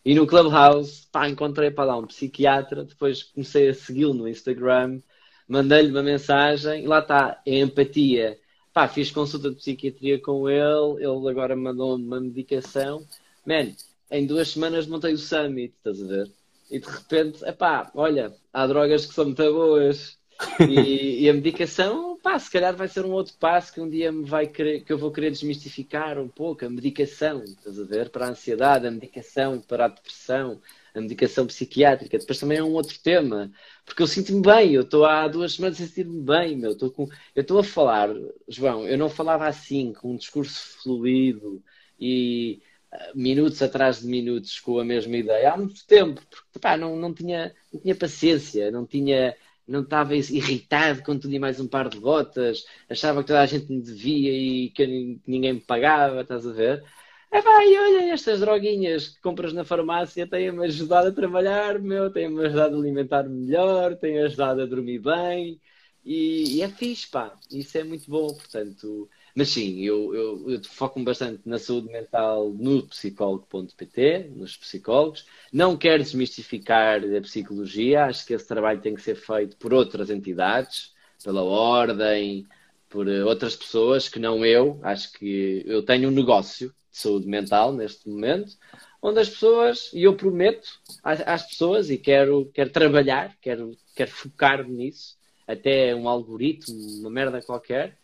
E 0.05 0.15
no 0.15 0.27
Clubhouse, 0.27 1.07
pá, 1.13 1.29
encontrei 1.29 1.71
para 1.71 1.85
lá 1.85 1.97
um 1.97 2.07
psiquiatra, 2.07 2.85
depois 2.85 3.23
comecei 3.23 3.69
a 3.69 3.75
segui-lo 3.75 4.15
no 4.15 4.29
Instagram, 4.29 5.01
mandei-lhe 5.47 5.91
uma 5.91 6.03
mensagem, 6.03 6.85
e 6.85 6.87
lá 6.87 6.99
está, 6.99 7.41
é 7.47 7.61
empatia. 7.61 8.39
Pá, 8.73 8.89
fiz 8.89 9.11
consulta 9.11 9.51
de 9.51 9.57
psiquiatria 9.57 10.21
com 10.21 10.49
ele, 10.49 10.97
ele 10.97 11.29
agora 11.31 11.55
mandou-me 11.55 12.05
uma 12.05 12.21
medicação. 12.21 13.07
Man, 13.47 13.73
em 14.11 14.27
duas 14.27 14.49
semanas 14.49 14.87
montei 14.87 15.13
o 15.13 15.19
Summit, 15.19 15.75
estás 15.77 16.03
a 16.03 16.07
ver? 16.07 16.31
E 16.71 16.79
de 16.79 16.87
repente, 16.87 17.45
epá, 17.45 17.91
olha, 17.95 18.35
há 18.53 18.67
drogas 18.67 19.07
que 19.07 19.15
são 19.15 19.27
muito 19.27 19.43
boas. 19.53 20.21
E, 20.59 21.23
e, 21.23 21.31
a 21.31 21.35
medicação, 21.35 22.12
pá, 22.23 22.39
se 22.39 22.51
calhar 22.51 22.75
vai 22.77 22.89
ser 22.89 23.05
um 23.05 23.11
outro 23.11 23.35
passo 23.39 23.73
que 23.73 23.81
um 23.81 23.89
dia 23.89 24.13
me 24.13 24.25
vai 24.25 24.47
querer, 24.47 24.85
que 24.85 24.93
eu 24.93 24.99
vou 24.99 25.11
querer 25.11 25.31
desmistificar 25.31 26.19
um 26.19 26.29
pouco. 26.29 26.65
A 26.65 26.71
medicação, 26.71 27.43
estás 27.43 27.79
a 27.79 27.85
ver? 27.85 28.11
Para 28.11 28.27
a 28.27 28.31
ansiedade, 28.31 28.87
a 28.87 28.91
medicação 28.91 29.61
para 29.61 29.87
a 29.87 29.89
depressão, 29.89 30.61
a 30.95 31.01
medicação 31.01 31.47
psiquiátrica. 31.47 32.19
Depois 32.19 32.39
também 32.39 32.59
é 32.59 32.63
um 32.63 32.73
outro 32.73 32.99
tema, 33.01 33.51
porque 33.85 34.03
eu 34.03 34.07
sinto-me 34.07 34.41
bem. 34.41 34.73
Eu 34.73 34.83
estou 34.83 35.05
há 35.05 35.27
duas 35.29 35.55
semanas 35.55 35.81
a 35.81 35.87
sentir-me 35.87 36.23
bem, 36.23 36.57
meu. 36.57 36.73
Estou 36.73 36.91
com... 36.91 37.09
Eu 37.35 37.43
estou 37.43 37.59
a 37.59 37.65
falar, 37.65 38.09
João, 38.49 38.87
eu 38.87 38.97
não 38.97 39.09
falava 39.09 39.47
assim, 39.47 39.93
com 39.93 40.13
um 40.13 40.17
discurso 40.17 40.79
fluido 40.83 41.63
e 42.01 42.63
uh, 42.93 43.19
minutos 43.19 43.61
atrás 43.63 44.01
de 44.01 44.07
minutos 44.07 44.61
com 44.61 44.79
a 44.79 44.85
mesma 44.85 45.17
ideia 45.17 45.53
há 45.53 45.57
muito 45.57 45.85
tempo, 45.87 46.21
porque 46.31 46.59
pá, 46.61 46.77
não, 46.77 46.97
não, 46.97 47.13
tinha, 47.13 47.55
não 47.73 47.81
tinha 47.81 47.95
paciência, 47.95 48.71
não 48.71 48.87
tinha 48.87 49.37
não 49.73 49.83
estava 49.83 50.15
irritado 50.15 51.03
tudo 51.19 51.35
e 51.35 51.39
mais 51.39 51.59
um 51.61 51.67
par 51.69 51.89
de 51.89 51.99
botas, 51.99 52.65
achava 52.89 53.21
que 53.23 53.29
toda 53.29 53.41
a 53.41 53.47
gente 53.47 53.73
me 53.73 53.81
devia 53.81 54.33
e 54.33 54.71
que 54.71 54.87
ninguém 55.27 55.55
me 55.55 55.61
pagava, 55.61 56.21
estás 56.23 56.47
a 56.47 56.53
ver? 56.53 56.85
É 57.31 57.39
e 57.39 57.79
olha, 57.79 58.13
estas 58.13 58.41
droguinhas 58.41 59.09
que 59.09 59.21
compras 59.23 59.53
na 59.55 59.65
farmácia 59.65 60.27
têm-me 60.27 60.67
ajudado 60.67 61.09
a 61.09 61.13
trabalhar, 61.13 61.79
meu, 61.79 62.11
têm-me 62.13 62.45
ajudado 62.45 62.77
a 62.77 62.79
alimentar-me 62.79 63.47
melhor, 63.47 63.97
têm 63.97 64.19
ajudado 64.21 64.61
a 64.63 64.67
dormir 64.67 64.99
bem 64.99 65.61
e, 66.05 66.59
e, 66.59 66.63
é 66.63 66.69
fixe, 66.69 67.09
pá, 67.09 67.39
isso 67.51 67.79
é 67.79 67.85
muito 67.85 68.11
bom, 68.11 68.27
portanto. 68.35 69.09
Mas 69.35 69.49
sim, 69.49 69.81
eu, 69.81 70.15
eu, 70.15 70.51
eu 70.51 70.65
foco-me 70.65 71.05
bastante 71.05 71.41
na 71.47 71.59
saúde 71.59 71.89
mental 71.89 72.51
no 72.51 72.87
psicólogo.pt, 72.87 74.31
nos 74.35 74.57
psicólogos. 74.57 75.25
Não 75.53 75.77
quero 75.77 76.03
desmistificar 76.03 77.03
a 77.03 77.21
psicologia, 77.23 78.05
acho 78.05 78.27
que 78.27 78.35
esse 78.35 78.47
trabalho 78.47 78.81
tem 78.81 78.95
que 78.95 79.01
ser 79.01 79.15
feito 79.15 79.57
por 79.57 79.73
outras 79.73 80.11
entidades, 80.11 80.93
pela 81.25 81.43
ordem, 81.43 82.47
por 82.91 83.09
outras 83.09 83.57
pessoas 83.57 84.09
que 84.09 84.19
não 84.19 84.45
eu. 84.45 84.79
Acho 84.83 85.13
que 85.13 85.63
eu 85.67 85.83
tenho 85.83 86.11
um 86.11 86.13
negócio 86.13 86.69
de 86.91 86.99
saúde 86.99 87.27
mental 87.27 87.73
neste 87.73 88.07
momento, 88.07 88.53
onde 89.01 89.19
as 89.19 89.31
pessoas, 89.31 89.91
e 89.95 90.03
eu 90.03 90.15
prometo 90.15 90.69
às, 91.03 91.27
às 91.27 91.47
pessoas, 91.47 91.89
e 91.89 91.97
quero, 91.97 92.51
quero 92.53 92.69
trabalhar, 92.71 93.35
quero, 93.41 93.75
quero 93.97 94.11
focar-me 94.11 94.71
nisso, 94.71 95.17
até 95.47 95.95
um 95.95 96.07
algoritmo, 96.07 96.77
uma 97.01 97.11
merda 97.11 97.41
qualquer 97.41 98.02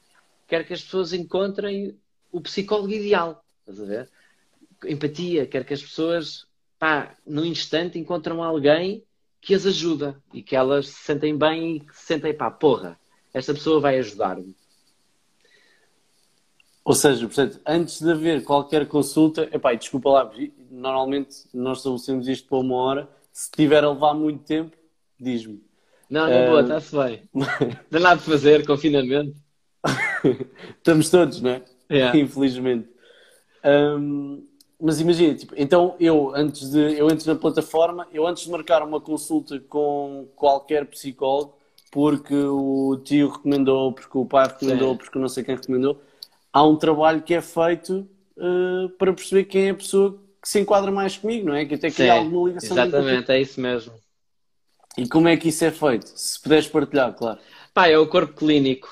quero 0.49 0.65
que 0.65 0.73
as 0.73 0.83
pessoas 0.83 1.13
encontrem 1.13 1.97
o 2.33 2.41
psicólogo 2.41 2.91
ideal. 2.91 3.45
Estás 3.61 3.81
a 3.81 3.85
ver? 3.85 4.11
Empatia, 4.87 5.47
quero 5.47 5.65
que 5.65 5.75
as 5.75 5.83
pessoas, 5.83 6.47
pá, 6.79 7.15
no 7.27 7.45
instante 7.45 7.99
encontram 7.99 8.43
alguém 8.43 9.05
que 9.41 9.55
as 9.55 9.67
ajuda 9.67 10.21
e 10.33 10.43
que 10.43 10.57
elas 10.57 10.89
se 10.89 11.05
sentem 11.05 11.37
bem 11.37 11.77
e 11.77 11.81
que 11.81 11.95
se 11.95 12.07
sentem, 12.07 12.35
pá, 12.35 12.51
porra, 12.51 12.99
esta 13.33 13.53
pessoa 13.53 13.79
vai 13.79 13.99
ajudar-me. 13.99 14.57
Ou 16.85 16.95
seja, 16.95 17.27
portanto, 17.27 17.61
antes 17.67 18.01
de 18.01 18.11
haver 18.11 18.43
qualquer 18.43 18.89
consulta, 18.89 19.47
epá, 19.53 19.75
desculpa 19.75 20.09
lá, 20.09 20.33
normalmente 20.71 21.45
nós 21.53 21.79
estabelecemos 21.79 22.27
isto 22.27 22.49
para 22.49 22.59
uma 22.59 22.77
hora. 22.77 23.09
Se 23.31 23.51
tiver 23.51 23.85
a 23.85 23.91
levar 23.91 24.15
muito 24.15 24.43
tempo, 24.45 24.75
diz-me. 25.21 25.63
Não, 26.09 26.27
não, 26.27 26.45
uh... 26.45 26.47
boa, 26.47 26.63
está-se 26.63 26.97
bem. 26.97 27.29
Não 27.35 27.47
tem 27.91 28.01
nada 28.01 28.17
de 28.17 28.25
fazer, 28.25 28.67
confinamento. 28.67 29.37
Estamos 30.77 31.11
todos, 31.11 31.41
não 31.41 31.51
é? 31.51 31.63
Yeah. 31.91 32.19
Infelizmente. 32.19 32.89
Um, 33.65 34.47
mas 34.81 35.01
imagina, 35.01 35.35
tipo, 35.35 35.55
então 35.57 35.97
eu 35.99 36.33
antes 36.35 36.71
de 36.71 36.97
eu 36.97 37.11
entro 37.11 37.33
na 37.33 37.39
plataforma, 37.39 38.07
eu 38.13 38.27
antes 38.27 38.45
de 38.45 38.51
marcar 38.51 38.83
uma 38.83 39.01
consulta 39.01 39.59
com 39.69 40.29
qualquer 40.37 40.87
psicólogo, 40.87 41.57
porque 41.91 42.35
o 42.35 43.01
tio 43.03 43.29
recomendou, 43.29 43.93
porque 43.93 44.17
o 44.17 44.25
pai 44.25 44.47
recomendou, 44.47 44.93
Sim. 44.93 44.99
porque 44.99 45.19
não 45.19 45.29
sei 45.29 45.43
quem 45.43 45.57
recomendou, 45.57 46.01
há 46.53 46.63
um 46.63 46.77
trabalho 46.77 47.23
que 47.23 47.35
é 47.35 47.41
feito 47.41 48.09
uh, 48.37 48.89
para 48.91 49.13
perceber 49.13 49.45
quem 49.45 49.67
é 49.67 49.71
a 49.71 49.75
pessoa 49.75 50.19
que 50.41 50.49
se 50.49 50.61
enquadra 50.61 50.93
mais 50.93 51.17
comigo, 51.17 51.49
não 51.49 51.55
é? 51.55 51.65
Que 51.65 51.75
até 51.75 51.91
cria 51.91 52.13
alguma 52.13 52.49
ligação. 52.49 52.77
Exatamente, 52.77 53.33
é 53.33 53.41
isso 53.41 53.61
mesmo. 53.61 53.93
E 54.97 55.09
como 55.09 55.29
é 55.29 55.37
que 55.37 55.49
isso 55.49 55.65
é 55.65 55.71
feito? 55.71 56.07
Se 56.07 56.41
puderes 56.41 56.69
partilhar, 56.69 57.13
claro. 57.15 57.39
Pá, 57.79 57.87
é 57.87 57.97
o 57.97 58.09
corpo 58.09 58.35
clínico. 58.35 58.89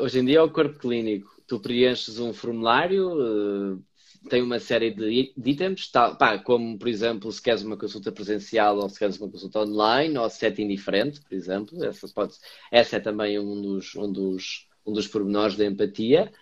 hoje 0.00 0.18
em 0.18 0.24
dia 0.24 0.38
é 0.38 0.42
o 0.42 0.50
corpo 0.50 0.76
clínico. 0.76 1.30
Tu 1.46 1.60
preenches 1.60 2.18
um 2.18 2.32
formulário, 2.32 3.12
uh, 3.12 3.80
tem 4.28 4.42
uma 4.42 4.58
série 4.58 4.90
de, 4.90 5.32
de 5.36 5.50
itens, 5.50 5.88
tá, 5.88 6.12
pá, 6.16 6.36
como 6.36 6.76
por 6.76 6.88
exemplo, 6.88 7.30
se 7.30 7.40
queres 7.40 7.62
uma 7.62 7.76
consulta 7.76 8.10
presencial 8.10 8.76
ou 8.76 8.88
se 8.88 8.98
queres 8.98 9.20
uma 9.20 9.30
consulta 9.30 9.60
online 9.60 10.18
ou 10.18 10.28
setting 10.28 10.66
diferente, 10.66 11.20
por 11.20 11.32
exemplo. 11.32 11.84
Essa, 11.84 12.08
pode, 12.08 12.34
essa 12.72 12.96
é 12.96 13.00
também 13.00 13.38
um 13.38 13.62
dos, 13.62 13.94
um, 13.94 14.10
dos, 14.10 14.66
um 14.84 14.92
dos 14.92 15.06
pormenores 15.06 15.56
da 15.56 15.64
empatia. 15.64 16.32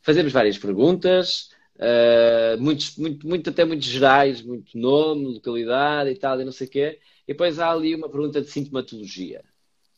Fazemos 0.00 0.32
várias 0.32 0.56
perguntas, 0.56 1.50
uh, 1.76 2.58
muitos, 2.58 2.96
muito, 2.96 3.26
muito, 3.28 3.50
até 3.50 3.62
muito 3.62 3.84
gerais, 3.84 4.40
muito 4.40 4.78
nome, 4.78 5.34
localidade 5.34 6.08
e 6.08 6.16
tal, 6.16 6.40
e 6.40 6.46
não 6.46 6.52
sei 6.52 6.66
o 6.66 6.70
quê. 6.70 6.98
E 7.28 7.34
depois 7.34 7.58
há 7.58 7.70
ali 7.70 7.94
uma 7.94 8.08
pergunta 8.08 8.40
de 8.40 8.48
sintomatologia 8.48 9.44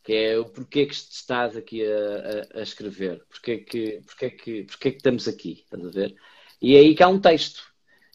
que 0.08 0.14
é 0.14 0.38
o 0.38 0.46
porquê 0.46 0.86
que 0.86 0.94
estás 0.94 1.54
aqui 1.54 1.84
a, 1.84 2.56
a, 2.56 2.60
a 2.60 2.62
escrever, 2.62 3.22
porquê 3.28 3.58
que, 3.58 4.00
porquê, 4.06 4.30
que, 4.30 4.62
porquê 4.64 4.90
que 4.92 4.96
estamos 4.96 5.28
aqui, 5.28 5.64
estás 5.64 5.84
a 5.84 5.90
ver? 5.90 6.16
E 6.62 6.76
é 6.76 6.78
aí 6.78 6.94
que 6.94 7.02
há 7.02 7.08
um 7.08 7.20
texto. 7.20 7.62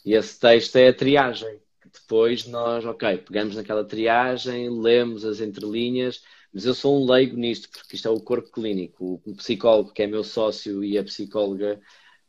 E 0.03 0.15
esse 0.15 0.39
texto 0.39 0.75
é 0.77 0.87
a 0.87 0.93
triagem. 0.95 1.61
Depois 1.85 2.47
nós, 2.47 2.83
ok, 2.83 3.19
pegamos 3.19 3.55
naquela 3.55 3.85
triagem, 3.85 4.71
lemos 4.71 5.23
as 5.23 5.39
entrelinhas, 5.39 6.23
mas 6.51 6.65
eu 6.65 6.73
sou 6.73 6.99
um 6.99 7.11
leigo 7.11 7.37
nisto, 7.37 7.69
porque 7.69 7.95
isto 7.95 8.07
é 8.07 8.11
o 8.11 8.19
corpo 8.19 8.49
clínico. 8.49 9.21
O 9.23 9.35
psicólogo, 9.35 9.93
que 9.93 10.01
é 10.01 10.07
meu 10.07 10.23
sócio, 10.23 10.83
e 10.83 10.97
a 10.97 11.03
psicóloga 11.03 11.79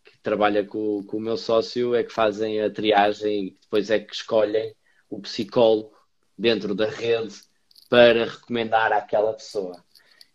que 0.04 0.18
trabalha 0.18 0.62
com, 0.62 1.02
com 1.04 1.16
o 1.16 1.20
meu 1.20 1.38
sócio, 1.38 1.94
é 1.94 2.04
que 2.04 2.12
fazem 2.12 2.60
a 2.60 2.68
triagem 2.70 3.46
e 3.46 3.58
depois 3.62 3.88
é 3.88 3.98
que 3.98 4.14
escolhem 4.14 4.74
o 5.08 5.22
psicólogo 5.22 5.96
dentro 6.36 6.74
da 6.74 6.86
rede 6.86 7.53
para 7.94 8.24
recomendar 8.24 8.92
àquela 8.92 9.32
pessoa. 9.32 9.76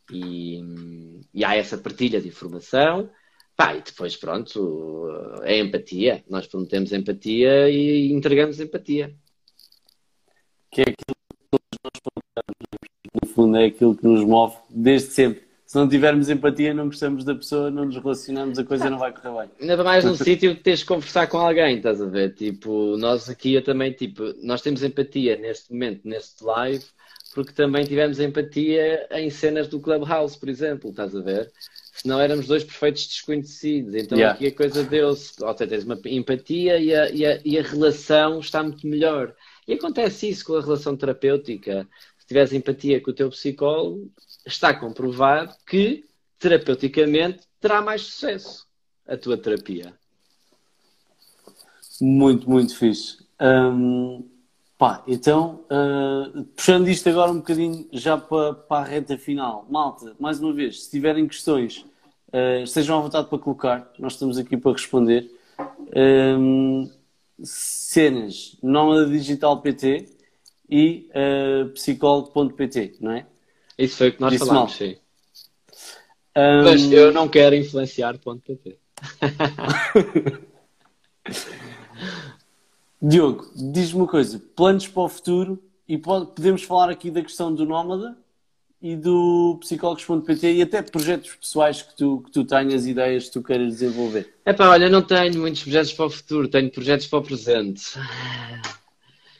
E, 0.09 0.63
e 1.33 1.43
há 1.43 1.57
essa 1.57 1.77
partilha 1.77 2.21
de 2.21 2.29
informação. 2.29 3.09
Pá, 3.53 3.75
e 3.75 3.81
depois, 3.81 4.15
pronto, 4.15 5.09
é 5.43 5.59
empatia. 5.59 6.23
Nós 6.29 6.47
prometemos 6.47 6.93
empatia 6.93 7.69
e 7.69 8.13
entregamos 8.13 8.61
empatia. 8.61 9.13
Que 10.71 10.79
é 10.79 10.83
aquilo 10.83 10.95
que 11.41 11.47
todos 11.51 11.79
nós 11.83 12.01
prometemos. 12.01 13.21
No 13.21 13.27
fundo, 13.27 13.57
é 13.57 13.65
aquilo 13.65 13.97
que 13.97 14.07
nos 14.07 14.23
move 14.23 14.55
desde 14.69 15.09
sempre. 15.09 15.49
Se 15.65 15.75
não 15.75 15.89
tivermos 15.89 16.29
empatia, 16.29 16.73
não 16.73 16.85
gostamos 16.85 17.25
da 17.25 17.35
pessoa, 17.35 17.69
não 17.69 17.83
nos 17.83 17.97
relacionamos, 17.97 18.57
a 18.57 18.63
coisa 18.63 18.89
não 18.89 18.97
vai 18.97 19.11
correr 19.11 19.37
bem. 19.37 19.69
Ainda 19.69 19.83
mais 19.83 20.05
num 20.05 20.15
sítio 20.15 20.55
que 20.55 20.63
tens 20.63 20.79
de 20.79 20.85
conversar 20.85 21.27
com 21.27 21.37
alguém, 21.37 21.75
estás 21.75 22.01
a 22.01 22.05
ver? 22.05 22.33
Tipo, 22.33 22.95
nós 22.97 23.29
aqui 23.29 23.53
eu 23.53 23.63
também, 23.63 23.91
tipo, 23.91 24.33
nós 24.41 24.61
temos 24.61 24.81
empatia 24.81 25.35
neste 25.35 25.73
momento, 25.73 26.07
neste 26.07 26.41
live, 26.43 26.85
porque 27.33 27.53
também 27.53 27.85
tivemos 27.85 28.19
empatia 28.19 29.07
em 29.11 29.29
cenas 29.29 29.67
do 29.67 29.79
Clubhouse, 29.79 30.37
por 30.37 30.49
exemplo, 30.49 30.89
estás 30.89 31.15
a 31.15 31.21
ver? 31.21 31.51
Senão 31.93 32.19
éramos 32.19 32.47
dois 32.47 32.63
perfeitos 32.63 33.07
desconhecidos. 33.07 33.93
Então 33.93 34.17
yeah. 34.17 34.35
aqui 34.35 34.47
a 34.47 34.55
coisa 34.55 34.83
deu-se. 34.83 35.43
Ou 35.43 35.57
seja, 35.57 35.69
tens 35.69 35.83
uma 35.83 35.99
empatia 36.05 36.77
e 36.77 36.95
a, 36.95 37.09
e, 37.09 37.25
a, 37.25 37.41
e 37.43 37.59
a 37.59 37.61
relação 37.61 38.39
está 38.39 38.63
muito 38.63 38.87
melhor. 38.87 39.35
E 39.67 39.73
acontece 39.73 40.29
isso 40.29 40.45
com 40.45 40.55
a 40.55 40.61
relação 40.61 40.95
terapêutica. 40.95 41.87
Se 42.17 42.27
tiveres 42.27 42.53
empatia 42.53 43.01
com 43.01 43.11
o 43.11 43.13
teu 43.13 43.29
psicólogo, 43.29 44.11
está 44.45 44.73
comprovado 44.73 45.53
que 45.67 46.05
terapeuticamente 46.39 47.41
terá 47.59 47.81
mais 47.81 48.01
sucesso 48.01 48.65
a 49.05 49.17
tua 49.17 49.37
terapia. 49.37 49.93
Muito, 52.01 52.49
muito 52.49 52.77
fixe. 52.77 53.17
Hum, 53.41 54.25
Pá, 54.79 55.03
então, 55.05 55.65
uh, 55.65 56.43
puxando 56.55 56.87
isto 56.87 57.09
agora 57.09 57.29
um 57.29 57.39
bocadinho 57.39 57.85
já 57.91 58.17
para, 58.17 58.53
para 58.53 58.85
a 58.85 58.89
reta 58.89 59.17
final. 59.17 59.67
Malta, 59.69 60.15
mais 60.17 60.39
uma 60.39 60.53
vez, 60.53 60.85
se 60.85 60.89
tiverem 60.89 61.27
questões, 61.27 61.85
uh, 62.31 62.63
estejam 62.63 62.97
à 62.97 63.01
vontade 63.01 63.27
para 63.27 63.37
colocar, 63.39 63.91
nós 63.99 64.13
estamos 64.13 64.37
aqui 64.37 64.55
para 64.55 64.71
responder. 64.71 65.29
Um, 65.93 66.89
cenas, 67.43 68.55
Nómada 68.63 69.05
Digital 69.05 69.61
PT 69.61 70.07
e 70.69 71.09
uh, 71.09 71.67
psicólogo.pt, 71.71 72.99
não 73.01 73.11
é? 73.11 73.25
Isso 73.77 73.97
foi 73.97 74.07
o 74.07 74.13
que 74.13 74.21
nós 74.21 74.31
Disse 74.31 74.45
falámos, 74.45 74.77
sim. 74.77 74.95
Um... 76.37 76.63
Mas 76.63 76.89
eu 76.89 77.11
não 77.11 77.27
quero 77.27 77.53
influenciar.pt. 77.53 78.79
Diogo, 83.01 83.49
diz-me 83.55 84.01
uma 84.01 84.07
coisa: 84.07 84.41
planos 84.55 84.87
para 84.87 85.03
o 85.03 85.09
futuro 85.09 85.63
e 85.87 85.97
podemos 85.97 86.63
falar 86.63 86.89
aqui 86.89 87.09
da 87.09 87.21
questão 87.21 87.53
do 87.53 87.65
nómada 87.65 88.17
e 88.81 88.95
do 88.95 89.57
psicólogos.pt 89.61 90.53
e 90.53 90.61
até 90.61 90.81
projetos 90.81 91.35
pessoais 91.35 91.81
que 91.81 91.95
tu, 91.95 92.21
que 92.25 92.31
tu 92.31 92.43
tenhas, 92.45 92.85
ideias 92.85 93.25
que 93.25 93.33
tu 93.33 93.43
queiras 93.43 93.73
desenvolver. 93.73 94.33
É 94.45 94.51
pá, 94.51 94.69
olha, 94.69 94.89
não 94.89 95.01
tenho 95.01 95.39
muitos 95.39 95.63
projetos 95.63 95.93
para 95.93 96.05
o 96.05 96.09
futuro, 96.09 96.47
tenho 96.49 96.69
projetos 96.71 97.07
para 97.07 97.19
o 97.19 97.23
presente. 97.23 97.83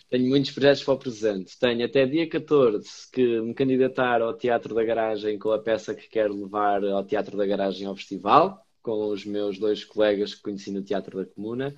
tenho 0.09 0.29
muitos 0.29 0.51
projetos 0.51 0.83
para 0.83 0.93
o 0.93 0.97
presente. 0.97 1.59
Tenho 1.59 1.85
até 1.85 2.05
dia 2.05 2.29
14 2.29 3.11
que 3.11 3.41
me 3.41 3.53
candidatar 3.53 4.21
ao 4.21 4.33
Teatro 4.33 4.73
da 4.73 4.83
Garagem 4.85 5.37
com 5.37 5.51
a 5.51 5.59
peça 5.59 5.93
que 5.93 6.07
quero 6.09 6.33
levar 6.33 6.83
ao 6.85 7.03
Teatro 7.03 7.37
da 7.37 7.45
Garagem 7.45 7.87
ao 7.87 7.95
festival, 7.95 8.65
com 8.81 9.09
os 9.09 9.25
meus 9.25 9.59
dois 9.59 9.83
colegas 9.83 10.33
que 10.33 10.41
conheci 10.41 10.71
no 10.71 10.81
Teatro 10.81 11.17
da 11.17 11.25
Comuna. 11.25 11.75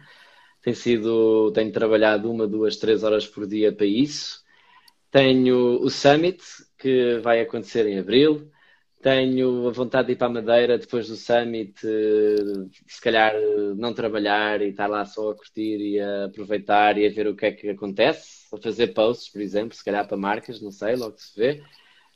Tem 0.62 0.74
sido, 0.74 1.52
tenho 1.54 1.72
trabalhado 1.72 2.32
uma, 2.32 2.48
duas, 2.48 2.78
três 2.78 3.04
horas 3.04 3.26
por 3.28 3.48
dia 3.48 3.72
para 3.74 3.86
isso. 3.86 4.44
Tenho 5.12 5.82
o 5.82 5.90
Summit, 5.90 6.42
que 6.78 7.20
vai 7.20 7.42
acontecer 7.42 7.88
em 7.88 8.00
abril. 8.00 8.52
Tenho 9.02 9.68
a 9.68 9.72
vontade 9.72 10.08
de 10.08 10.14
ir 10.14 10.16
para 10.18 10.28
a 10.28 10.30
Madeira 10.30 10.78
depois 10.78 11.08
do 11.08 11.16
Summit, 11.16 11.74
eh, 11.86 12.70
se 12.88 13.02
calhar 13.02 13.34
não 13.76 13.94
trabalhar 13.94 14.62
e 14.62 14.70
estar 14.70 14.88
lá 14.88 15.04
só 15.06 15.32
a 15.32 15.36
curtir 15.36 15.78
e 15.80 16.00
a 16.00 16.26
aproveitar 16.26 16.98
e 17.00 17.08
a 17.08 17.10
ver 17.12 17.28
o 17.28 17.36
que 17.36 17.46
é 17.48 17.52
que 17.52 17.70
acontece, 17.70 18.48
a 18.54 18.58
fazer 18.58 18.90
posts, 18.94 19.30
por 19.32 19.42
exemplo, 19.42 19.76
se 19.76 19.84
calhar 19.84 20.08
para 20.08 20.18
marcas, 20.18 20.62
não 20.62 20.72
sei, 20.72 20.96
logo 20.96 21.18
se 21.18 21.36
vê. 21.36 21.64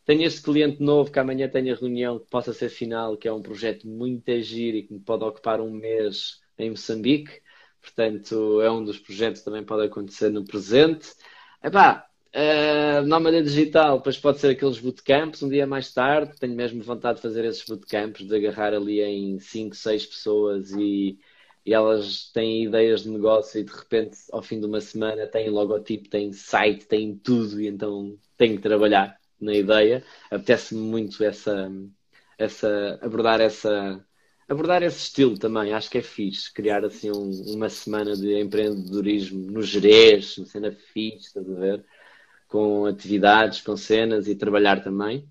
Tenho 0.06 0.24
este 0.24 0.42
cliente 0.44 0.82
novo 0.82 1.12
que 1.12 1.20
amanhã 1.20 1.50
tenho 1.50 1.74
a 1.74 1.78
reunião 1.78 2.20
que 2.20 2.30
possa 2.30 2.54
ser 2.54 2.70
final, 2.70 3.18
que 3.18 3.28
é 3.28 3.34
um 3.34 3.42
projeto 3.42 3.88
muito 3.88 4.30
agir 4.32 4.76
e 4.76 4.84
que 4.84 4.94
me 4.94 5.00
pode 5.00 5.24
ocupar 5.24 5.60
um 5.60 5.72
mês 5.72 6.40
em 6.58 6.70
Moçambique. 6.70 7.42
Portanto, 7.86 8.62
é 8.62 8.72
um 8.72 8.84
dos 8.84 9.00
projetos 9.00 9.42
que 9.42 9.46
também 9.46 9.64
pode 9.64 9.86
acontecer 9.86 10.30
no 10.30 10.44
presente. 10.44 11.14
Epá, 11.64 12.08
Uh, 12.36 13.02
nómada 13.08 13.42
digital, 13.42 13.98
depois 13.98 14.18
pode 14.18 14.40
ser 14.42 14.50
aqueles 14.50 14.78
bootcamps 14.78 15.42
um 15.42 15.48
dia 15.48 15.66
mais 15.66 15.94
tarde. 15.94 16.38
Tenho 16.38 16.54
mesmo 16.54 16.84
vontade 16.84 17.16
de 17.16 17.22
fazer 17.22 17.46
esses 17.46 17.64
bootcamps, 17.64 18.28
de 18.28 18.36
agarrar 18.36 18.74
ali 18.74 19.02
em 19.02 19.40
5, 19.40 19.74
6 19.74 20.06
pessoas 20.06 20.72
e, 20.74 21.18
e, 21.66 21.74
elas 21.74 22.30
têm 22.34 22.66
ideias 22.66 23.04
de 23.04 23.10
negócio 23.10 23.58
e 23.62 23.64
de 23.64 23.72
repente, 23.72 24.18
ao 24.34 24.44
fim 24.44 24.60
de 24.60 24.66
uma 24.66 24.82
semana, 24.82 25.26
têm 25.28 25.50
logotipo, 25.50 26.10
têm 26.10 26.34
site, 26.34 26.86
têm 26.88 27.16
tudo 27.18 27.62
e 27.62 27.68
então 27.68 28.18
tenho 28.38 28.58
que 28.58 28.62
trabalhar 28.64 29.18
na 29.40 29.54
ideia. 29.54 30.04
Apetece-me 30.30 30.82
muito 30.82 31.24
essa, 31.24 31.72
essa, 32.38 33.00
abordar 33.02 33.40
essa. 33.40 34.06
Abordar 34.48 34.84
esse 34.84 35.00
estilo 35.00 35.38
também, 35.38 35.74
acho 35.74 35.90
que 35.90 35.98
é 35.98 36.02
fixe, 36.02 36.54
criar 36.54 36.86
assim 36.86 37.12
um, 37.12 37.32
uma 37.54 37.70
semana 37.70 38.16
de 38.16 38.40
empreendedorismo 38.40 39.52
no 39.52 39.62
Jerez, 39.62 40.38
uma 40.38 40.46
cena 40.46 40.72
fixe, 40.72 41.28
estás 41.28 41.50
a 41.50 41.54
ver? 41.54 41.86
com 42.48 42.86
atividades, 42.86 43.62
com 43.62 43.76
cenas 43.76 44.28
e 44.28 44.36
trabalhar 44.36 44.82
também. 44.82 45.28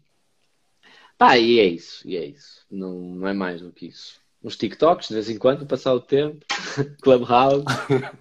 Pá, 1.17 1.39
e 1.39 1.59
é 1.59 1.65
isso, 1.65 2.07
e 2.07 2.17
é 2.17 2.25
isso. 2.27 2.67
Não, 2.71 2.93
não 2.93 3.29
é 3.29 3.33
mais 3.33 3.61
do 3.61 3.73
que 3.73 3.87
isso. 3.87 4.21
Uns 4.43 4.57
TikToks 4.57 5.09
de 5.09 5.15
vez 5.15 5.31
em 5.31 5.39
quando, 5.39 5.67
passar 5.67 5.95
o 5.95 6.01
tempo, 6.01 6.45
Clubhouse, 7.01 7.65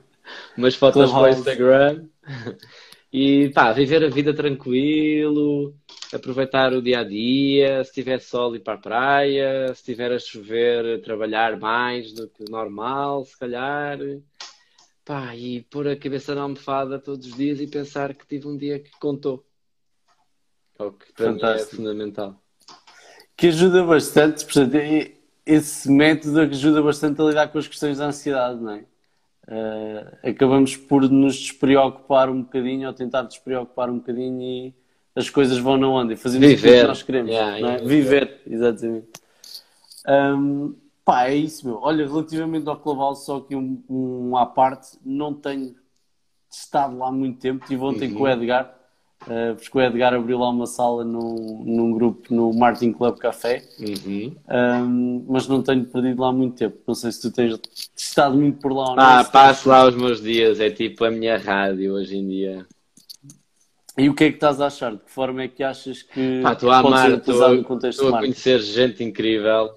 umas 0.55 0.75
fotos 0.75 1.11
para 1.11 1.21
o 1.21 1.27
Instagram 1.27 2.05
e 3.13 3.49
pá, 3.49 3.71
viver 3.71 4.03
a 4.03 4.09
vida 4.09 4.33
tranquilo, 4.33 5.75
aproveitar 6.11 6.73
o 6.73 6.81
dia 6.81 7.01
a 7.01 7.03
dia, 7.03 7.83
se 7.83 7.93
tiver 7.93 8.19
sol 8.19 8.55
ir 8.55 8.61
para 8.61 8.73
a 8.73 8.77
praia, 8.77 9.71
se 9.75 9.83
tiver 9.83 10.11
a 10.11 10.17
chover, 10.17 10.99
trabalhar 11.03 11.59
mais 11.59 12.11
do 12.11 12.27
que 12.27 12.43
normal, 12.49 13.23
se 13.23 13.37
calhar. 13.37 13.99
Pá, 15.05 15.35
e 15.35 15.61
pôr 15.61 15.89
a 15.89 15.95
cabeça 15.95 16.33
na 16.33 16.41
almofada 16.41 16.97
todos 16.97 17.27
os 17.27 17.35
dias 17.35 17.59
e 17.59 17.67
pensar 17.67 18.15
que 18.15 18.25
tive 18.25 18.47
um 18.47 18.57
dia 18.57 18.79
que 18.79 18.89
contou. 18.99 19.45
É 20.79 20.83
o 20.83 20.91
que 20.91 21.13
para 21.13 21.33
Fantástico. 21.33 21.75
mim 21.75 21.83
é 21.83 21.91
fundamental. 21.91 22.43
Que 23.37 23.47
ajuda 23.47 23.83
bastante, 23.83 24.43
portanto, 24.43 24.75
esse 25.45 25.91
método 25.91 26.39
ajuda 26.39 26.81
bastante 26.81 27.21
a 27.21 27.25
lidar 27.25 27.51
com 27.51 27.59
as 27.59 27.67
questões 27.67 27.99
da 27.99 28.07
ansiedade, 28.07 28.59
não 28.59 28.71
é? 28.71 28.85
Uh, 29.45 30.29
acabamos 30.29 30.77
por 30.77 31.09
nos 31.09 31.35
despreocupar 31.35 32.29
um 32.29 32.41
bocadinho 32.43 32.87
ou 32.87 32.93
tentar 32.93 33.23
despreocupar 33.23 33.89
um 33.89 33.97
bocadinho 33.97 34.41
e 34.41 34.73
as 35.15 35.29
coisas 35.29 35.57
vão 35.57 35.77
na 35.77 35.87
onda 35.87 36.13
e 36.13 36.15
fazemos 36.15 36.47
Viver. 36.47 36.77
o 36.77 36.81
que 36.81 36.87
nós 36.87 37.03
queremos. 37.03 37.31
Yeah, 37.31 37.73
é? 37.73 37.77
Viver, 37.79 38.41
exatamente. 38.47 39.07
Um, 40.07 40.75
Pá, 41.05 41.27
é 41.27 41.35
isso, 41.35 41.67
meu. 41.67 41.79
Olha, 41.81 42.07
relativamente 42.07 42.67
ao 42.69 42.77
Clubhouse, 42.77 43.25
só 43.25 43.41
que 43.41 43.55
um, 43.55 43.83
um 43.89 44.37
à 44.37 44.45
parte, 44.45 44.97
não 45.03 45.33
tenho 45.33 45.75
estado 46.49 46.97
lá 46.97 47.11
muito 47.11 47.39
tempo. 47.39 47.63
Estive 47.63 47.83
ontem 47.83 48.09
uhum. 48.09 48.17
com 48.17 48.23
o 48.23 48.27
Edgar, 48.29 48.73
uh, 49.27 49.55
porque 49.55 49.77
o 49.77 49.81
Edgar 49.81 50.13
abriu 50.13 50.37
lá 50.39 50.49
uma 50.49 50.65
sala 50.65 51.03
no, 51.03 51.63
num 51.65 51.91
grupo 51.91 52.33
no 52.33 52.53
Martin 52.53 52.91
Club 52.91 53.17
Café, 53.17 53.63
uhum. 53.79 54.35
um, 54.49 55.25
mas 55.27 55.47
não 55.47 55.61
tenho 55.61 55.85
perdido 55.85 56.21
lá 56.21 56.31
muito 56.31 56.55
tempo. 56.55 56.77
Não 56.87 56.95
sei 56.95 57.11
se 57.11 57.21
tu 57.21 57.31
tens 57.31 57.59
estado 57.95 58.37
muito 58.37 58.59
por 58.59 58.71
lá 58.71 58.91
ou 58.91 58.95
não. 58.95 59.03
Ah, 59.03 59.23
passo 59.23 59.69
lá 59.69 59.87
os 59.87 59.95
meus 59.95 60.21
dias, 60.21 60.59
é 60.59 60.69
tipo 60.69 61.05
a 61.05 61.11
minha 61.11 61.37
rádio 61.37 61.93
hoje 61.93 62.17
em 62.17 62.27
dia. 62.27 62.65
E 63.97 64.09
o 64.09 64.15
que 64.15 64.23
é 64.23 64.29
que 64.29 64.35
estás 64.35 64.59
a 64.59 64.67
achar? 64.67 64.91
De 64.93 64.99
que 64.99 65.11
forma 65.11 65.43
é 65.43 65.47
que 65.47 65.63
achas 65.63 66.01
que 66.01 66.41
estou 66.51 66.71
a 66.71 66.79
amar, 66.79 67.11
estou 67.11 68.15
a 68.15 68.19
conhecer 68.19 68.59
gente 68.59 69.03
incrível 69.03 69.69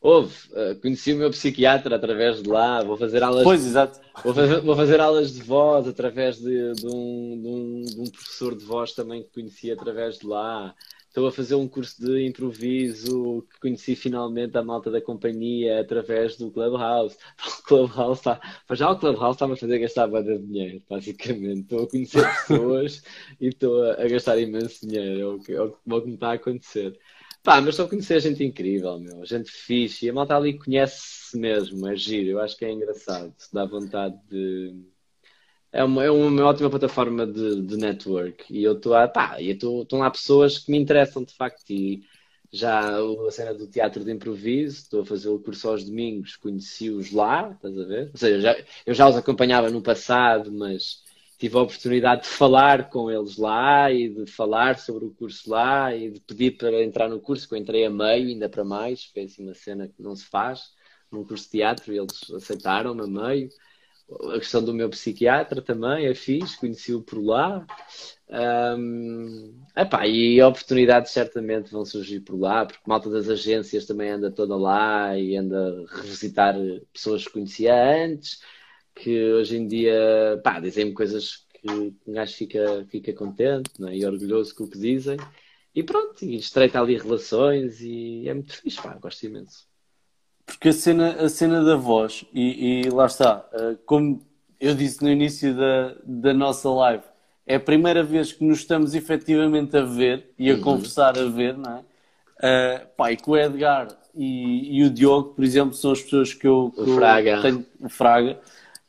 Houve, 0.00 0.32
uh, 0.52 0.80
conheci 0.80 1.12
o 1.12 1.16
meu 1.16 1.30
psiquiatra 1.30 1.96
através 1.96 2.40
de 2.40 2.48
lá, 2.48 2.82
vou 2.84 2.96
fazer 2.96 3.20
aulas. 3.20 3.42
Pois, 3.42 3.66
exato. 3.66 4.00
Vou 4.22 4.32
fazer, 4.32 4.60
vou 4.60 4.76
fazer 4.76 5.00
aulas 5.00 5.34
de 5.34 5.42
voz 5.42 5.88
através 5.88 6.36
de, 6.38 6.72
de, 6.74 6.86
um, 6.86 7.40
de, 7.40 7.48
um, 7.48 7.82
de, 7.82 8.00
um, 8.00 8.04
professor 8.04 8.56
de 8.56 8.64
voz 8.64 8.92
também 8.92 9.24
que 9.24 9.30
conheci 9.30 9.72
através 9.72 10.18
de 10.18 10.26
lá. 10.26 10.72
Estou 11.08 11.26
a 11.26 11.32
fazer 11.32 11.56
um 11.56 11.66
curso 11.66 12.00
de 12.00 12.24
improviso 12.24 13.44
que 13.50 13.58
conheci 13.58 13.96
finalmente 13.96 14.56
a 14.56 14.62
malta 14.62 14.88
da 14.88 15.00
companhia 15.00 15.80
através 15.80 16.36
do 16.36 16.48
Clubhouse. 16.50 17.16
O 17.16 17.62
Clubhouse 17.66 18.20
está. 18.20 18.40
Já 18.72 18.90
o 18.92 18.98
Clubhouse 18.98 19.34
está-me 19.34 19.54
a 19.54 19.56
fazer 19.56 19.80
gastar 19.80 20.06
banda 20.06 20.38
de 20.38 20.46
dinheiro, 20.46 20.82
basicamente. 20.88 21.62
Estou 21.62 21.82
a 21.82 21.88
conhecer 21.88 22.22
pessoas 22.22 23.02
e 23.40 23.48
estou 23.48 23.82
a, 23.82 23.94
a 23.94 24.06
gastar 24.06 24.38
imenso 24.38 24.86
dinheiro. 24.86 25.20
É 25.20 25.26
o 25.26 25.38
que, 25.40 25.52
é 25.54 25.60
o 25.60 25.72
que 25.72 26.06
me 26.06 26.14
está 26.14 26.30
a 26.30 26.34
acontecer. 26.34 26.96
Pá, 27.48 27.62
mas 27.62 27.80
a 27.80 27.88
conhecer 27.88 28.20
gente 28.20 28.44
incrível, 28.44 29.00
meu. 29.00 29.24
Gente 29.24 29.50
fixe. 29.50 30.04
E 30.04 30.10
a 30.10 30.12
malta 30.12 30.36
ali 30.36 30.58
conhece-se 30.58 31.38
mesmo. 31.38 31.88
É 31.88 31.96
giro. 31.96 32.28
Eu 32.32 32.40
acho 32.42 32.54
que 32.54 32.66
é 32.66 32.70
engraçado. 32.70 33.34
Dá 33.50 33.64
vontade 33.64 34.20
de. 34.28 34.84
É 35.72 35.82
uma, 35.82 36.04
é 36.04 36.10
uma 36.10 36.44
ótima 36.44 36.68
plataforma 36.68 37.26
de, 37.26 37.62
de 37.62 37.76
network. 37.78 38.52
E 38.52 38.62
eu 38.62 38.74
estou 38.74 38.92
a. 38.94 39.08
Pá, 39.08 39.40
estão 39.40 40.00
lá 40.00 40.10
pessoas 40.10 40.58
que 40.58 40.70
me 40.70 40.76
interessam 40.78 41.24
de 41.24 41.32
facto. 41.34 41.70
E 41.70 42.02
já 42.52 42.98
a 42.98 43.30
cena 43.30 43.54
do 43.54 43.66
teatro 43.66 44.04
de 44.04 44.12
improviso, 44.12 44.82
estou 44.82 45.00
a 45.00 45.06
fazer 45.06 45.30
o 45.30 45.38
curso 45.38 45.70
aos 45.70 45.84
domingos, 45.84 46.36
conheci-os 46.36 47.12
lá, 47.12 47.52
estás 47.52 47.78
a 47.78 47.84
ver? 47.84 48.10
Ou 48.12 48.18
seja, 48.18 48.40
já, 48.40 48.64
eu 48.84 48.92
já 48.92 49.08
os 49.08 49.16
acompanhava 49.16 49.70
no 49.70 49.80
passado, 49.80 50.52
mas 50.52 51.02
tive 51.38 51.56
a 51.56 51.62
oportunidade 51.62 52.22
de 52.22 52.28
falar 52.28 52.90
com 52.90 53.10
eles 53.10 53.36
lá 53.36 53.90
e 53.92 54.08
de 54.08 54.26
falar 54.26 54.78
sobre 54.78 55.04
o 55.04 55.10
curso 55.10 55.48
lá 55.48 55.94
e 55.94 56.10
de 56.10 56.20
pedir 56.20 56.56
para 56.58 56.82
entrar 56.82 57.08
no 57.08 57.20
curso, 57.20 57.48
que 57.48 57.54
eu 57.54 57.58
entrei 57.58 57.84
a 57.86 57.90
meio, 57.90 58.28
ainda 58.28 58.48
para 58.48 58.64
mais, 58.64 59.04
foi 59.04 59.22
assim 59.22 59.44
uma 59.44 59.54
cena 59.54 59.86
que 59.86 60.02
não 60.02 60.16
se 60.16 60.24
faz 60.24 60.72
num 61.10 61.24
curso 61.24 61.44
de 61.44 61.50
teatro 61.50 61.92
e 61.92 61.98
eles 61.98 62.30
aceitaram-me 62.34 63.02
a 63.02 63.06
meio. 63.06 63.48
A 64.34 64.38
questão 64.38 64.64
do 64.64 64.74
meu 64.74 64.88
psiquiatra 64.88 65.60
também 65.62 66.06
é 66.06 66.14
fixe, 66.14 66.58
conheci-o 66.58 67.02
por 67.02 67.22
lá. 67.22 67.64
Um, 68.76 69.54
epá, 69.76 70.06
e 70.06 70.42
oportunidades 70.42 71.12
certamente 71.12 71.70
vão 71.70 71.84
surgir 71.84 72.20
por 72.20 72.38
lá, 72.38 72.64
porque 72.66 72.82
malta 72.86 73.10
das 73.10 73.28
agências 73.28 73.86
também 73.86 74.10
anda 74.10 74.30
toda 74.30 74.56
lá 74.56 75.16
e 75.16 75.36
anda 75.36 75.84
a 75.86 75.96
revisitar 75.96 76.54
pessoas 76.92 77.24
que 77.24 77.32
conhecia 77.32 77.74
antes 78.04 78.40
que 78.98 79.32
hoje 79.32 79.56
em 79.56 79.66
dia, 79.66 80.40
pá, 80.42 80.60
dizem-me 80.60 80.92
coisas 80.92 81.46
que 81.52 81.70
um 81.70 82.12
gajo 82.12 82.34
fica, 82.34 82.86
fica 82.88 83.12
contente 83.12 83.70
né? 83.78 83.96
e 83.96 84.04
orgulhoso 84.04 84.54
com 84.54 84.64
o 84.64 84.68
que 84.68 84.78
dizem. 84.78 85.16
E 85.74 85.82
pronto, 85.82 86.24
e 86.24 86.36
estreita 86.36 86.80
ali 86.80 86.96
relações 86.96 87.80
e 87.80 88.28
é 88.28 88.34
muito 88.34 88.56
fixe, 88.60 88.80
pá, 88.80 88.94
gosto 88.94 89.24
imenso. 89.24 89.66
Porque 90.44 90.70
a 90.70 90.72
cena, 90.72 91.12
a 91.12 91.28
cena 91.28 91.62
da 91.62 91.76
voz, 91.76 92.24
e, 92.32 92.86
e 92.86 92.90
lá 92.90 93.06
está, 93.06 93.46
eh, 93.52 93.76
como 93.84 94.26
eu 94.58 94.74
disse 94.74 95.02
no 95.02 95.10
início 95.10 95.54
da, 95.54 95.94
da 96.04 96.32
nossa 96.32 96.68
live, 96.70 97.04
é 97.46 97.56
a 97.56 97.60
primeira 97.60 98.02
vez 98.02 98.32
que 98.32 98.44
nos 98.44 98.60
estamos 98.60 98.94
efetivamente 98.94 99.76
a 99.76 99.82
ver 99.82 100.30
e 100.38 100.50
a 100.50 100.54
uhum. 100.54 100.60
conversar 100.60 101.18
a 101.18 101.24
ver, 101.24 101.56
não 101.56 101.78
é? 101.78 101.80
Uh, 102.38 102.86
pá, 102.96 103.10
e 103.10 103.16
com 103.16 103.32
o 103.32 103.36
Edgar 103.36 103.88
e, 104.14 104.78
e, 104.78 104.84
o 104.84 104.90
Diogo, 104.90 105.34
por 105.34 105.44
exemplo, 105.44 105.74
são 105.74 105.90
as 105.90 106.00
pessoas 106.00 106.32
que 106.32 106.46
eu, 106.46 106.72
que 106.72 106.82
o 106.82 106.94
Fraga. 106.94 107.42
tenho, 107.42 107.66
o 107.80 107.88
Fraga, 107.88 108.40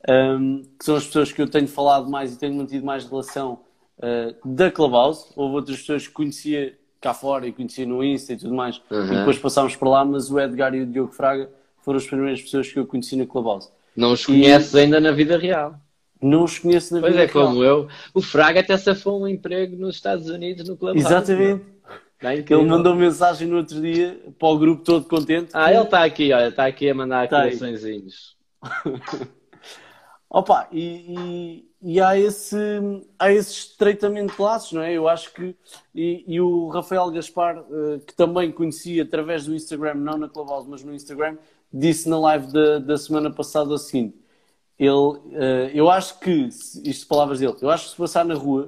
um, 0.08 0.64
que 0.78 0.86
são 0.86 0.96
as 0.96 1.06
pessoas 1.06 1.32
que 1.32 1.42
eu 1.42 1.50
tenho 1.50 1.68
falado 1.68 2.10
mais 2.10 2.34
e 2.34 2.40
tenho 2.40 2.54
mantido 2.54 2.86
mais 2.86 3.06
relação 3.06 3.60
uh, 3.98 4.36
da 4.48 4.72
Clubhouse. 4.72 5.32
Houve 5.36 5.56
outras 5.56 5.80
pessoas 5.80 6.08
que 6.08 6.14
conhecia 6.14 6.78
cá 7.02 7.14
fora 7.14 7.48
e 7.48 7.54
conhecia 7.54 7.86
no 7.86 8.04
Insta 8.04 8.34
e 8.34 8.38
tudo 8.38 8.54
mais, 8.54 8.82
uhum. 8.90 9.06
e 9.06 9.18
depois 9.18 9.38
passámos 9.38 9.76
por 9.76 9.88
lá, 9.88 10.04
mas 10.04 10.30
o 10.30 10.40
Edgar 10.40 10.74
e 10.76 10.82
o 10.82 10.86
Diogo 10.86 11.14
Fraga 11.14 11.50
foram 11.82 11.98
as 11.98 12.06
primeiras 12.06 12.42
pessoas 12.42 12.72
que 12.72 12.78
eu 12.78 12.86
conheci 12.86 13.16
na 13.16 13.26
Clubhouse. 13.26 13.70
Não 13.96 14.14
os 14.14 14.26
conheces 14.26 14.74
e... 14.74 14.80
ainda 14.80 15.00
na 15.00 15.12
vida 15.12 15.38
real. 15.38 15.76
Não 16.22 16.44
os 16.44 16.60
conheço 16.60 16.94
na 16.94 17.00
pois 17.00 17.14
vida 17.14 17.24
é, 17.24 17.26
real. 17.26 17.34
Pois 17.34 17.46
é, 17.46 17.50
como 17.50 17.64
eu. 17.64 17.88
O 18.14 18.22
Fraga 18.22 18.60
até 18.60 18.78
safou 18.78 19.22
um 19.22 19.28
emprego 19.28 19.78
nos 19.78 19.96
Estados 19.96 20.30
Unidos 20.30 20.68
no 20.68 20.76
Clubhouse. 20.76 21.06
Exatamente. 21.06 21.64
Ele 22.22 22.66
mandou 22.66 22.94
mensagem 22.96 23.48
no 23.48 23.58
outro 23.58 23.80
dia 23.80 24.20
para 24.38 24.50
o 24.50 24.60
grupo 24.60 24.84
todo 24.84 25.06
contente. 25.06 25.52
Ah, 25.54 25.70
que... 25.70 25.74
ele 25.74 25.84
está 25.84 26.04
aqui, 26.04 26.34
olha, 26.34 26.48
está 26.50 26.66
aqui 26.66 26.90
a 26.90 26.94
mandar 26.94 27.30
tá 27.30 27.44
coraçõezinhos. 27.44 28.36
Opa, 30.30 30.68
e, 30.72 31.66
e, 31.82 31.94
e 31.96 32.00
há, 32.02 32.18
esse, 32.18 32.56
há 33.18 33.32
esse 33.32 33.52
estreitamento 33.52 34.36
de 34.36 34.42
laços, 34.42 34.74
não 34.74 34.82
é? 34.84 34.94
Eu 34.94 35.08
acho 35.10 35.34
que. 35.34 35.56
E, 35.96 36.24
e 36.28 36.40
o 36.40 36.68
Rafael 36.68 37.10
Gaspar, 37.10 37.58
eh, 37.58 38.00
que 38.06 38.14
também 38.14 38.52
conheci 38.52 39.02
através 39.02 39.46
do 39.46 39.56
Instagram, 39.56 39.96
não 39.96 40.18
na 40.20 40.30
Clubhouse, 40.30 40.70
mas 40.70 40.84
no 40.84 40.94
Instagram, 40.94 41.38
disse 41.74 42.08
na 42.08 42.20
live 42.20 42.52
da, 42.54 42.78
da 42.80 42.98
semana 42.98 43.32
passada 43.32 43.72
o 43.72 43.78
seguinte: 43.78 44.16
ele, 44.78 45.20
eh, 45.34 45.72
eu 45.74 45.90
acho 45.90 46.20
que, 46.20 46.48
isto 46.84 47.08
palavras 47.08 47.40
dele, 47.40 47.56
eu 47.62 47.70
acho 47.72 47.86
que 47.86 47.92
se 47.92 47.98
passar 47.98 48.24
na 48.24 48.36
rua, 48.36 48.68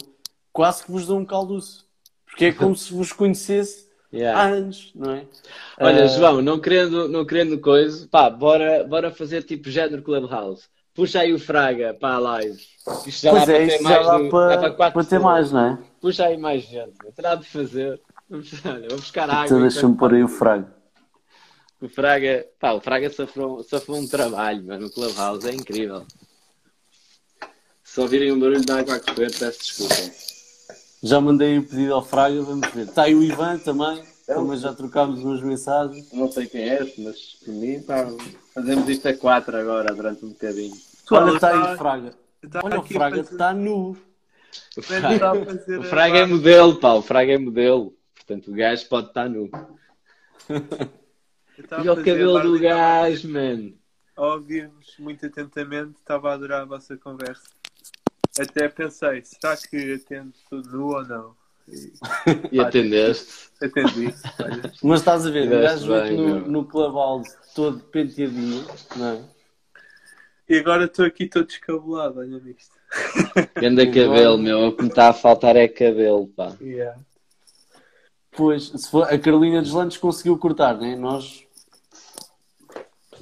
quase 0.52 0.84
que 0.84 0.92
vos 0.92 1.06
dou 1.06 1.20
um 1.20 1.26
calduço. 1.26 1.88
Porque 2.26 2.46
é 2.46 2.52
como 2.54 2.76
se 2.76 2.94
vos 2.94 3.12
conhecesse 3.14 3.90
Yeah. 4.14 4.38
há 4.38 4.44
anos, 4.48 4.92
não 4.94 5.12
é? 5.12 5.26
Olha, 5.80 6.04
Ah, 6.04 6.08
João, 6.08 6.42
não 6.42 6.60
querendo, 6.60 7.08
não 7.08 7.26
querendo 7.26 7.58
coisa, 7.62 8.06
pá, 8.10 8.30
bora, 8.30 8.84
bora 8.84 9.10
fazer 9.10 9.44
tipo 9.44 9.70
género 9.70 10.04
Clubhouse. 10.04 10.68
Puxa 10.94 11.22
aí 11.22 11.34
o 11.34 11.40
Fraga 11.40 11.94
para 11.94 12.16
a 12.16 12.20
live. 12.20 12.62
Isto 13.06 13.22
já 13.24 13.32
Pois 13.32 13.46
dá 13.46 13.54
é, 13.54 13.58
para 13.58 13.66
ter 13.68 13.68
isto 13.68 13.84
já 13.88 13.90
mais 13.90 14.06
dá 14.06 14.30
para, 14.30 14.48
dá 14.56 14.58
para 14.58 14.72
quatro 14.72 14.94
para 14.94 15.04
ter 15.04 15.10
pessoas. 15.10 15.22
mais, 15.24 15.52
não 15.52 15.66
é? 15.66 15.80
Puxa 16.02 16.26
aí 16.26 16.38
mais 16.38 16.64
gente. 16.64 16.94
Terá 17.16 17.36
de 17.36 17.46
fazer. 17.46 18.02
Vamos, 18.30 18.52
olha, 18.66 18.88
vou 18.90 18.98
buscar 18.98 19.30
água. 19.30 19.46
Então 19.46 19.62
deixa-me 19.62 19.96
pôr 19.98 20.14
aí 20.14 20.24
o 20.24 20.28
frago. 20.28 20.68
O 21.82 21.90
Fraga, 21.90 22.46
pá, 22.60 22.74
o 22.74 22.80
Fraga 22.80 23.10
safou, 23.10 23.64
safou 23.64 23.96
um 23.96 24.08
trabalho, 24.08 24.64
mano, 24.64 24.84
no 24.84 24.92
Clubhouse, 24.92 25.50
é 25.50 25.52
incrível. 25.54 26.06
Se 27.84 28.00
ouvirem 28.00 28.32
um 28.32 28.40
barulho 28.40 28.62
de 28.64 28.72
água 28.72 28.96
a 28.96 29.00
correr, 29.00 29.32
peço 29.36 29.60
desculpa. 29.60 29.96
Já 31.02 31.20
mandei 31.20 31.58
o 31.58 31.64
pedido 31.68 31.96
ao 31.96 32.06
Fraga, 32.06 32.40
vamos 32.44 32.70
ver. 32.70 32.86
Está 32.86 33.04
aí 33.04 33.16
o 33.16 33.24
Ivan 33.24 33.58
também, 33.58 34.04
também 34.28 34.58
já 34.60 34.72
trocámos 34.76 35.24
umas 35.24 35.42
mensagens. 35.42 36.12
Não 36.14 36.32
sei 36.32 36.46
quem 36.46 36.70
é, 36.70 36.80
mas 37.00 37.18
por 37.44 37.52
mim, 37.52 37.82
pá, 37.82 38.06
fazemos 38.54 38.88
isto 38.90 39.08
a 39.08 39.14
quatro 39.16 39.56
agora, 39.58 39.94
durante 39.94 40.26
um 40.26 40.30
bocadinho. 40.30 40.76
Olha, 41.12 41.36
está 41.36 41.50
aí 41.50 41.62
tá- 41.62 41.74
o 41.74 41.78
Fraga. 41.78 42.14
tá 42.50 42.62
Olha, 42.64 42.80
o 42.80 42.84
Fraga 42.84 43.16
fazer- 43.24 43.34
está 43.34 43.54
nu. 43.54 43.98
O 44.78 44.82
Fraga, 44.82 45.32
o 45.80 45.84
Fraga 45.84 46.18
é 46.20 46.26
modelo, 46.26 46.76
pá, 46.76 46.94
o 46.94 47.02
Fraga 47.02 47.34
é 47.34 47.38
modelo. 47.38 47.94
Portanto, 48.16 48.52
o 48.52 48.56
gajo 48.56 48.88
pode 48.88 49.08
estar 49.08 49.30
nu. 49.30 49.50
Eu 50.50 51.64
estava 51.64 51.84
E 51.84 51.88
a 51.88 51.94
o 51.94 51.98
cabelo 51.98 52.40
do 52.42 52.60
gajo, 52.60 53.30
mano. 53.30 53.74
A 54.16 54.22
ouvir-vos 54.34 54.96
muito 55.00 55.26
atentamente, 55.26 55.96
estava 56.00 56.32
a 56.32 56.34
adorar 56.34 56.62
a 56.62 56.66
vossa 56.66 56.98
conversa. 56.98 57.44
Até 58.40 58.68
pensei, 58.70 59.22
será 59.24 59.58
que 59.58 59.94
atendo 59.94 60.34
tudo 60.50 60.70
nu 60.78 60.88
ou 60.88 61.04
não? 61.06 61.36
E 61.68 61.92
E 62.52 62.60
atendeste. 62.60 63.50
atendi. 63.62 64.14
Olha, 64.40 64.72
Mas 64.84 65.00
estás 65.00 65.26
a 65.26 65.30
ver, 65.32 65.48
o 65.48 65.62
gajo 65.62 65.88
no, 66.18 66.40
no 66.48 66.66
Clubhouse 66.66 67.36
todo 67.54 67.80
penteadinho, 67.80 68.66
não 68.96 69.08
é? 69.08 69.22
E 70.50 70.58
agora 70.58 70.86
estou 70.86 71.06
aqui 71.06 71.28
todo 71.28 71.46
descabelado, 71.46 72.20
olha-me 72.20 72.52
isto. 72.52 72.76
Ganda 73.56 73.86
cabelo, 73.92 74.38
meu. 74.38 74.68
O 74.68 74.76
que 74.76 74.84
me 74.84 74.90
está 74.90 75.10
a 75.10 75.14
faltar 75.14 75.56
é 75.56 75.68
cabelo, 75.68 76.28
pá. 76.28 76.56
Yeah. 76.60 77.00
Pois, 78.32 78.68
se 78.70 78.90
for, 78.90 79.04
a 79.04 79.18
Carolina 79.18 79.62
dos 79.62 79.72
Landes 79.72 79.98
conseguiu 79.98 80.38
cortar, 80.38 80.78
não 80.78 80.86
é? 80.86 80.96
Nós 80.96 81.46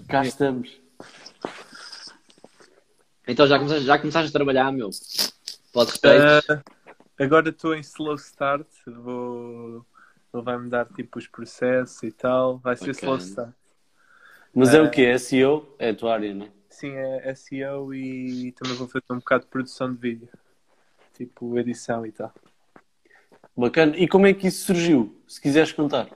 cá 0.08 0.24
estamos. 0.24 0.80
Então 3.28 3.46
já 3.46 3.60
começaste, 3.60 3.86
já 3.86 4.00
começaste 4.00 4.30
a 4.30 4.34
trabalhar, 4.34 4.72
meu. 4.72 4.90
Podes 5.72 6.00
ter. 6.00 6.20
Ah, 6.20 6.64
agora 7.20 7.50
estou 7.50 7.76
em 7.76 7.82
slow 7.82 8.16
start, 8.16 8.68
vou... 8.88 9.86
ele 10.34 10.44
vai-me 10.44 10.68
dar 10.68 10.88
tipo 10.88 11.20
os 11.20 11.28
processos 11.28 12.02
e 12.02 12.12
tal. 12.12 12.58
Vai 12.58 12.76
ser 12.76 12.94
Bacana. 12.94 13.02
slow 13.02 13.18
start. 13.18 13.59
Mas 14.54 14.74
é 14.74 14.82
o 14.82 14.90
quê? 14.90 15.18
SEO? 15.18 15.76
É 15.78 15.90
a 15.90 15.96
tua 15.96 16.14
área, 16.14 16.34
não 16.34 16.46
é? 16.46 16.50
Sim, 16.70 16.94
é 16.96 17.34
SEO 17.36 17.94
e 17.94 18.52
também 18.54 18.76
vou 18.76 18.88
fazer 18.88 19.06
um 19.12 19.18
bocado 19.18 19.44
de 19.44 19.50
produção 19.50 19.94
de 19.94 20.00
vídeo. 20.00 20.30
Tipo 21.14 21.60
edição 21.60 22.06
e 22.06 22.12
tal. 22.12 22.34
Bacana. 23.56 23.98
E 23.98 24.08
como 24.08 24.26
é 24.26 24.34
que 24.34 24.48
isso 24.48 24.66
surgiu? 24.66 25.22
Se 25.28 25.42
quiseres 25.42 25.74
contar. 25.74 26.08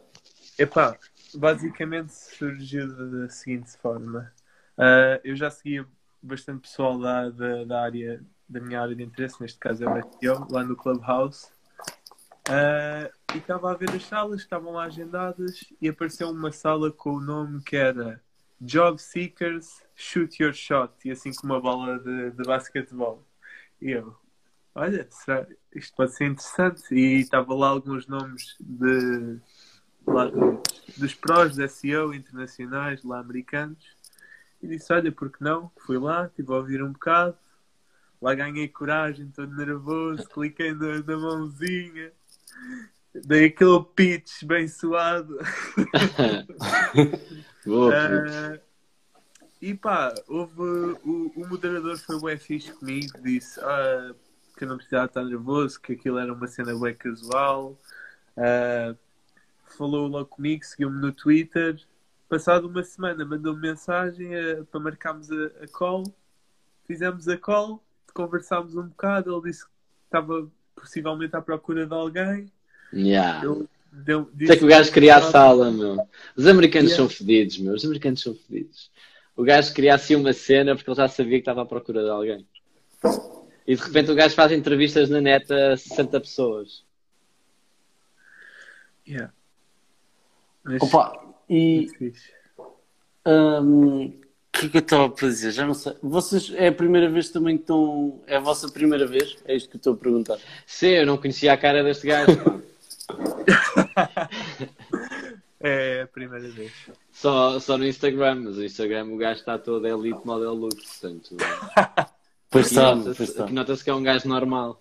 Epá, 0.57 0.97
basicamente 1.35 2.13
surgiu 2.13 2.87
da, 2.87 3.29
seguinte 3.29 3.75
forma. 3.77 4.31
Ah, 4.77 5.19
eu 5.23 5.35
já 5.35 5.51
seguia 5.51 5.85
bastante 6.21 6.61
pessoal 6.61 6.97
lá 6.97 7.29
da, 7.29 7.65
da 7.65 7.81
área, 7.81 8.23
da 8.47 8.61
minha 8.61 8.81
área 8.81 8.95
de 8.95 9.03
interesse, 9.03 9.41
neste 9.41 9.59
caso 9.59 9.83
é 9.83 9.87
o 9.87 10.11
SEO, 10.19 10.47
lá 10.49 10.63
no 10.63 10.77
Clubhouse. 10.77 11.49
Ah, 12.49 13.11
e 13.35 13.37
estava 13.39 13.71
a 13.71 13.75
ver 13.75 13.89
as 13.89 14.05
salas 14.05 14.39
estavam 14.39 14.71
lá 14.71 14.85
agendadas 14.85 15.65
e 15.81 15.89
apareceu 15.89 16.29
uma 16.29 16.51
sala 16.51 16.91
com 16.91 17.11
o 17.11 17.19
nome 17.19 17.61
que 17.61 17.75
era 17.75 18.22
Job 18.63 19.01
Seekers 19.01 19.81
Shoot 19.93 20.41
Your 20.41 20.53
Shot 20.53 20.93
e 21.03 21.11
assim 21.11 21.33
com 21.33 21.45
uma 21.45 21.59
bola 21.59 21.99
de, 21.99 22.31
de 22.31 22.43
basquetebol. 22.43 23.27
E 23.81 23.91
eu, 23.91 24.15
olha, 24.73 25.05
será, 25.11 25.45
isto 25.75 25.93
pode 25.95 26.15
ser 26.15 26.25
interessante. 26.25 26.95
E 26.95 27.19
estava 27.19 27.53
lá 27.53 27.67
alguns 27.67 28.07
nomes 28.07 28.55
de, 28.59 29.37
lá 30.07 30.31
dos, 30.97 31.13
prós 31.13 31.55
de 31.55 31.67
SEO 31.67 32.13
internacionais, 32.13 33.03
lá 33.03 33.19
americanos. 33.19 33.83
E 34.61 34.67
disse, 34.67 34.93
olha, 34.93 35.11
por 35.11 35.29
que 35.29 35.43
não? 35.43 35.69
Fui 35.85 35.97
lá, 35.97 36.27
estive 36.27 36.53
a 36.53 36.55
ouvir 36.55 36.81
um 36.81 36.93
bocado. 36.93 37.37
Lá 38.21 38.33
ganhei 38.33 38.69
coragem, 38.69 39.27
todo 39.27 39.53
nervoso, 39.53 40.23
cliquei 40.29 40.73
na, 40.73 40.99
na 40.99 41.17
mãozinha. 41.17 42.13
Dei 43.13 43.47
aquele 43.47 43.83
pitch 43.93 44.45
bem 44.45 44.69
suado. 44.69 45.37
Ah, 47.93 48.59
e 49.61 49.73
pá, 49.73 50.13
houve 50.27 50.61
o, 50.61 51.31
o 51.35 51.47
moderador 51.47 51.97
foi 51.97 52.19
bem 52.19 52.37
fixe 52.37 52.71
comigo, 52.73 53.17
disse 53.21 53.59
ah, 53.61 54.13
que 54.57 54.65
eu 54.65 54.67
não 54.67 54.77
precisava 54.77 55.05
estar 55.05 55.23
nervoso, 55.23 55.79
que 55.79 55.93
aquilo 55.93 56.17
era 56.17 56.33
uma 56.33 56.47
cena 56.47 56.77
bem 56.77 56.93
casual. 56.93 57.79
Ah, 58.37 58.95
falou 59.77 60.07
logo 60.07 60.25
comigo, 60.25 60.63
seguiu-me 60.63 60.99
no 60.99 61.11
Twitter. 61.11 61.79
Passado 62.27 62.67
uma 62.67 62.83
semana 62.83 63.25
mandou-me 63.25 63.61
mensagem 63.61 64.35
ah, 64.35 64.65
para 64.69 64.79
marcarmos 64.79 65.31
a, 65.31 65.45
a 65.63 65.67
call. 65.67 66.03
Fizemos 66.85 67.27
a 67.29 67.37
call, 67.37 67.81
conversámos 68.13 68.75
um 68.75 68.87
bocado. 68.87 69.33
Ele 69.33 69.49
disse 69.49 69.65
que 69.65 69.71
estava 70.05 70.51
possivelmente 70.75 71.35
à 71.35 71.41
procura 71.41 71.87
de 71.87 71.93
alguém. 71.93 72.51
Yeah. 72.91 73.43
Eu 73.43 73.67
deu, 73.93 74.29
Sei 74.45 74.57
que 74.57 74.65
o 74.65 74.67
gajo 74.67 74.91
queria 74.91 75.17
a 75.17 75.21
sala, 75.21 75.71
meu. 75.71 75.97
Os 76.35 76.47
americanos 76.47 76.91
Yeah. 76.91 77.09
são 77.09 77.17
fedidos, 77.17 77.57
meu. 77.59 77.73
Os 77.73 77.85
americanos 77.85 78.21
são 78.21 78.33
fedidos. 78.35 78.91
O 79.35 79.43
gajo 79.43 79.73
queria 79.73 79.95
assim 79.95 80.15
uma 80.15 80.33
cena 80.33 80.75
porque 80.75 80.89
ele 80.89 80.97
já 80.97 81.07
sabia 81.07 81.33
que 81.33 81.41
estava 81.41 81.61
à 81.61 81.65
procura 81.65 82.03
de 82.03 82.09
alguém. 82.09 82.45
E 83.65 83.75
de 83.75 83.81
repente 83.81 84.11
o 84.11 84.15
gajo 84.15 84.35
faz 84.35 84.51
entrevistas 84.51 85.09
na 85.09 85.21
net 85.21 85.51
a 85.51 85.77
60 85.77 86.19
pessoas. 86.19 86.83
Yeah. 89.07 89.33
Mas, 90.63 90.81
Opa, 90.81 91.21
e 91.49 91.89
hum, 93.25 94.05
o 94.05 94.13
que 94.51 94.67
é 94.67 94.69
que 94.69 94.77
eu 94.77 94.81
estava 94.81 95.09
para 95.09 95.27
dizer? 95.27 95.51
Já 95.51 95.65
não 95.65 95.73
sei. 95.73 95.93
Vocês 96.01 96.53
é 96.55 96.67
a 96.67 96.71
primeira 96.71 97.09
vez 97.09 97.29
também 97.29 97.57
que 97.57 97.63
estão. 97.63 98.21
É 98.27 98.37
a 98.37 98.39
vossa 98.39 98.69
primeira 98.69 99.05
vez? 99.05 99.37
É 99.45 99.55
isto 99.55 99.69
que 99.69 99.75
eu 99.75 99.79
estou 99.79 99.93
a 99.93 99.97
perguntar. 99.97 100.37
Sim, 100.65 100.87
eu 100.87 101.05
não 101.05 101.17
conhecia 101.17 101.51
a 101.51 101.57
cara 101.57 101.83
deste 101.83 102.07
gajo, 102.07 102.37
pá. 102.43 102.59
É 105.65 106.01
a 106.01 106.07
primeira 106.07 106.49
vez. 106.49 106.73
Só, 107.09 107.57
só 107.57 107.77
no 107.77 107.85
Instagram, 107.87 108.35
mas 108.43 108.57
no 108.57 108.65
Instagram 108.65 109.05
o 109.05 109.15
gajo 109.15 109.39
está 109.39 109.57
todo 109.57 109.87
elite 109.87 110.19
model 110.25 110.53
look, 110.53 110.75
portanto. 110.75 111.37
Pois 112.49 112.67
está, 112.67 112.93
está. 112.93 113.45
aqui 113.45 113.53
nota-se 113.53 113.83
que 113.83 113.89
é 113.89 113.93
um 113.95 114.03
gajo 114.03 114.27
normal. 114.27 114.79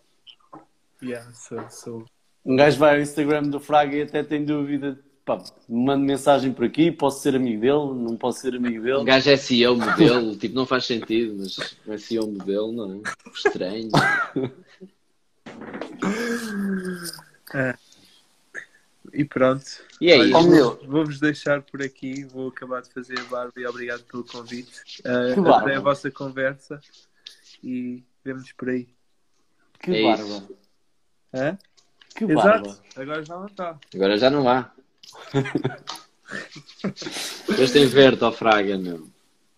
Yeah, 1.02 1.30
sou, 1.32 1.70
sou. 1.70 2.04
Um 2.44 2.54
gajo 2.56 2.78
vai 2.78 2.96
ao 2.96 3.00
Instagram 3.00 3.44
do 3.44 3.58
Fraga 3.60 3.96
e 3.96 4.02
até 4.02 4.22
tem 4.24 4.44
dúvida. 4.44 4.98
Pá, 5.24 5.42
mando 5.68 6.04
mensagem 6.04 6.52
por 6.52 6.64
aqui, 6.66 6.90
posso 6.90 7.22
ser 7.22 7.36
amigo 7.36 7.60
dele, 7.60 7.94
não 8.04 8.16
posso 8.16 8.40
ser 8.40 8.56
amigo 8.56 8.80
Um 8.80 8.82
dele. 8.82 9.04
gajo 9.04 9.30
é 9.30 9.36
CEO 9.36 9.76
modelo, 9.76 10.34
tipo, 10.36 10.54
não 10.54 10.66
faz 10.66 10.84
sentido, 10.84 11.36
mas 11.38 11.76
é 11.88 11.96
CEO 11.96 12.26
modelo, 12.26 12.72
não 12.72 12.94
é? 12.94 13.30
Estranho. 13.32 13.88
E 19.12 19.24
pronto. 19.24 19.64
E 20.00 20.10
é. 20.10 20.18
Oh, 20.34 20.42
vou- 20.42 20.80
Vou-vos 20.86 21.20
deixar 21.20 21.60
por 21.62 21.82
aqui. 21.82 22.24
Vou 22.24 22.48
acabar 22.48 22.80
de 22.82 22.90
fazer 22.92 23.18
a 23.20 23.24
barba 23.24 23.52
e 23.56 23.66
obrigado 23.66 24.02
pelo 24.04 24.24
convite. 24.24 24.80
Uh, 25.00 25.34
Que 25.34 25.40
barba? 25.40 25.56
adorei 25.58 25.76
a 25.76 25.80
vossa 25.80 26.10
conversa 26.10 26.80
e 27.62 28.02
vemos 28.24 28.50
por 28.52 28.70
aí. 28.70 28.88
Que 29.78 29.96
É 29.96 30.02
barba. 30.02 30.24
isso. 30.24 30.56
Hã? 31.34 31.58
Que 32.14 32.26
barba. 32.26 32.68
Exato. 32.68 32.82
Agora 32.96 33.22
já 33.24 33.36
não 33.36 33.46
está. 33.46 33.78
Agora 33.94 34.16
já 34.18 34.30
não 34.30 34.48
há. 34.48 34.70
Depois 37.48 37.70
tem 37.72 37.86
verde 37.86 38.24
ao 38.24 38.32
Fraga, 38.32 38.78
meu. 38.78 39.06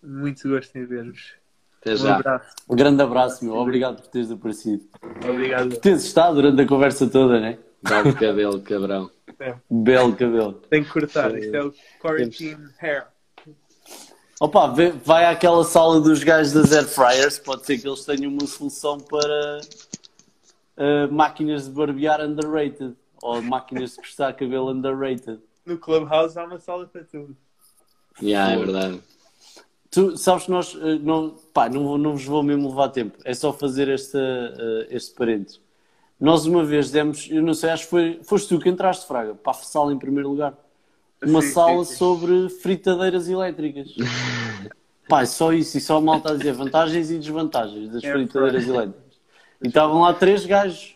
Muito 0.03 0.47
gosto 0.49 0.75
em 0.77 0.85
ver-vos. 0.85 1.33
Até 1.81 1.93
Um 1.93 1.97
já. 1.97 2.15
abraço. 2.17 2.55
Um 2.69 2.75
grande 2.75 3.01
abraço, 3.01 3.45
meu. 3.45 3.55
Obrigado 3.55 4.01
por 4.01 4.07
teres 4.07 4.31
aparecido. 4.31 4.83
Obrigado. 5.27 5.69
Por 5.69 5.77
teres 5.77 6.03
estado 6.03 6.35
durante 6.35 6.61
a 6.61 6.67
conversa 6.67 7.07
toda, 7.09 7.39
né? 7.39 7.57
Belo 7.81 8.13
cabelo, 8.15 8.61
cabrão. 8.61 9.11
Belo 9.69 10.15
cabelo. 10.15 10.53
Tenho 10.69 10.85
que 10.85 10.91
cortar. 10.91 11.37
Isto 11.37 11.55
é 11.55 11.63
o 11.63 11.73
quarantine 12.01 12.69
hair. 12.81 13.07
Opa, 14.39 14.67
vê- 14.67 14.91
vai 14.91 15.25
àquela 15.25 15.63
sala 15.63 15.99
dos 16.01 16.23
gajos 16.23 16.51
das 16.53 16.71
air 16.73 16.85
fryers, 16.85 17.39
pode 17.39 17.65
ser 17.65 17.77
que 17.77 17.87
eles 17.87 18.03
tenham 18.03 18.31
uma 18.31 18.45
solução 18.45 18.99
para 18.99 19.61
uh, 20.77 21.11
máquinas 21.13 21.65
de 21.65 21.71
barbear 21.71 22.19
underrated 22.21 22.93
ou 23.21 23.41
máquinas 23.41 23.91
de 23.91 23.95
cortar 23.97 24.33
cabelo 24.33 24.71
underrated. 24.71 25.39
No 25.65 25.77
Clubhouse 25.77 26.37
há 26.37 26.43
uma 26.43 26.59
sala 26.59 26.85
para 26.85 27.03
tudo. 27.05 27.35
Yeah, 28.21 28.53
é 28.53 28.57
verdade. 28.57 29.01
Tu 29.89 30.17
sabes 30.17 30.43
que 30.45 30.51
nós 30.51 30.73
uh, 30.75 30.99
não, 31.01 31.29
pá, 31.53 31.69
não, 31.69 31.83
vou- 31.85 31.97
não 31.97 32.11
vos 32.11 32.25
vou 32.25 32.43
mesmo 32.43 32.67
levar 32.69 32.89
tempo, 32.89 33.17
é 33.23 33.33
só 33.33 33.53
fazer 33.53 33.87
esta, 33.87 34.19
uh, 34.19 34.85
este 34.89 35.13
parênteses. 35.15 35.61
Nós 36.19 36.45
uma 36.45 36.63
vez 36.63 36.91
demos, 36.91 37.27
eu 37.29 37.41
não 37.43 37.53
sei, 37.53 37.69
acho 37.71 37.83
que 37.85 37.89
foi, 37.89 38.19
foste 38.23 38.49
tu 38.49 38.59
que 38.59 38.69
entraste, 38.69 39.05
Fraga, 39.07 39.35
para 39.35 39.51
a 39.51 39.55
sala 39.55 39.93
em 39.93 39.99
primeiro 39.99 40.29
lugar. 40.29 40.57
Uma 41.23 41.41
Sim, 41.41 41.51
sala 41.51 41.83
sim, 41.83 41.85
sim. 41.85 41.95
sobre 41.97 42.49
fritadeiras 42.49 43.27
elétricas. 43.29 43.89
Pá, 45.07 45.21
é 45.21 45.25
só 45.25 45.53
isso, 45.53 45.77
e 45.77 45.81
só 45.81 45.97
a 45.97 46.01
malta 46.01 46.31
a 46.33 46.35
dizer 46.37 46.53
vantagens 46.53 47.11
e 47.11 47.19
desvantagens 47.19 47.89
das 47.91 48.03
É 48.03 48.11
fritadeiras 48.11 48.67
elétricas. 48.67 49.19
E 49.61 49.67
estavam 49.67 50.01
lá 50.01 50.13
três 50.13 50.45
gajos, 50.45 50.95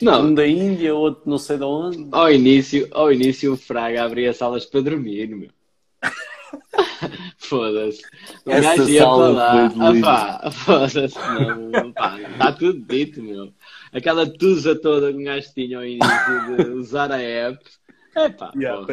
Não, 0.00 0.34
da 0.34 0.46
Índia, 0.46 0.94
outro 0.94 1.28
não 1.28 1.38
sei 1.38 1.58
de 1.58 1.64
onde. 1.64 1.98
ao 2.10 2.30
início, 2.32 2.88
ao 2.92 3.12
início 3.12 3.52
o 3.52 3.56
Fraga 3.58 4.04
abria 4.04 4.32
salas 4.32 4.64
para 4.64 4.80
dormir, 4.80 5.28
meu. 5.28 5.50
Foda-se. 7.38 8.02
O 8.46 8.50
Essa 8.50 8.60
gajo 8.60 8.88
ia 8.88 9.00
sala 9.02 9.32
para 9.34 9.68
lá. 9.90 10.50
foda-se, 10.50 11.28
não. 11.28 11.92
Pá, 11.94 12.18
está 12.20 12.52
tudo 12.52 12.80
dito, 12.80 13.22
meu. 13.22 13.52
Aquela 13.94 14.28
tusa 14.28 14.74
toda 14.74 15.12
que 15.12 15.20
o 15.20 15.24
gajo 15.24 15.54
tinha 15.54 15.78
ao 15.78 15.84
início 15.84 16.56
de 16.56 16.62
usar 16.74 17.12
a 17.12 17.20
app. 17.22 17.64
É 18.16 18.28
pá, 18.28 18.52
Yeah. 18.56 18.86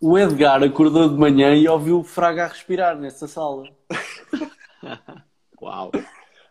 O 0.00 0.18
Edgar 0.18 0.62
acordou 0.62 1.08
de 1.08 1.14
manhã 1.16 1.54
e 1.54 1.66
ouviu 1.68 2.00
o 2.00 2.04
Fraga 2.04 2.44
a 2.44 2.48
respirar 2.48 2.98
nessa 2.98 3.26
sala. 3.26 3.64
Uau. 5.60 5.90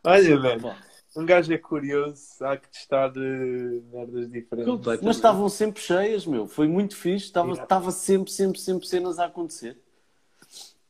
Olha, 0.03 0.39
velho, 0.39 0.75
um 1.15 1.25
gajo 1.25 1.53
é 1.53 1.57
curioso, 1.57 2.17
há 2.41 2.57
que 2.57 2.69
testar 2.69 3.11
eh, 3.15 3.81
merdas 3.91 4.29
diferentes. 4.29 5.01
Mas 5.01 5.15
estavam 5.15 5.47
sempre 5.49 5.81
cheias, 5.81 6.25
meu. 6.25 6.47
Foi 6.47 6.67
muito 6.67 6.95
fixe. 6.95 7.25
Estava, 7.25 7.51
Yeah. 7.53 7.91
sempre, 7.91 8.31
sempre, 8.31 8.59
sempre 8.59 8.87
cenas 8.87 9.19
a 9.19 9.25
acontecer. 9.25 9.77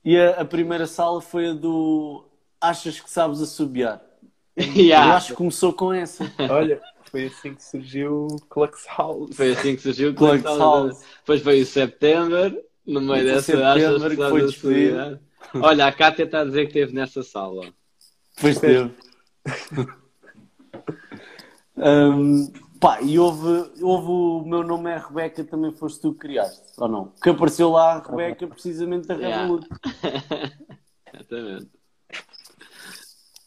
E 0.03 0.17
a, 0.17 0.41
a 0.41 0.45
primeira 0.45 0.87
sala 0.87 1.21
foi 1.21 1.49
a 1.49 1.53
do 1.53 2.25
Achas 2.59 2.99
que 2.99 3.09
sabes 3.09 3.41
assobiar? 3.41 4.01
Eu 4.57 4.63
Yeah. 4.73 5.15
acho 5.15 5.27
que 5.29 5.33
começou 5.35 5.71
com 5.71 5.93
essa. 5.93 6.29
Olha, 6.49 6.81
foi 7.11 7.27
assim 7.27 7.53
que 7.53 7.63
surgiu 7.63 8.27
o 8.31 8.41
Clux 8.49 8.85
House. 8.97 9.35
Foi 9.35 9.51
assim 9.51 9.75
que 9.75 9.81
surgiu 9.83 10.09
o 10.11 10.13
Clux 10.15 10.43
House. 10.43 10.99
Depois 11.19 11.41
veio 11.41 11.63
o 11.63 11.65
September, 11.65 12.63
no 12.85 12.99
meio 13.01 13.23
Foi 13.23 13.23
dessa 13.23 13.41
September 13.43 14.09
que 14.09 14.15
foi 14.15 14.41
a 14.41 14.45
despedido. 14.45 14.95
solidão? 14.97 15.19
Olha, 15.55 15.85
a 15.85 15.91
Cátia 15.91 16.23
está 16.23 16.41
a 16.41 16.45
dizer 16.45 16.61
que 16.67 16.79
esteve 16.79 16.93
nessa 16.93 17.21
sala. 17.23 17.71
Depois 18.35 18.59
teve. 18.59 18.91
Hum, 21.77 22.51
pá, 22.79 22.99
e 23.01 23.19
houve, 23.19 23.71
houve 23.81 24.07
o 24.09 24.43
meu 24.47 24.63
nome 24.63 24.89
é 24.89 24.97
Rebeca, 24.97 25.43
também 25.43 25.71
foste 25.71 26.01
tu 26.01 26.13
que 26.13 26.19
criaste, 26.19 26.63
ou 26.77 26.87
não? 26.87 27.13
Que 27.21 27.29
apareceu 27.29 27.69
lá 27.69 27.93
a 27.93 27.99
Rebeca 28.01 28.47
precisamente 28.47 29.07
da 29.07 29.13
Yeah. 29.15 29.41
Revolut. 29.43 29.67
Exatamente. 31.13 31.69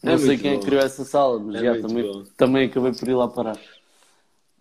Não 0.02 0.12
É 0.14 0.18
sei 0.18 0.38
quem 0.38 0.52
é 0.52 0.54
bom. 0.54 0.60
que 0.60 0.66
criou 0.66 0.82
essa 0.82 1.04
sala, 1.04 1.38
mas 1.38 1.56
É 1.56 1.74
já 1.74 1.80
também, 1.82 2.02
bom. 2.10 2.24
também 2.36 2.66
acabei 2.66 2.92
por 2.92 3.08
ir 3.08 3.14
lá 3.14 3.28
parar. 3.28 3.58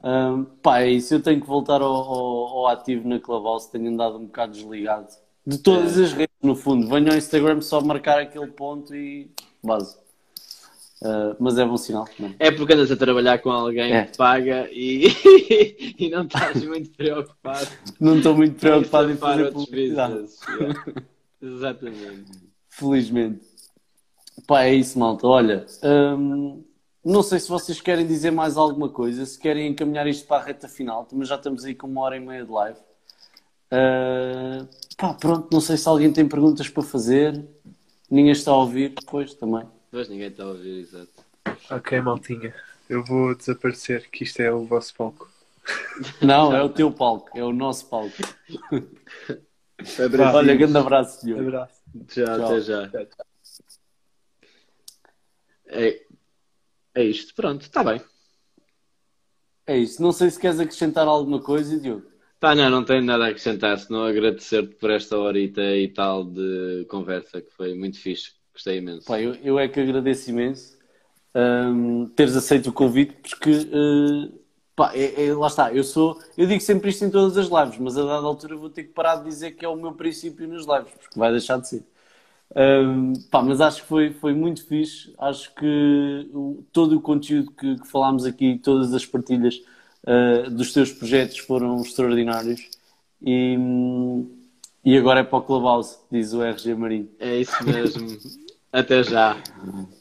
Hum, 0.03 0.45
pá, 0.61 0.81
é 0.81 0.89
isso. 0.91 1.13
Eu 1.13 1.21
tenho 1.21 1.39
que 1.41 1.47
voltar 1.47 1.81
ao, 1.81 1.93
ao- 1.93 2.47
ao 2.59 2.67
ativo 2.67 3.07
na 3.07 3.19
Clubhouse. 3.19 3.71
Tenho 3.71 3.89
andado 3.89 4.17
um 4.17 4.25
bocado 4.25 4.53
desligado 4.53 5.07
de 5.45 5.57
todas 5.57 5.97
É. 5.99 6.03
as 6.03 6.13
redes, 6.13 6.35
no 6.41 6.55
fundo. 6.55 6.87
Venho 6.87 7.11
ao 7.11 7.17
Instagram 7.17 7.61
só 7.61 7.81
marcar 7.81 8.19
aquele 8.19 8.47
ponto 8.47 8.93
e 8.95 9.29
base. 9.63 9.97
Uh, 11.01 11.33
mas 11.39 11.57
é 11.57 11.65
bom 11.65 11.77
sinal. 11.77 12.05
Não. 12.19 12.33
É 12.37 12.51
porque 12.51 12.73
andas 12.73 12.91
a 12.91 12.97
trabalhar 12.97 13.39
com 13.39 13.49
alguém 13.49 13.93
É. 13.93 14.03
que 14.05 14.17
paga 14.17 14.67
e, 14.69 15.05
e 15.97 16.09
não 16.09 16.23
estás 16.25 16.61
muito 16.65 16.89
preocupado 16.91 17.67
Não 18.01 18.17
estou 18.17 18.35
muito 18.35 18.59
preocupado 18.59 19.09
em 19.09 19.15
fazer 19.15 19.49
publicidade. 19.53 20.25
Yeah. 20.59 20.83
Exatamente. 21.41 22.25
Felizmente. 22.69 23.39
Pá, 24.49 24.63
é 24.63 24.73
isso, 24.73 24.97
malta. 24.97 25.27
Olha, 25.27 25.63
hum, 25.83 26.63
não 27.05 27.21
sei 27.21 27.37
se 27.37 27.47
vocês 27.47 27.79
querem 27.79 28.07
dizer 28.07 28.31
mais 28.31 28.57
alguma 28.57 28.89
coisa, 28.89 29.23
se 29.23 29.37
querem 29.37 29.67
encaminhar 29.67 30.07
isto 30.07 30.25
para 30.25 30.41
a 30.41 30.43
reta 30.43 30.67
final, 30.67 31.05
também 31.05 31.23
já 31.23 31.35
estamos 31.35 31.63
aí 31.65 31.75
com 31.75 31.85
uma 31.85 32.01
hora 32.01 32.17
e 32.17 32.19
meia 32.19 32.43
de 32.43 32.49
live. 32.49 32.79
Uh, 33.71 34.67
pá, 34.97 35.13
pronto, 35.13 35.49
não 35.53 35.61
sei 35.61 35.77
se 35.77 35.87
alguém 35.87 36.11
tem 36.11 36.27
perguntas 36.27 36.67
para 36.67 36.81
fazer. 36.81 37.45
Ninguém 38.09 38.31
está 38.31 38.49
a 38.49 38.57
ouvir, 38.57 38.95
depois 38.99 39.35
também. 39.35 39.67
Pois 39.91 40.09
ninguém 40.09 40.29
está 40.29 40.45
a 40.45 40.47
ouvir, 40.47 40.79
exato. 40.79 41.11
Ok, 41.69 42.01
maltinha. 42.01 42.51
Eu 42.89 43.03
vou 43.03 43.35
desaparecer, 43.35 44.09
que 44.09 44.23
isto 44.23 44.39
é 44.39 44.51
o 44.51 44.65
vosso 44.65 44.95
palco. 44.95 45.29
Não, 46.19 46.55
é 46.55 46.63
o 46.63 46.69
teu 46.69 46.91
palco, 46.91 47.29
é 47.37 47.43
o 47.43 47.53
nosso 47.53 47.85
palco. 47.85 48.17
Abraço. 50.03 50.37
Olha, 50.37 50.55
grande 50.55 50.75
abraço, 50.75 51.23
Diogo. 51.23 51.43
Abraço. 51.43 51.81
Já, 52.09 52.25
Tchau. 52.25 52.45
até 52.45 52.61
já. 52.61 52.89
Tchau, 52.89 53.05
tchau. 53.05 53.28
É, 55.69 56.01
é 56.95 57.03
isto, 57.03 57.33
pronto, 57.33 57.61
está 57.61 57.83
bem. 57.83 58.01
É 59.65 59.77
isso. 59.77 60.01
Não 60.01 60.11
sei 60.11 60.29
se 60.29 60.39
queres 60.39 60.59
acrescentar 60.59 61.07
alguma 61.07 61.39
coisa, 61.41 61.79
Diogo. 61.79 62.07
Pá, 62.39 62.55
não, 62.55 62.69
não 62.69 62.83
tenho 62.83 63.03
nada 63.03 63.25
a 63.25 63.27
acrescentar, 63.27 63.77
senão 63.77 64.03
agradecer-te 64.03 64.75
por 64.75 64.89
esta 64.89 65.17
horita 65.17 65.61
e 65.61 65.89
tal 65.89 66.23
de 66.23 66.85
conversa, 66.89 67.41
que 67.41 67.51
foi 67.51 67.75
muito 67.75 67.99
fixe. 67.99 68.31
Gostei 68.53 68.77
imenso. 68.77 69.05
Pá, 69.05 69.21
eu, 69.21 69.35
eu 69.35 69.59
é 69.59 69.67
que 69.67 69.79
agradeço 69.79 70.29
imenso 70.29 70.79
hum, 71.35 72.07
teres 72.15 72.35
aceito 72.35 72.69
o 72.69 72.73
convite, 72.73 73.13
porque 73.21 73.51
uh, 73.51 74.39
pá, 74.75 74.93
é- 74.95 75.27
é- 75.27 75.33
lá 75.33 75.47
está, 75.47 75.73
eu 75.73 75.83
sou, 75.83 76.19
eu 76.37 76.47
digo 76.47 76.61
sempre 76.61 76.89
isto 76.89 77.05
em 77.05 77.09
todas 77.11 77.37
as 77.37 77.47
lives, 77.47 77.79
mas 77.79 77.97
a 77.97 78.03
dada 78.03 78.25
altura 78.25 78.55
vou 78.55 78.69
ter 78.69 78.83
que 78.83 78.93
parar 78.93 79.17
de 79.17 79.25
dizer 79.25 79.51
que 79.51 79.65
é 79.65 79.69
o 79.69 79.75
meu 79.75 79.93
princípio 79.93 80.47
nas 80.47 80.65
lives, 80.65 80.93
porque 80.99 81.19
vai 81.19 81.31
deixar 81.31 81.57
de 81.59 81.67
ser. 81.67 81.83
Pá, 83.29 83.41
mas 83.41 83.61
acho 83.61 83.81
que 83.83 83.87
foi, 83.87 84.13
foi 84.13 84.33
muito 84.33 84.65
fixe. 84.65 85.13
Acho 85.17 85.53
que 85.55 86.29
o- 86.33 86.63
todo 86.71 86.97
o 86.97 87.01
conteúdo 87.01 87.51
que, 87.51 87.75
que 87.77 87.87
falámos 87.87 88.25
aqui, 88.25 88.59
todas 88.63 88.93
as 88.93 89.05
partilhas 89.05 89.61
uh, 90.03 90.49
dos 90.49 90.73
teus 90.73 90.91
projetos 90.91 91.37
foram 91.39 91.81
extraordinários. 91.81 92.61
E, 93.21 93.57
e 94.83 94.97
agora 94.97 95.19
é 95.21 95.23
para 95.23 95.37
o 95.37 95.41
Clubhouse, 95.41 95.97
diz 96.11 96.33
o 96.33 96.41
RG 96.41 96.75
Marinho. 96.75 97.09
É 97.19 97.37
isso 97.37 97.63
mesmo. 97.63 98.17
Até 98.71 99.03
já. 99.03 99.35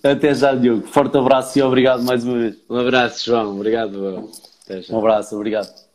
Até 0.02 0.34
já, 0.34 0.54
Diogo. 0.54 0.86
Forte 0.86 1.16
abraço 1.16 1.58
e 1.58 1.62
obrigado 1.62 2.02
mais 2.02 2.24
uma 2.24 2.38
vez. 2.38 2.56
Um 2.68 2.76
abraço, 2.76 3.24
João. 3.24 3.54
Obrigado. 3.56 4.30
Um 4.90 4.98
abraço, 4.98 5.34
obrigado. 5.34 5.87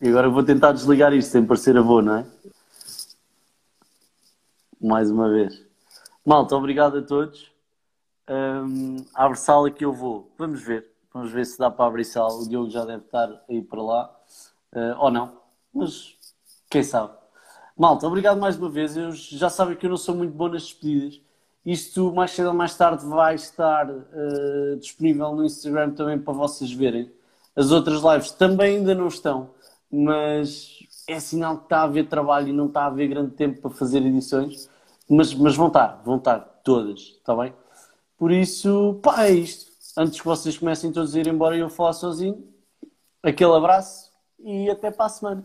E 0.00 0.08
agora 0.08 0.28
vou 0.28 0.44
tentar 0.44 0.72
desligar 0.72 1.12
isto 1.12 1.32
sem 1.32 1.44
parecer 1.44 1.76
avô, 1.76 2.00
não 2.00 2.16
é? 2.16 2.26
Mais 4.80 5.10
uma 5.10 5.28
vez. 5.28 5.60
Malta, 6.24 6.54
obrigado 6.54 6.98
a 6.98 7.02
todos. 7.02 7.50
Hum, 8.30 9.04
abre 9.12 9.36
sala 9.36 9.70
que 9.70 9.84
eu 9.84 9.92
vou. 9.92 10.30
Vamos 10.38 10.62
ver. 10.62 10.86
Vamos 11.12 11.32
ver 11.32 11.44
se 11.44 11.58
dá 11.58 11.68
para 11.68 11.86
abrir 11.86 12.04
sala. 12.04 12.32
O 12.34 12.48
Diogo 12.48 12.70
já 12.70 12.84
deve 12.84 13.04
estar 13.04 13.28
aí 13.48 13.60
para 13.60 13.82
lá. 13.82 14.16
Uh, 14.72 14.94
ou 14.98 15.10
não. 15.10 15.40
Mas 15.74 16.16
quem 16.70 16.84
sabe. 16.84 17.12
Malta, 17.76 18.06
obrigado 18.06 18.38
mais 18.38 18.56
uma 18.56 18.68
vez. 18.68 18.96
Eu 18.96 19.10
já 19.10 19.50
sabem 19.50 19.74
que 19.74 19.84
eu 19.84 19.90
não 19.90 19.96
sou 19.96 20.14
muito 20.14 20.32
bom 20.32 20.48
nas 20.48 20.62
despedidas. 20.62 21.20
Isto 21.66 22.12
mais 22.12 22.30
cedo 22.30 22.48
ou 22.48 22.54
mais 22.54 22.76
tarde 22.76 23.04
vai 23.04 23.34
estar 23.34 23.90
uh, 23.90 24.76
disponível 24.78 25.34
no 25.34 25.44
Instagram 25.44 25.90
também 25.90 26.20
para 26.20 26.32
vocês 26.32 26.72
verem. 26.72 27.10
As 27.56 27.72
outras 27.72 28.02
lives 28.02 28.30
também 28.30 28.76
ainda 28.76 28.94
não 28.94 29.08
estão, 29.08 29.50
mas 29.90 30.78
é 31.08 31.18
sinal 31.20 31.58
que 31.58 31.64
está 31.64 31.80
a 31.80 31.82
haver 31.84 32.08
trabalho 32.08 32.48
e 32.48 32.52
não 32.52 32.66
está 32.66 32.82
a 32.82 32.86
haver 32.86 33.08
grande 33.08 33.32
tempo 33.32 33.60
para 33.62 33.70
fazer 33.70 34.02
edições. 34.02 34.68
Mas, 35.08 35.32
mas 35.34 35.56
vão 35.56 35.68
estar, 35.68 36.02
vão 36.04 36.16
estar 36.16 36.38
todas, 36.62 37.00
está 37.00 37.34
bem? 37.34 37.54
Por 38.16 38.30
isso, 38.32 39.00
pá, 39.02 39.24
é 39.26 39.32
isto. 39.32 39.70
Antes 39.96 40.20
que 40.20 40.26
vocês 40.26 40.58
comecem 40.58 40.92
todos 40.92 41.14
a 41.14 41.18
ir 41.20 41.26
embora 41.28 41.56
e 41.56 41.60
eu 41.60 41.70
falar 41.70 41.92
sozinho, 41.94 42.46
aquele 43.22 43.52
abraço 43.52 44.12
e 44.38 44.70
até 44.70 44.90
para 44.90 45.06
a 45.06 45.08
semana. 45.08 45.44